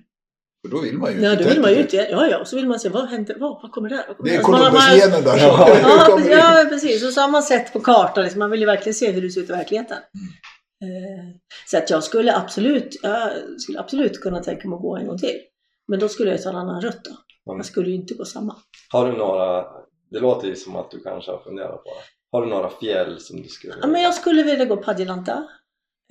För 0.65 0.71
då 0.75 0.81
vill 0.81 0.97
man 0.97 1.13
ju 1.13 1.21
Ja, 1.21 1.31
inte 1.31 1.43
då 1.43 1.49
vill 1.49 1.61
man 1.61 1.71
ju 1.71 1.81
inte, 1.81 1.95
ja 1.97 2.27
ja, 2.27 2.39
och 2.41 2.47
så 2.47 2.55
vill 2.55 2.67
man 2.67 2.79
se 2.79 2.89
vad 2.89 3.09
händer, 3.09 3.37
vad, 3.39 3.61
vad 3.61 3.71
kommer 3.71 3.89
där? 3.89 4.05
Vad 4.07 4.17
kommer 4.17 4.29
Det 4.29 4.35
är? 4.35 4.41
Så 4.43 4.51
man- 4.51 4.61
man- 4.61 4.71
Columbus-genen 4.71 5.23
där. 5.23 5.37
Ja. 5.37 5.69
Ja, 5.81 6.15
precis, 6.17 6.31
ja, 6.31 6.65
precis. 6.69 7.03
Och 7.07 7.13
samma 7.13 7.41
sätt 7.41 7.73
på 7.73 7.79
kartan. 7.79 8.23
Liksom. 8.23 8.39
Man 8.39 8.51
vill 8.51 8.59
ju 8.59 8.65
verkligen 8.65 8.93
se 8.93 9.11
hur 9.11 9.21
det 9.21 9.29
ser 9.29 9.41
ut 9.41 9.49
i 9.49 9.53
verkligheten. 9.53 9.97
Eh, 9.97 11.35
Så 11.67 11.77
att 11.77 11.89
jag 11.89 12.03
skulle 12.03 12.35
absolut, 12.35 12.99
jag 13.03 13.31
skulle 13.61 13.79
absolut 13.79 14.21
kunna 14.21 14.43
tänka 14.43 14.67
mig 14.67 14.75
att 14.75 14.81
gå 14.81 14.97
en 14.97 15.07
gång 15.07 15.17
till. 15.17 15.39
Men 15.87 15.99
då 15.99 16.09
skulle 16.09 16.31
jag 16.31 16.41
ta 16.41 16.49
en 16.49 16.55
annan 16.55 16.81
rutt 16.81 17.03
då. 17.03 17.11
Mm. 17.51 17.57
Jag 17.59 17.65
skulle 17.65 17.89
ju 17.89 17.95
inte 17.95 18.13
gå 18.13 18.25
samma. 18.25 18.55
Har 18.89 19.11
du 19.11 19.17
några, 19.17 19.65
det 20.11 20.19
låter 20.19 20.47
ju 20.47 20.55
som 20.55 20.75
att 20.75 20.91
du 20.91 20.99
kanske 21.03 21.31
har 21.31 21.39
funderat 21.43 21.83
på 21.83 21.89
det. 21.89 22.03
Har 22.31 22.41
du 22.41 22.47
några 22.49 22.69
fjäll 22.69 23.19
som 23.19 23.41
du 23.41 23.47
skulle 23.49 23.73
Ja, 23.81 23.87
men 23.87 24.01
jag 24.01 24.13
skulle 24.13 24.43
vilja 24.43 24.65
gå 24.65 24.77
Padjelanta. 24.77 25.47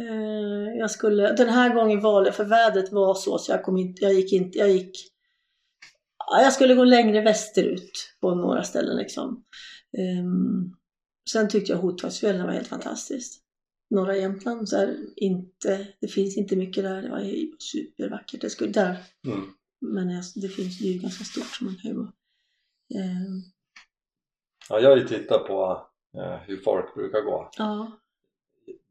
Eh, 0.02 0.78
Jag 0.78 0.90
skulle, 0.90 1.32
den 1.32 1.48
här 1.48 1.74
gången 1.74 2.00
valde 2.00 2.32
för 2.32 2.44
vädret 2.44 2.92
var 2.92 3.14
så 3.14 3.38
så 3.38 3.52
jag 3.52 3.62
kom 3.64 3.76
inte, 3.76 4.04
jag 4.04 4.12
gick 4.14 4.32
inte, 4.32 4.58
jag 4.58 4.70
gick 4.70 4.90
ja, 6.30 6.42
jag 6.42 6.52
skulle 6.52 6.74
gå 6.74 6.84
längre 6.84 7.20
västerut 7.20 7.92
på 8.20 8.34
några 8.34 8.62
ställen 8.62 8.96
liksom. 8.96 9.44
Ehm, 9.98 10.76
Sen 11.30 11.48
tyckte 11.48 11.72
jag 11.72 11.78
Hotagsfjällen 11.78 12.46
var 12.46 12.52
helt 12.52 12.68
fantastiskt. 12.68 13.42
Norra 13.94 14.16
Jämtland 14.16 14.68
så 14.68 14.76
är 14.76 14.96
inte, 15.16 15.86
det 16.00 16.08
finns 16.08 16.36
inte 16.36 16.56
mycket 16.56 16.84
där, 16.84 17.02
det 17.02 17.10
var 17.10 17.20
supervackert. 17.58 18.40
Det 18.40 18.50
skulle, 18.50 18.70
där, 18.72 18.96
Mm. 19.26 19.40
men 19.80 20.10
jag- 20.10 20.24
det 20.36 20.48
finns 20.48 20.78
det 20.78 20.88
är 20.88 20.92
ju 20.92 20.98
ganska 20.98 21.24
stort 21.24 21.46
som 21.56 21.66
man 21.66 21.76
kan 21.82 21.90
ju 21.90 21.96
gå. 21.96 22.02
Ehm, 22.98 23.42
Ja, 24.68 24.80
jag 24.80 24.90
har 24.90 24.96
ju 24.96 25.08
tittat 25.08 25.46
på 25.46 25.86
hur 26.46 26.56
folk 26.56 26.94
brukar 26.94 27.20
gå. 27.20 27.50
Ja, 27.58 27.90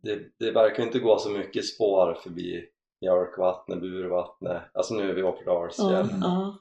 Det, 0.04 0.20
det 0.40 0.52
verkar 0.52 0.84
inte 0.84 1.00
gå 1.00 1.18
så 1.20 1.30
mycket 1.30 1.66
spår 1.66 2.14
förbi 2.24 2.66
Mjölkvattnet, 3.02 3.82
Burvattnet, 3.82 4.62
alltså 4.74 4.94
nu 4.94 5.10
är 5.10 5.14
vi 5.14 5.22
i 5.22 5.24
ja, 5.78 6.10
ja, 6.22 6.58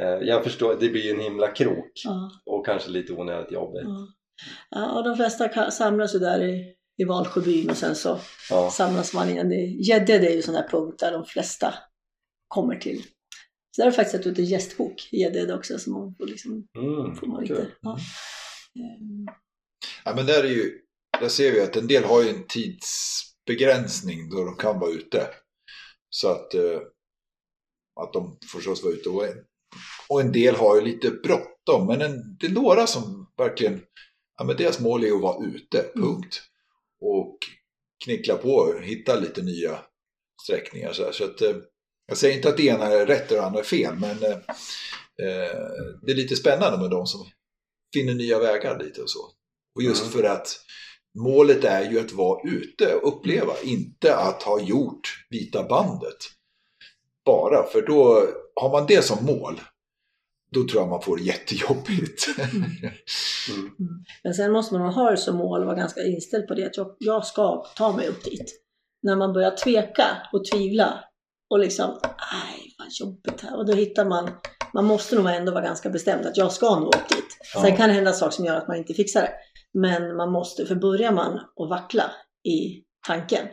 Eh, 0.00 0.06
jag 0.28 0.44
förstår, 0.44 0.76
det 0.80 0.88
blir 0.88 1.14
en 1.14 1.20
himla 1.20 1.48
krok 1.48 1.92
ja. 2.04 2.30
och 2.46 2.66
kanske 2.66 2.90
lite 2.90 3.12
onödigt 3.12 3.52
jobbigt. 3.52 3.84
Ja. 4.70 4.92
och 4.98 5.04
de 5.04 5.16
flesta 5.16 5.70
samlas 5.70 6.14
ju 6.14 6.18
där 6.18 6.42
i, 6.44 6.74
i 6.98 7.04
Valsjöbyn 7.04 7.70
och 7.70 7.76
sen 7.76 7.94
så 7.94 8.18
samlas 8.70 9.14
man 9.14 9.28
igen. 9.28 9.48
Det- 9.48 9.56
Gäddede 9.88 10.26
är 10.30 10.34
ju 10.34 10.42
sån 10.42 10.54
där 10.54 10.68
punkt 10.70 10.98
där 11.00 11.12
de 11.12 11.24
flesta 11.24 11.74
kommer 12.48 12.76
till. 12.76 13.02
Så 13.70 13.80
där 13.80 13.84
har 13.84 13.86
jag 13.86 13.94
faktiskt 13.94 14.16
satt 14.16 14.26
ut 14.26 14.38
en 14.38 14.44
gästbok 14.44 15.08
i 15.12 15.16
Gäddede 15.20 15.54
också 15.54 15.78
så 15.78 15.90
man 15.90 16.14
får 16.14 16.26
liksom, 16.26 16.66
Mm, 16.78 17.14
får 17.16 17.26
man 17.26 17.40
lite, 17.42 17.54
kul. 17.54 17.72
Ja. 20.08 20.14
Men 20.16 20.26
där, 20.26 20.44
är 20.44 20.48
ju, 20.48 20.80
där 21.20 21.28
ser 21.28 21.52
vi 21.52 21.60
att 21.60 21.76
en 21.76 21.86
del 21.86 22.04
har 22.04 22.22
ju 22.22 22.28
en 22.28 22.46
tidsbegränsning 22.46 24.30
då 24.30 24.44
de 24.44 24.56
kan 24.56 24.80
vara 24.80 24.90
ute. 24.90 25.28
Så 26.10 26.28
att, 26.28 26.54
eh, 26.54 26.80
att 28.00 28.12
de 28.12 28.38
förstås 28.52 28.82
vara 28.82 28.94
ute. 28.94 29.08
Och 29.08 29.26
en, 29.26 29.44
och 30.08 30.20
en 30.20 30.32
del 30.32 30.54
har 30.54 30.76
ju 30.76 30.82
lite 30.82 31.10
bråttom. 31.10 31.86
Men 31.86 32.00
en, 32.00 32.36
det 32.40 32.46
är 32.46 32.50
några 32.50 32.86
som 32.86 33.32
verkligen, 33.36 33.80
ja 34.38 34.44
men 34.44 34.56
deras 34.56 34.80
mål 34.80 35.04
är 35.04 35.14
att 35.14 35.22
vara 35.22 35.46
ute, 35.46 35.90
punkt. 35.94 36.42
Och 37.00 37.38
knickla 38.04 38.36
på 38.36 38.80
hitta 38.82 39.20
lite 39.20 39.42
nya 39.42 39.78
sträckningar. 40.42 40.92
Så, 40.92 41.04
här. 41.04 41.12
så 41.12 41.24
att, 41.24 41.40
eh, 41.42 41.56
jag 42.06 42.16
säger 42.16 42.36
inte 42.36 42.48
att 42.48 42.56
det 42.56 42.66
ena 42.66 42.86
är 42.86 43.06
rätt 43.06 43.30
och 43.30 43.36
det 43.36 43.44
andra 43.44 43.60
är 43.60 43.64
fel, 43.64 43.94
men 43.94 44.22
eh, 44.22 44.38
eh, 45.22 45.58
det 46.02 46.12
är 46.12 46.16
lite 46.16 46.36
spännande 46.36 46.78
med 46.78 46.90
de 46.90 47.06
som 47.06 47.26
finner 47.94 48.14
nya 48.14 48.38
vägar 48.38 48.78
lite 48.78 49.02
och 49.02 49.10
så. 49.10 49.30
Och 49.78 49.84
just 49.84 50.02
Mm. 50.02 50.12
för 50.12 50.24
att 50.28 50.56
målet 51.18 51.64
är 51.64 51.90
ju 51.90 52.00
att 52.00 52.12
vara 52.12 52.50
ute 52.50 52.94
och 52.94 53.08
uppleva, 53.08 53.52
inte 53.64 54.16
att 54.16 54.42
ha 54.42 54.60
gjort 54.60 55.26
Vita 55.30 55.62
bandet. 55.68 56.16
Bara, 57.24 57.66
för 57.66 57.82
då 57.82 58.26
har 58.60 58.70
man 58.72 58.86
det 58.86 59.02
som 59.04 59.24
mål, 59.26 59.60
då 60.50 60.68
tror 60.68 60.82
jag 60.82 60.88
man 60.88 61.02
får 61.02 61.16
det 61.16 61.22
jättejobbigt. 61.22 62.26
Mm. 62.38 63.70
Men 64.22 64.34
sen 64.34 64.52
måste 64.52 64.74
man 64.78 64.94
ha 64.94 65.10
det 65.10 65.16
som 65.16 65.36
mål 65.36 65.60
och 65.60 65.66
vara 65.66 65.76
ganska 65.76 66.02
inställd 66.02 66.46
på 66.48 66.54
det 66.54 66.66
att 66.66 66.76
jag, 66.76 66.96
jag 66.98 67.26
ska 67.26 67.64
ta 67.76 67.96
mig 67.96 68.08
upp 68.08 68.24
dit. 68.24 68.60
När 69.02 69.16
man 69.16 69.32
börjar 69.32 69.56
tveka 69.56 70.06
och 70.32 70.44
tvivla 70.52 71.04
och 71.50 71.58
liksom, 71.58 72.00
aj 72.32 72.74
vad 72.78 72.88
jobbigt 73.00 73.40
här. 73.40 73.56
Och 73.56 73.66
då 73.66 73.72
hittar 73.72 74.04
man, 74.04 74.30
man 74.74 74.84
måste 74.84 75.16
nog 75.16 75.26
ändå 75.30 75.52
vara 75.52 75.64
ganska 75.64 75.90
bestämd 75.90 76.26
att 76.26 76.36
jag 76.36 76.52
ska 76.52 76.80
nå 76.80 76.86
upp 76.86 77.08
dit. 77.08 77.38
Sen 77.52 77.70
Ja. 77.70 77.76
kan 77.76 77.88
det 77.88 77.94
hända 77.94 78.12
saker 78.12 78.30
som 78.32 78.44
gör 78.44 78.56
att 78.56 78.68
man 78.68 78.76
inte 78.76 78.94
fixar 78.94 79.20
det. 79.22 79.32
Men 79.74 80.16
man 80.16 80.32
måste, 80.32 80.66
för 80.66 80.74
börjar 80.74 81.12
man 81.12 81.34
att 81.38 81.68
vackla 81.70 82.10
i 82.48 82.84
tanken, 83.06 83.46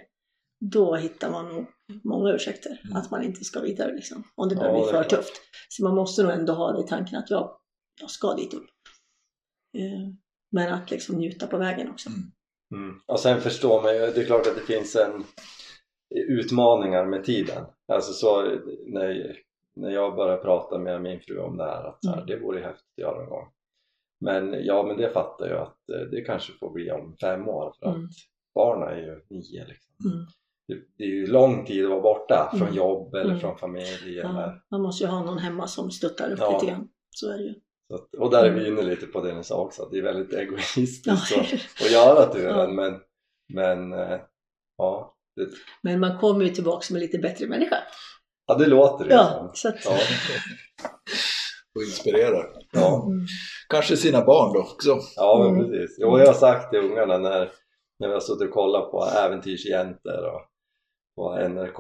då 0.72 0.96
hittar 0.96 1.32
man 1.32 1.50
nog 1.50 1.66
många 2.04 2.34
ursäkter 2.34 2.82
Mm. 2.86 2.98
att 2.98 3.12
man 3.12 3.24
inte 3.24 3.44
ska 3.44 3.60
vidare 3.62 3.94
liksom. 3.94 4.24
Om 4.36 4.50
det 4.50 4.56
börjar 4.56 4.74
Ja, 4.76 4.84
bli 4.84 4.92
för 4.92 5.04
tufft. 5.04 5.42
Så 5.70 5.84
man 5.84 5.96
måste 5.96 6.24
nog 6.24 6.32
ändå 6.32 6.54
ha 6.54 6.72
det 6.72 6.84
i 6.84 6.88
tanken 6.88 7.18
att 7.20 7.30
jag, 7.30 7.58
jag 8.02 8.10
ska 8.10 8.34
dit 8.34 8.54
upp. 8.54 8.66
Eh, 9.78 10.10
Men 10.52 10.74
att 10.74 10.92
liksom 10.92 11.16
njuta 11.16 11.48
på 11.48 11.58
vägen 11.58 11.90
också. 11.92 12.10
Mm. 12.10 12.22
Mm. 12.76 13.00
Och 13.08 13.20
sen 13.20 13.42
förstår 13.42 13.82
man 13.82 13.94
ju, 13.94 14.00
det 14.00 14.22
är 14.22 14.26
klart 14.26 14.48
att 14.48 14.56
det 14.56 14.62
finns 14.74 14.96
en 14.96 15.24
utmaningar 16.30 17.06
med 17.06 17.24
tiden. 17.24 17.66
Alltså 17.94 18.14
så 18.14 18.42
när, 18.88 19.36
när 19.76 19.90
jag 19.90 20.16
började 20.16 20.42
prata 20.42 20.78
med 20.78 21.02
min 21.02 21.20
fru 21.22 21.40
om 21.40 21.58
det 21.58 21.64
här, 21.64 21.84
att 21.84 22.04
så 22.04 22.10
här, 22.10 22.18
Mm. 22.18 22.28
det 22.28 22.40
vore 22.40 22.60
häftigt 22.62 22.92
att 22.98 23.02
göra 23.02 23.18
någon 23.20 23.30
gång. 23.30 23.48
Men 24.22 24.66
ja, 24.66 24.84
men 24.84 24.98
det 24.98 25.10
fattar 25.10 25.48
jag 25.48 25.62
att 25.62 25.90
eh, 25.90 26.02
det 26.12 26.22
kanske 26.22 26.54
får 26.54 26.72
bli 26.72 26.92
om 26.92 27.16
fem 27.22 27.48
år 27.50 27.74
för 27.80 27.90
att 27.90 27.96
Mm. 27.96 28.10
barnen 28.56 28.90
är 28.90 28.98
ju 28.98 29.22
nio 29.30 29.66
liksom. 29.68 29.94
Mm. 30.12 30.26
Det, 30.68 30.78
det 30.98 31.04
är 31.04 31.08
ju 31.08 31.28
lång 31.28 31.66
tid 31.66 31.84
att 31.84 31.90
vara 31.90 32.02
borta 32.02 32.50
från 32.52 32.62
Mm. 32.62 32.74
jobb 32.76 33.14
eller 33.16 33.26
Mm. 33.30 33.40
från 33.40 33.58
familj. 33.58 34.20
Eller, 34.20 34.42
Ja, 34.42 34.54
man 34.72 34.82
måste 34.82 35.04
ju 35.04 35.10
ha 35.10 35.24
någon 35.24 35.38
hemma 35.38 35.68
som 35.68 35.92
stöttar 35.92 36.32
upp 36.32 36.40
Ja. 36.40 36.54
lite 36.54 36.72
grann. 36.72 36.88
Så 37.10 37.32
är 37.32 37.38
det 37.38 37.44
ju. 37.44 37.54
att, 37.94 38.16
och 38.16 38.32
där 38.32 38.46
är 38.46 38.52
vi 38.52 38.68
inne 38.68 38.82
lite 38.82 39.06
på 39.06 39.22
det 39.22 39.36
ni 39.36 39.44
sa 39.44 39.62
också, 39.62 39.84
att 39.84 39.92
det 39.92 39.98
är 39.98 40.02
väldigt 40.02 40.34
egoistiskt 40.34 41.08
Ja. 41.08 41.14
att, 41.14 41.54
att 41.86 41.92
göra 41.92 42.34
turen. 42.34 42.76
Men, 42.76 43.00
men 43.54 43.94
eh, 43.94 44.20
ja, 44.78 45.16
det, 45.36 45.48
Men 45.82 46.00
man 46.00 46.18
kommer 46.20 46.44
ju 46.46 46.50
tillbaka 46.50 46.82
som 46.82 46.96
en 46.96 47.02
lite 47.02 47.18
bättre 47.18 47.48
människa. 47.48 47.78
Ja, 48.48 48.56
det 48.56 48.66
låter 48.68 49.06
det 49.06 49.14
Ja, 49.14 49.28
som. 49.40 49.50
så 49.54 49.68
att, 49.70 49.86
Ja, 49.86 49.98
och 51.76 51.82
inspirerar. 51.82 52.54
ja. 52.72 53.04
mm. 53.06 53.26
Kanske 53.70 53.98
sina 53.98 54.26
barn 54.26 54.54
då 54.54 54.60
också. 54.60 55.00
Ja, 55.16 55.44
men 55.44 55.56
Mm. 55.60 55.72
precis. 55.72 55.98
Jo, 56.00 56.20
jag 56.20 56.28
har 56.28 56.34
sagt 56.34 56.70
till 56.72 56.80
ungarna 56.80 57.18
när, 57.18 57.52
när 58.00 58.08
vi 58.08 58.14
har 58.14 58.22
suttit 58.22 58.48
och 58.48 58.54
kollat 58.54 58.92
på 58.92 59.06
Äventyrsjäntor 59.06 60.26
och 60.26 60.42
på 61.16 61.48
NRK 61.50 61.80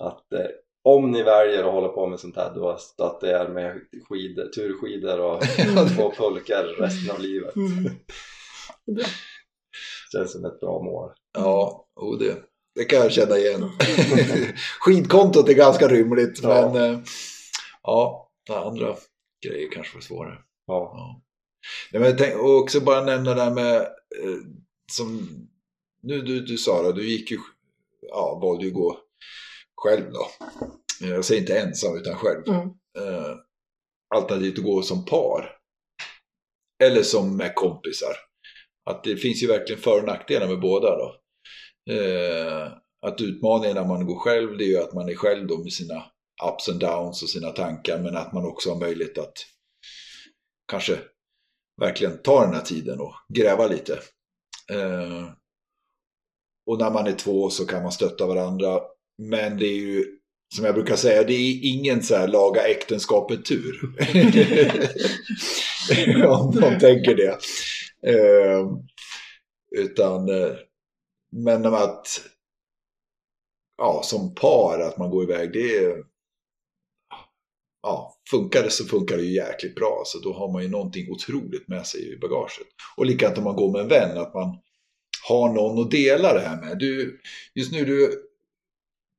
att 0.00 0.32
eh, 0.32 0.46
om 0.84 1.10
ni 1.10 1.22
väljer 1.22 1.64
att 1.64 1.72
hålla 1.72 1.88
på 1.88 2.06
med 2.06 2.20
sånt 2.20 2.36
här 2.36 2.54
då 2.54 2.76
stöttar 2.76 3.26
jag 3.28 3.40
er 3.44 3.48
med 3.48 3.80
skidor, 4.08 4.44
turskidor 4.46 5.20
och, 5.20 5.34
och 6.06 6.16
pulkar 6.16 6.64
resten 6.64 7.14
av 7.16 7.20
livet. 7.22 7.56
Mm. 7.56 7.84
Det 8.86 8.92
är 8.92 8.94
bra. 8.96 9.04
Känns 10.12 10.32
som 10.32 10.44
ett 10.44 10.60
bra 10.60 10.82
mål. 10.82 11.10
Ja, 11.38 11.86
och 12.00 12.18
det, 12.18 12.36
det 12.74 12.84
kan 12.84 12.98
jag 12.98 13.12
känna 13.12 13.38
igen. 13.38 13.70
Skidkontot 14.80 15.48
är 15.48 15.54
ganska 15.54 15.88
rymligt, 15.88 16.40
Ja. 16.42 16.70
men 16.74 16.92
eh, 16.94 17.00
ja, 17.82 18.30
andra 18.48 18.96
grejer 19.46 19.70
kanske 19.72 19.94
var 19.96 20.02
svårare. 20.02 20.38
Ja. 20.66 20.92
Ja. 20.96 21.22
Nej, 21.92 22.02
men 22.02 22.16
tänk, 22.16 22.34
och 22.40 22.56
också 22.58 22.80
bara 22.80 23.04
nämna 23.04 23.34
det 23.34 23.42
här 23.42 23.50
med, 23.54 23.76
eh, 23.76 24.38
som 24.92 25.28
nu 26.02 26.22
du, 26.22 26.40
du 26.40 26.58
Sara, 26.58 26.92
du 26.92 27.08
gick 27.10 27.30
ju 27.30 27.38
ja, 28.00 28.38
valde 28.42 28.64
ju 28.64 28.68
att 28.70 28.74
gå 28.74 28.98
själv 29.76 30.12
då. 30.12 30.26
Eh, 31.06 31.10
Jag 31.10 31.24
säger 31.24 31.40
inte 31.40 31.58
ensam 31.58 31.96
utan 31.96 32.16
själv. 32.16 32.42
Mm. 32.48 32.60
Eh, 32.98 33.36
alternativt 34.14 34.58
att 34.58 34.64
gå 34.64 34.82
som 34.82 35.04
par. 35.04 35.56
Eller 36.82 37.02
som 37.02 37.36
med 37.36 37.54
kompisar. 37.54 38.16
Att 38.90 39.04
det 39.04 39.16
finns 39.16 39.42
ju 39.42 39.46
verkligen 39.46 39.82
för 39.82 39.98
och 40.00 40.06
nackdelar 40.06 40.48
med 40.48 40.60
båda 40.60 40.98
då. 40.98 41.16
Eh, 41.90 42.72
att 43.06 43.20
utmaningen 43.20 43.76
när 43.76 43.84
man 43.84 44.06
går 44.06 44.18
själv 44.18 44.58
det 44.58 44.64
är 44.64 44.68
ju 44.68 44.78
att 44.78 44.94
man 44.94 45.08
är 45.08 45.14
själv 45.14 45.46
då 45.46 45.58
med 45.58 45.72
sina 45.72 46.04
ups 46.48 46.68
and 46.68 46.80
downs 46.80 47.22
och 47.22 47.28
sina 47.28 47.50
tankar 47.50 47.98
men 47.98 48.16
att 48.16 48.32
man 48.32 48.46
också 48.46 48.70
har 48.70 48.80
möjlighet 48.80 49.18
att 49.18 49.34
kanske 50.68 50.98
verkligen 51.80 52.18
ta 52.22 52.44
den 52.44 52.54
här 52.54 52.62
tiden 52.62 53.00
och 53.00 53.14
gräva 53.34 53.66
lite. 53.66 53.92
Eh, 54.70 55.28
och 56.66 56.78
när 56.78 56.90
man 56.90 57.06
är 57.06 57.12
två 57.12 57.50
så 57.50 57.66
kan 57.66 57.82
man 57.82 57.92
stötta 57.92 58.26
varandra. 58.26 58.80
Men 59.22 59.58
det 59.58 59.66
är 59.66 59.78
ju, 59.78 60.04
som 60.54 60.64
jag 60.64 60.74
brukar 60.74 60.96
säga, 60.96 61.22
det 61.22 61.34
är 61.34 61.60
ingen 61.62 62.02
så 62.02 62.16
här 62.16 62.28
laga 62.28 62.62
äktenskapet-tur. 62.62 63.80
Om 66.26 66.54
någon 66.60 66.78
tänker 66.78 67.14
det. 67.14 67.38
Eh, 68.06 68.66
utan, 69.76 70.28
eh, 70.28 70.56
men 71.32 71.66
att, 71.66 72.06
ja, 73.78 74.02
som 74.04 74.34
par, 74.34 74.80
att 74.80 74.98
man 74.98 75.10
går 75.10 75.22
iväg, 75.22 75.52
det 75.52 75.76
är, 75.76 76.04
ja, 77.82 78.14
funkar 78.30 78.62
det 78.62 78.70
så 78.70 78.84
funkar 78.84 79.16
det 79.16 79.22
ju 79.22 79.34
jäkligt 79.34 79.74
bra. 79.74 80.02
Så 80.06 80.18
då 80.18 80.32
har 80.32 80.52
man 80.52 80.62
ju 80.62 80.68
någonting 80.68 81.10
otroligt 81.10 81.68
med 81.68 81.86
sig 81.86 82.12
i 82.12 82.18
bagaget. 82.18 82.66
Och 82.96 83.06
likadant 83.06 83.38
om 83.38 83.44
man 83.44 83.56
går 83.56 83.72
med 83.72 83.80
en 83.80 83.88
vän, 83.88 84.18
att 84.18 84.34
man 84.34 84.58
har 85.28 85.52
någon 85.52 85.84
att 85.84 85.90
dela 85.90 86.34
det 86.34 86.40
här 86.40 86.60
med. 86.60 86.78
Du, 86.78 87.20
just 87.54 87.72
nu, 87.72 87.84
du, 87.84 88.22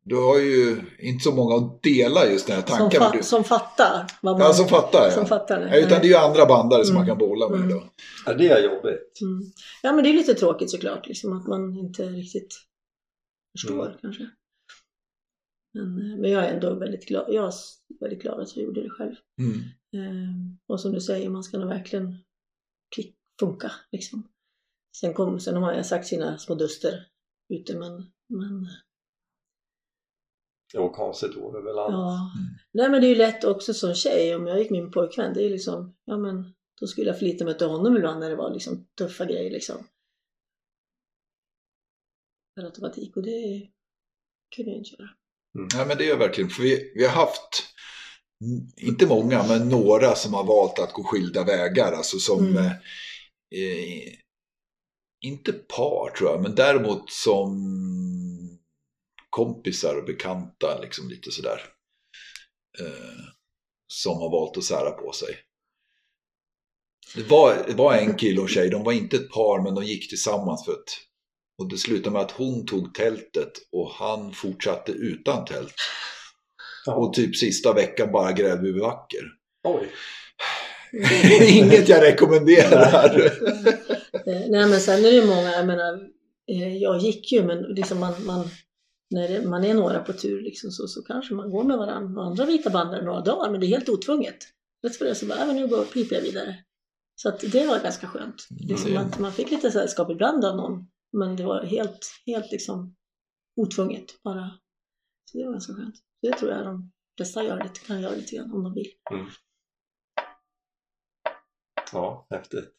du 0.04 0.16
har 0.16 0.40
ju 0.40 0.82
inte 1.00 1.24
så 1.24 1.36
många 1.36 1.56
att 1.56 1.84
dela 1.84 2.26
just 2.26 2.48
den 2.48 2.56
här 2.56 2.64
Som, 2.68 2.78
tanken. 2.78 3.00
men 3.02 3.12
fa- 3.12 3.18
du, 3.18 3.24
som 3.24 3.44
fattar. 3.44 4.08
Vad 4.22 4.40
man, 4.40 4.48
ja, 4.48 4.54
som 4.54 4.68
fattar. 4.68 5.10
som 5.10 5.22
Ja. 5.22 5.28
fattar 5.28 5.60
det. 5.60 5.68
Ja, 5.80 5.86
utan 5.86 6.02
det 6.02 6.08
är 6.08 6.10
ju 6.10 6.16
andra 6.16 6.46
bandare 6.46 6.86
som 6.86 6.96
Mm. 6.96 7.00
man 7.00 7.08
kan 7.08 7.28
bolla 7.28 7.50
med 7.50 7.58
Mm. 7.60 7.70
då. 7.70 7.84
Ja, 8.26 8.34
det 8.34 8.50
är 8.50 8.64
jobbigt. 8.64 9.22
Mm. 9.22 9.44
Ja 9.84 9.94
men 9.94 10.04
det 10.04 10.10
är 10.10 10.14
lite 10.14 10.34
tråkigt 10.34 10.72
såklart, 10.72 11.08
liksom, 11.08 11.38
att 11.38 11.48
man 11.48 11.78
inte 11.78 12.04
riktigt 12.10 12.56
förstår 13.58 13.86
Mm. 13.86 13.98
kanske. 14.02 14.30
Men, 15.74 15.84
eh, 16.12 16.18
men 16.18 16.32
jag 16.32 16.46
är 16.46 16.54
ändå 16.54 16.74
väldigt 16.76 17.08
glad, 17.08 17.26
jag 17.30 17.46
är 17.46 17.54
väldigt 18.00 18.22
glad 18.22 18.40
att 18.40 18.56
jag 18.58 18.66
gjorde 18.66 18.84
det 18.84 18.90
själv. 18.90 19.16
Mm. 19.40 19.56
Eh, 19.96 20.30
och 20.68 20.80
som 20.80 20.92
du 20.92 21.02
säger, 21.02 21.30
man 21.30 21.44
ska 21.44 21.58
nog 21.58 21.70
verkligen 21.70 22.18
klick, 22.96 23.16
funka 23.40 23.72
liksom. 23.92 24.28
Sen, 24.98 25.14
kom, 25.14 25.40
sen 25.40 25.54
har 25.54 25.62
man 25.62 25.78
ju 25.78 25.84
sagt 25.84 26.08
sina 26.08 26.38
små 26.38 26.56
duster 26.56 27.06
ute 27.54 27.78
men, 27.80 27.92
men 28.30 28.68
Jo, 30.74 30.90
konstigt 30.90 31.36
vore 31.38 31.60
det 31.60 31.66
väl 31.66 31.80
annars. 31.80 31.92
ja. 31.94 32.32
Nej 32.74 32.90
men 32.90 33.02
det 33.02 33.08
är 33.08 33.10
ju 33.10 33.16
lätt 33.16 33.44
också 33.44 33.74
som 33.74 33.94
tjej, 33.96 34.36
om 34.36 34.48
jag 34.48 34.60
gick 34.60 34.70
med 34.72 34.82
min 34.84 34.92
pojkvän, 34.92 35.34
det 35.34 35.46
är 35.46 35.50
liksom, 35.50 35.96
ja 36.06 36.18
men 36.18 36.54
då 36.82 36.88
skulle 36.88 37.08
jag 37.08 37.20
förlita 37.20 37.46
mig 37.46 37.58
till 37.58 37.68
honom 37.68 37.96
ibland 37.98 38.20
när 38.20 38.30
det 38.30 38.36
var 38.36 38.54
liksom 38.54 38.86
tuffa 38.98 39.26
grejer 39.26 39.52
liksom. 39.52 39.88
Per 42.56 42.64
automatik 42.66 43.18
och 43.18 43.24
det 43.24 43.70
kunde 44.56 44.72
jag 44.72 44.78
inte 44.78 44.90
göra. 45.00 45.10
Ja, 45.78 45.86
men 45.88 45.98
det 45.98 46.10
är 46.10 46.18
verkligen, 46.18 46.50
för 46.50 46.64
vi, 46.64 46.92
vi 46.96 47.06
har 47.06 47.12
haft, 47.14 47.64
mm, 48.46 48.68
inte 48.78 49.08
många, 49.08 49.44
men 49.48 49.70
några 49.70 50.16
som 50.16 50.34
har 50.34 50.44
valt 50.44 50.80
att 50.80 50.94
gå 50.94 51.04
skilda 51.04 51.44
vägar. 51.44 51.92
Alltså 51.92 52.18
som, 52.18 52.48
Mm. 52.48 52.58
eh, 52.58 52.72
eh, 53.52 54.14
inte 55.26 55.54
par 55.54 56.10
tror 56.18 56.30
jag, 56.30 56.42
men 56.42 56.56
däremot 56.56 57.12
som 57.12 57.50
kompisar 59.34 59.96
och 59.96 60.06
bekanta, 60.06 60.80
liksom 60.82 61.10
lite 61.10 61.32
sådär. 61.32 61.62
Eh, 62.80 63.24
som 63.88 64.18
har 64.18 64.32
valt 64.32 64.58
att 64.58 64.64
sära 64.64 64.92
på 64.92 65.12
sig. 65.12 65.38
Det 67.16 67.30
var, 67.30 67.64
det 67.68 67.74
var 67.74 67.94
en 67.94 68.16
kille 68.16 68.42
och 68.42 68.50
tjej, 68.50 68.70
de 68.70 68.84
var 68.84 68.92
inte 68.92 69.16
ett 69.16 69.32
par 69.32 69.64
men 69.64 69.76
de 69.76 69.84
gick 69.86 70.10
tillsammans 70.10 70.66
för 70.66 70.72
att 70.72 71.00
och 71.58 71.70
det 71.70 71.78
slutade 71.78 72.14
med 72.14 72.22
att 72.22 72.32
hon 72.32 72.66
tog 72.66 72.94
tältet 72.94 73.52
och 73.72 73.90
han 73.90 74.34
fortsatte 74.34 74.92
utan 74.92 75.46
tält. 75.46 75.76
Ja. 76.86 76.96
Och 76.96 77.14
typ 77.14 77.36
sista 77.36 77.74
veckan 77.74 78.12
bara 78.12 78.32
grävde 78.32 78.70
över 78.70 78.80
vacker. 78.80 79.24
Oj. 79.64 79.90
Inget 81.50 81.90
jag 81.90 82.02
rekommenderar. 82.04 83.32
Nej 84.26 84.70
men 84.70 84.80
sen 84.80 85.06
är 85.06 85.12
det 85.12 85.16
ju 85.16 85.26
många, 85.26 85.52
jag 85.52 85.68
menar, 85.68 85.94
eh, 86.52 86.78
jag 86.78 87.00
gick 87.00 87.32
ju 87.32 87.44
men 87.44 87.62
liksom 87.62 88.00
man, 88.00 88.26
man 88.26 88.50
när 89.14 89.28
det, 89.28 89.48
man 89.48 89.64
är 89.64 89.74
några 89.74 90.04
på 90.04 90.14
tur 90.14 90.42
liksom 90.42 90.72
så, 90.72 90.88
så 90.88 91.04
kanske 91.04 91.34
man 91.34 91.52
går 91.52 91.64
med 91.64 91.78
varandra 91.78 92.22
och 92.22 92.28
andra 92.28 92.46
vita 92.46 92.70
bandare 92.70 93.06
några 93.06 93.22
dagar 93.22 93.52
men 93.52 93.60
det 93.60 93.66
är 93.66 93.70
helt 93.70 93.90
otvunget. 93.90 94.38
Rätt 94.84 94.96
för 94.96 95.06
det 95.06 95.16
så 95.16 95.26
bara, 95.26 95.38
även 95.40 95.56
nu 95.56 95.68
går 95.68 95.84
piper 95.84 96.16
jag 96.16 96.22
vidare. 96.22 96.64
Så 97.16 97.30
att 97.30 97.40
det 97.40 97.68
var 97.68 97.80
ganska 97.80 98.08
skönt. 98.08 98.48
Liksom 98.50 98.92
Mm. 98.92 99.06
att 99.08 99.20
man 99.20 99.32
fick 99.32 99.52
lite 99.52 99.72
sällskap 99.72 100.10
ibland 100.12 100.46
av 100.46 100.56
någon 100.58 100.88
men 101.12 101.36
det 101.36 101.44
var 101.44 101.64
helt, 101.64 102.08
helt 102.26 102.52
liksom 102.52 102.96
otvunget 103.56 104.24
bara. 104.24 104.60
Så 105.32 105.38
det 105.38 105.46
var 105.46 105.52
ganska 105.52 105.74
skönt. 105.74 105.96
Det 106.22 106.32
tror 106.32 106.52
jag 106.52 106.66
de 106.66 106.92
flesta 107.18 107.44
gör 107.44 107.64
lite, 107.64 107.80
kan 107.80 108.02
göra 108.02 108.16
lite 108.16 108.36
grann 108.36 108.52
om 108.52 108.64
de 108.64 108.74
vill. 108.74 108.92
Ja, 111.94 112.28
häftigt. 112.30 112.72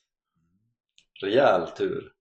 Rejäl 1.23 1.66
tur. 1.69 2.13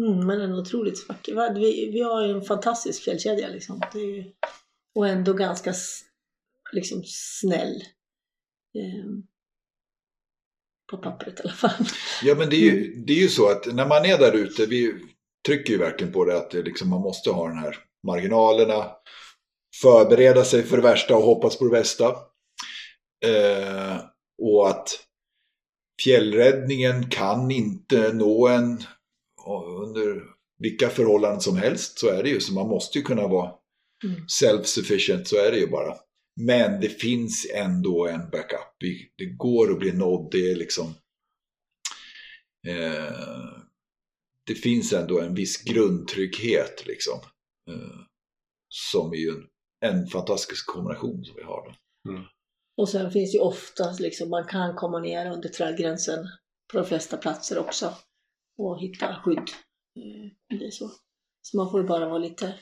Mm, 0.00 0.26
men 0.26 0.40
en 0.40 0.54
otroligt 0.54 1.08
vacker. 1.08 1.54
Vi, 1.54 1.90
vi 1.92 2.00
har 2.00 2.22
en 2.22 2.42
fantastisk 2.42 3.02
fjällkedja 3.02 3.48
liksom. 3.48 3.82
Ju- 3.94 4.32
och 4.94 5.08
ändå 5.08 5.32
ganska 5.32 5.74
liksom 6.72 7.02
snäll. 7.06 7.82
Eh, 8.78 9.10
på 10.90 10.96
pappret 10.96 11.40
i 11.40 11.42
alla 11.42 11.52
fall. 11.52 11.86
Ja 12.22 12.34
men 12.34 12.50
det 12.50 12.56
är, 12.56 12.60
ju, 12.60 12.94
det 13.06 13.12
är 13.12 13.20
ju 13.22 13.28
så 13.28 13.50
att 13.50 13.74
när 13.74 13.86
man 13.86 14.04
är 14.04 14.18
där 14.18 14.32
ute, 14.32 14.66
vi 14.66 14.94
trycker 15.46 15.72
ju 15.72 15.78
verkligen 15.78 16.12
på 16.12 16.24
det 16.24 16.36
att 16.36 16.50
det 16.50 16.62
liksom, 16.62 16.88
man 16.88 17.00
måste 17.00 17.30
ha 17.30 17.48
den 17.48 17.58
här 17.58 17.76
marginalerna, 18.06 18.90
förbereda 19.82 20.44
sig 20.44 20.62
för 20.62 20.76
det 20.76 20.82
värsta 20.82 21.16
och 21.16 21.22
hoppas 21.22 21.58
på 21.58 21.64
det 21.64 21.70
bästa. 21.70 22.06
Eh, 23.26 23.96
och 24.42 24.68
att 24.68 24.88
fjällräddningen 26.04 27.10
kan 27.10 27.50
inte 27.50 28.12
nå 28.12 28.48
en 28.48 28.84
under 29.58 30.22
vilka 30.58 30.88
förhållanden 30.88 31.40
som 31.40 31.56
helst, 31.56 31.98
så 31.98 32.08
är 32.08 32.22
det 32.22 32.28
ju. 32.28 32.40
Så 32.40 32.52
man 32.54 32.68
måste 32.68 32.98
ju 32.98 33.04
kunna 33.04 33.28
vara 33.28 33.54
Mm. 34.04 34.20
self-sufficient, 34.26 35.24
så 35.24 35.36
är 35.36 35.50
det 35.50 35.58
ju 35.58 35.66
bara. 35.66 35.96
Men 36.40 36.80
det 36.80 36.88
finns 36.88 37.50
ändå 37.54 38.06
en 38.06 38.30
backup. 38.30 38.76
Det 39.18 39.26
går 39.26 39.72
att 39.72 39.78
bli 39.78 39.92
nådd. 39.92 40.28
Det 40.32 40.50
är 40.50 40.56
liksom... 40.56 40.94
Eh, 42.68 43.60
det 44.46 44.54
finns 44.54 44.92
ändå 44.92 45.20
en 45.20 45.34
viss 45.34 45.62
grundtrygghet 45.62 46.86
liksom. 46.86 47.20
Eh, 47.70 48.00
som 48.68 49.12
är 49.12 49.16
ju 49.16 49.30
en, 49.30 49.46
en 49.84 50.06
fantastisk 50.06 50.66
kombination 50.66 51.24
som 51.24 51.36
vi 51.36 51.42
har. 51.42 51.64
Då. 51.64 51.74
Och 52.82 52.88
sen 52.88 53.10
finns 53.10 53.34
ju 53.34 53.38
oftast 53.38 54.00
liksom, 54.00 54.30
man 54.30 54.46
kan 54.46 54.76
komma 54.76 54.98
ner 54.98 55.32
under 55.32 55.48
trädgränsen 55.48 56.28
på 56.72 56.78
de 56.78 56.86
flesta 56.86 57.16
platser 57.16 57.58
också. 57.58 57.94
Och 58.62 58.80
hitta 58.80 59.14
skydd. 59.24 59.38
Eh, 59.96 60.58
det 60.58 60.66
är 60.66 60.70
så. 60.70 60.90
Så 61.42 61.56
man 61.56 61.70
får 61.70 61.80
ju 61.80 61.86
bara 61.86 62.08
vara 62.08 62.18
lite, 62.18 62.54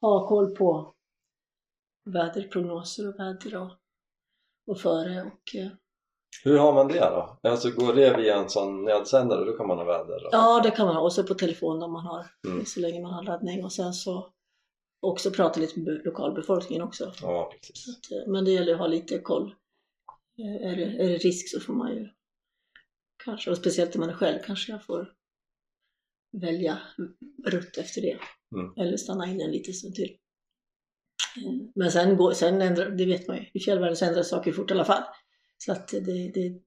ha 0.00 0.28
koll 0.28 0.54
på 0.56 0.94
väderprognoser 2.10 3.08
och 3.08 3.18
väder 3.20 3.56
och, 3.62 3.70
och 4.70 4.80
före 4.80 5.22
och 5.22 5.54
eh, 5.56 5.68
Hur 6.44 6.58
har 6.58 6.72
man 6.74 6.88
det 6.88 7.00
då? 7.00 7.38
Alltså 7.42 7.70
går 7.70 7.94
det 7.94 8.16
via 8.16 8.36
en 8.36 8.48
sån 8.48 8.84
nödsändare, 8.84 9.44
då 9.44 9.56
kan 9.56 9.66
man 9.66 9.78
ha 9.78 9.84
väder? 9.84 10.20
då? 10.22 10.28
Ja, 10.32 10.60
det 10.62 10.70
kan 10.70 10.86
man 10.86 10.96
ha. 10.96 11.02
Och 11.02 11.12
så 11.12 11.24
på 11.24 11.34
telefon 11.34 11.82
om 11.82 11.92
man 11.92 12.06
har, 12.06 12.26
Mm. 12.48 12.64
så 12.66 12.80
länge 12.80 13.00
man 13.02 13.12
har 13.14 13.22
laddning. 13.22 13.64
Och 13.64 13.72
sen 13.72 13.92
så 13.92 14.32
också 15.00 15.30
prata 15.30 15.60
lite 15.60 15.80
med 15.80 16.00
lokalbefolkningen 16.04 16.82
också. 16.82 17.12
Ja, 17.22 17.50
precis. 17.52 17.88
Att, 17.88 18.12
eh, 18.12 18.32
men 18.32 18.44
det 18.44 18.50
gäller 18.50 18.72
att 18.72 18.78
ha 18.78 18.86
lite 18.86 19.18
koll. 19.18 19.54
Är 20.38 20.76
det, 20.76 20.84
är 20.84 21.08
det 21.08 21.16
risk 21.16 21.50
så 21.50 21.60
får 21.60 21.72
man 21.74 21.90
ju 21.94 22.08
kanske, 23.24 23.50
och 23.50 23.56
speciellt 23.56 23.94
om 23.94 24.00
man 24.00 24.10
är 24.10 24.14
själv, 24.14 24.38
kanske 24.46 24.72
jag 24.72 24.84
får 24.84 25.12
välja 26.40 26.78
rutt 27.46 27.78
efter 27.78 28.00
det. 28.02 28.18
Mm. 28.56 28.72
Eller 28.76 28.96
stanna 28.96 29.26
in 29.26 29.40
en 29.40 29.50
liten 29.50 29.74
stund 29.74 29.94
till. 29.94 30.16
Eh, 31.36 31.52
Men 31.74 31.92
sen, 31.92 32.16
går, 32.16 32.32
sen 32.32 32.62
ändrar, 32.62 32.90
det 32.90 33.06
vet 33.06 33.28
man 33.28 33.36
ju, 33.36 33.44
i 33.54 33.60
fjällvärlden 33.60 33.96
så 33.96 34.04
ändras 34.04 34.28
saker 34.28 34.52
fort 34.52 34.70
i 34.70 34.74
alla 34.74 34.84
fall. 34.84 35.02
Så 35.58 35.72
att 35.72 35.88
det, 35.88 36.30
det 36.34 36.60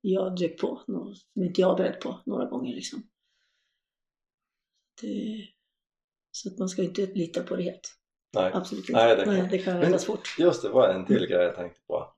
jag 0.00 0.36
dök 0.36 0.60
på, 0.60 0.82
något 0.86 1.18
som 1.18 1.42
inte 1.42 1.60
jag 1.60 1.68
var 1.68 1.76
beredd 1.76 2.00
på 2.00 2.22
några 2.26 2.46
gånger 2.46 2.74
liksom. 2.74 3.02
Det, 5.02 5.46
så 6.30 6.48
att 6.48 6.58
man 6.58 6.68
ska 6.68 6.82
inte 6.82 7.06
lita 7.06 7.42
på 7.42 7.56
det 7.56 7.62
helt. 7.62 7.98
Nej. 8.34 8.50
Absolut 8.54 8.88
inte. 8.88 8.92
Nej, 9.04 9.16
det 9.16 9.24
kan- 9.24 9.34
Nej, 9.34 9.48
det 9.50 9.58
kan 9.58 9.82
ändras 9.82 10.04
fort. 10.04 10.36
Just 10.38 10.62
det, 10.62 10.68
var 10.68 10.88
en 10.88 11.06
till 11.06 11.26
grej 11.26 11.42
jag 11.42 11.56
tänkte 11.56 11.80
på. 11.86 12.14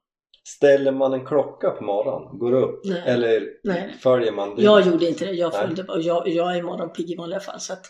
Ställer 0.49 0.93
man 0.93 1.13
en 1.13 1.27
klocka 1.27 1.71
på 1.71 1.85
morgonen, 1.85 2.39
går 2.39 2.53
upp, 2.53 2.81
Nej. 2.85 3.03
eller 3.07 3.49
Nej. 3.65 3.95
följer 4.01 4.33
man 4.33 4.57
det? 4.57 4.63
Jag 4.63 4.87
gjorde 4.87 5.09
inte 5.09 5.25
det. 5.25 5.33
Jag 5.33 5.55
följde 5.55 5.83
och 5.83 6.01
jag, 6.01 6.29
jag 6.29 6.57
är 6.57 6.63
morgonpigg 6.63 7.11
i 7.11 7.17
vanliga 7.17 7.41
fall. 7.41 7.61
Så 7.61 7.73
att 7.73 7.87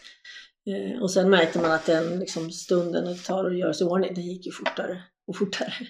Eh, 0.67 1.03
och 1.03 1.11
sen 1.11 1.31
märkte 1.31 1.59
man 1.59 1.73
att 1.73 1.87
den 1.87 2.19
liksom, 2.19 2.51
stunden 2.51 3.05
det 3.05 3.15
tar 3.15 3.45
att 3.45 3.59
göra 3.59 3.75
sig 3.75 3.87
i 3.87 3.91
ordning, 3.91 4.15
det 4.15 4.21
gick 4.21 4.47
ju 4.47 4.53
fortare 4.53 5.03
och 5.27 5.37
fortare. 5.37 5.73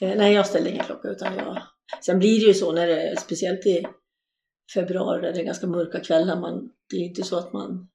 Eh, 0.00 0.16
nej, 0.16 0.34
jag 0.34 0.46
ställde 0.46 0.70
ingen 0.70 0.84
klocka 0.84 1.08
utan 1.08 1.36
jag... 1.36 1.62
Sen 2.04 2.18
blir 2.18 2.40
det 2.40 2.46
ju 2.46 2.54
så 2.54 2.72
när 2.72 2.86
det, 2.86 3.20
speciellt 3.20 3.66
i 3.66 3.86
februari, 4.74 5.20
där 5.20 5.32
det 5.32 5.40
är 5.40 5.44
ganska 5.44 5.66
mörka 5.66 6.00
kvällar, 6.00 6.40
man, 6.40 6.70
det 6.90 6.96
är 6.96 7.00
inte 7.00 7.22
så 7.22 7.38
att 7.38 7.52
man 7.52 7.88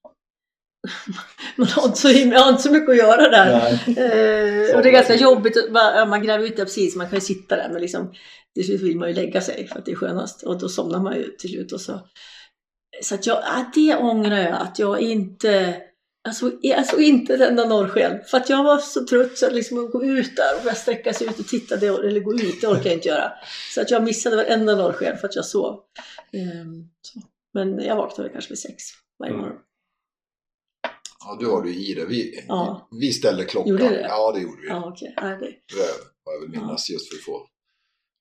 man 1.55 1.67
har 1.67 1.85
inte, 1.85 1.97
så, 1.99 2.07
himla- 2.07 2.39
har 2.39 2.49
inte 2.49 2.61
så 2.63 2.71
mycket 2.71 2.89
att 2.89 2.97
göra 2.97 3.29
där. 3.29 3.71
Eh, 3.87 4.75
och 4.75 4.81
det 4.83 4.89
är 4.89 4.91
ganska 4.91 5.15
jobbigt, 5.15 5.55
man 6.07 6.23
gräver 6.23 6.45
ut 6.45 6.57
det 6.57 6.65
precis, 6.65 6.95
man 6.95 7.09
kan 7.09 7.15
ju 7.15 7.21
sitta 7.25 7.55
där 7.55 7.69
men 7.71 7.81
liksom 7.81 8.13
till 8.55 8.65
slut 8.65 8.81
vill 8.81 8.97
man 8.97 9.07
ju 9.09 9.15
lägga 9.15 9.41
sig 9.41 9.67
för 9.67 9.79
att 9.79 9.85
det 9.85 9.91
är 9.91 9.95
skönast 9.95 10.43
och 10.43 10.59
då 10.59 10.69
somnar 10.69 10.99
man 10.99 11.15
ju 11.15 11.23
till 11.31 11.49
slut 11.49 11.71
och 11.71 11.81
så. 11.81 11.99
Så 13.03 13.15
att 13.15 13.25
jag, 13.27 13.37
ja, 13.37 13.71
det 13.75 13.95
ångrar 13.95 14.37
jag 14.37 14.61
att 14.61 14.79
jag 14.79 14.99
inte, 15.01 15.81
alltså, 16.27 16.51
alltså 16.75 16.97
inte 16.99 17.33
ett 17.33 17.41
enda 17.41 17.65
norrsken. 17.65 18.19
För 18.27 18.37
att 18.37 18.49
jag 18.49 18.63
var 18.63 18.77
så 18.77 19.05
trött 19.05 19.37
så 19.37 19.45
att 19.45 19.53
liksom 19.53 19.89
gå 19.89 20.03
ut 20.03 20.35
där 20.35 20.55
och 20.57 20.63
börja 20.63 20.75
sträcka 20.75 21.13
sig 21.13 21.27
ut 21.27 21.39
och 21.39 21.47
titta, 21.47 21.75
det, 21.75 21.87
eller 21.87 22.19
gå 22.19 22.33
ut, 22.33 22.61
det 22.61 22.67
orkar 22.67 22.85
jag 22.85 22.93
inte 22.93 23.07
göra. 23.09 23.31
Så 23.75 23.81
att 23.81 23.91
jag 23.91 24.03
missade 24.03 24.35
varenda 24.35 24.75
norrsken 24.75 25.17
för 25.17 25.27
att 25.27 25.35
jag 25.35 25.45
sov. 25.45 25.79
Så. 27.01 27.19
Men 27.53 27.79
jag 27.83 27.95
vaknade 27.95 28.29
kanske 28.29 28.49
vid 28.49 28.59
sex 28.59 28.83
varje 29.19 29.33
Mm. 29.33 29.41
morgon. 29.45 29.59
Ja, 31.19 31.37
du 31.39 31.45
har 31.45 31.63
det 31.63 31.69
i 31.73 31.93
det. 31.93 32.05
Vi, 32.05 32.45
Ja. 32.47 32.87
vi 32.91 33.11
ställde 33.13 33.45
klockan. 33.45 33.69
Gjorde 33.69 33.89
det? 33.89 34.01
Ja, 34.01 34.31
det 34.31 34.39
gjorde 34.41 34.61
vi. 34.61 34.67
Ja, 34.67 34.91
okej. 34.91 35.13
Ja, 35.17 35.21
det, 35.27 35.37
Det 35.37 36.25
har 36.25 36.33
jag 36.33 36.39
väl 36.41 36.49
minnas 36.49 36.89
just 36.89 37.09
för 37.09 37.17
att 37.17 37.23
få 37.23 37.47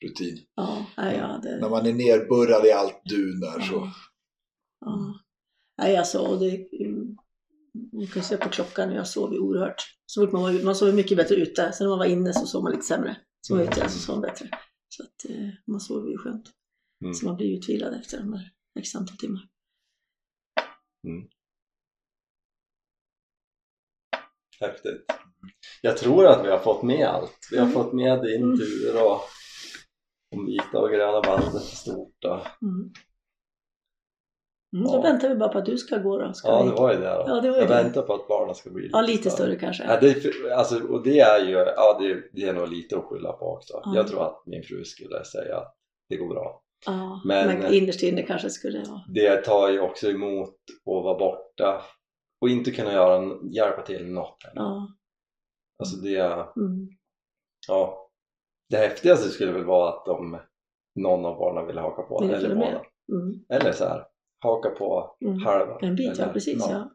rutin. 0.04 0.38
ja, 0.54 0.86
jag 0.96 1.28
hade... 1.28 1.60
När 1.60 1.70
man 1.70 1.86
är 1.86 1.92
nerburrad 1.92 2.66
i 2.66 2.72
allt 2.72 3.04
dun 3.04 3.40
där 3.40 3.60
så. 3.60 3.74
Ja. 3.74 3.92
Ja. 4.80 5.20
Nej, 5.78 5.96
alltså, 5.96 6.18
och 6.18 6.38
det, 6.40 6.68
mm, 6.84 7.16
man 7.92 8.06
kan 8.06 8.22
se 8.22 8.36
på 8.36 8.48
klockan 8.48 8.92
jag 8.92 9.08
sov 9.08 9.32
ju 9.32 9.38
oerhört. 9.38 9.82
Så 10.06 10.20
fort 10.20 10.32
man 10.32 10.42
var 10.42 10.64
man 10.64 10.74
sov 10.74 10.94
mycket 10.94 11.16
bättre 11.16 11.34
ute. 11.34 11.72
Sen 11.72 11.84
när 11.84 11.88
man 11.88 11.98
var 11.98 12.06
inne 12.06 12.32
så 12.32 12.46
sov 12.46 12.62
man 12.62 12.72
lite 12.72 12.84
sämre. 12.84 13.16
Så 13.40 13.54
man 13.54 13.64
var 13.66 13.72
ute 13.72 13.88
så 13.88 13.98
sov 13.98 14.14
man 14.14 14.22
bättre. 14.22 14.48
Så 14.88 15.02
att 15.02 15.30
eh, 15.30 15.48
man 15.66 15.80
sov 15.80 16.08
ju 16.10 16.18
skönt. 16.18 16.50
Mm. 17.02 17.14
Så 17.14 17.26
man 17.26 17.36
blir 17.36 17.46
ju 17.46 17.56
utvilad 17.56 17.94
efter 17.94 18.18
de 18.18 18.32
här 18.32 18.50
x 18.80 18.94
antal 18.94 19.16
timmar. 19.16 19.42
Häftigt. 24.60 25.04
Jag 25.82 25.96
tror 25.96 26.26
att 26.26 26.44
vi 26.44 26.50
har 26.50 26.58
fått 26.58 26.82
med 26.82 27.06
allt. 27.08 27.38
Vi 27.50 27.56
har 27.58 27.64
Mm. 27.66 27.74
fått 27.74 27.92
med 27.92 28.22
din 28.22 28.42
Mm. 28.42 28.56
tur 28.58 29.02
och 29.04 29.20
om 30.36 30.46
vita 30.46 30.78
och 30.78 30.90
gröna 30.90 31.20
bandet 31.22 31.62
i 31.62 31.76
stort. 31.76 32.24
Och... 32.24 32.32
Mm. 32.62 32.92
Mm, 34.76 34.86
då 34.86 34.94
Ja. 34.94 35.00
väntar 35.02 35.28
vi 35.28 35.34
bara 35.34 35.48
på 35.48 35.58
att 35.58 35.66
du 35.66 35.78
ska 35.78 35.98
gå 35.98 36.18
då. 36.18 36.32
Ska 36.32 36.48
Ja, 36.48 36.62
vi... 36.62 36.68
det 36.70 36.74
var 36.76 36.92
ju 36.92 36.98
det 36.98 37.04
då. 37.14 37.24
Ja, 37.26 37.40
det 37.40 37.50
var 37.50 37.56
jag 37.58 37.68
det. 37.68 37.74
väntar 37.74 38.02
på 38.02 38.14
att 38.14 38.28
barnen 38.28 38.54
ska 38.54 38.70
bli 38.70 38.82
lite, 38.82 38.96
ja, 38.96 39.00
lite 39.02 39.30
större 39.30 39.56
kanske. 39.56 39.84
Ja, 39.84 40.00
det, 40.00 40.52
alltså, 40.52 40.80
och 40.86 41.02
det 41.04 41.20
är 41.20 41.44
ju, 41.46 41.52
ja 41.52 41.98
det, 42.00 42.22
det 42.32 42.48
är 42.48 42.52
nog 42.52 42.68
lite 42.68 42.98
att 42.98 43.04
skylla 43.04 43.32
på 43.32 43.46
också. 43.46 43.80
Ja. 43.84 43.92
Jag 43.94 44.08
tror 44.08 44.26
att 44.26 44.42
min 44.46 44.62
fru 44.62 44.84
skulle 44.84 45.24
säga 45.24 45.56
att 45.56 45.76
det 46.08 46.16
går 46.16 46.28
bra. 46.28 46.62
Ja, 46.86 47.22
Men- 47.24 47.46
men, 47.58 47.74
innerst 47.74 48.02
inne 48.02 48.22
kanske 48.22 48.50
skulle 48.50 48.78
vara. 48.84 49.00
Det 49.14 49.36
tar 49.36 49.68
ju 49.70 49.80
också 49.80 50.10
emot 50.10 50.48
att 50.48 51.04
vara 51.04 51.18
borta 51.18 51.82
och 52.40 52.48
inte 52.48 52.70
kunna 52.70 52.92
göra, 52.92 53.16
en- 53.16 53.50
hjälpa 53.52 53.82
till 53.82 54.06
något. 54.12 54.36
Ja. 54.54 54.88
Alltså 55.78 55.96
det, 55.96 56.18
Mm. 56.20 56.88
ja. 57.68 58.08
Det 58.70 58.76
häftigaste 58.76 59.28
skulle 59.28 59.52
väl 59.52 59.64
vara 59.64 59.88
att 59.92 60.08
om 60.08 60.38
någon 61.00 61.24
av 61.24 61.38
barnen 61.38 61.66
ville 61.66 61.80
haka 61.80 62.02
på 62.02 62.22
eller 62.24 62.54
båda. 62.54 62.82
Mm. 63.12 63.44
Eller 63.48 63.72
så 63.72 63.84
här, 63.84 64.04
haka 64.42 64.70
på 64.70 65.16
Mm. 65.24 65.38
halva. 65.38 65.78
En 65.80 65.96
bit, 65.96 66.18
ja 66.18 66.26
precis. 66.32 66.66
Ja. 66.68 66.90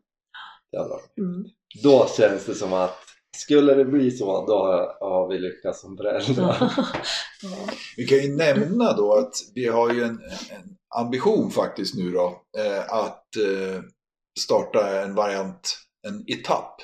det 0.71 0.77
hade 0.77 0.89
varit- 0.89 1.17
Mm. 1.17 1.45
Då 1.83 2.05
känns 2.17 2.45
det 2.45 2.53
som 2.55 2.73
att 2.73 2.97
skulle 3.37 3.73
det 3.73 3.85
bli 3.85 4.11
så, 4.11 4.45
då 4.45 4.53
har, 4.57 4.97
har 5.09 5.27
vi 5.27 5.39
lyckats 5.39 5.81
som 5.81 5.97
föräldrar. 5.97 6.57
ja. 7.41 7.57
Vi 7.97 8.03
kan 8.07 8.17
ju 8.17 8.35
nämna 8.35 8.93
då 8.93 9.13
att 9.13 9.33
vi 9.55 9.67
har 9.67 9.93
ju 9.93 10.03
en, 10.03 10.19
en 10.51 10.77
ambition 10.95 11.49
faktiskt 11.51 11.95
nu 11.97 12.11
då 12.11 12.41
eh, 12.57 12.93
att 12.93 13.25
eh, 13.35 13.83
starta 14.39 15.01
en 15.01 15.15
variant, 15.15 15.77
en 16.07 16.23
etapp. 16.27 16.81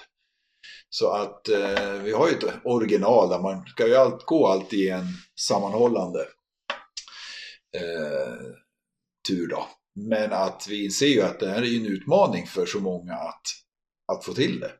Så 0.89 1.11
att 1.11 1.49
eh, 1.49 1.93
vi 1.93 2.11
har 2.11 2.27
ju 2.27 2.33
ett 2.33 2.53
original 2.63 3.29
där 3.29 3.39
man 3.39 3.65
ska 3.65 3.87
ju 3.87 3.95
allt, 3.95 4.25
gå 4.25 4.47
allt 4.47 4.73
i 4.73 4.89
en 4.89 5.05
sammanhållande 5.39 6.19
eh, 7.77 8.35
tur 9.27 9.47
då. 9.47 9.67
Men 9.95 10.33
att 10.33 10.65
vi 10.69 10.85
inser 10.85 11.07
ju 11.07 11.21
att 11.21 11.39
det 11.39 11.49
här 11.49 11.61
är 11.61 11.65
ju 11.65 11.79
en 11.79 11.93
utmaning 11.93 12.47
för 12.47 12.65
så 12.65 12.79
många 12.79 13.13
att, 13.13 13.43
att 14.11 14.25
få 14.25 14.33
till 14.33 14.59
det. 14.59 14.71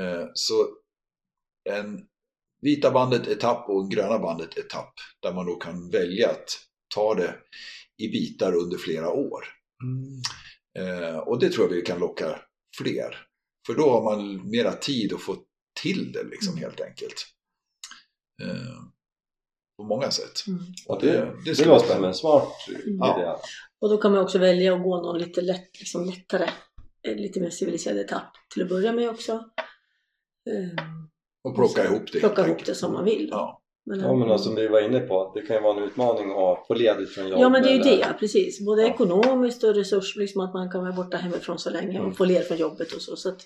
Eh, 0.00 0.26
så 0.34 0.54
en 1.70 2.06
vita 2.62 2.90
bandet 2.90 3.28
etapp 3.28 3.68
och 3.68 3.82
en 3.82 3.88
gröna 3.88 4.18
bandet 4.18 4.58
etapp. 4.58 4.94
Där 5.22 5.32
man 5.32 5.46
då 5.46 5.56
kan 5.56 5.90
välja 5.90 6.30
att 6.30 6.58
ta 6.94 7.14
det 7.14 7.34
i 7.98 8.08
bitar 8.08 8.54
under 8.54 8.78
flera 8.78 9.10
år. 9.10 9.44
Mm. 9.82 10.22
Eh, 10.78 11.18
och 11.18 11.38
det 11.40 11.50
tror 11.50 11.66
jag 11.68 11.76
vi 11.76 11.82
kan 11.82 11.98
locka 11.98 12.40
fler. 12.78 13.16
För 13.66 13.74
då 13.74 13.90
har 13.90 14.02
man 14.02 14.50
mera 14.50 14.72
tid 14.72 15.12
att 15.12 15.22
få 15.22 15.36
till 15.82 16.12
det 16.12 16.22
liksom 16.24 16.56
helt 16.56 16.80
enkelt. 16.80 17.26
Eh, 18.42 18.82
på 19.78 19.84
många 19.84 20.10
sätt. 20.10 20.46
Mm. 20.46 20.60
Och 20.88 21.00
det, 21.00 21.12
Det 21.12 21.34
det, 21.44 21.54
ska 21.54 21.68
vara 21.68 21.78
låter 21.78 21.94
som 21.94 22.04
en 22.04 22.14
smart 22.14 22.52
Ja. 22.86 23.18
idé. 23.20 23.30
Och 23.80 23.88
då 23.90 23.96
kan 23.98 24.12
man 24.12 24.20
också 24.20 24.38
välja 24.38 24.74
att 24.74 24.82
gå 24.82 25.02
någon 25.02 25.18
lite 25.18 25.40
lätt, 25.40 25.78
liksom 25.78 26.04
lättare, 26.04 26.50
eh, 27.08 27.16
lite 27.16 27.40
mer 27.40 27.50
civiliserad 27.50 27.98
etapp 27.98 28.32
till 28.54 28.62
att 28.62 28.68
börja 28.68 28.92
med 28.92 29.10
också. 29.10 29.32
Ehm, 30.50 31.08
Och 31.44 31.54
plocka 31.54 31.84
ihop 31.84 32.12
det. 32.12 32.20
Plocka 32.20 32.46
ihop 32.46 32.64
det 32.64 32.74
som 32.74 32.92
man 32.92 33.04
vill. 33.04 33.28
Ja. 33.30 33.62
Men, 33.86 34.00
Ja 34.00 34.14
men 34.14 34.38
som 34.38 34.54
vi 34.54 34.68
var 34.68 34.80
inne 34.80 35.00
på, 35.00 35.32
det 35.34 35.42
kan 35.42 35.56
ju 35.56 35.62
vara 35.62 35.76
en 35.78 35.82
utmaning 35.88 36.30
att 36.30 36.66
få 36.66 36.74
ledigt 36.74 37.10
från 37.14 37.28
jobb. 37.28 37.40
ja 37.40 37.48
men 37.48 37.62
det 37.62 37.68
är 37.68 37.74
ju 37.74 37.80
eller- 37.80 37.96
det, 37.96 38.16
precis. 38.18 38.60
Både 38.66 38.82
Ja. 38.82 38.88
ekonomiskt 38.88 39.64
och 39.64 39.74
resurs, 39.74 40.16
liksom 40.16 40.40
att 40.40 40.54
man 40.54 40.70
kan 40.70 40.80
vara 40.82 40.92
borta 40.92 41.16
hemifrån 41.16 41.58
så 41.58 41.70
länge 41.70 41.98
Mm. 41.98 42.10
och 42.10 42.16
få 42.16 42.24
ledigt 42.24 42.48
från 42.48 42.56
jobbet 42.58 42.92
och 42.92 43.02
så. 43.02 43.16
så 43.16 43.28
att 43.28 43.40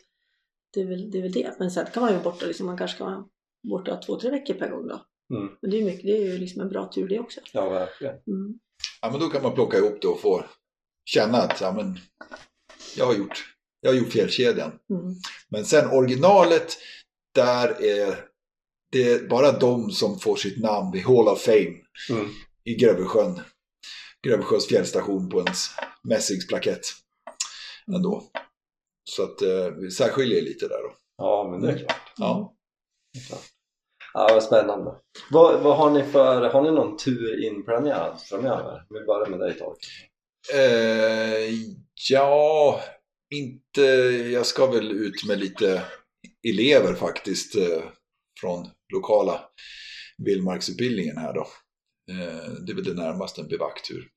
det, 0.75 0.81
är 0.81 0.87
väl, 0.87 1.11
det 1.11 1.19
är 1.19 1.23
väl 1.23 1.33
det. 1.33 1.55
Men 1.59 1.71
sen 1.71 1.87
kan 1.95 2.03
man 2.03 2.13
ju 2.13 2.19
vara 2.19 2.25
borta, 2.33 2.47
liksom, 2.47 2.67
man 2.67 2.79
kanske 2.79 2.99
kan 2.99 3.07
vara 3.13 3.25
borta 3.71 3.97
två, 3.97 4.21
tre 4.21 4.31
veckor 4.31 4.55
per 4.55 4.71
gång 4.71 4.89
då. 4.89 5.01
Mm. 5.37 5.49
Men 5.63 5.71
det 5.71 5.81
är 5.81 5.85
mycket, 5.85 6.03
det 6.07 6.17
är 6.17 6.33
ju 6.33 6.39
liksom 6.39 6.63
en 6.63 6.69
bra 6.69 6.91
tur 6.95 7.09
det 7.09 7.19
också. 7.21 7.41
Ja 7.53 7.69
verkligen. 7.69 8.15
Mm. 8.15 8.59
ja, 9.03 9.11
men 9.11 9.21
då 9.21 9.27
kan 9.29 9.43
man 9.43 9.55
plocka 9.55 9.77
ihop 9.79 9.99
det 10.03 10.09
och 10.09 10.21
få 10.21 10.45
känna 11.05 11.39
att 11.39 11.61
ja, 11.61 11.73
men, 11.73 11.99
jag, 12.97 13.07
har 13.07 13.15
gjort, 13.15 13.45
jag 13.81 13.91
har 13.91 13.97
gjort 13.99 14.13
fjällkedjan. 14.13 14.71
Mm. 14.91 15.15
Men 15.51 15.65
sen 15.65 15.91
originalet, 15.91 16.77
där 17.35 17.83
är 17.85 18.25
det 18.93 19.29
bara 19.29 19.53
de 19.53 19.91
som 19.91 20.19
får 20.19 20.37
sitt 20.37 20.63
namn 20.63 20.93
vid 20.93 21.03
Hall 21.05 21.29
of 21.29 21.41
Fame 21.43 21.77
Mm. 22.11 22.29
i 22.65 22.75
Grövelsjön. 22.75 23.41
Grövelsjöns 24.27 24.67
fjällstation 24.67 25.29
på 25.31 25.41
en 25.41 25.47
mässingsplakett 26.03 26.81
ändå. 27.95 28.23
Så 29.05 29.23
att 29.23 29.43
eh, 29.43 29.67
vi 29.81 29.91
särskiljer 29.91 30.43
lite 30.43 30.69
där 30.69 30.79
då. 30.83 30.93
Ja 31.17 31.49
men 31.51 31.61
det 31.61 31.73
är 31.73 31.79
klart. 31.79 32.13
Ja. 32.17 32.55
Det 33.13 33.19
är 33.21 33.25
klart. 33.27 33.45
Ja 34.15 34.29
vad 34.35 34.43
spännande. 34.43 34.95
Vad, 35.31 35.63
vad 35.63 35.77
har 35.77 35.91
ni 35.91 36.03
för, 36.03 36.49
har 36.51 36.63
ni 36.63 36.71
någon 36.71 36.97
tur 36.97 37.45
inplanerad 37.47 38.21
framöver? 38.21 38.87
Vi 38.91 39.01
börjar 39.07 39.27
med 39.27 39.39
dig 39.41 39.59
Tork. 39.59 39.79
Eh, 40.55 41.55
ja, 42.11 42.81
inte, 43.35 43.83
jag 44.33 44.47
ska 44.47 44.67
väl 44.67 44.91
ut 44.93 45.25
med 45.29 45.39
lite 45.39 45.83
elever 46.49 46.95
faktiskt 46.95 47.57
eh, 47.57 47.83
från 48.41 48.69
lokala 48.93 49.41
vildmarksutbildningen 50.19 51.17
här 51.19 51.33
då. 51.33 51.41
Eh, 52.11 52.51
det 52.67 52.73
är 52.73 52.75
väl 52.77 52.85
det 52.85 52.95
närmaste 52.95 53.41
en 53.41 53.49
bivacktur. 53.49 54.09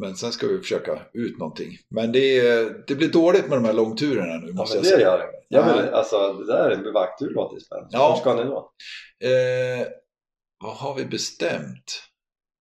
Men 0.00 0.16
sen 0.16 0.32
ska 0.32 0.46
vi 0.46 0.58
försöka 0.58 1.02
ut 1.12 1.38
någonting. 1.38 1.78
Men 1.90 2.12
det, 2.12 2.38
är, 2.40 2.84
det 2.86 2.94
blir 2.94 3.08
dåligt 3.08 3.48
med 3.48 3.58
de 3.58 3.64
här 3.64 3.72
långturerna 3.72 4.38
nu 4.38 4.48
Ja 4.48 4.54
måste 4.54 4.76
men 4.78 4.84
jag 4.84 4.92
det 4.92 4.96
säga. 4.96 5.08
gör 5.08 5.18
det. 5.18 5.32
Jag 5.48 5.74
vill, 5.76 5.88
alltså 5.94 6.32
det 6.32 6.46
där 6.46 6.70
är 6.70 6.76
en 6.76 6.82
bevakttur 6.82 7.30
låter 7.30 7.54
ju 7.54 7.60
spännande. 7.60 7.88
Ja. 7.92 8.16
Ska 8.20 8.34
ni 8.34 8.42
då? 8.44 8.72
Eh, 9.28 9.86
vad 10.64 10.76
har 10.76 10.94
vi 10.94 11.04
bestämt? 11.04 12.02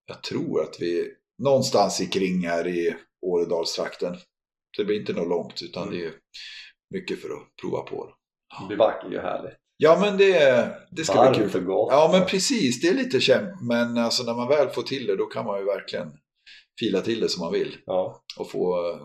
Jag 0.07 0.23
tror 0.23 0.61
att 0.61 0.75
vi 0.79 1.13
någonstans 1.43 2.01
i 2.01 2.05
kring 2.07 2.47
här 2.47 2.67
i 2.67 2.95
Åredalstrakten. 3.25 4.15
Det 4.77 4.85
blir 4.85 4.99
inte 4.99 5.13
något 5.13 5.27
långt 5.29 5.61
utan 5.63 5.83
Mm. 5.87 5.99
det 5.99 6.05
är 6.05 6.13
mycket 6.93 7.21
för 7.21 7.27
att 7.29 7.55
prova 7.61 7.81
på. 7.81 8.13
Bivack 8.69 9.03
är 9.05 9.09
ju 9.09 9.19
härligt. 9.19 9.53
Ja 9.77 9.97
men 10.01 10.17
det, 10.17 10.69
det 10.91 11.03
ska 11.03 11.29
bli 11.29 11.39
kul. 11.39 11.49
Varmt 11.49 11.65
gott. 11.67 11.87
Ja 11.91 12.09
men 12.11 12.25
precis, 12.25 12.81
det 12.81 12.87
är 12.87 12.93
lite 12.93 13.19
kämp. 13.19 13.61
Men 13.61 13.97
alltså 13.97 14.23
när 14.23 14.33
man 14.33 14.47
väl 14.47 14.69
får 14.69 14.81
till 14.83 15.07
det 15.07 15.15
då 15.15 15.25
kan 15.25 15.45
man 15.45 15.59
ju 15.59 15.65
verkligen 15.65 16.11
fila 16.79 17.01
till 17.01 17.19
det 17.19 17.29
som 17.29 17.41
man 17.43 17.53
vill. 17.53 17.77
Ja. 17.85 18.21
Och 18.39 18.51
få 18.51 18.89
eh, 18.91 18.99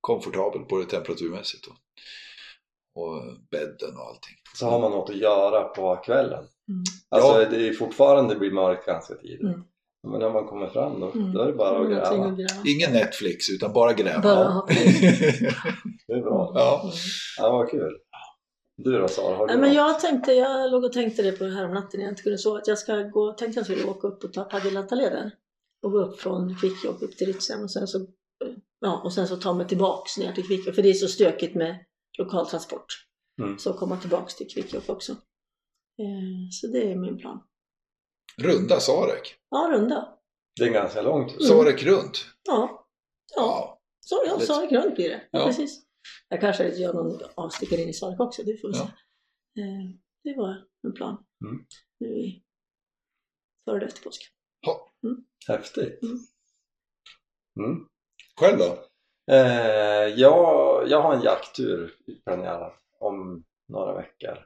komfortabelt 0.00 0.68
både 0.68 0.84
temperaturmässigt 0.84 1.66
och, 1.66 1.74
och 3.02 3.22
bädden 3.50 3.96
och 3.96 4.06
allting. 4.06 4.34
Så 4.54 4.66
har 4.66 4.80
man 4.80 4.90
något 4.90 5.10
att 5.10 5.16
göra 5.16 5.64
på 5.64 5.96
kvällen. 5.96 6.44
Mm. 6.68 6.82
Alltså 7.08 7.42
Ja. 7.42 7.48
det 7.50 7.68
är 7.68 7.72
fortfarande 7.72 8.34
blir 8.36 8.50
mörkt 8.50 8.86
ganska 8.86 9.14
tidigt. 9.14 9.40
Mm. 9.42 9.62
Men 10.10 10.20
när 10.20 10.30
man 10.30 10.46
kommer 10.46 10.66
fram 10.68 11.00
då, 11.00 11.10
Mm. 11.10 11.32
då 11.32 11.40
är 11.42 11.46
det 11.46 11.52
bara 11.52 11.80
att 11.80 11.88
gräva. 11.88 12.36
Ingen 12.66 12.92
Netflix 12.92 13.50
utan 13.50 13.72
bara 13.72 13.92
gräva. 13.92 14.20
Bara. 14.22 14.62
Det 16.06 16.12
är 16.12 16.22
bra. 16.22 16.52
Ja. 16.54 16.80
Mm. 16.82 16.94
Ja, 17.38 17.50
vad 17.52 17.70
kul. 17.70 17.96
Du 18.84 18.98
då 18.98 19.08
Sara, 19.08 19.36
har 19.36 19.46
du 19.46 19.52
Nej, 19.52 19.60
men 19.60 19.72
jag 19.72 20.00
tänkte, 20.00 20.32
jag 20.32 20.70
låg 20.70 20.84
och 20.84 20.92
tänkte 20.92 21.22
det 21.22 21.32
på 21.32 21.44
häromnatten 21.44 22.00
när 22.00 22.06
jag 22.06 22.12
inte 22.12 22.22
kunde 22.22 22.38
sova, 22.38 22.58
att 22.58 22.66
jag 22.66 22.78
ska 22.78 23.02
gå, 23.02 23.32
tänkte 23.32 23.58
jag 23.58 23.66
skulle 23.66 23.84
åka 23.84 24.08
upp 24.08 24.24
och 24.24 24.32
ta 24.32 24.44
Padjelantaleden 24.44 25.30
och 25.82 25.92
gå 25.92 25.98
upp 25.98 26.20
från 26.20 26.56
Kvikkjokk 26.60 27.02
upp 27.02 27.16
till 27.16 27.26
Ritsem 27.26 27.62
och 27.62 27.70
sen 27.70 27.86
så, 27.86 28.06
ja, 28.80 29.00
och 29.04 29.12
sen 29.12 29.28
så 29.28 29.36
ta 29.36 29.54
mig 29.54 29.68
tillbaks 29.68 30.18
ner 30.18 30.32
till 30.32 30.46
Kvikkjokk, 30.46 30.74
för 30.74 30.82
det 30.82 30.88
är 30.88 30.94
så 30.94 31.08
stökigt 31.08 31.54
med 31.54 31.84
lokaltransport. 32.18 32.86
Mm. 33.42 33.58
Så 33.58 33.72
komma 33.72 33.96
tillbaks 33.96 34.34
till 34.34 34.48
Kvikkjokk 34.48 34.88
också. 34.88 35.12
Eh, 35.98 36.48
så 36.50 36.66
det 36.66 36.92
är 36.92 36.96
min 36.96 37.18
plan. 37.18 37.42
Runda 38.36 38.80
Sarek. 38.80 39.36
Ja, 39.50 39.70
runda. 39.72 40.08
Det 40.60 40.64
är 40.64 40.70
ganska 40.70 41.02
långt. 41.02 41.30
Mm. 41.30 41.42
Sarek 41.42 41.82
runt. 41.82 42.26
Ja, 42.48 42.86
ja. 43.36 43.80
Så 44.00 44.22
ja. 44.26 44.40
Sarek 44.40 44.72
runt 44.72 44.94
blir 44.94 45.08
det. 45.08 45.20
Ja. 45.30 45.46
Precis. 45.46 45.87
Jag 46.28 46.40
kanske 46.40 46.68
gör 46.68 46.92
någon 46.94 47.20
avstickare 47.34 47.80
in 47.80 47.88
i 47.88 47.92
Sarek 47.92 48.20
också, 48.20 48.42
det 48.42 48.56
får 48.60 48.68
vi 48.68 48.78
Ja. 48.78 48.90
se. 49.54 49.60
Eh, 49.62 49.90
det 50.24 50.34
var 50.40 50.64
en 50.82 50.92
plan. 50.92 51.24
Mm. 51.44 51.64
Nu 51.98 52.08
i 52.08 52.42
före 53.64 53.76
eller 53.76 53.86
efter 53.86 54.02
påsk. 54.02 54.22
Häftigt. 55.48 56.02
Mm. 56.02 56.18
Mm. 57.60 57.88
Själv 58.40 58.58
då? 58.58 58.78
Eh, 59.34 60.06
jag, 60.16 60.88
jag 60.88 61.02
har 61.02 61.14
en 61.14 61.22
jakttur 61.22 61.94
planerad 62.24 62.72
om 63.00 63.44
några 63.68 63.94
veckor. 63.94 64.38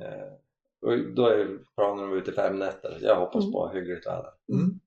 Eh, 0.00 0.32
och 0.80 1.14
då 1.14 1.26
är 1.26 1.58
planen 1.76 2.04
att 2.04 2.10
vara 2.10 2.20
ute 2.20 2.32
fem 2.32 2.58
nätter. 2.58 2.98
Jag 3.02 3.16
hoppas 3.16 3.42
Mm. 3.44 3.52
på 3.52 3.68
hyggligt 3.68 4.06
väder. 4.06 4.32
Mm. 4.52 4.80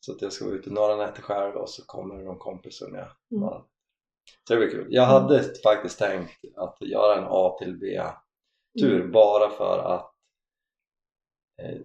Så 0.00 0.12
att 0.12 0.22
jag 0.22 0.32
ska 0.32 0.44
vara 0.44 0.54
ute 0.54 0.70
några 0.70 0.96
nätter 0.96 1.22
själv 1.22 1.54
och 1.56 1.70
så 1.70 1.84
kommer 1.86 2.14
någon 2.14 2.38
kompis 2.38 2.80
med. 2.82 2.90
Mm. 3.00 3.10
några. 3.30 3.64
Det 4.48 4.56
blir 4.56 4.70
kul. 4.70 4.86
Jag 4.90 5.04
hade 5.06 5.44
faktiskt 5.62 5.98
tänkt 5.98 6.32
att 6.56 6.76
göra 6.80 7.18
en 7.18 7.26
A 7.28 7.56
till 7.58 7.78
B-tur 7.78 9.00
Mm. 9.00 9.12
bara 9.12 9.50
för 9.50 9.78
att 9.78 10.12
eh, 11.62 11.78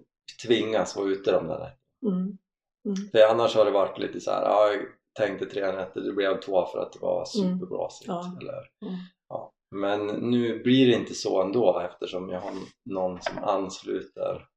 tvingas 0.46 0.96
vara 0.96 1.08
ute 1.08 1.32
de 1.32 1.48
där 1.48 1.60
nätterna. 1.60 1.78
Mm. 2.16 2.38
Mm. 2.86 3.10
För 3.12 3.20
annars 3.32 3.56
har 3.56 3.66
det 3.66 3.72
varit 3.72 4.00
lite 4.00 4.20
så 4.22 4.32
här, 4.32 4.42
ja, 4.42 4.72
jag 4.72 4.82
tänkte 5.20 5.46
tre 5.46 5.72
nätter, 5.72 6.02
det 6.02 6.14
blev 6.14 6.42
två 6.42 6.66
för 6.66 6.80
att 6.80 6.94
det 6.94 7.00
var 7.00 7.26
superblåsigt. 7.26 8.08
Ja. 8.08 8.38
Eller, 8.42 8.54
Mm. 8.82 8.96
ja. 9.30 9.52
Men 9.76 10.08
nu 10.08 10.64
blir 10.64 10.88
det 10.88 10.94
inte 10.94 11.14
så 11.14 11.42
ändå 11.42 11.80
eftersom 11.80 12.30
jag 12.30 12.40
har 12.42 12.52
någon 12.90 13.22
som 13.22 13.38
ansluter 13.44 14.48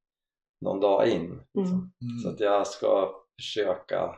någon 0.65 0.79
dag 0.79 1.07
in. 1.09 1.41
liksom. 1.53 1.77
Mm. 2.01 2.19
Så 2.23 2.29
att 2.29 2.39
jag 2.39 2.67
ska 2.67 3.11
försöka 3.41 4.15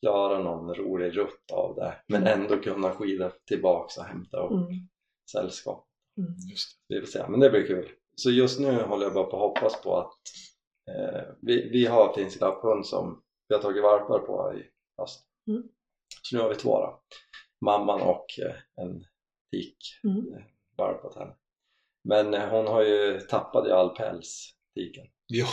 göra 0.00 0.38
någon 0.38 0.74
rolig 0.74 1.16
rutt 1.16 1.50
av 1.52 1.74
det 1.74 1.96
men 2.06 2.26
ändå 2.26 2.56
kunna 2.56 2.90
skida 2.90 3.32
tillbaks 3.48 3.98
och 3.98 4.04
hämta 4.04 4.36
upp 4.40 4.50
Mm. 4.50 4.88
sällskap. 5.32 5.86
Mm. 6.18 6.30
Just 6.50 6.68
Vi 6.88 7.00
får 7.00 7.06
se, 7.06 7.28
men 7.28 7.40
det 7.40 7.50
blir 7.50 7.66
kul. 7.66 7.90
Så 8.16 8.30
just 8.30 8.60
nu 8.60 8.82
håller 8.82 9.04
jag 9.06 9.14
bara 9.14 9.24
på 9.24 9.36
att 9.36 9.42
hoppas 9.42 9.82
på 9.82 9.96
att 9.96 10.18
eh, 10.90 11.22
vi, 11.42 11.68
vi 11.70 11.86
har 11.86 12.12
finsk 12.14 12.40
lapphund 12.40 12.86
som 12.86 13.22
vi 13.48 13.54
har 13.54 13.62
tagit 13.62 13.82
valpar 13.82 14.18
på 14.18 14.54
i 14.58 14.62
höst. 15.00 15.24
Mm. 15.48 15.62
Så 16.22 16.36
nu 16.36 16.42
har 16.42 16.48
vi 16.48 16.54
två 16.54 16.78
då. 16.80 17.02
Mamman 17.64 18.00
och 18.00 18.26
eh, 18.46 18.84
en 18.84 19.04
tik 19.50 19.78
Mm. 20.04 20.34
eh, 20.34 21.04
åt 21.06 21.14
henne. 21.16 21.34
Men 22.04 22.34
eh, 22.34 22.48
hon 22.48 22.66
har 22.66 22.82
ju 22.82 23.20
tappat 23.20 23.66
i 23.66 23.70
all 23.70 23.96
päls, 23.96 24.50
tiken. 24.74 25.06
Ja. 25.26 25.46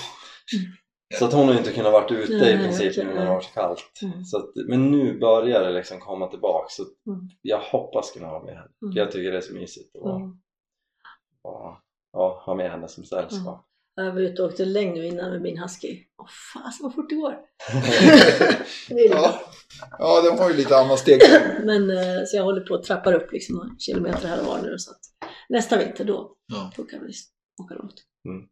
Så 1.14 1.26
att 1.26 1.34
hon 1.34 1.46
har 1.46 1.54
ju 1.54 1.58
inte 1.60 1.72
kunnat 1.72 1.92
varit 1.94 2.12
ute 2.12 2.34
i 2.34 2.58
princip 2.58 2.92
okej, 2.92 3.06
nu 3.06 3.14
när 3.14 3.22
det 3.22 3.28
har 3.28 3.36
varit 3.36 3.54
kallt. 3.54 3.84
Mm. 4.02 4.24
Så 4.26 4.38
att, 4.38 4.46
men 4.68 4.92
nu 4.92 5.20
börjar 5.20 5.64
det 5.64 5.72
liksom 5.72 6.00
komma 6.00 6.28
tillbaka 6.28 6.66
så 6.70 6.84
Mm. 7.12 7.30
jag 7.42 7.60
hoppas 7.60 8.12
kunna 8.12 8.28
ha 8.28 8.44
med 8.44 8.54
henne. 8.56 8.70
Mm. 8.86 8.96
Jag 8.98 9.12
tycker 9.12 9.32
det 9.32 9.38
är 9.38 9.42
så 9.42 9.54
mysigt 9.54 9.96
att 9.96 10.02
Mm. 10.16 10.38
vara- 11.42 11.78
ja, 12.14 12.44
ha 12.46 12.56
med 12.56 12.72
henne 12.72 12.88
som 12.88 13.04
sällskap. 13.04 13.66
Jag 13.96 14.12
var 14.14 14.22
ute 14.22 14.42
och 14.42 14.48
åkte 14.50 14.66
längd 14.66 14.94
nu 14.98 15.06
innan 15.06 15.32
med 15.32 15.42
min 15.42 15.58
husky. 15.58 16.00
Åh 16.22 16.28
fasen 16.54 16.84
vad 16.84 16.94
fort 16.96 17.10
det 17.10 17.16
går! 17.16 17.36
Ja. 18.90 19.42
ja, 20.00 20.22
de 20.22 20.40
har 20.40 20.50
ju 20.50 20.56
lite 20.56 20.78
annan 20.78 20.98
steg. 20.98 21.22
Men 21.66 21.90
eh, 21.90 22.24
så 22.28 22.38
jag 22.38 22.44
håller 22.44 22.62
på 22.62 22.76
att 22.76 22.84
trappa 22.84 23.14
upp 23.14 23.32
liksom 23.32 23.56
några 23.56 23.70
kilometer 23.80 24.28
här 24.28 24.40
och 24.40 24.46
var 24.46 24.62
nu 24.62 24.78
så 24.78 24.92
att 24.92 25.00
nästa 25.50 25.78
vinter 25.78 26.06
då, 26.06 26.36
Ja. 26.54 26.72
då 26.78 26.84
kan 26.84 27.00
vi 27.06 27.14
åka 27.64 27.76
långt. 27.76 28.04
Mm. 28.30 28.48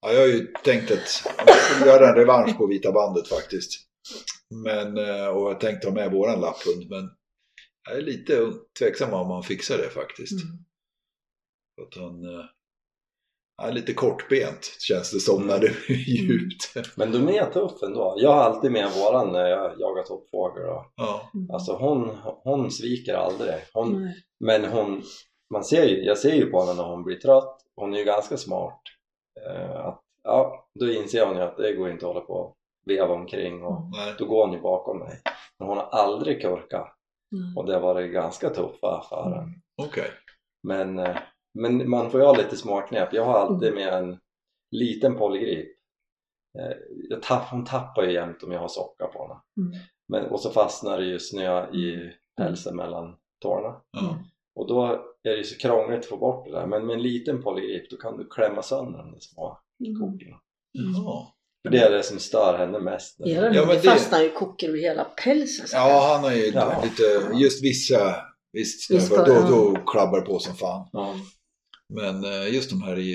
Ja, 0.00 0.12
jag 0.12 0.20
har 0.20 0.26
ju 0.26 0.46
tänkt 0.64 0.90
att 0.90 1.22
jag 1.46 1.56
skulle 1.56 1.90
göra 1.90 2.08
en 2.08 2.14
revansch 2.14 2.58
på 2.58 2.66
Vita 2.66 2.92
bandet 2.92 3.28
faktiskt. 3.28 3.70
Men, 4.64 4.98
eh, 4.98 5.26
och 5.26 5.42
jag 5.42 5.54
har 5.54 5.60
tänkt 5.60 5.82
ta 5.82 5.90
med 5.90 6.12
våran 6.12 6.40
lapphund, 6.40 6.90
men 6.90 7.10
jag 7.88 7.98
är 7.98 8.02
lite 8.02 8.52
tveksam 8.78 9.14
om 9.14 9.28
man 9.28 9.42
fixar 9.42 9.78
det 9.78 9.90
faktiskt. 9.90 10.42
Mm. 10.44 10.56
Att 11.82 11.96
han 11.96 12.24
eh, 12.24 12.44
är 13.62 13.72
lite 13.72 13.94
kortbent 13.94 14.76
känns 14.78 15.10
det 15.12 15.20
som 15.20 15.46
när 15.46 15.58
det 15.58 15.66
är 15.66 15.92
djupt. 15.94 16.96
Men 16.96 17.12
de 17.12 17.28
är 17.28 17.50
tuff 17.50 17.82
ändå. 17.82 18.14
Jag 18.18 18.32
har 18.32 18.42
alltid 18.42 18.72
med 18.72 18.90
våran 18.92 19.32
när 19.32 19.46
jag 19.48 19.80
jagar 19.80 20.02
toppfågel. 20.02 20.64
Ja, 20.96 21.30
Mm. 21.34 21.50
Alltså 21.50 21.72
hon, 21.72 22.10
hon 22.22 22.70
sviker 22.70 23.14
aldrig. 23.14 23.54
Hon. 23.72 24.12
Men 24.40 24.64
hon, 24.64 25.02
man 25.52 25.64
ser 25.64 25.84
ju, 25.84 26.04
jag 26.04 26.18
ser 26.18 26.34
ju 26.34 26.46
på 26.46 26.60
henne 26.60 26.74
när 26.74 26.88
hon 26.88 27.04
blir 27.04 27.16
trött. 27.16 27.58
Hon 27.76 27.94
är 27.94 27.98
ju 27.98 28.04
ganska 28.04 28.36
smart. 28.36 28.80
Eh, 29.46 29.86
att, 29.86 30.02
ja, 30.22 30.68
då 30.74 30.90
inser 30.90 31.26
hon 31.26 31.36
ju 31.36 31.42
att 31.42 31.56
det 31.56 31.72
går 31.72 31.90
inte 31.90 32.06
att 32.06 32.14
hålla 32.14 32.26
på 32.26 32.32
och 32.34 32.56
veva 32.86 33.14
omkring 33.14 33.62
och 33.64 33.80
Mm. 33.80 34.16
då 34.18 34.24
går 34.26 34.46
hon 34.46 34.54
ju 34.54 34.60
bakom 34.60 34.98
mig. 34.98 35.20
Men 35.58 35.68
hon 35.68 35.76
har 35.78 35.84
aldrig 35.86 36.42
kurkat 36.42 36.94
Mm. 37.32 37.56
och 37.56 37.66
det 37.66 37.72
har 37.74 37.80
varit 37.80 38.12
ganska 38.12 38.50
tuffa 38.50 38.98
affärer. 38.98 39.38
Mm. 39.42 39.50
Okej. 39.82 40.10
Men, 40.62 40.98
eh, 40.98 41.16
men 41.54 41.90
man 41.90 42.10
får 42.10 42.20
ju 42.20 42.26
ha 42.26 42.36
lite 42.36 42.56
smartknep. 42.56 43.12
Jag 43.12 43.24
har 43.24 43.38
alltid 43.38 43.74
med 43.74 43.88
en 43.94 44.18
liten 44.70 45.16
polygrip. 45.16 45.68
Eh, 46.58 46.76
Jag 47.10 47.22
tapp, 47.22 47.50
hon 47.50 47.64
tappar 47.64 48.02
ju 48.02 48.12
jämt 48.12 48.42
om 48.42 48.52
jag 48.52 48.60
har 48.60 48.68
socka 48.68 49.06
på 49.06 49.22
henne. 49.22 49.40
Mm. 49.68 49.80
Men, 50.08 50.30
och 50.30 50.40
så 50.40 50.50
fastnar 50.50 50.98
det 50.98 51.04
ju 51.04 51.18
snö 51.18 51.70
i 51.72 52.12
pälsen 52.36 52.76
mellan 52.76 53.16
tårna. 53.42 53.80
Ja. 53.90 54.18
Och 54.58 54.68
då 54.68 54.84
är 55.22 55.30
det 55.30 55.36
ju 55.36 55.44
så 55.44 55.56
krångligt 55.58 55.98
att 55.98 56.06
få 56.06 56.16
bort 56.16 56.44
det 56.46 56.52
där. 56.52 56.66
Men 56.66 56.86
med 56.86 56.94
en 56.94 57.02
liten 57.02 57.42
polygrip 57.42 57.90
då 57.90 57.96
kan 57.96 58.16
du 58.16 58.28
klämma 58.28 58.62
sönder 58.62 58.98
de 58.98 59.20
små 59.20 59.58
Mm. 59.86 60.00
kokorna. 60.00 60.36
Jaha. 60.72 61.26
För 61.62 61.70
det 61.72 61.78
är 61.78 61.90
det 61.90 62.02
som 62.02 62.18
stör 62.18 62.58
henne 62.58 62.78
mest. 62.80 63.16
Ja, 63.18 63.26
ja, 63.54 63.66
men 63.66 63.76
det 63.76 63.82
fastnar 63.82 64.22
ju 64.22 64.30
kockor 64.30 64.68
över 64.68 64.78
hela 64.78 65.04
pälsen. 65.04 65.66
Ja, 65.72 66.12
han 66.14 66.24
har 66.24 66.32
ju 66.32 66.44
Ja. 66.46 66.82
lite, 66.84 67.02
just 67.42 67.64
vissa, 67.64 68.16
visst, 68.52 68.90
Visst, 68.90 69.10
då, 69.10 69.16
ja. 69.26 69.46
då 69.48 69.76
klabbar 69.86 70.20
det 70.20 70.26
på 70.26 70.38
som 70.38 70.54
fan. 70.54 70.88
Ja. 70.92 71.14
Men 71.94 72.24
eh, 72.24 72.54
just 72.54 72.70
de 72.70 72.82
här 72.82 72.98
i, 72.98 73.12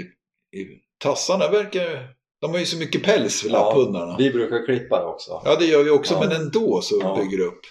i 0.55 0.65
tassarna 1.03 1.49
verkar, 1.51 2.15
de 2.41 2.51
har 2.51 2.59
ju 2.59 2.65
så 2.65 2.77
mycket 2.77 3.03
päls, 3.03 3.43
Ja, 3.43 3.51
lapphundarna. 3.51 4.15
Vi 4.17 4.31
brukar 4.31 4.65
klippa 4.65 4.99
det 4.99 5.05
också. 5.05 5.41
Ja, 5.45 5.55
det 5.59 5.65
gör 5.65 5.83
vi 5.83 5.89
också, 5.89 6.13
Ja. 6.13 6.19
men 6.19 6.41
ändå 6.41 6.81
så 6.81 6.99
Ja. 7.01 7.15
bygger 7.15 7.37
det 7.37 7.43
upp. 7.43 7.61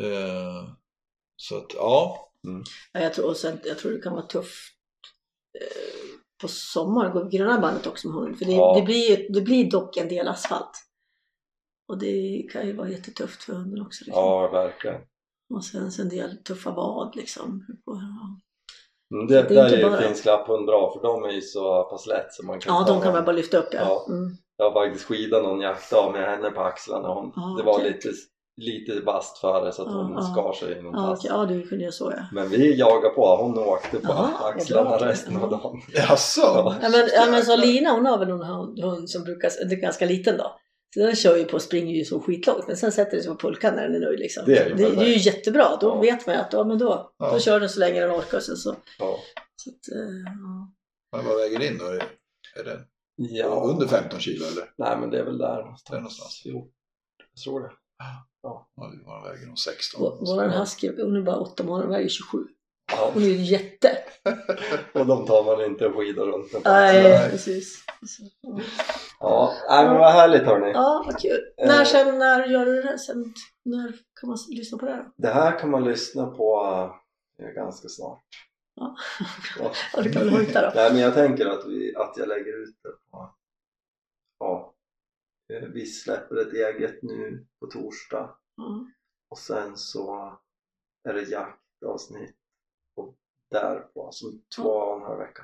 Eh, 0.00 0.68
så 1.36 1.56
att, 1.56 1.74
ja. 1.74 2.27
Ja, 2.92 3.00
jag, 3.00 3.14
tror, 3.14 3.26
och 3.26 3.36
sen, 3.36 3.58
jag 3.64 3.78
tror 3.78 3.92
det 3.92 4.00
kan 4.00 4.12
vara 4.12 4.26
tufft 4.26 4.74
eh, 5.60 6.18
på 6.42 6.48
sommaren, 6.48 7.12
gå 7.12 7.24
gröna 7.28 7.60
bandet 7.60 7.86
också 7.86 8.08
med 8.08 8.16
hund. 8.16 8.38
För 8.38 8.44
det, 8.44 8.52
Ja. 8.52 8.74
det, 8.78 8.82
blir, 8.82 9.32
det 9.32 9.40
blir 9.40 9.70
dock 9.70 9.96
en 9.96 10.08
del 10.08 10.28
asfalt. 10.28 10.70
Och 11.88 11.98
det 11.98 12.48
kan 12.52 12.66
ju 12.66 12.72
vara 12.76 12.88
jättetufft 12.88 13.42
för 13.42 13.52
hunden 13.52 13.82
också. 13.86 14.04
Liksom. 14.04 14.22
Ja, 14.22 14.48
verkligen. 14.48 15.00
Och 15.54 15.64
sen 15.64 15.90
en 16.00 16.08
del 16.08 16.42
tuffa 16.42 16.70
vad 16.70 17.16
liksom. 17.16 17.66
Ja, 17.86 18.40
Mm, 19.14 19.26
Det, 19.26 19.34
det 19.34 19.40
är 19.40 19.54
där 19.54 19.72
är 19.72 19.76
ju 19.78 19.82
bara- 19.90 20.00
finsk 20.02 20.24
lapphund 20.24 20.66
bra 20.66 20.92
för 20.92 21.02
de 21.02 21.24
är 21.24 21.30
ju 21.32 21.40
så 21.40 21.82
pass 21.84 22.06
lätt 22.06 22.32
så 22.32 22.44
man 22.46 22.60
kan 22.60 22.74
ja 22.74 22.84
de 22.88 23.00
kan 23.02 23.12
man 23.12 23.24
bara 23.24 23.32
lyfta 23.36 23.58
upp 23.58 23.68
ja. 23.72 23.80
Ja. 23.80 24.06
Mm. 24.14 24.36
Jag 24.56 24.70
har 24.70 24.86
faktiskt 24.86 25.04
skidat 25.04 25.42
någon 25.42 25.60
jaktdag 25.60 26.12
med 26.12 26.30
henne 26.30 26.50
på 26.50 26.60
axlarna. 26.60 27.08
Hon, 27.08 27.32
Ja, 27.36 27.54
det 27.58 27.62
var 27.64 27.72
okej. 27.74 27.92
lite, 27.92 28.08
lite 28.58 29.00
vasst 29.00 29.38
före 29.38 29.72
så 29.72 29.82
att 29.82 29.88
Ja, 29.88 29.94
hon 30.02 30.12
ja. 30.12 30.22
skar 30.22 30.52
sig 30.52 30.78
i 30.78 30.82
någon 30.82 30.94
tass. 30.94 31.18
okej, 31.18 31.30
ja, 31.34 31.46
du 31.46 31.66
kunde 31.68 31.84
göra 31.84 31.92
så 31.92 32.12
ja. 32.16 32.22
Men 32.32 32.48
vi 32.48 32.76
jagade 32.78 33.14
på, 33.14 33.36
hon 33.36 33.58
åkte 33.58 33.98
på 33.98 34.12
vad 34.12 34.52
axlarna 34.54 34.96
resten 34.96 35.36
av 35.36 35.50
dagen. 35.50 35.80
Jaså? 35.94 36.40
Ja. 36.40 36.76
Ja 36.82 36.88
men, 36.88 37.08
ja, 37.14 37.26
men 37.30 37.44
så 37.44 37.56
Lina 37.56 37.90
hon 37.90 38.06
har 38.06 38.18
väl 38.18 38.28
någon 38.28 38.46
hund, 38.46 38.80
hund 38.80 39.10
som 39.10 39.22
brukar, 39.24 39.50
det 39.68 39.74
är 39.74 39.80
ganska 39.80 40.06
liten 40.06 40.36
då. 40.36 40.58
Så 40.94 41.00
den 41.00 41.16
kör 41.16 41.36
ju 41.36 41.44
på 41.44 41.54
och 41.54 41.62
springer 41.62 41.94
ju 41.94 42.04
så 42.04 42.20
skitlångt 42.20 42.66
men 42.66 42.76
sen 42.76 42.92
sätter 42.92 43.10
den 43.12 43.22
sig 43.22 43.32
på 43.32 43.38
pulkan 43.38 43.74
när 43.74 43.82
den 43.88 43.94
är 43.94 44.00
nöjd 44.06 44.18
liksom. 44.18 44.42
Det 44.46 44.58
är 44.58 44.68
ju 44.68 44.74
det, 44.74 44.90
det 44.90 45.02
är 45.04 45.08
ju 45.08 45.16
jättebra, 45.18 45.76
då 45.80 45.86
Ja. 45.88 46.00
vet 46.00 46.26
man 46.26 46.34
ju 46.34 46.40
att 46.40 46.52
ja, 46.52 46.64
men 46.64 46.78
då, 46.78 47.12
Ja. 47.18 47.30
då 47.32 47.38
kör 47.38 47.60
den 47.60 47.68
så 47.68 47.80
länge 47.80 48.00
den 48.00 48.10
orkar. 48.10 48.40
Så, 48.40 48.56
så, 48.56 48.74
Ja. 48.98 49.16
så 49.56 49.70
att, 49.70 49.94
eh, 49.96 50.14
ja. 50.26 50.72
Men 51.16 51.26
vad 51.26 51.36
väger 51.36 51.58
din 51.58 51.78
då? 51.78 51.84
Är 52.60 52.64
den 52.64 52.80
Ja. 53.16 53.46
under 53.64 53.86
15 53.86 54.20
kilo 54.20 54.44
eller? 54.44 54.64
Nej 54.78 54.96
men 55.00 55.10
det 55.10 55.18
är 55.18 55.24
väl 55.24 55.38
där 55.38 55.56
någonstans. 55.62 55.90
någonstans. 55.96 56.42
Jo, 56.44 56.70
jag 57.34 57.42
tror 57.44 57.60
det. 57.60 57.70
Ja, 58.42 58.68
den 58.76 59.22
väger 59.24 59.46
nog 59.46 59.58
16. 59.58 60.00
Vår- 60.02 60.26
Våran 60.26 60.50
husky, 60.50 61.02
hon 61.02 61.16
är 61.16 61.20
bara 61.22 61.36
åtta 61.36 61.64
månader, 61.64 61.88
väger 61.88 62.08
27. 62.08 62.38
Ja. 62.92 63.10
Hon 63.14 63.22
är 63.22 63.26
ju 63.26 63.36
en 63.36 63.44
jätte. 63.44 63.98
Och 64.94 65.06
de 65.06 65.26
tar 65.26 65.44
man 65.44 65.64
inte 65.64 65.90
skidor 65.90 66.26
runt 66.26 66.52
med 66.52 66.62
Nej, 66.64 67.30
precis. 67.30 67.84
Så, 68.06 68.22
ja. 68.40 68.60
Ja, 69.20 69.52
nej, 69.70 69.84
men 69.86 69.98
vad 69.98 70.12
härligt 70.12 70.42
hörni. 70.42 70.70
Ja, 70.74 71.02
vad 71.06 71.20
kul. 71.20 71.40
Eh. 71.56 71.66
När, 71.66 71.84
sen, 71.84 72.18
när 72.18 72.46
gör 72.46 72.66
du 72.66 72.82
det? 72.82 72.98
Sen, 72.98 73.34
när 73.64 73.92
kan 74.20 74.28
man 74.28 74.38
lyssna 74.48 74.78
på 74.78 74.86
det 74.86 74.96
då? 74.96 75.12
Det 75.16 75.28
här 75.28 75.58
kan 75.58 75.70
man 75.70 75.84
lyssna 75.84 76.26
på 76.26 76.64
eh, 77.42 77.48
ganska 77.48 77.88
snart. 77.88 78.24
Ja. 78.76 78.96
Ja. 79.58 79.70
Ja, 79.96 80.02
det 80.02 80.10
kan 80.12 80.22
väl 80.22 80.30
hojta 80.32 80.62
då. 80.62 80.72
Nej, 80.74 80.92
men 80.92 81.00
jag 81.02 81.14
tänker 81.14 81.46
att, 81.46 81.66
vi, 81.66 81.96
att 81.96 82.14
jag 82.16 82.28
lägger 82.28 82.62
ut 82.62 82.74
det 82.82 83.10
på... 83.10 83.30
Vi 85.48 85.86
släpper 85.86 86.36
ett 86.36 86.52
eget 86.52 87.02
nu 87.02 87.46
på 87.60 87.66
torsdag 87.66 88.36
Ja. 88.56 88.86
och 89.30 89.38
sen 89.38 89.76
så 89.76 90.38
är 91.08 91.14
det 91.14 91.22
jaktavsnitt 91.22 92.36
och 92.96 93.14
därpå, 93.50 94.08
som 94.12 94.42
två 94.56 94.68
och 94.70 94.96
en 94.96 95.02
halv 95.02 95.18
vecka. 95.18 95.42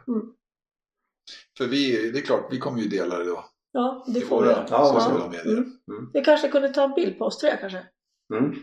För 1.58 1.66
vi, 1.66 2.10
det 2.10 2.18
är 2.18 2.22
klart, 2.22 2.48
vi 2.50 2.58
kommer 2.58 2.80
ju 2.80 2.88
dela 2.88 3.18
det 3.18 3.24
då. 3.24 3.44
Ja, 3.72 4.04
det 4.06 4.18
I 4.18 4.22
får 4.22 4.42
vi. 4.42 4.48
Ja, 4.48 4.66
ja. 4.70 5.28
medier. 5.30 5.56
Mm. 5.56 6.10
Vi 6.12 6.20
kanske 6.24 6.48
kunde 6.48 6.68
ta 6.68 6.84
en 6.84 6.94
bild 6.94 7.18
på 7.18 7.24
oss 7.24 7.38
tre 7.38 7.56
kanske? 7.60 7.86
Mm. 8.34 8.54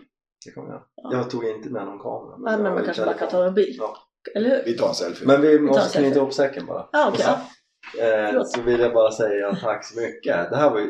Det 0.46 0.52
kommer 0.52 0.70
jag. 0.70 0.84
Ja. 0.96 1.10
Jag 1.14 1.30
tog 1.30 1.46
inte 1.46 1.70
med 1.70 1.86
någon 1.86 2.00
kamera. 2.00 2.38
Nej, 2.38 2.54
jag 2.54 2.62
men 2.64 2.74
man 2.74 2.84
kanske 2.86 3.06
bara 3.06 3.18
kan 3.18 3.30
ta 3.30 3.46
en 3.46 3.54
bild. 3.54 3.76
Ja. 3.80 3.98
Eller 4.36 4.50
hur? 4.50 4.64
Vi 4.66 4.78
tar 4.78 4.88
en 4.88 4.96
selfie. 4.96 5.28
Men 5.28 5.42
vi 5.42 5.56
en 5.56 5.64
måste 5.64 5.98
knyta 5.98 6.20
ihop 6.20 6.34
säcken 6.34 6.66
bara. 6.66 6.90
Ja, 6.92 7.10
okej. 7.10 7.26
Ja. 7.28 7.42
ja. 7.98 8.04
Eh, 8.06 8.44
så 8.44 8.62
vill 8.62 8.80
jag 8.80 8.94
bara 8.94 9.12
säga 9.12 9.56
tack 9.56 9.86
så 9.86 10.00
mycket. 10.00 10.50
Det 10.50 10.56
här 10.56 10.70
var 10.70 10.80
ju 10.80 10.90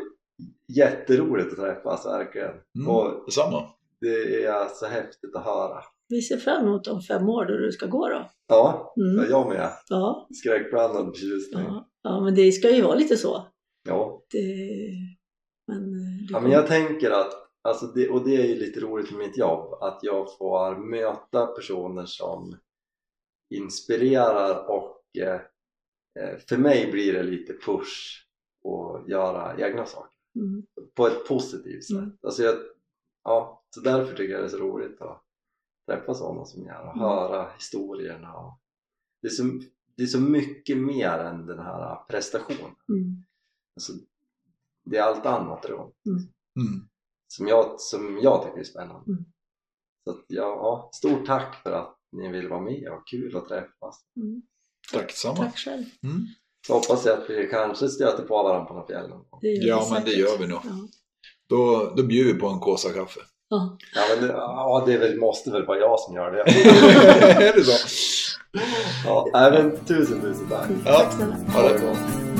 jätteroligt 0.76 1.52
att 1.52 1.58
träffas 1.58 2.06
verkligen. 2.06 2.50
Mm, 2.78 2.88
Och 2.88 3.22
detsamma. 3.26 3.62
det 4.00 4.44
är 4.44 4.68
så 4.68 4.86
häftigt 4.86 5.36
att 5.36 5.44
höra. 5.44 5.82
Vi 6.08 6.22
ser 6.22 6.36
fram 6.36 6.66
emot 6.66 6.84
de 6.84 7.00
fem 7.02 7.28
år 7.28 7.44
då 7.44 7.56
du 7.56 7.72
ska 7.72 7.86
gå 7.86 8.08
då. 8.08 8.30
Ja, 8.48 8.94
Mm. 8.96 9.30
jag 9.30 9.48
med. 9.48 9.70
Ja, 9.88 10.28
Skräckblandad 10.34 11.06
förtjusning. 11.06 11.64
ja. 11.64 11.88
ja, 12.02 12.20
men 12.20 12.34
det 12.34 12.52
ska 12.52 12.70
ju 12.70 12.82
vara 12.82 12.94
lite 12.94 13.16
så. 13.16 13.46
Ja. 13.88 14.22
Det... 14.30 14.38
Men, 15.68 15.78
eh, 15.78 16.26
det 16.28 16.32
ja, 16.32 16.40
men 16.40 16.50
jag 16.50 16.66
tänker 16.66 17.10
att, 17.10 17.32
alltså 17.62 17.86
det, 17.86 18.08
och 18.08 18.24
det 18.28 18.36
är 18.36 18.46
ju 18.46 18.54
lite 18.54 18.80
roligt 18.80 19.10
med 19.10 19.18
mitt 19.18 19.38
jobb, 19.38 19.72
att 19.82 19.98
jag 20.02 20.36
får 20.38 20.76
möta 20.90 21.46
personer 21.46 22.04
som 22.06 22.56
inspirerar 23.54 24.70
och 24.70 25.02
eh, 25.18 25.34
eh, 26.20 26.38
för 26.48 26.56
mig 26.56 26.90
blir 26.92 27.12
det 27.12 27.22
lite 27.22 27.52
push 27.52 28.26
att 28.68 29.08
göra 29.08 29.66
egna 29.66 29.86
saker. 29.86 30.10
Mm. 30.36 30.66
på 30.94 31.06
ett 31.06 31.28
positivt 31.28 31.84
sätt. 31.84 31.96
Mm. 31.98 32.18
Alltså 32.22 32.42
jag, 32.42 32.56
ja, 33.24 33.64
så 33.70 33.80
därför 33.80 34.14
tycker 34.16 34.32
jag 34.32 34.42
det 34.42 34.46
är 34.46 34.48
så 34.48 34.58
roligt 34.58 35.00
att 35.00 35.22
träffa 35.90 36.14
sådana 36.14 36.44
som 36.44 36.66
jag 36.66 36.80
och 36.88 36.94
Mm. 36.96 36.98
höra 36.98 37.50
historierna. 37.54 38.34
Och 38.36 38.60
det, 39.22 39.28
är 39.28 39.30
så, 39.30 39.42
det 39.96 40.02
är 40.02 40.06
så 40.06 40.20
mycket 40.20 40.78
mer 40.78 41.18
än 41.18 41.46
den 41.46 41.58
här 41.58 42.04
prestationen. 42.08 42.74
Mm. 42.88 43.24
Alltså, 43.76 43.92
det 44.84 44.96
är 44.96 45.02
allt 45.02 45.26
annat 45.26 45.64
runt 45.64 45.96
Mm. 46.06 46.88
som 47.28 47.48
jag, 47.48 47.80
som 47.80 48.18
jag 48.22 48.44
tycker 48.44 48.58
är 48.58 48.64
spännande. 48.64 49.10
Mm. 49.12 49.24
Så 50.04 50.10
att, 50.10 50.24
ja, 50.28 50.42
ja, 50.44 50.90
stort 50.92 51.26
tack 51.26 51.62
för 51.62 51.72
att 51.72 51.98
ni 52.12 52.32
vill 52.32 52.48
vara 52.48 52.60
med 52.60 52.88
och 52.92 53.06
kul 53.06 53.36
att 53.36 53.48
träffas. 53.48 54.04
Mm. 54.16 54.42
Tack 54.92 55.06
detsamma. 55.06 55.36
Tack 55.36 55.56
själv. 55.58 55.84
Mm. 56.02 56.26
Så 56.66 56.72
hoppas 56.72 57.06
jag 57.06 57.18
att 57.18 57.30
vi 57.30 57.48
kanske 57.50 57.88
stöter 57.88 58.22
på 58.22 58.42
varandra 58.42 58.64
på 58.64 58.86
fjäll 58.86 59.08
någon 59.08 59.24
gör 59.42 59.68
Ja, 59.68 59.88
men 59.92 60.04
det 60.04 60.10
gör 60.10 60.38
vi 60.38 60.46
nog. 60.46 60.60
Ja. 60.64 60.70
Då, 61.48 61.92
då 61.96 62.02
bjuder 62.02 62.32
vi 62.32 62.38
på 62.38 62.46
en 62.48 62.60
kåsa 62.60 62.88
kaffe. 62.92 63.20
Ja. 63.48 63.76
Ja, 63.94 64.00
men 64.10 64.28
det, 64.28 64.32
ja, 64.34 64.82
det 64.86 64.98
väl, 64.98 65.18
måste 65.18 65.50
väl 65.50 65.66
vara 65.66 65.78
jag 65.78 66.00
som 66.00 66.14
gör 66.14 66.30
det. 66.30 66.40
är 67.48 67.52
det 67.52 67.64
så? 67.64 67.88
Ja, 69.04 69.50
men 69.52 69.70
tusen 69.86 70.20
tusen 70.20 70.48
tack. 70.50 70.66
Ja, 70.84 70.92
Tack 70.98 71.12
snälla. 71.12 71.34
ha 71.34 71.68
det 71.68 71.78
bra. 71.78 72.31